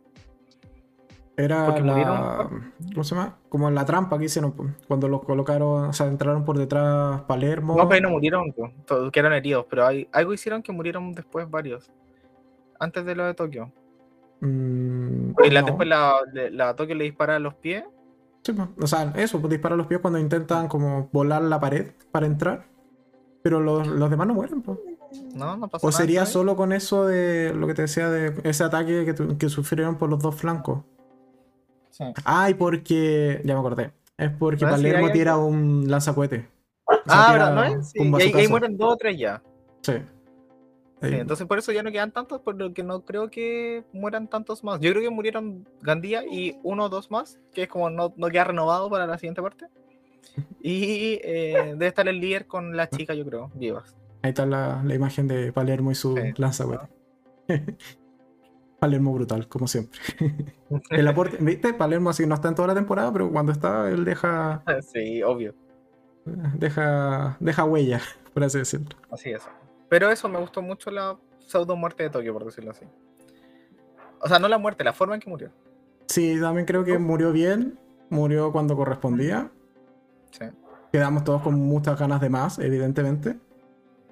Era 1.38 1.66
Porque 1.66 1.82
la. 1.82 1.94
murieron- 1.94 2.74
¿Cómo 2.94 3.04
se 3.04 3.14
llama? 3.16 3.38
Como 3.50 3.70
la 3.70 3.86
trampa 3.86 4.18
que 4.18 4.26
hicieron 4.26 4.54
cuando 4.88 5.10
los 5.10 5.22
colocaron, 5.24 5.86
o 5.90 5.94
sea, 5.94 6.08
entraron 6.08 6.46
por 6.46 6.58
detrás 6.58 7.22
Palermo. 7.24 7.76
No, 7.76 7.84
pero 7.90 7.96
ahí 7.96 8.02
no 8.02 8.10
murieron, 8.10 8.54
todos 8.86 9.12
quedaron 9.12 9.34
heridos, 9.34 9.66
pero 9.70 9.86
hay, 9.86 10.08
algo 10.14 10.34
hicieron 10.34 10.64
que 10.64 10.72
murieron 10.72 11.12
después 11.12 11.50
varios. 11.50 11.92
Antes 12.80 13.04
de 13.06 13.16
lo 13.16 13.26
de 13.26 13.34
Tokio. 13.34 13.72
Mm, 14.40 15.32
Y 15.44 15.50
la, 15.50 15.62
no. 15.62 15.68
después 15.68 15.88
la, 15.90 16.14
la 16.52 16.76
Tokio 16.76 16.96
le 16.96 17.04
dispara 17.06 17.36
a 17.36 17.40
los 17.40 17.54
pies. 17.56 17.84
Sí. 18.44 18.54
O 18.82 18.88
sea, 18.88 19.12
eso, 19.16 19.42
pues 19.42 19.52
dispara 19.52 19.76
los 19.76 19.88
pies 19.88 20.00
cuando 20.00 20.20
intentan 20.20 20.68
como 20.70 21.10
volar 21.12 21.42
la 21.42 21.60
pared 21.60 21.92
para 22.12 22.28
entrar. 22.28 22.66
Pero 23.42 23.60
los, 23.60 23.88
los 23.88 24.10
demás 24.10 24.28
no 24.28 24.34
mueren, 24.36 24.62
pues. 24.62 24.78
No, 25.36 25.58
no 25.58 25.68
pasó 25.68 25.86
O 25.88 25.90
nada, 25.90 26.02
sería 26.02 26.20
¿sabes? 26.22 26.34
solo 26.34 26.56
con 26.56 26.72
eso 26.74 27.06
de 27.06 27.54
lo 27.54 27.68
que 27.68 27.74
te 27.74 27.84
decía 27.84 28.10
de 28.10 28.34
ese 28.44 28.64
ataque 28.64 29.06
que, 29.06 29.14
tu- 29.14 29.38
que 29.38 29.50
sufrieron 29.50 29.98
por 29.98 30.10
los 30.10 30.20
dos 30.22 30.36
flancos. 30.36 30.84
Sí. 31.92 32.04
Ay, 32.24 32.54
porque. 32.56 33.42
Ya 33.46 33.54
me 33.54 33.60
acordé. 33.60 33.92
Es 34.18 34.32
porque 34.32 34.66
Ah, 34.66 34.72
Palermo 34.72 35.08
hay 35.08 35.14
tira 35.14 35.34
algo. 35.34 35.48
un. 35.48 35.92
O 35.94 36.02
sea, 36.02 36.14
Ah, 37.08 37.32
¿verdad? 37.34 37.56
¿No 37.56 37.64
es? 37.64 37.90
Sí, 37.92 38.00
un 38.00 38.20
y 38.20 38.24
ahí, 38.24 38.48
mueren 38.48 38.78
dos 38.78 38.94
o 38.94 38.98
tres 38.98 39.18
ya. 39.18 39.42
Sí. 39.82 39.94
Entonces 41.02 41.46
por 41.46 41.60
eso 41.60 41.72
ya 41.72 41.84
no 41.84 41.92
quedan 41.92 42.12
tantos, 42.12 42.42
porque 42.42 42.82
no 42.82 43.02
creo 43.02 43.30
que 43.30 43.84
mueran 43.94 44.28
tantos 44.28 44.64
más. 44.64 44.80
Yo 44.80 44.90
creo 44.92 45.04
que 45.04 45.10
murieron 45.12 45.68
Gandía 45.82 46.24
y 46.26 46.58
uno 46.64 46.86
o 46.86 46.90
dos 46.90 47.12
más, 47.12 47.38
que 47.54 47.64
es 47.64 47.68
como 47.70 47.90
no, 47.92 48.14
no 48.18 48.28
queda 48.30 48.46
renovado 48.46 48.90
para 48.90 49.06
la 49.06 49.18
siguiente 49.18 49.42
parte. 49.42 49.68
Y 50.62 51.20
eh, 51.24 51.74
debe 51.74 51.88
estar 51.88 52.08
el 52.08 52.20
líder 52.20 52.48
con 52.48 52.76
la 52.76 52.90
chica, 52.90 53.14
yo 53.14 53.24
creo, 53.26 53.52
vivas. 53.54 53.96
Ahí 54.26 54.30
está 54.30 54.48
la, 54.48 54.82
la 54.84 54.96
imagen 54.96 55.28
de 55.28 55.54
Palermo 55.54 55.92
y 55.92 55.96
su 55.96 56.16
Sí. 56.18 56.34
lanzacohete. 56.38 56.88
Palermo 58.80 59.14
brutal, 59.14 59.48
como 59.48 59.68
siempre. 59.68 60.00
El 60.90 61.08
aporte, 61.08 61.38
¿viste? 61.40 61.76
Palermo 61.76 62.10
así 62.10 62.26
no 62.26 62.34
está 62.34 62.48
en 62.48 62.56
toda 62.56 62.70
la 62.70 62.74
temporada, 62.74 63.14
pero 63.14 63.32
cuando 63.32 63.52
está, 63.52 63.88
él 63.92 64.04
deja. 64.04 64.64
Sí, 64.82 65.22
obvio. 65.22 65.54
Deja. 66.26 67.38
Deja 67.40 67.64
huella, 67.66 68.02
por 68.34 68.44
así 68.44 68.58
decirlo. 68.58 68.98
Así 69.12 69.30
es. 69.30 69.44
Pero 69.90 70.10
eso, 70.10 70.28
me 70.28 70.40
gustó 70.40 70.64
mucho 70.64 70.90
la 70.90 71.16
pseudo 71.38 71.76
muerte 71.76 72.02
de 72.02 72.10
Tokio, 72.10 72.34
por 72.34 72.46
decirlo 72.46 72.72
así. 72.72 72.86
O 74.22 74.28
sea, 74.28 74.40
no 74.40 74.48
la 74.48 74.58
muerte, 74.58 74.84
la 74.84 74.94
forma 74.94 75.14
en 75.14 75.22
que 75.22 75.30
murió. 75.30 75.52
Sí, 76.08 76.40
también 76.42 76.66
creo 76.66 76.84
que 76.84 76.98
murió 76.98 77.32
bien. 77.32 77.78
Murió 78.10 78.52
cuando 78.52 78.76
correspondía. 78.76 79.52
Sí. 80.32 80.46
Quedamos 80.92 81.24
todos 81.24 81.44
con 81.44 81.54
muchas 81.60 82.00
ganas 82.00 82.22
de 82.22 82.30
más, 82.32 82.58
evidentemente. 82.58 83.38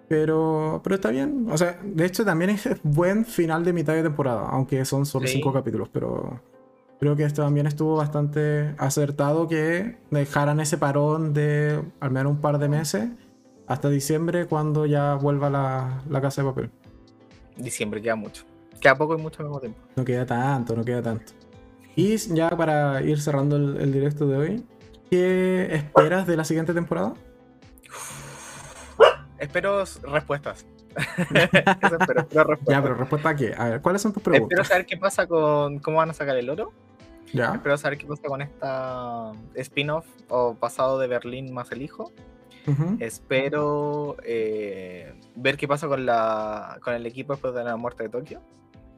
Pero, 0.07 0.81
pero 0.83 0.95
está 0.95 1.09
bien. 1.09 1.47
O 1.49 1.57
sea, 1.57 1.79
de 1.83 2.05
hecho 2.05 2.25
también 2.25 2.49
es 2.51 2.67
buen 2.83 3.25
final 3.25 3.63
de 3.63 3.73
mitad 3.73 3.93
de 3.93 4.03
temporada, 4.03 4.47
aunque 4.49 4.83
son 4.85 5.05
solo 5.05 5.27
Sí. 5.27 5.33
cinco 5.35 5.53
capítulos. 5.53 5.89
Pero 5.91 6.39
creo 6.99 7.15
que 7.15 7.23
esto 7.23 7.41
también 7.43 7.67
estuvo 7.67 7.95
bastante 7.97 8.75
acertado 8.77 9.47
que 9.47 9.97
dejaran 10.11 10.59
ese 10.59 10.77
parón 10.77 11.33
de 11.33 11.81
al 11.99 12.11
menos 12.11 12.31
un 12.33 12.41
par 12.41 12.59
de 12.59 12.69
meses 12.69 13.09
hasta 13.67 13.89
diciembre 13.89 14.45
cuando 14.45 14.85
ya 14.85 15.15
vuelva 15.15 15.49
la, 15.49 16.03
la 16.09 16.21
casa 16.21 16.41
de 16.43 16.49
papel. 16.49 16.69
Diciembre 17.57 18.01
queda 18.01 18.15
mucho. 18.15 18.43
Queda 18.79 18.97
poco 18.97 19.17
y 19.17 19.21
mucho 19.21 19.39
al 19.39 19.45
mismo 19.45 19.59
tiempo. 19.61 19.79
No 19.95 20.03
queda 20.03 20.25
tanto, 20.25 20.75
no 20.75 20.83
queda 20.83 21.01
tanto. 21.01 21.31
Y 21.95 22.17
ya 22.17 22.49
para 22.49 23.01
ir 23.03 23.21
cerrando 23.21 23.55
el, 23.55 23.77
el 23.77 23.93
directo 23.93 24.27
de 24.27 24.37
hoy, 24.37 24.65
¿qué 25.09 25.73
esperas 25.75 26.25
de 26.27 26.35
la 26.35 26.43
siguiente 26.43 26.73
temporada? 26.73 27.13
Espero 29.43 29.83
respuestas. 30.11 30.65
Eso 30.95 31.95
espero, 31.99 32.21
espero 32.21 32.43
respuestas. 32.43 32.67
Ya, 32.67 32.81
pero 32.81 32.95
respuesta 32.95 33.29
a 33.29 33.35
qué? 33.35 33.53
A 33.57 33.69
ver, 33.69 33.81
¿cuáles 33.81 34.01
son 34.01 34.11
tus 34.13 34.21
Espero 34.21 34.33
preguntas? 34.47 34.67
saber 34.67 34.85
qué 34.85 34.97
pasa 34.97 35.27
con 35.27 35.79
cómo 35.79 35.97
van 35.97 36.09
a 36.09 36.13
sacar 36.13 36.37
el 36.37 36.49
oro. 36.49 36.71
Ya, 37.33 37.53
Espero 37.55 37.77
saber 37.77 37.97
qué 37.97 38.05
pasa 38.05 38.23
con 38.27 38.41
esta 38.43 39.31
spin-off 39.55 40.05
o 40.29 40.53
pasado 40.55 40.99
de 40.99 41.07
Berlín 41.07 41.51
más 41.53 41.71
el 41.71 41.81
hijo. 41.81 42.11
Espero 42.99 44.15
eh, 44.23 45.13
ver 45.35 45.57
qué 45.57 45.67
pasa 45.67 45.87
con, 45.87 46.05
la, 46.05 46.79
con 46.81 46.93
el 46.93 47.05
equipo 47.05 47.33
después 47.33 47.53
de 47.53 47.63
la 47.63 47.75
muerte 47.75 48.03
de 48.03 48.09
Tokio. 48.09 48.41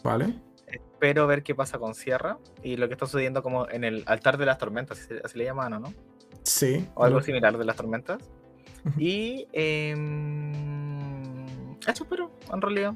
vale. 0.04 0.36
Espero 0.68 1.28
ver 1.28 1.44
qué 1.44 1.54
pasa 1.54 1.78
con 1.78 1.94
Sierra 1.94 2.38
y 2.64 2.76
lo 2.78 2.88
que 2.88 2.94
está 2.94 3.06
sucediendo 3.06 3.44
como 3.44 3.70
en 3.70 3.84
el 3.84 4.04
altar 4.08 4.38
de 4.38 4.46
las 4.48 4.58
tormentas, 4.58 5.00
así, 5.00 5.14
así 5.24 5.38
le 5.38 5.46
llaman, 5.46 5.74
¿o 5.74 5.80
¿no? 5.80 5.94
Sí. 6.44 6.88
O 6.96 7.04
algo 7.06 7.22
similar 7.22 7.56
de 7.58 7.66
las 7.66 7.76
tormentas. 7.76 8.18
Y 8.98 9.48
em, 9.54 10.54
eso 11.88 12.04
espero, 12.04 12.32
en 12.54 12.62
realidad. 12.62 12.94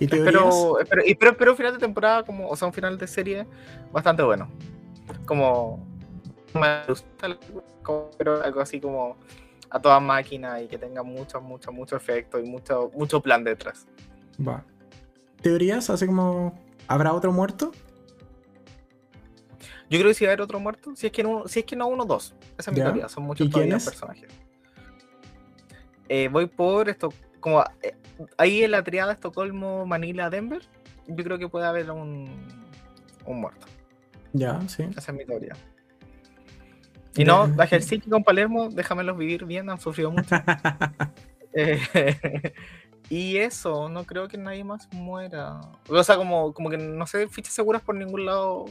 ¿Y? 0.00 0.04
Espero, 0.04 0.80
espero, 0.80 1.02
y 1.04 1.10
espero, 1.10 1.32
espero 1.32 1.50
un 1.52 1.56
final 1.56 1.72
de 1.72 1.78
temporada, 1.78 2.22
como, 2.22 2.48
o 2.48 2.56
sea, 2.56 2.68
un 2.68 2.74
final 2.74 2.96
de 2.98 3.06
serie 3.06 3.46
bastante 3.92 4.22
bueno. 4.22 4.48
Como. 5.26 5.86
me 6.54 6.84
gusta 6.86 7.38
pero 8.18 8.42
algo 8.42 8.60
así 8.60 8.80
como 8.80 9.16
a 9.70 9.80
toda 9.80 9.98
máquina 10.00 10.60
y 10.60 10.68
que 10.68 10.78
tenga 10.78 11.02
mucho, 11.02 11.40
mucho, 11.40 11.72
mucho 11.72 11.96
efecto 11.96 12.38
y 12.38 12.44
mucho, 12.44 12.90
mucho 12.94 13.20
plan 13.20 13.44
detrás. 13.44 13.86
Va. 14.46 14.64
¿Teorías? 15.42 15.88
Así 15.90 16.06
como, 16.06 16.58
¿habrá 16.86 17.12
otro 17.12 17.32
muerto? 17.32 17.72
Yo 19.90 19.98
creo 19.98 20.08
que 20.08 20.14
si 20.14 20.24
va 20.24 20.30
a 20.30 20.32
haber 20.32 20.42
otro 20.42 20.60
muerto, 20.60 20.94
si 20.94 21.06
es 21.06 21.12
que 21.12 21.22
no, 21.22 21.48
si 21.48 21.60
es 21.60 21.64
que 21.64 21.76
no 21.76 21.86
uno, 21.86 22.04
dos. 22.04 22.34
Esa 22.58 22.70
es 22.70 22.76
mi 22.76 22.82
teoría, 22.82 23.08
son 23.08 23.24
muchos 23.24 23.46
¿Y 23.46 23.50
todavía 23.50 23.78
personajes. 23.78 24.30
Eh, 26.08 26.28
voy 26.28 26.46
por 26.46 26.88
esto, 26.88 27.12
como 27.40 27.62
eh, 27.82 27.94
ahí 28.36 28.62
en 28.64 28.70
la 28.70 28.82
triada 28.82 29.12
Estocolmo, 29.12 29.86
Manila, 29.86 30.30
Denver, 30.30 30.62
yo 31.06 31.24
creo 31.24 31.38
que 31.38 31.48
puede 31.48 31.66
haber 31.66 31.90
un, 31.90 32.28
un 33.24 33.40
muerto. 33.40 33.66
Ya, 34.32 34.60
sí. 34.68 34.84
Esa 34.96 35.12
es 35.12 35.18
mi 35.18 35.24
teoría. 35.24 35.54
Y 37.16 37.24
no, 37.24 37.48
la 37.48 37.66
Helsinki 37.66 38.08
con 38.08 38.22
Palermo, 38.22 38.68
déjamelos 38.68 39.18
vivir 39.18 39.44
bien, 39.44 39.68
han 39.70 39.80
sufrido 39.80 40.10
mucho. 40.10 40.36
Eh, 41.54 41.80
y 43.08 43.38
eso, 43.38 43.88
no 43.88 44.04
creo 44.04 44.28
que 44.28 44.36
nadie 44.36 44.62
más 44.62 44.86
muera. 44.92 45.60
O 45.88 46.04
sea, 46.04 46.16
como, 46.16 46.52
como 46.52 46.68
que 46.68 46.76
no 46.76 47.06
sé, 47.06 47.26
fichas 47.26 47.54
seguras 47.54 47.80
por 47.80 47.94
ningún 47.94 48.26
lado. 48.26 48.66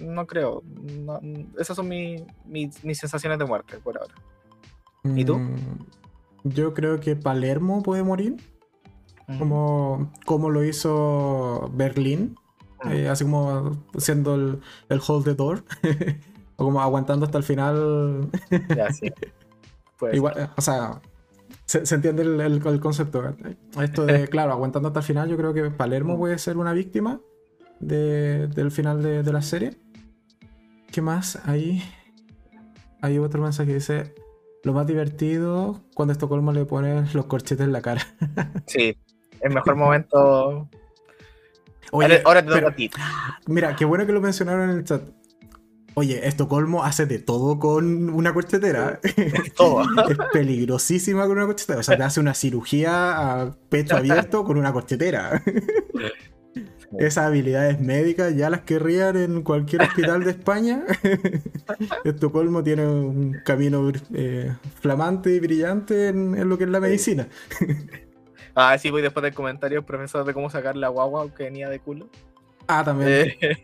No 0.00 0.26
creo. 0.26 0.62
No- 0.64 1.20
esas 1.58 1.76
son 1.76 1.88
mi- 1.88 2.24
mis- 2.44 2.82
mis 2.84 2.98
sensaciones 2.98 3.38
de 3.38 3.44
muerte 3.44 3.78
por 3.78 3.98
ahora. 3.98 4.14
¿Y 5.04 5.24
tú? 5.24 5.38
Mm, 5.38 5.56
Yo 6.44 6.74
creo 6.74 6.98
que 7.00 7.14
Palermo 7.14 7.82
puede 7.82 8.02
morir, 8.02 8.36
Ujú. 9.28 9.38
como, 9.38 10.12
como 10.26 10.50
lo 10.50 10.64
hizo 10.64 11.70
Berlín, 11.74 12.36
Mm. 12.84 12.88
eh, 12.90 13.08
así 13.08 13.24
como 13.24 13.76
siendo 13.96 14.34
el, 14.34 14.60
el 14.88 15.00
hold 15.06 15.24
the 15.24 15.34
door, 15.34 15.64
o 16.56 16.64
como 16.64 16.80
aguantando 16.82 17.26
hasta 17.26 17.38
el 17.38 17.44
final. 17.44 18.28
Ya, 18.76 18.90
sí. 18.92 19.12
Puede 19.98 20.16
Igual, 20.16 20.34
ser. 20.34 20.42
eh, 20.44 20.48
o 20.56 20.60
sea, 20.60 21.00
se, 21.64 21.86
se 21.86 21.94
entiende 21.94 22.22
el, 22.22 22.40
el- 22.40 22.66
el 22.66 22.80
concepto. 22.80 23.22
Esto 23.80 24.04
de, 24.06 24.26
claro, 24.28 24.50
aguantando 24.52 24.88
hasta 24.88 25.00
el 25.00 25.06
final, 25.06 25.28
yo 25.28 25.36
creo 25.36 25.54
que 25.54 25.70
Palermo 25.70 26.14
Mm. 26.14 26.18
puede 26.18 26.38
ser 26.38 26.56
una 26.56 26.72
víctima. 26.72 27.20
De- 27.82 28.46
del 28.48 28.70
final 28.70 29.02
de, 29.02 29.22
de 29.22 29.32
la 29.32 29.42
serie. 29.42 29.76
¿Qué 30.90 31.02
más? 31.02 31.38
Ahí 31.46 31.82
hay 33.02 33.18
otro 33.18 33.42
mensaje 33.42 33.68
que 33.68 33.74
dice: 33.74 34.14
Lo 34.64 34.72
más 34.72 34.86
divertido 34.86 35.80
cuando 35.94 36.12
a 36.12 36.14
Estocolmo 36.14 36.52
le 36.52 36.64
pones 36.64 37.14
los 37.14 37.26
corchetes 37.26 37.64
en 37.66 37.72
la 37.72 37.82
cara. 37.82 38.02
Sí, 38.66 38.96
el 39.40 39.52
mejor 39.52 39.76
momento. 39.76 40.68
Oye, 41.90 42.22
ahora, 42.24 42.42
te 42.42 42.48
toca 42.52 42.68
a 42.68 42.74
ti. 42.74 42.90
Mira, 43.46 43.76
qué 43.76 43.84
bueno 43.84 44.06
que 44.06 44.12
lo 44.12 44.20
mencionaron 44.22 44.70
en 44.70 44.76
el 44.78 44.84
chat. 44.84 45.02
Oye, 45.94 46.26
Estocolmo 46.26 46.84
hace 46.84 47.04
de 47.04 47.18
todo 47.18 47.58
con 47.58 48.08
una 48.08 48.32
corchetera. 48.32 48.98
Todo. 49.58 49.82
es 50.08 50.16
peligrosísima 50.32 51.24
con 51.26 51.32
una 51.36 51.44
corchetera. 51.44 51.80
O 51.80 51.82
sea, 51.82 51.98
te 51.98 52.02
hace 52.02 52.18
una 52.20 52.32
cirugía 52.32 53.42
a 53.42 53.52
pecho 53.68 53.96
abierto 53.98 54.42
con 54.44 54.56
una 54.56 54.72
corchetera. 54.72 55.42
Esas 56.98 57.26
habilidades 57.26 57.80
médicas 57.80 58.34
ya 58.36 58.50
las 58.50 58.60
querrían 58.62 59.16
en 59.16 59.42
cualquier 59.42 59.82
hospital 59.82 60.24
de 60.24 60.30
España. 60.30 60.84
Estocolmo 62.04 62.62
tiene 62.62 62.86
un 62.86 63.40
camino 63.44 63.90
eh, 64.14 64.52
flamante 64.80 65.34
y 65.34 65.40
brillante 65.40 66.08
en, 66.08 66.36
en 66.36 66.48
lo 66.48 66.58
que 66.58 66.64
es 66.64 66.70
la 66.70 66.80
medicina. 66.80 67.28
Ah, 68.54 68.76
sí, 68.76 68.90
voy 68.90 69.00
después 69.00 69.22
del 69.22 69.34
comentario, 69.34 69.84
profesor, 69.84 70.26
de 70.26 70.34
cómo 70.34 70.50
sacar 70.50 70.76
la 70.76 70.88
guagua 70.88 71.32
que 71.34 71.44
venía 71.44 71.70
de 71.70 71.80
culo. 71.80 72.08
Ah, 72.66 72.82
también. 72.84 73.34
Eh, 73.40 73.56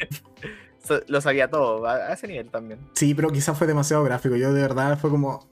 lo 1.08 1.20
sabía 1.20 1.50
todo, 1.50 1.86
a 1.86 2.12
ese 2.12 2.26
nivel 2.26 2.50
también. 2.50 2.80
Sí, 2.94 3.14
pero 3.14 3.28
quizás 3.30 3.56
fue 3.56 3.66
demasiado 3.66 4.02
gráfico. 4.04 4.36
Yo 4.36 4.52
de 4.52 4.62
verdad 4.62 4.98
fue 4.98 5.10
como. 5.10 5.46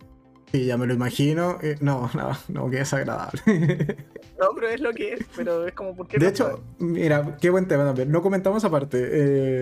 Sí, 0.56 0.64
ya 0.66 0.76
me 0.78 0.86
lo 0.86 0.94
imagino. 0.94 1.58
Eh, 1.62 1.76
no, 1.80 2.10
no, 2.14 2.30
no, 2.48 2.70
que 2.70 2.78
desagradable. 2.78 3.40
No, 4.38 4.48
pero 4.54 4.68
es 4.68 4.80
lo 4.82 4.92
que 4.92 5.14
es, 5.14 5.20
pero 5.34 5.66
es 5.66 5.72
como, 5.72 5.96
¿por 5.96 6.06
qué 6.08 6.18
De 6.18 6.26
no 6.26 6.30
hecho, 6.30 6.44
sabe? 6.50 6.62
mira, 6.78 7.38
qué 7.40 7.48
buen 7.48 7.66
tema 7.66 7.86
también. 7.86 8.12
No 8.12 8.20
comentamos 8.20 8.64
aparte. 8.66 8.98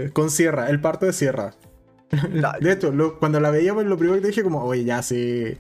eh, 0.07 0.11
con 0.13 0.31
Sierra, 0.31 0.69
el 0.69 0.81
parto 0.81 1.07
de 1.07 1.13
Sierra. 1.13 1.55
De 2.61 2.73
hecho, 2.73 2.91
lo- 2.91 3.19
cuando 3.21 3.39
la 3.39 3.51
veíamos, 3.51 3.85
lo 3.85 3.97
primero 3.97 4.21
que 4.21 4.27
dije, 4.27 4.43
como, 4.43 4.65
oye, 4.65 4.83
ya, 4.85 5.01
si, 5.03 5.59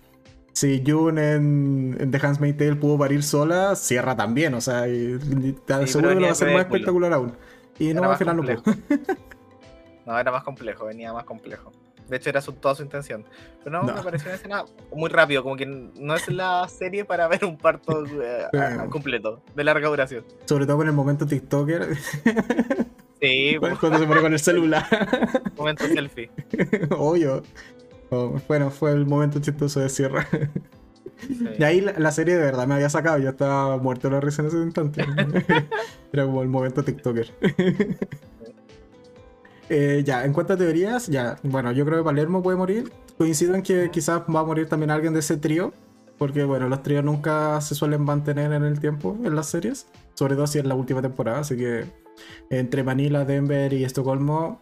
si 0.53 0.83
June 0.85 1.33
en, 1.35 1.97
en 2.01 2.11
The 2.11 2.19
Handmaid's 2.27 2.59
Tale 2.59 2.75
pudo 2.77 2.99
parir 2.99 3.23
sola, 3.23 3.77
Sierra 3.77 4.17
también. 4.17 4.55
O 4.55 4.61
sea, 4.61 4.89
y, 4.89 4.93
y 5.15 5.53
te 5.65 5.75
que 6.03 6.03
lo 6.03 6.27
va 6.27 6.33
a 6.33 6.35
de 6.47 6.55
más 6.55 6.63
espectacular 6.65 7.13
aún. 7.13 7.35
Y 7.79 7.91
Era 7.91 8.01
no, 8.01 8.11
al 8.11 8.17
final 8.19 8.37
no 8.37 8.43
pudo. 8.43 8.63
complejo. 8.63 8.81
No, 10.07 10.19
era 10.19 10.31
más 10.33 10.43
complejo, 10.45 10.87
venía 10.87 11.13
más 11.13 11.25
complejo. 11.25 11.73
De 12.09 12.17
hecho, 12.17 12.29
era 12.31 12.41
su- 12.41 12.53
toda 12.53 12.75
su 12.75 12.83
intención. 12.83 13.25
Pero 13.63 13.79
no, 13.81 13.87
No. 13.87 13.95
me 13.97 14.03
pareció 14.03 14.29
una 14.29 14.37
escena 14.37 14.65
muy 14.95 15.09
rápido, 15.09 15.43
como 15.43 15.57
que 15.57 15.65
no 15.67 16.15
es 16.15 16.29
la 16.29 16.69
serie 16.69 17.05
para 17.05 17.29
ver 17.29 17.45
un 17.45 17.57
parto 17.57 18.05
eh, 18.23 18.45
a- 18.59 18.87
completo, 18.91 19.43
de 19.57 19.65
larga 19.65 19.89
duración. 19.89 20.25
Sobre 20.45 20.67
todo 20.67 20.77
con 20.79 20.87
el 20.87 20.93
momento 20.93 21.27
TikToker, 21.27 21.97
Sí, 23.21 23.57
pues, 23.61 23.79
cuando 23.79 23.99
se 23.99 24.07
pone 24.07 24.21
con 24.21 24.33
el 24.33 24.39
celular. 24.39 24.85
momento 25.57 25.85
selfie. 25.87 26.31
Obvio. 26.91 27.43
Oh, 28.11 28.39
bueno, 28.49 28.71
fue 28.71 28.93
el 28.93 29.07
momento 29.07 29.41
chistoso 29.41 29.81
de 29.81 29.89
Sierra. 29.89 30.27
Sí. 31.27 31.49
Y 31.59 31.65
ahí 31.65 31.81
la, 31.81 31.93
la 31.99 32.13
serie 32.13 32.37
de 32.37 32.43
verdad 32.43 32.67
me 32.67 32.75
había 32.75 32.91
sacado, 32.91 33.17
yo 33.19 33.31
estaba 33.31 33.79
muerto 33.79 34.09
de 34.09 34.15
la 34.15 34.21
risa 34.21 34.43
en 34.43 34.49
ese 34.49 34.59
instante. 34.59 35.05
Era 36.13 36.27
como 36.27 36.43
el 36.43 36.49
momento 36.49 36.85
TikToker. 36.85 37.33
Eh, 39.69 40.03
ya, 40.05 40.25
en 40.25 40.33
cuanto 40.33 40.53
a 40.53 40.57
teorías, 40.57 41.07
ya, 41.07 41.37
bueno, 41.43 41.73
yo 41.73 41.85
creo 41.85 41.99
que 41.99 42.05
Palermo 42.05 42.43
puede 42.43 42.57
morir. 42.57 42.93
Coincido 43.17 43.55
en 43.55 43.63
que 43.63 43.91
quizás 43.91 44.23
va 44.23 44.41
a 44.41 44.45
morir 44.45 44.69
también 44.69 44.91
alguien 44.91 45.15
de 45.15 45.21
ese 45.21 45.37
trío, 45.37 45.73
porque 46.19 46.45
bueno, 46.45 46.69
los 46.69 46.83
tríos 46.83 47.05
nunca 47.05 47.61
se 47.61 47.75
suelen 47.75 48.03
mantener 48.03 48.53
en 48.53 48.65
el 48.65 48.81
tiempo 48.81 49.17
en 49.25 49.35
las 49.35 49.47
series, 49.47 49.87
sobre 50.15 50.35
todo 50.35 50.47
si 50.47 50.59
es 50.59 50.65
la 50.65 50.75
última 50.75 51.01
temporada, 51.01 51.41
así 51.41 51.57
que 51.57 51.85
entre 52.51 52.83
Manila, 52.83 53.25
Denver 53.25 53.73
y 53.73 53.85
Estocolmo, 53.85 54.61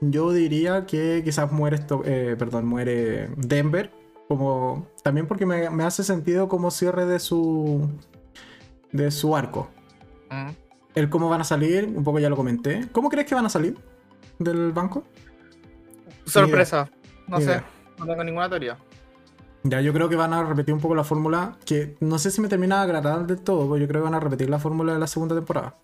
yo 0.00 0.32
diría 0.32 0.86
que 0.86 1.22
quizás 1.24 1.50
muere, 1.52 1.76
esto, 1.76 2.02
eh, 2.04 2.36
perdón, 2.38 2.66
muere 2.66 3.28
Denver, 3.36 3.90
como 4.28 4.88
también 5.02 5.26
porque 5.26 5.46
me, 5.46 5.68
me 5.70 5.84
hace 5.84 6.02
sentido 6.02 6.48
como 6.48 6.70
cierre 6.70 7.06
de 7.06 7.18
su 7.18 7.88
de 8.92 9.10
su 9.10 9.36
arco. 9.36 9.68
Mm. 10.30 10.50
El 10.94 11.10
cómo 11.10 11.28
van 11.28 11.40
a 11.40 11.44
salir, 11.44 11.86
un 11.86 12.04
poco 12.04 12.20
ya 12.20 12.30
lo 12.30 12.36
comenté. 12.36 12.88
¿Cómo 12.92 13.10
crees 13.10 13.26
que 13.26 13.34
van 13.34 13.46
a 13.46 13.48
salir 13.48 13.76
del 14.38 14.72
banco? 14.72 15.04
Sorpresa, 16.26 16.88
no 17.28 17.40
sé, 17.40 17.60
no 17.98 18.06
tengo 18.06 18.24
ninguna 18.24 18.48
teoría. 18.48 18.76
Ya, 19.62 19.80
yo 19.80 19.92
creo 19.92 20.08
que 20.08 20.16
van 20.16 20.32
a 20.34 20.42
repetir 20.44 20.74
un 20.74 20.80
poco 20.80 20.94
la 20.94 21.04
fórmula, 21.04 21.56
que 21.64 21.96
no 22.00 22.18
sé 22.18 22.30
si 22.30 22.40
me 22.40 22.48
termina 22.48 22.76
de 22.78 22.82
agradar 22.82 23.26
del 23.26 23.38
todo, 23.40 23.62
pero 23.64 23.78
yo 23.78 23.88
creo 23.88 24.02
que 24.02 24.04
van 24.04 24.14
a 24.14 24.20
repetir 24.20 24.50
la 24.50 24.58
fórmula 24.58 24.92
de 24.92 24.98
la 24.98 25.06
segunda 25.06 25.34
temporada. 25.34 25.76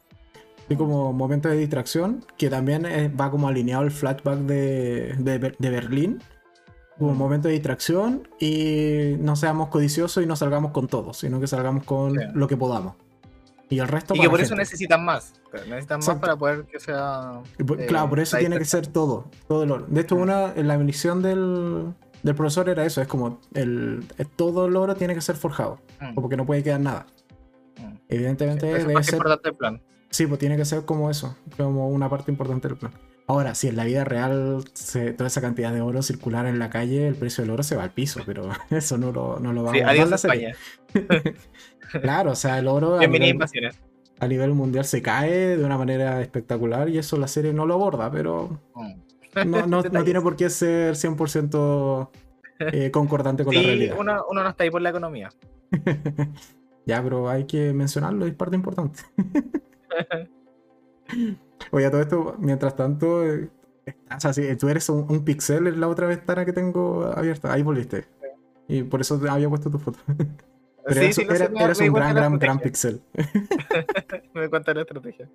Así 0.66 0.76
como 0.76 1.12
momento 1.12 1.48
de 1.48 1.56
distracción, 1.56 2.24
que 2.36 2.48
también 2.50 2.84
va 3.18 3.30
como 3.30 3.48
alineado 3.48 3.82
el 3.82 3.90
flashback 3.90 4.38
de, 4.40 5.14
de, 5.18 5.38
Ber- 5.38 5.56
de 5.58 5.70
Berlín, 5.70 6.22
como 6.98 7.14
Mm. 7.14 7.16
momento 7.16 7.48
de 7.48 7.54
distracción, 7.54 8.28
y 8.38 9.16
no 9.18 9.34
seamos 9.34 9.68
codiciosos 9.68 10.22
y 10.22 10.26
no 10.26 10.36
salgamos 10.36 10.72
con 10.72 10.86
todo, 10.86 11.14
sino 11.14 11.40
que 11.40 11.46
salgamos 11.46 11.84
con 11.84 12.12
Sí. 12.14 12.20
lo 12.34 12.46
que 12.46 12.56
podamos. 12.58 12.94
Y 13.70 13.78
el 13.78 13.88
resto 13.88 14.14
Y 14.14 14.18
para 14.18 14.26
que 14.26 14.30
por 14.30 14.40
eso 14.40 14.48
gente. 14.50 14.62
necesitan 14.62 15.04
más. 15.04 15.32
Necesitan 15.68 16.00
más 16.04 16.16
para 16.18 16.36
poder 16.36 16.64
que 16.64 16.78
sea. 16.80 17.40
Por- 17.66 17.80
eh, 17.80 17.86
claro, 17.86 18.08
por 18.10 18.20
eso 18.20 18.36
tiene 18.36 18.58
que 18.58 18.64
ser 18.66 18.86
todo. 18.88 19.30
todo 19.48 19.62
el 19.62 19.70
oro. 19.70 19.86
De 19.88 20.00
hecho, 20.02 20.16
una, 20.16 20.52
la 20.56 20.76
misión 20.76 21.22
del, 21.22 21.94
del 22.22 22.34
profesor 22.34 22.68
era 22.68 22.84
eso: 22.84 23.00
es 23.00 23.06
como 23.08 23.40
el, 23.54 24.04
todo 24.36 24.66
el 24.66 24.76
oro 24.76 24.94
tiene 24.96 25.14
que 25.14 25.20
ser 25.22 25.36
forjado, 25.36 25.80
Mm, 26.00 26.14
como 26.14 26.28
que 26.28 26.36
no 26.36 26.44
puede 26.46 26.62
quedar 26.62 26.80
nada. 26.80 27.06
mm. 27.78 27.94
Evidentemente, 28.08 28.66
Eso 28.68 28.76
es 28.76 28.82
debe 28.82 28.94
más 28.94 29.06
ser. 29.06 29.14
importante 29.16 29.48
el 29.50 29.54
plan. 29.54 29.80
Sí, 30.10 30.26
pues 30.26 30.40
tiene 30.40 30.56
que 30.56 30.64
ser 30.64 30.84
como 30.84 31.08
eso, 31.08 31.36
como 31.56 31.88
una 31.88 32.08
parte 32.10 32.32
importante 32.32 32.66
del 32.66 32.76
plan. 32.76 32.92
Ahora, 33.28 33.54
si 33.54 33.68
en 33.68 33.76
la 33.76 33.84
vida 33.84 34.02
real 34.02 34.64
se- 34.74 35.12
toda 35.12 35.28
esa 35.28 35.40
cantidad 35.40 35.72
de 35.72 35.80
oro 35.80 36.02
circular 36.02 36.46
en 36.46 36.58
la 36.58 36.68
calle, 36.70 37.06
el 37.06 37.14
precio 37.14 37.44
del 37.44 37.52
oro 37.52 37.62
se 37.62 37.76
va 37.76 37.84
al 37.84 37.92
piso, 37.92 38.22
pero 38.26 38.48
eso 38.70 38.98
no 38.98 39.12
lo, 39.12 39.38
no 39.38 39.52
lo 39.52 39.62
vamos 39.62 39.78
Sí, 39.78 39.84
a 39.84 39.90
adiós. 39.90 40.10
España. 40.10 40.56
Claro, 42.00 42.32
o 42.32 42.34
sea, 42.36 42.58
el 42.58 42.68
oro 42.68 42.96
a 42.98 43.06
nivel, 43.06 43.24
invasiones. 43.30 43.78
a 44.18 44.26
nivel 44.28 44.52
mundial 44.52 44.84
se 44.84 45.00
cae 45.02 45.56
de 45.56 45.64
una 45.64 45.76
manera 45.78 46.20
espectacular 46.20 46.88
y 46.88 46.98
eso 46.98 47.16
la 47.16 47.26
serie 47.28 47.52
no 47.52 47.66
lo 47.66 47.74
aborda, 47.74 48.10
pero 48.10 48.60
Mm. 48.74 48.92
no, 49.50 49.60
no- 49.60 49.66
no 49.66 49.82
Detalles. 49.82 50.04
tiene 50.04 50.20
por 50.20 50.36
qué 50.36 50.50
ser 50.50 50.94
100% 50.96 52.10
eh, 52.60 52.90
concordante 52.90 53.44
con 53.44 53.54
la 53.54 53.62
realidad. 53.62 53.96
uno, 53.98 54.24
uno 54.30 54.42
no 54.42 54.48
está 54.50 54.64
ahí 54.64 54.70
por 54.70 54.82
la 54.82 54.90
economía. 54.90 55.30
Ya, 56.86 57.02
pero 57.02 57.28
hay 57.28 57.44
que 57.44 57.72
mencionarlo, 57.74 58.24
es 58.26 58.34
parte 58.34 58.56
importante. 58.56 59.02
Oye, 61.72 61.86
a 61.86 61.90
todo 61.90 62.00
esto, 62.00 62.34
mientras 62.38 62.74
tanto, 62.74 63.24
eh, 63.24 63.48
o 64.16 64.20
sea, 64.20 64.32
si 64.32 64.56
tú 64.56 64.68
eres 64.68 64.88
un, 64.88 65.06
un 65.08 65.24
pixel 65.24 65.66
en 65.66 65.78
la 65.80 65.88
otra 65.88 66.06
ventana 66.06 66.44
que 66.44 66.52
tengo 66.52 67.04
abierta, 67.14 67.52
ahí 67.52 67.62
volviste. 67.62 68.06
Y 68.66 68.82
por 68.82 69.00
eso 69.02 69.20
había 69.28 69.48
puesto 69.48 69.70
tu 69.70 69.78
foto. 69.78 69.98
Pero 70.86 71.00
sí, 71.00 71.06
eso- 71.08 71.22
era- 71.22 71.48
me- 71.48 71.62
eres 71.64 71.80
me 71.80 71.88
un 71.90 71.94
gran, 71.94 72.14
gran, 72.14 72.38
gran 72.38 72.58
pixel. 72.58 73.00
Me 74.34 74.42
di 74.42 74.48
cuenta 74.48 74.72
la 74.74 74.82
estrategia. 74.82 75.28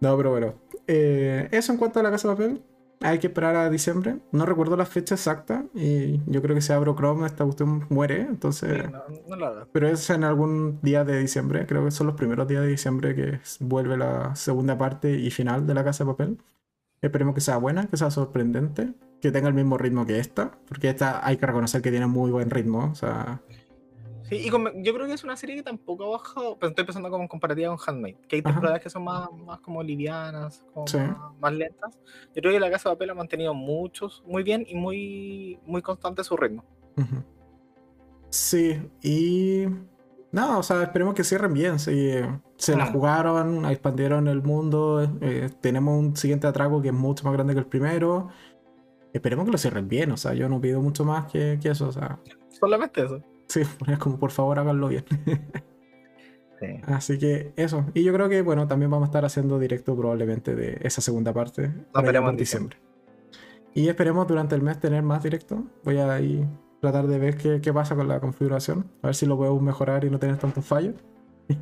No, 0.00 0.16
pero 0.16 0.30
bueno. 0.30 0.54
Eh, 0.86 1.48
eso 1.50 1.72
en 1.72 1.78
cuanto 1.78 2.00
a 2.00 2.02
la 2.02 2.10
casa 2.10 2.28
de 2.28 2.34
papel. 2.34 2.62
Hay 3.02 3.18
que 3.18 3.26
esperar 3.26 3.54
a 3.56 3.68
diciembre. 3.68 4.16
No 4.32 4.46
recuerdo 4.46 4.74
la 4.74 4.86
fecha 4.86 5.16
exacta. 5.16 5.64
Y 5.74 6.20
yo 6.26 6.40
creo 6.40 6.54
que 6.54 6.62
si 6.62 6.72
abro 6.72 6.94
Chrome, 6.96 7.26
esta 7.26 7.44
cuestión 7.44 7.84
muere. 7.90 8.20
Entonces. 8.22 8.84
Sí, 8.84 8.90
no, 8.90 9.02
no 9.28 9.36
lo 9.36 9.46
hagas. 9.46 9.68
Pero 9.72 9.88
es 9.88 10.08
en 10.08 10.24
algún 10.24 10.78
día 10.82 11.04
de 11.04 11.18
diciembre, 11.18 11.66
creo 11.66 11.84
que 11.84 11.90
son 11.90 12.06
los 12.06 12.16
primeros 12.16 12.48
días 12.48 12.62
de 12.62 12.68
diciembre 12.68 13.14
que 13.14 13.38
vuelve 13.60 13.98
la 13.98 14.34
segunda 14.34 14.78
parte 14.78 15.12
y 15.12 15.30
final 15.30 15.66
de 15.66 15.74
La 15.74 15.84
Casa 15.84 16.04
de 16.04 16.10
Papel. 16.10 16.38
Esperemos 17.02 17.34
que 17.34 17.42
sea 17.42 17.58
buena, 17.58 17.86
que 17.86 17.98
sea 17.98 18.10
sorprendente, 18.10 18.94
que 19.20 19.30
tenga 19.30 19.48
el 19.48 19.54
mismo 19.54 19.76
ritmo 19.76 20.06
que 20.06 20.18
esta, 20.18 20.52
porque 20.66 20.88
esta 20.88 21.24
hay 21.26 21.36
que 21.36 21.44
reconocer 21.44 21.82
que 21.82 21.90
tiene 21.90 22.06
muy 22.06 22.30
buen 22.30 22.48
ritmo. 22.48 22.88
O 22.90 22.94
sea, 22.94 23.42
Sí, 24.28 24.40
y 24.44 24.50
con- 24.50 24.82
yo 24.82 24.92
creo 24.94 25.06
que 25.06 25.12
es 25.12 25.22
una 25.24 25.36
serie 25.36 25.54
que 25.56 25.62
tampoco 25.62 26.04
ha 26.04 26.18
bajado, 26.18 26.56
pero 26.58 26.70
estoy 26.70 26.84
pensando 26.84 27.10
como 27.10 27.22
en 27.22 27.28
comparativa 27.28 27.68
con 27.76 27.78
Handmaid, 27.86 28.16
que 28.28 28.36
hay 28.36 28.42
temporadas 28.42 28.80
que 28.80 28.90
son 28.90 29.04
más, 29.04 29.28
más 29.32 29.60
como 29.60 29.82
livianas, 29.82 30.64
como 30.74 30.86
Sí. 30.88 30.98
más, 30.98 31.16
más 31.40 31.52
lentas. 31.52 31.98
Yo 32.34 32.42
creo 32.42 32.52
que 32.52 32.60
La 32.60 32.70
Casa 32.70 32.88
de 32.90 32.96
Papel 32.96 33.10
ha 33.10 33.14
mantenido 33.14 33.54
muchos, 33.54 34.22
muy 34.26 34.42
bien 34.42 34.64
y 34.68 34.74
muy, 34.74 35.60
muy 35.64 35.80
constante 35.82 36.24
su 36.24 36.36
ritmo. 36.36 36.64
sí, 38.30 38.80
y. 39.02 39.66
No, 40.32 40.58
o 40.58 40.62
sea, 40.62 40.82
esperemos 40.82 41.14
que 41.14 41.24
cierren 41.24 41.54
bien. 41.54 41.78
sí, 41.78 42.10
se 42.58 42.76
la 42.76 42.86
Mm. 42.86 42.92
jugaron, 42.92 43.64
expandieron 43.66 44.28
el 44.28 44.42
mundo. 44.42 45.02
eh, 45.20 45.48
tenemos 45.60 45.98
un 45.98 46.16
siguiente 46.16 46.46
atraco 46.46 46.82
que 46.82 46.88
es 46.88 46.94
mucho 46.94 47.24
más 47.24 47.32
grande 47.32 47.54
que 47.54 47.60
el 47.60 47.66
primero. 47.66 48.28
Esperemos 49.12 49.46
que 49.46 49.52
lo 49.52 49.58
cierren 49.58 49.88
bien, 49.88 50.10
o 50.10 50.16
sea, 50.16 50.34
yo 50.34 50.48
no 50.48 50.60
pido 50.60 50.82
mucho 50.82 51.04
más 51.04 51.30
que, 51.30 51.58
que 51.62 51.70
eso, 51.70 51.88
o 51.88 51.92
sea, 51.92 52.18
Solamente 52.50 53.02
eso. 53.04 53.20
Sí, 53.48 53.62
es 53.86 53.98
como 53.98 54.18
por 54.18 54.30
favor 54.30 54.58
háganlo 54.58 54.88
bien. 54.88 55.04
Sí. 56.58 56.68
Así 56.86 57.18
que 57.18 57.52
eso. 57.56 57.84
Y 57.92 58.02
yo 58.02 58.14
creo 58.14 58.30
que, 58.30 58.40
bueno, 58.40 58.66
también 58.66 58.90
vamos 58.90 59.04
a 59.04 59.10
estar 59.10 59.26
haciendo 59.26 59.58
directo 59.58 59.94
probablemente 59.94 60.54
de 60.54 60.78
esa 60.80 61.02
segunda 61.02 61.34
parte. 61.34 61.70
veremos 61.92 62.28
por 62.28 62.30
en 62.30 62.36
diciembre. 62.38 62.78
Y 63.74 63.90
esperemos 63.90 64.26
durante 64.26 64.54
el 64.54 64.62
mes 64.62 64.80
tener 64.80 65.02
más 65.02 65.22
directo. 65.22 65.66
Voy 65.84 65.98
a 65.98 66.10
ahí 66.10 66.48
tratar 66.80 67.08
de 67.08 67.18
ver 67.18 67.36
qué, 67.36 67.60
qué 67.60 67.74
pasa 67.74 67.94
con 67.94 68.08
la 68.08 68.20
configuración. 68.20 68.90
A 69.02 69.08
ver 69.08 69.14
si 69.14 69.26
lo 69.26 69.36
podemos 69.36 69.60
mejorar 69.60 70.06
y 70.06 70.10
no 70.10 70.18
tener 70.18 70.38
tantos 70.38 70.64
fallos. 70.64 70.94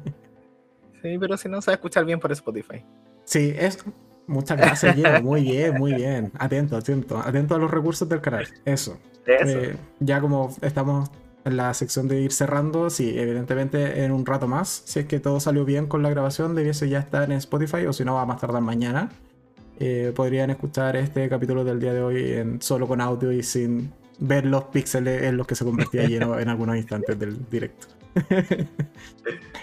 Sí, 1.02 1.19
pero 1.19 1.36
si 1.36 1.51
no 1.51 1.61
se 1.61 1.70
va 1.70 1.73
a 1.73 1.74
escuchar 1.74 2.06
bien 2.06 2.19
por 2.19 2.32
Spotify. 2.32 2.82
Sí, 3.24 3.52
es, 3.59 3.85
Muchas 4.27 4.56
gracias, 4.56 4.94
Gino. 4.94 5.20
Muy 5.23 5.43
bien, 5.43 5.74
muy 5.77 5.94
bien. 5.94 6.32
Atento, 6.39 6.77
atento. 6.77 7.19
Atento 7.19 7.55
a 7.55 7.59
los 7.59 7.70
recursos 7.70 8.09
del 8.09 8.20
canal. 8.20 8.47
Eso. 8.65 8.98
Eso. 9.27 9.59
Eh, 9.59 9.77
ya 10.01 10.20
como 10.20 10.55
estamos 10.62 11.11
en 11.45 11.57
la 11.57 11.73
sección 11.75 12.09
de 12.09 12.21
ir 12.21 12.33
cerrando, 12.33 12.89
sí, 12.91 13.19
evidentemente 13.19 14.05
en 14.05 14.12
un 14.12 14.25
rato 14.25 14.49
más, 14.49 14.83
si 14.87 15.01
es 15.01 15.07
que 15.07 15.21
todo 15.21 15.41
salió 15.41 15.65
bien 15.65 15.87
con 15.87 16.03
la 16.03 16.11
grabación, 16.11 16.55
debiese 16.55 16.89
ya 16.89 16.99
estar 16.99 17.25
en 17.25 17.33
Spotify 17.33 17.87
o 17.87 17.93
si 17.93 18.05
no 18.05 18.15
va 18.15 18.23
a 18.23 18.27
más 18.27 18.41
tardar 18.41 18.62
mañana. 18.62 19.11
Eh, 19.79 20.12
podrían 20.15 20.51
escuchar 20.51 20.97
este 20.97 21.29
capítulo 21.29 21.65
del 21.65 21.81
día 21.81 21.93
de 21.93 22.01
hoy 22.01 22.33
en, 22.33 22.62
solo 22.62 22.87
con 22.87 23.01
audio 23.01 23.33
y 23.33 23.43
sin 23.43 23.93
ver 24.19 24.47
los 24.47 24.65
píxeles 24.65 25.25
en 25.25 25.37
los 25.37 25.47
que 25.47 25.57
se 25.57 25.65
convertía 25.65 26.05
lleno 26.07 26.39
en 26.39 26.49
algunos 26.49 26.77
instantes 26.77 27.19
del 27.19 27.39
directo. 27.51 27.89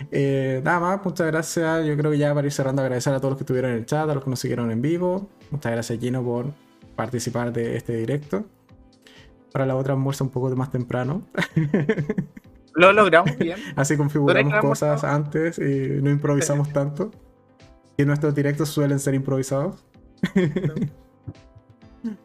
Eh, 0.10 0.62
nada 0.64 0.80
más, 0.80 1.06
muchas 1.06 1.28
gracias. 1.28 1.86
Yo 1.86 1.96
creo 1.96 2.10
que 2.10 2.18
ya 2.18 2.34
para 2.34 2.48
ir 2.48 2.52
cerrando, 2.52 2.82
agradecer 2.82 3.14
a 3.14 3.20
todos 3.20 3.34
los 3.34 3.38
que 3.38 3.44
estuvieron 3.44 3.72
en 3.72 3.78
el 3.78 3.86
chat, 3.86 4.10
a 4.10 4.16
los 4.16 4.24
que 4.24 4.32
nos 4.32 4.40
siguieron 4.40 4.72
en 4.72 4.82
vivo. 4.82 5.30
Muchas 5.52 5.72
gracias, 5.72 6.00
Gino, 6.00 6.24
por 6.24 6.48
participar 6.96 7.54
de 7.54 7.78
este 7.78 7.94
directo. 7.98 8.44
Para 9.52 9.66
la 9.66 9.76
otra 9.76 9.94
almuerzo 9.94 10.24
un 10.24 10.30
poco 10.30 10.50
más 10.56 10.72
temprano. 10.72 11.24
Lo 12.74 12.94
logramos 12.94 13.38
bien. 13.38 13.58
Así 13.76 13.98
configuramos 13.98 14.54
cosas 14.62 15.04
antes 15.04 15.60
y 15.60 16.02
no 16.02 16.10
improvisamos 16.10 16.72
tanto. 16.72 17.12
Y 17.98 18.06
nuestros 18.06 18.34
directos 18.34 18.70
suelen 18.70 19.00
ser 19.00 19.14
improvisados. 19.14 19.84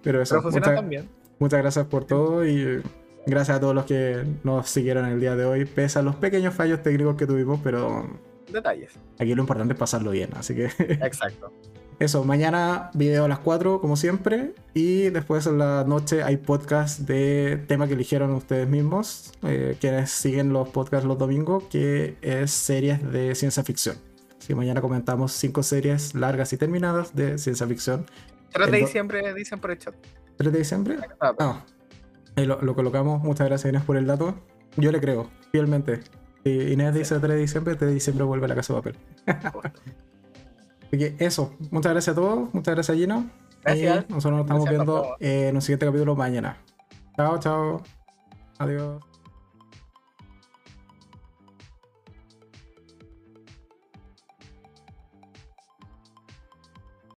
Pero 0.03 0.23
eso, 0.23 0.35
Pero 0.37 0.43
funciona 0.43 0.67
muchas, 0.69 0.75
también. 0.77 1.09
muchas 1.39 1.61
gracias 1.61 1.87
por 1.87 2.05
todo 2.05 2.47
y 2.47 2.81
gracias 3.27 3.59
a 3.59 3.61
todos 3.61 3.75
los 3.75 3.85
que 3.85 4.25
nos 4.45 4.69
siguieron 4.69 5.05
el 5.07 5.21
día 5.21 5.37
de 5.37 5.45
hoy, 5.45 5.65
pese 5.65 5.99
a 5.99 6.03
los 6.03 6.17
pequeños 6.17 6.55
fallos 6.55 6.83
técnicos 6.83 7.17
que 7.17 7.27
tuvimos, 7.27 7.61
pero 7.63 8.07
Detalles. 8.51 8.93
aquí 9.19 9.35
lo 9.35 9.43
importante 9.43 9.75
es 9.75 9.79
pasarlo 9.79 10.13
bien. 10.13 10.31
Así 10.37 10.55
que 10.55 10.67
Exacto. 10.79 11.53
eso, 11.99 12.25
mañana 12.25 12.91
video 12.93 13.25
a 13.25 13.29
las 13.29 13.39
4 13.39 13.81
como 13.81 13.97
siempre 13.97 14.53
y 14.75 15.09
después 15.09 15.47
en 15.47 15.57
la 15.57 15.85
noche 15.85 16.23
hay 16.23 16.37
podcast 16.37 17.01
de 17.01 17.65
tema 17.67 17.87
que 17.87 17.95
eligieron 17.95 18.33
ustedes 18.33 18.69
mismos, 18.69 19.33
eh, 19.43 19.79
quienes 19.81 20.11
siguen 20.11 20.53
los 20.53 20.69
podcasts 20.69 21.07
los 21.07 21.17
domingos, 21.17 21.65
que 21.65 22.17
es 22.21 22.51
series 22.51 23.03
de 23.11 23.35
ciencia 23.35 23.65
ficción. 23.65 23.97
Así 24.39 24.49
que 24.49 24.55
mañana 24.55 24.83
comentamos 24.83 25.33
cinco 25.33 25.63
series 25.63 26.15
largas 26.15 26.53
y 26.53 26.59
terminadas 26.59 27.17
de 27.17 27.39
ciencia 27.39 27.67
ficción. 27.67 28.05
3 28.53 28.71
de 28.71 28.77
diciembre 28.79 29.35
dicen 29.35 29.59
por 29.59 29.71
el 29.71 29.79
chat. 29.79 29.95
3 30.37 30.53
de 30.53 30.59
diciembre. 30.59 30.99
Ah, 31.19 31.65
lo, 32.37 32.61
lo 32.61 32.75
colocamos. 32.75 33.23
Muchas 33.23 33.47
gracias 33.47 33.71
Inés 33.71 33.85
por 33.85 33.97
el 33.97 34.07
dato. 34.07 34.35
Yo 34.77 34.93
le 34.93 35.01
creo, 35.01 35.31
fielmente. 35.51 36.01
Si 36.45 36.51
Inés 36.73 36.95
dice 36.95 37.19
3 37.19 37.23
de 37.23 37.37
diciembre, 37.37 37.75
3 37.75 37.89
de 37.89 37.95
diciembre 37.95 38.25
vuelve 38.27 38.45
a 38.45 38.49
la 38.49 38.55
casa 38.55 38.75
de 38.75 38.83
papel. 38.83 38.97
justo. 40.91 40.97
Así 40.97 40.99
que 40.99 41.25
eso, 41.25 41.53
muchas 41.71 41.93
gracias 41.93 42.17
a 42.17 42.21
todos, 42.21 42.55
muchas 42.55 42.75
gracias 42.75 42.97
Gino. 42.97 43.31
Gracias. 43.63 44.05
Y 44.09 44.13
nosotros 44.13 44.39
nos 44.39 44.47
estamos 44.47 44.65
Gracias, 44.65 44.71
viendo 44.71 45.17
en 45.21 45.55
un 45.57 45.63
siguiente 45.63 45.87
capítulo 45.87 46.15
mañana. 46.15 46.57
Chao, 47.17 47.39
chao. 47.39 47.83
Adiós. 48.59 49.16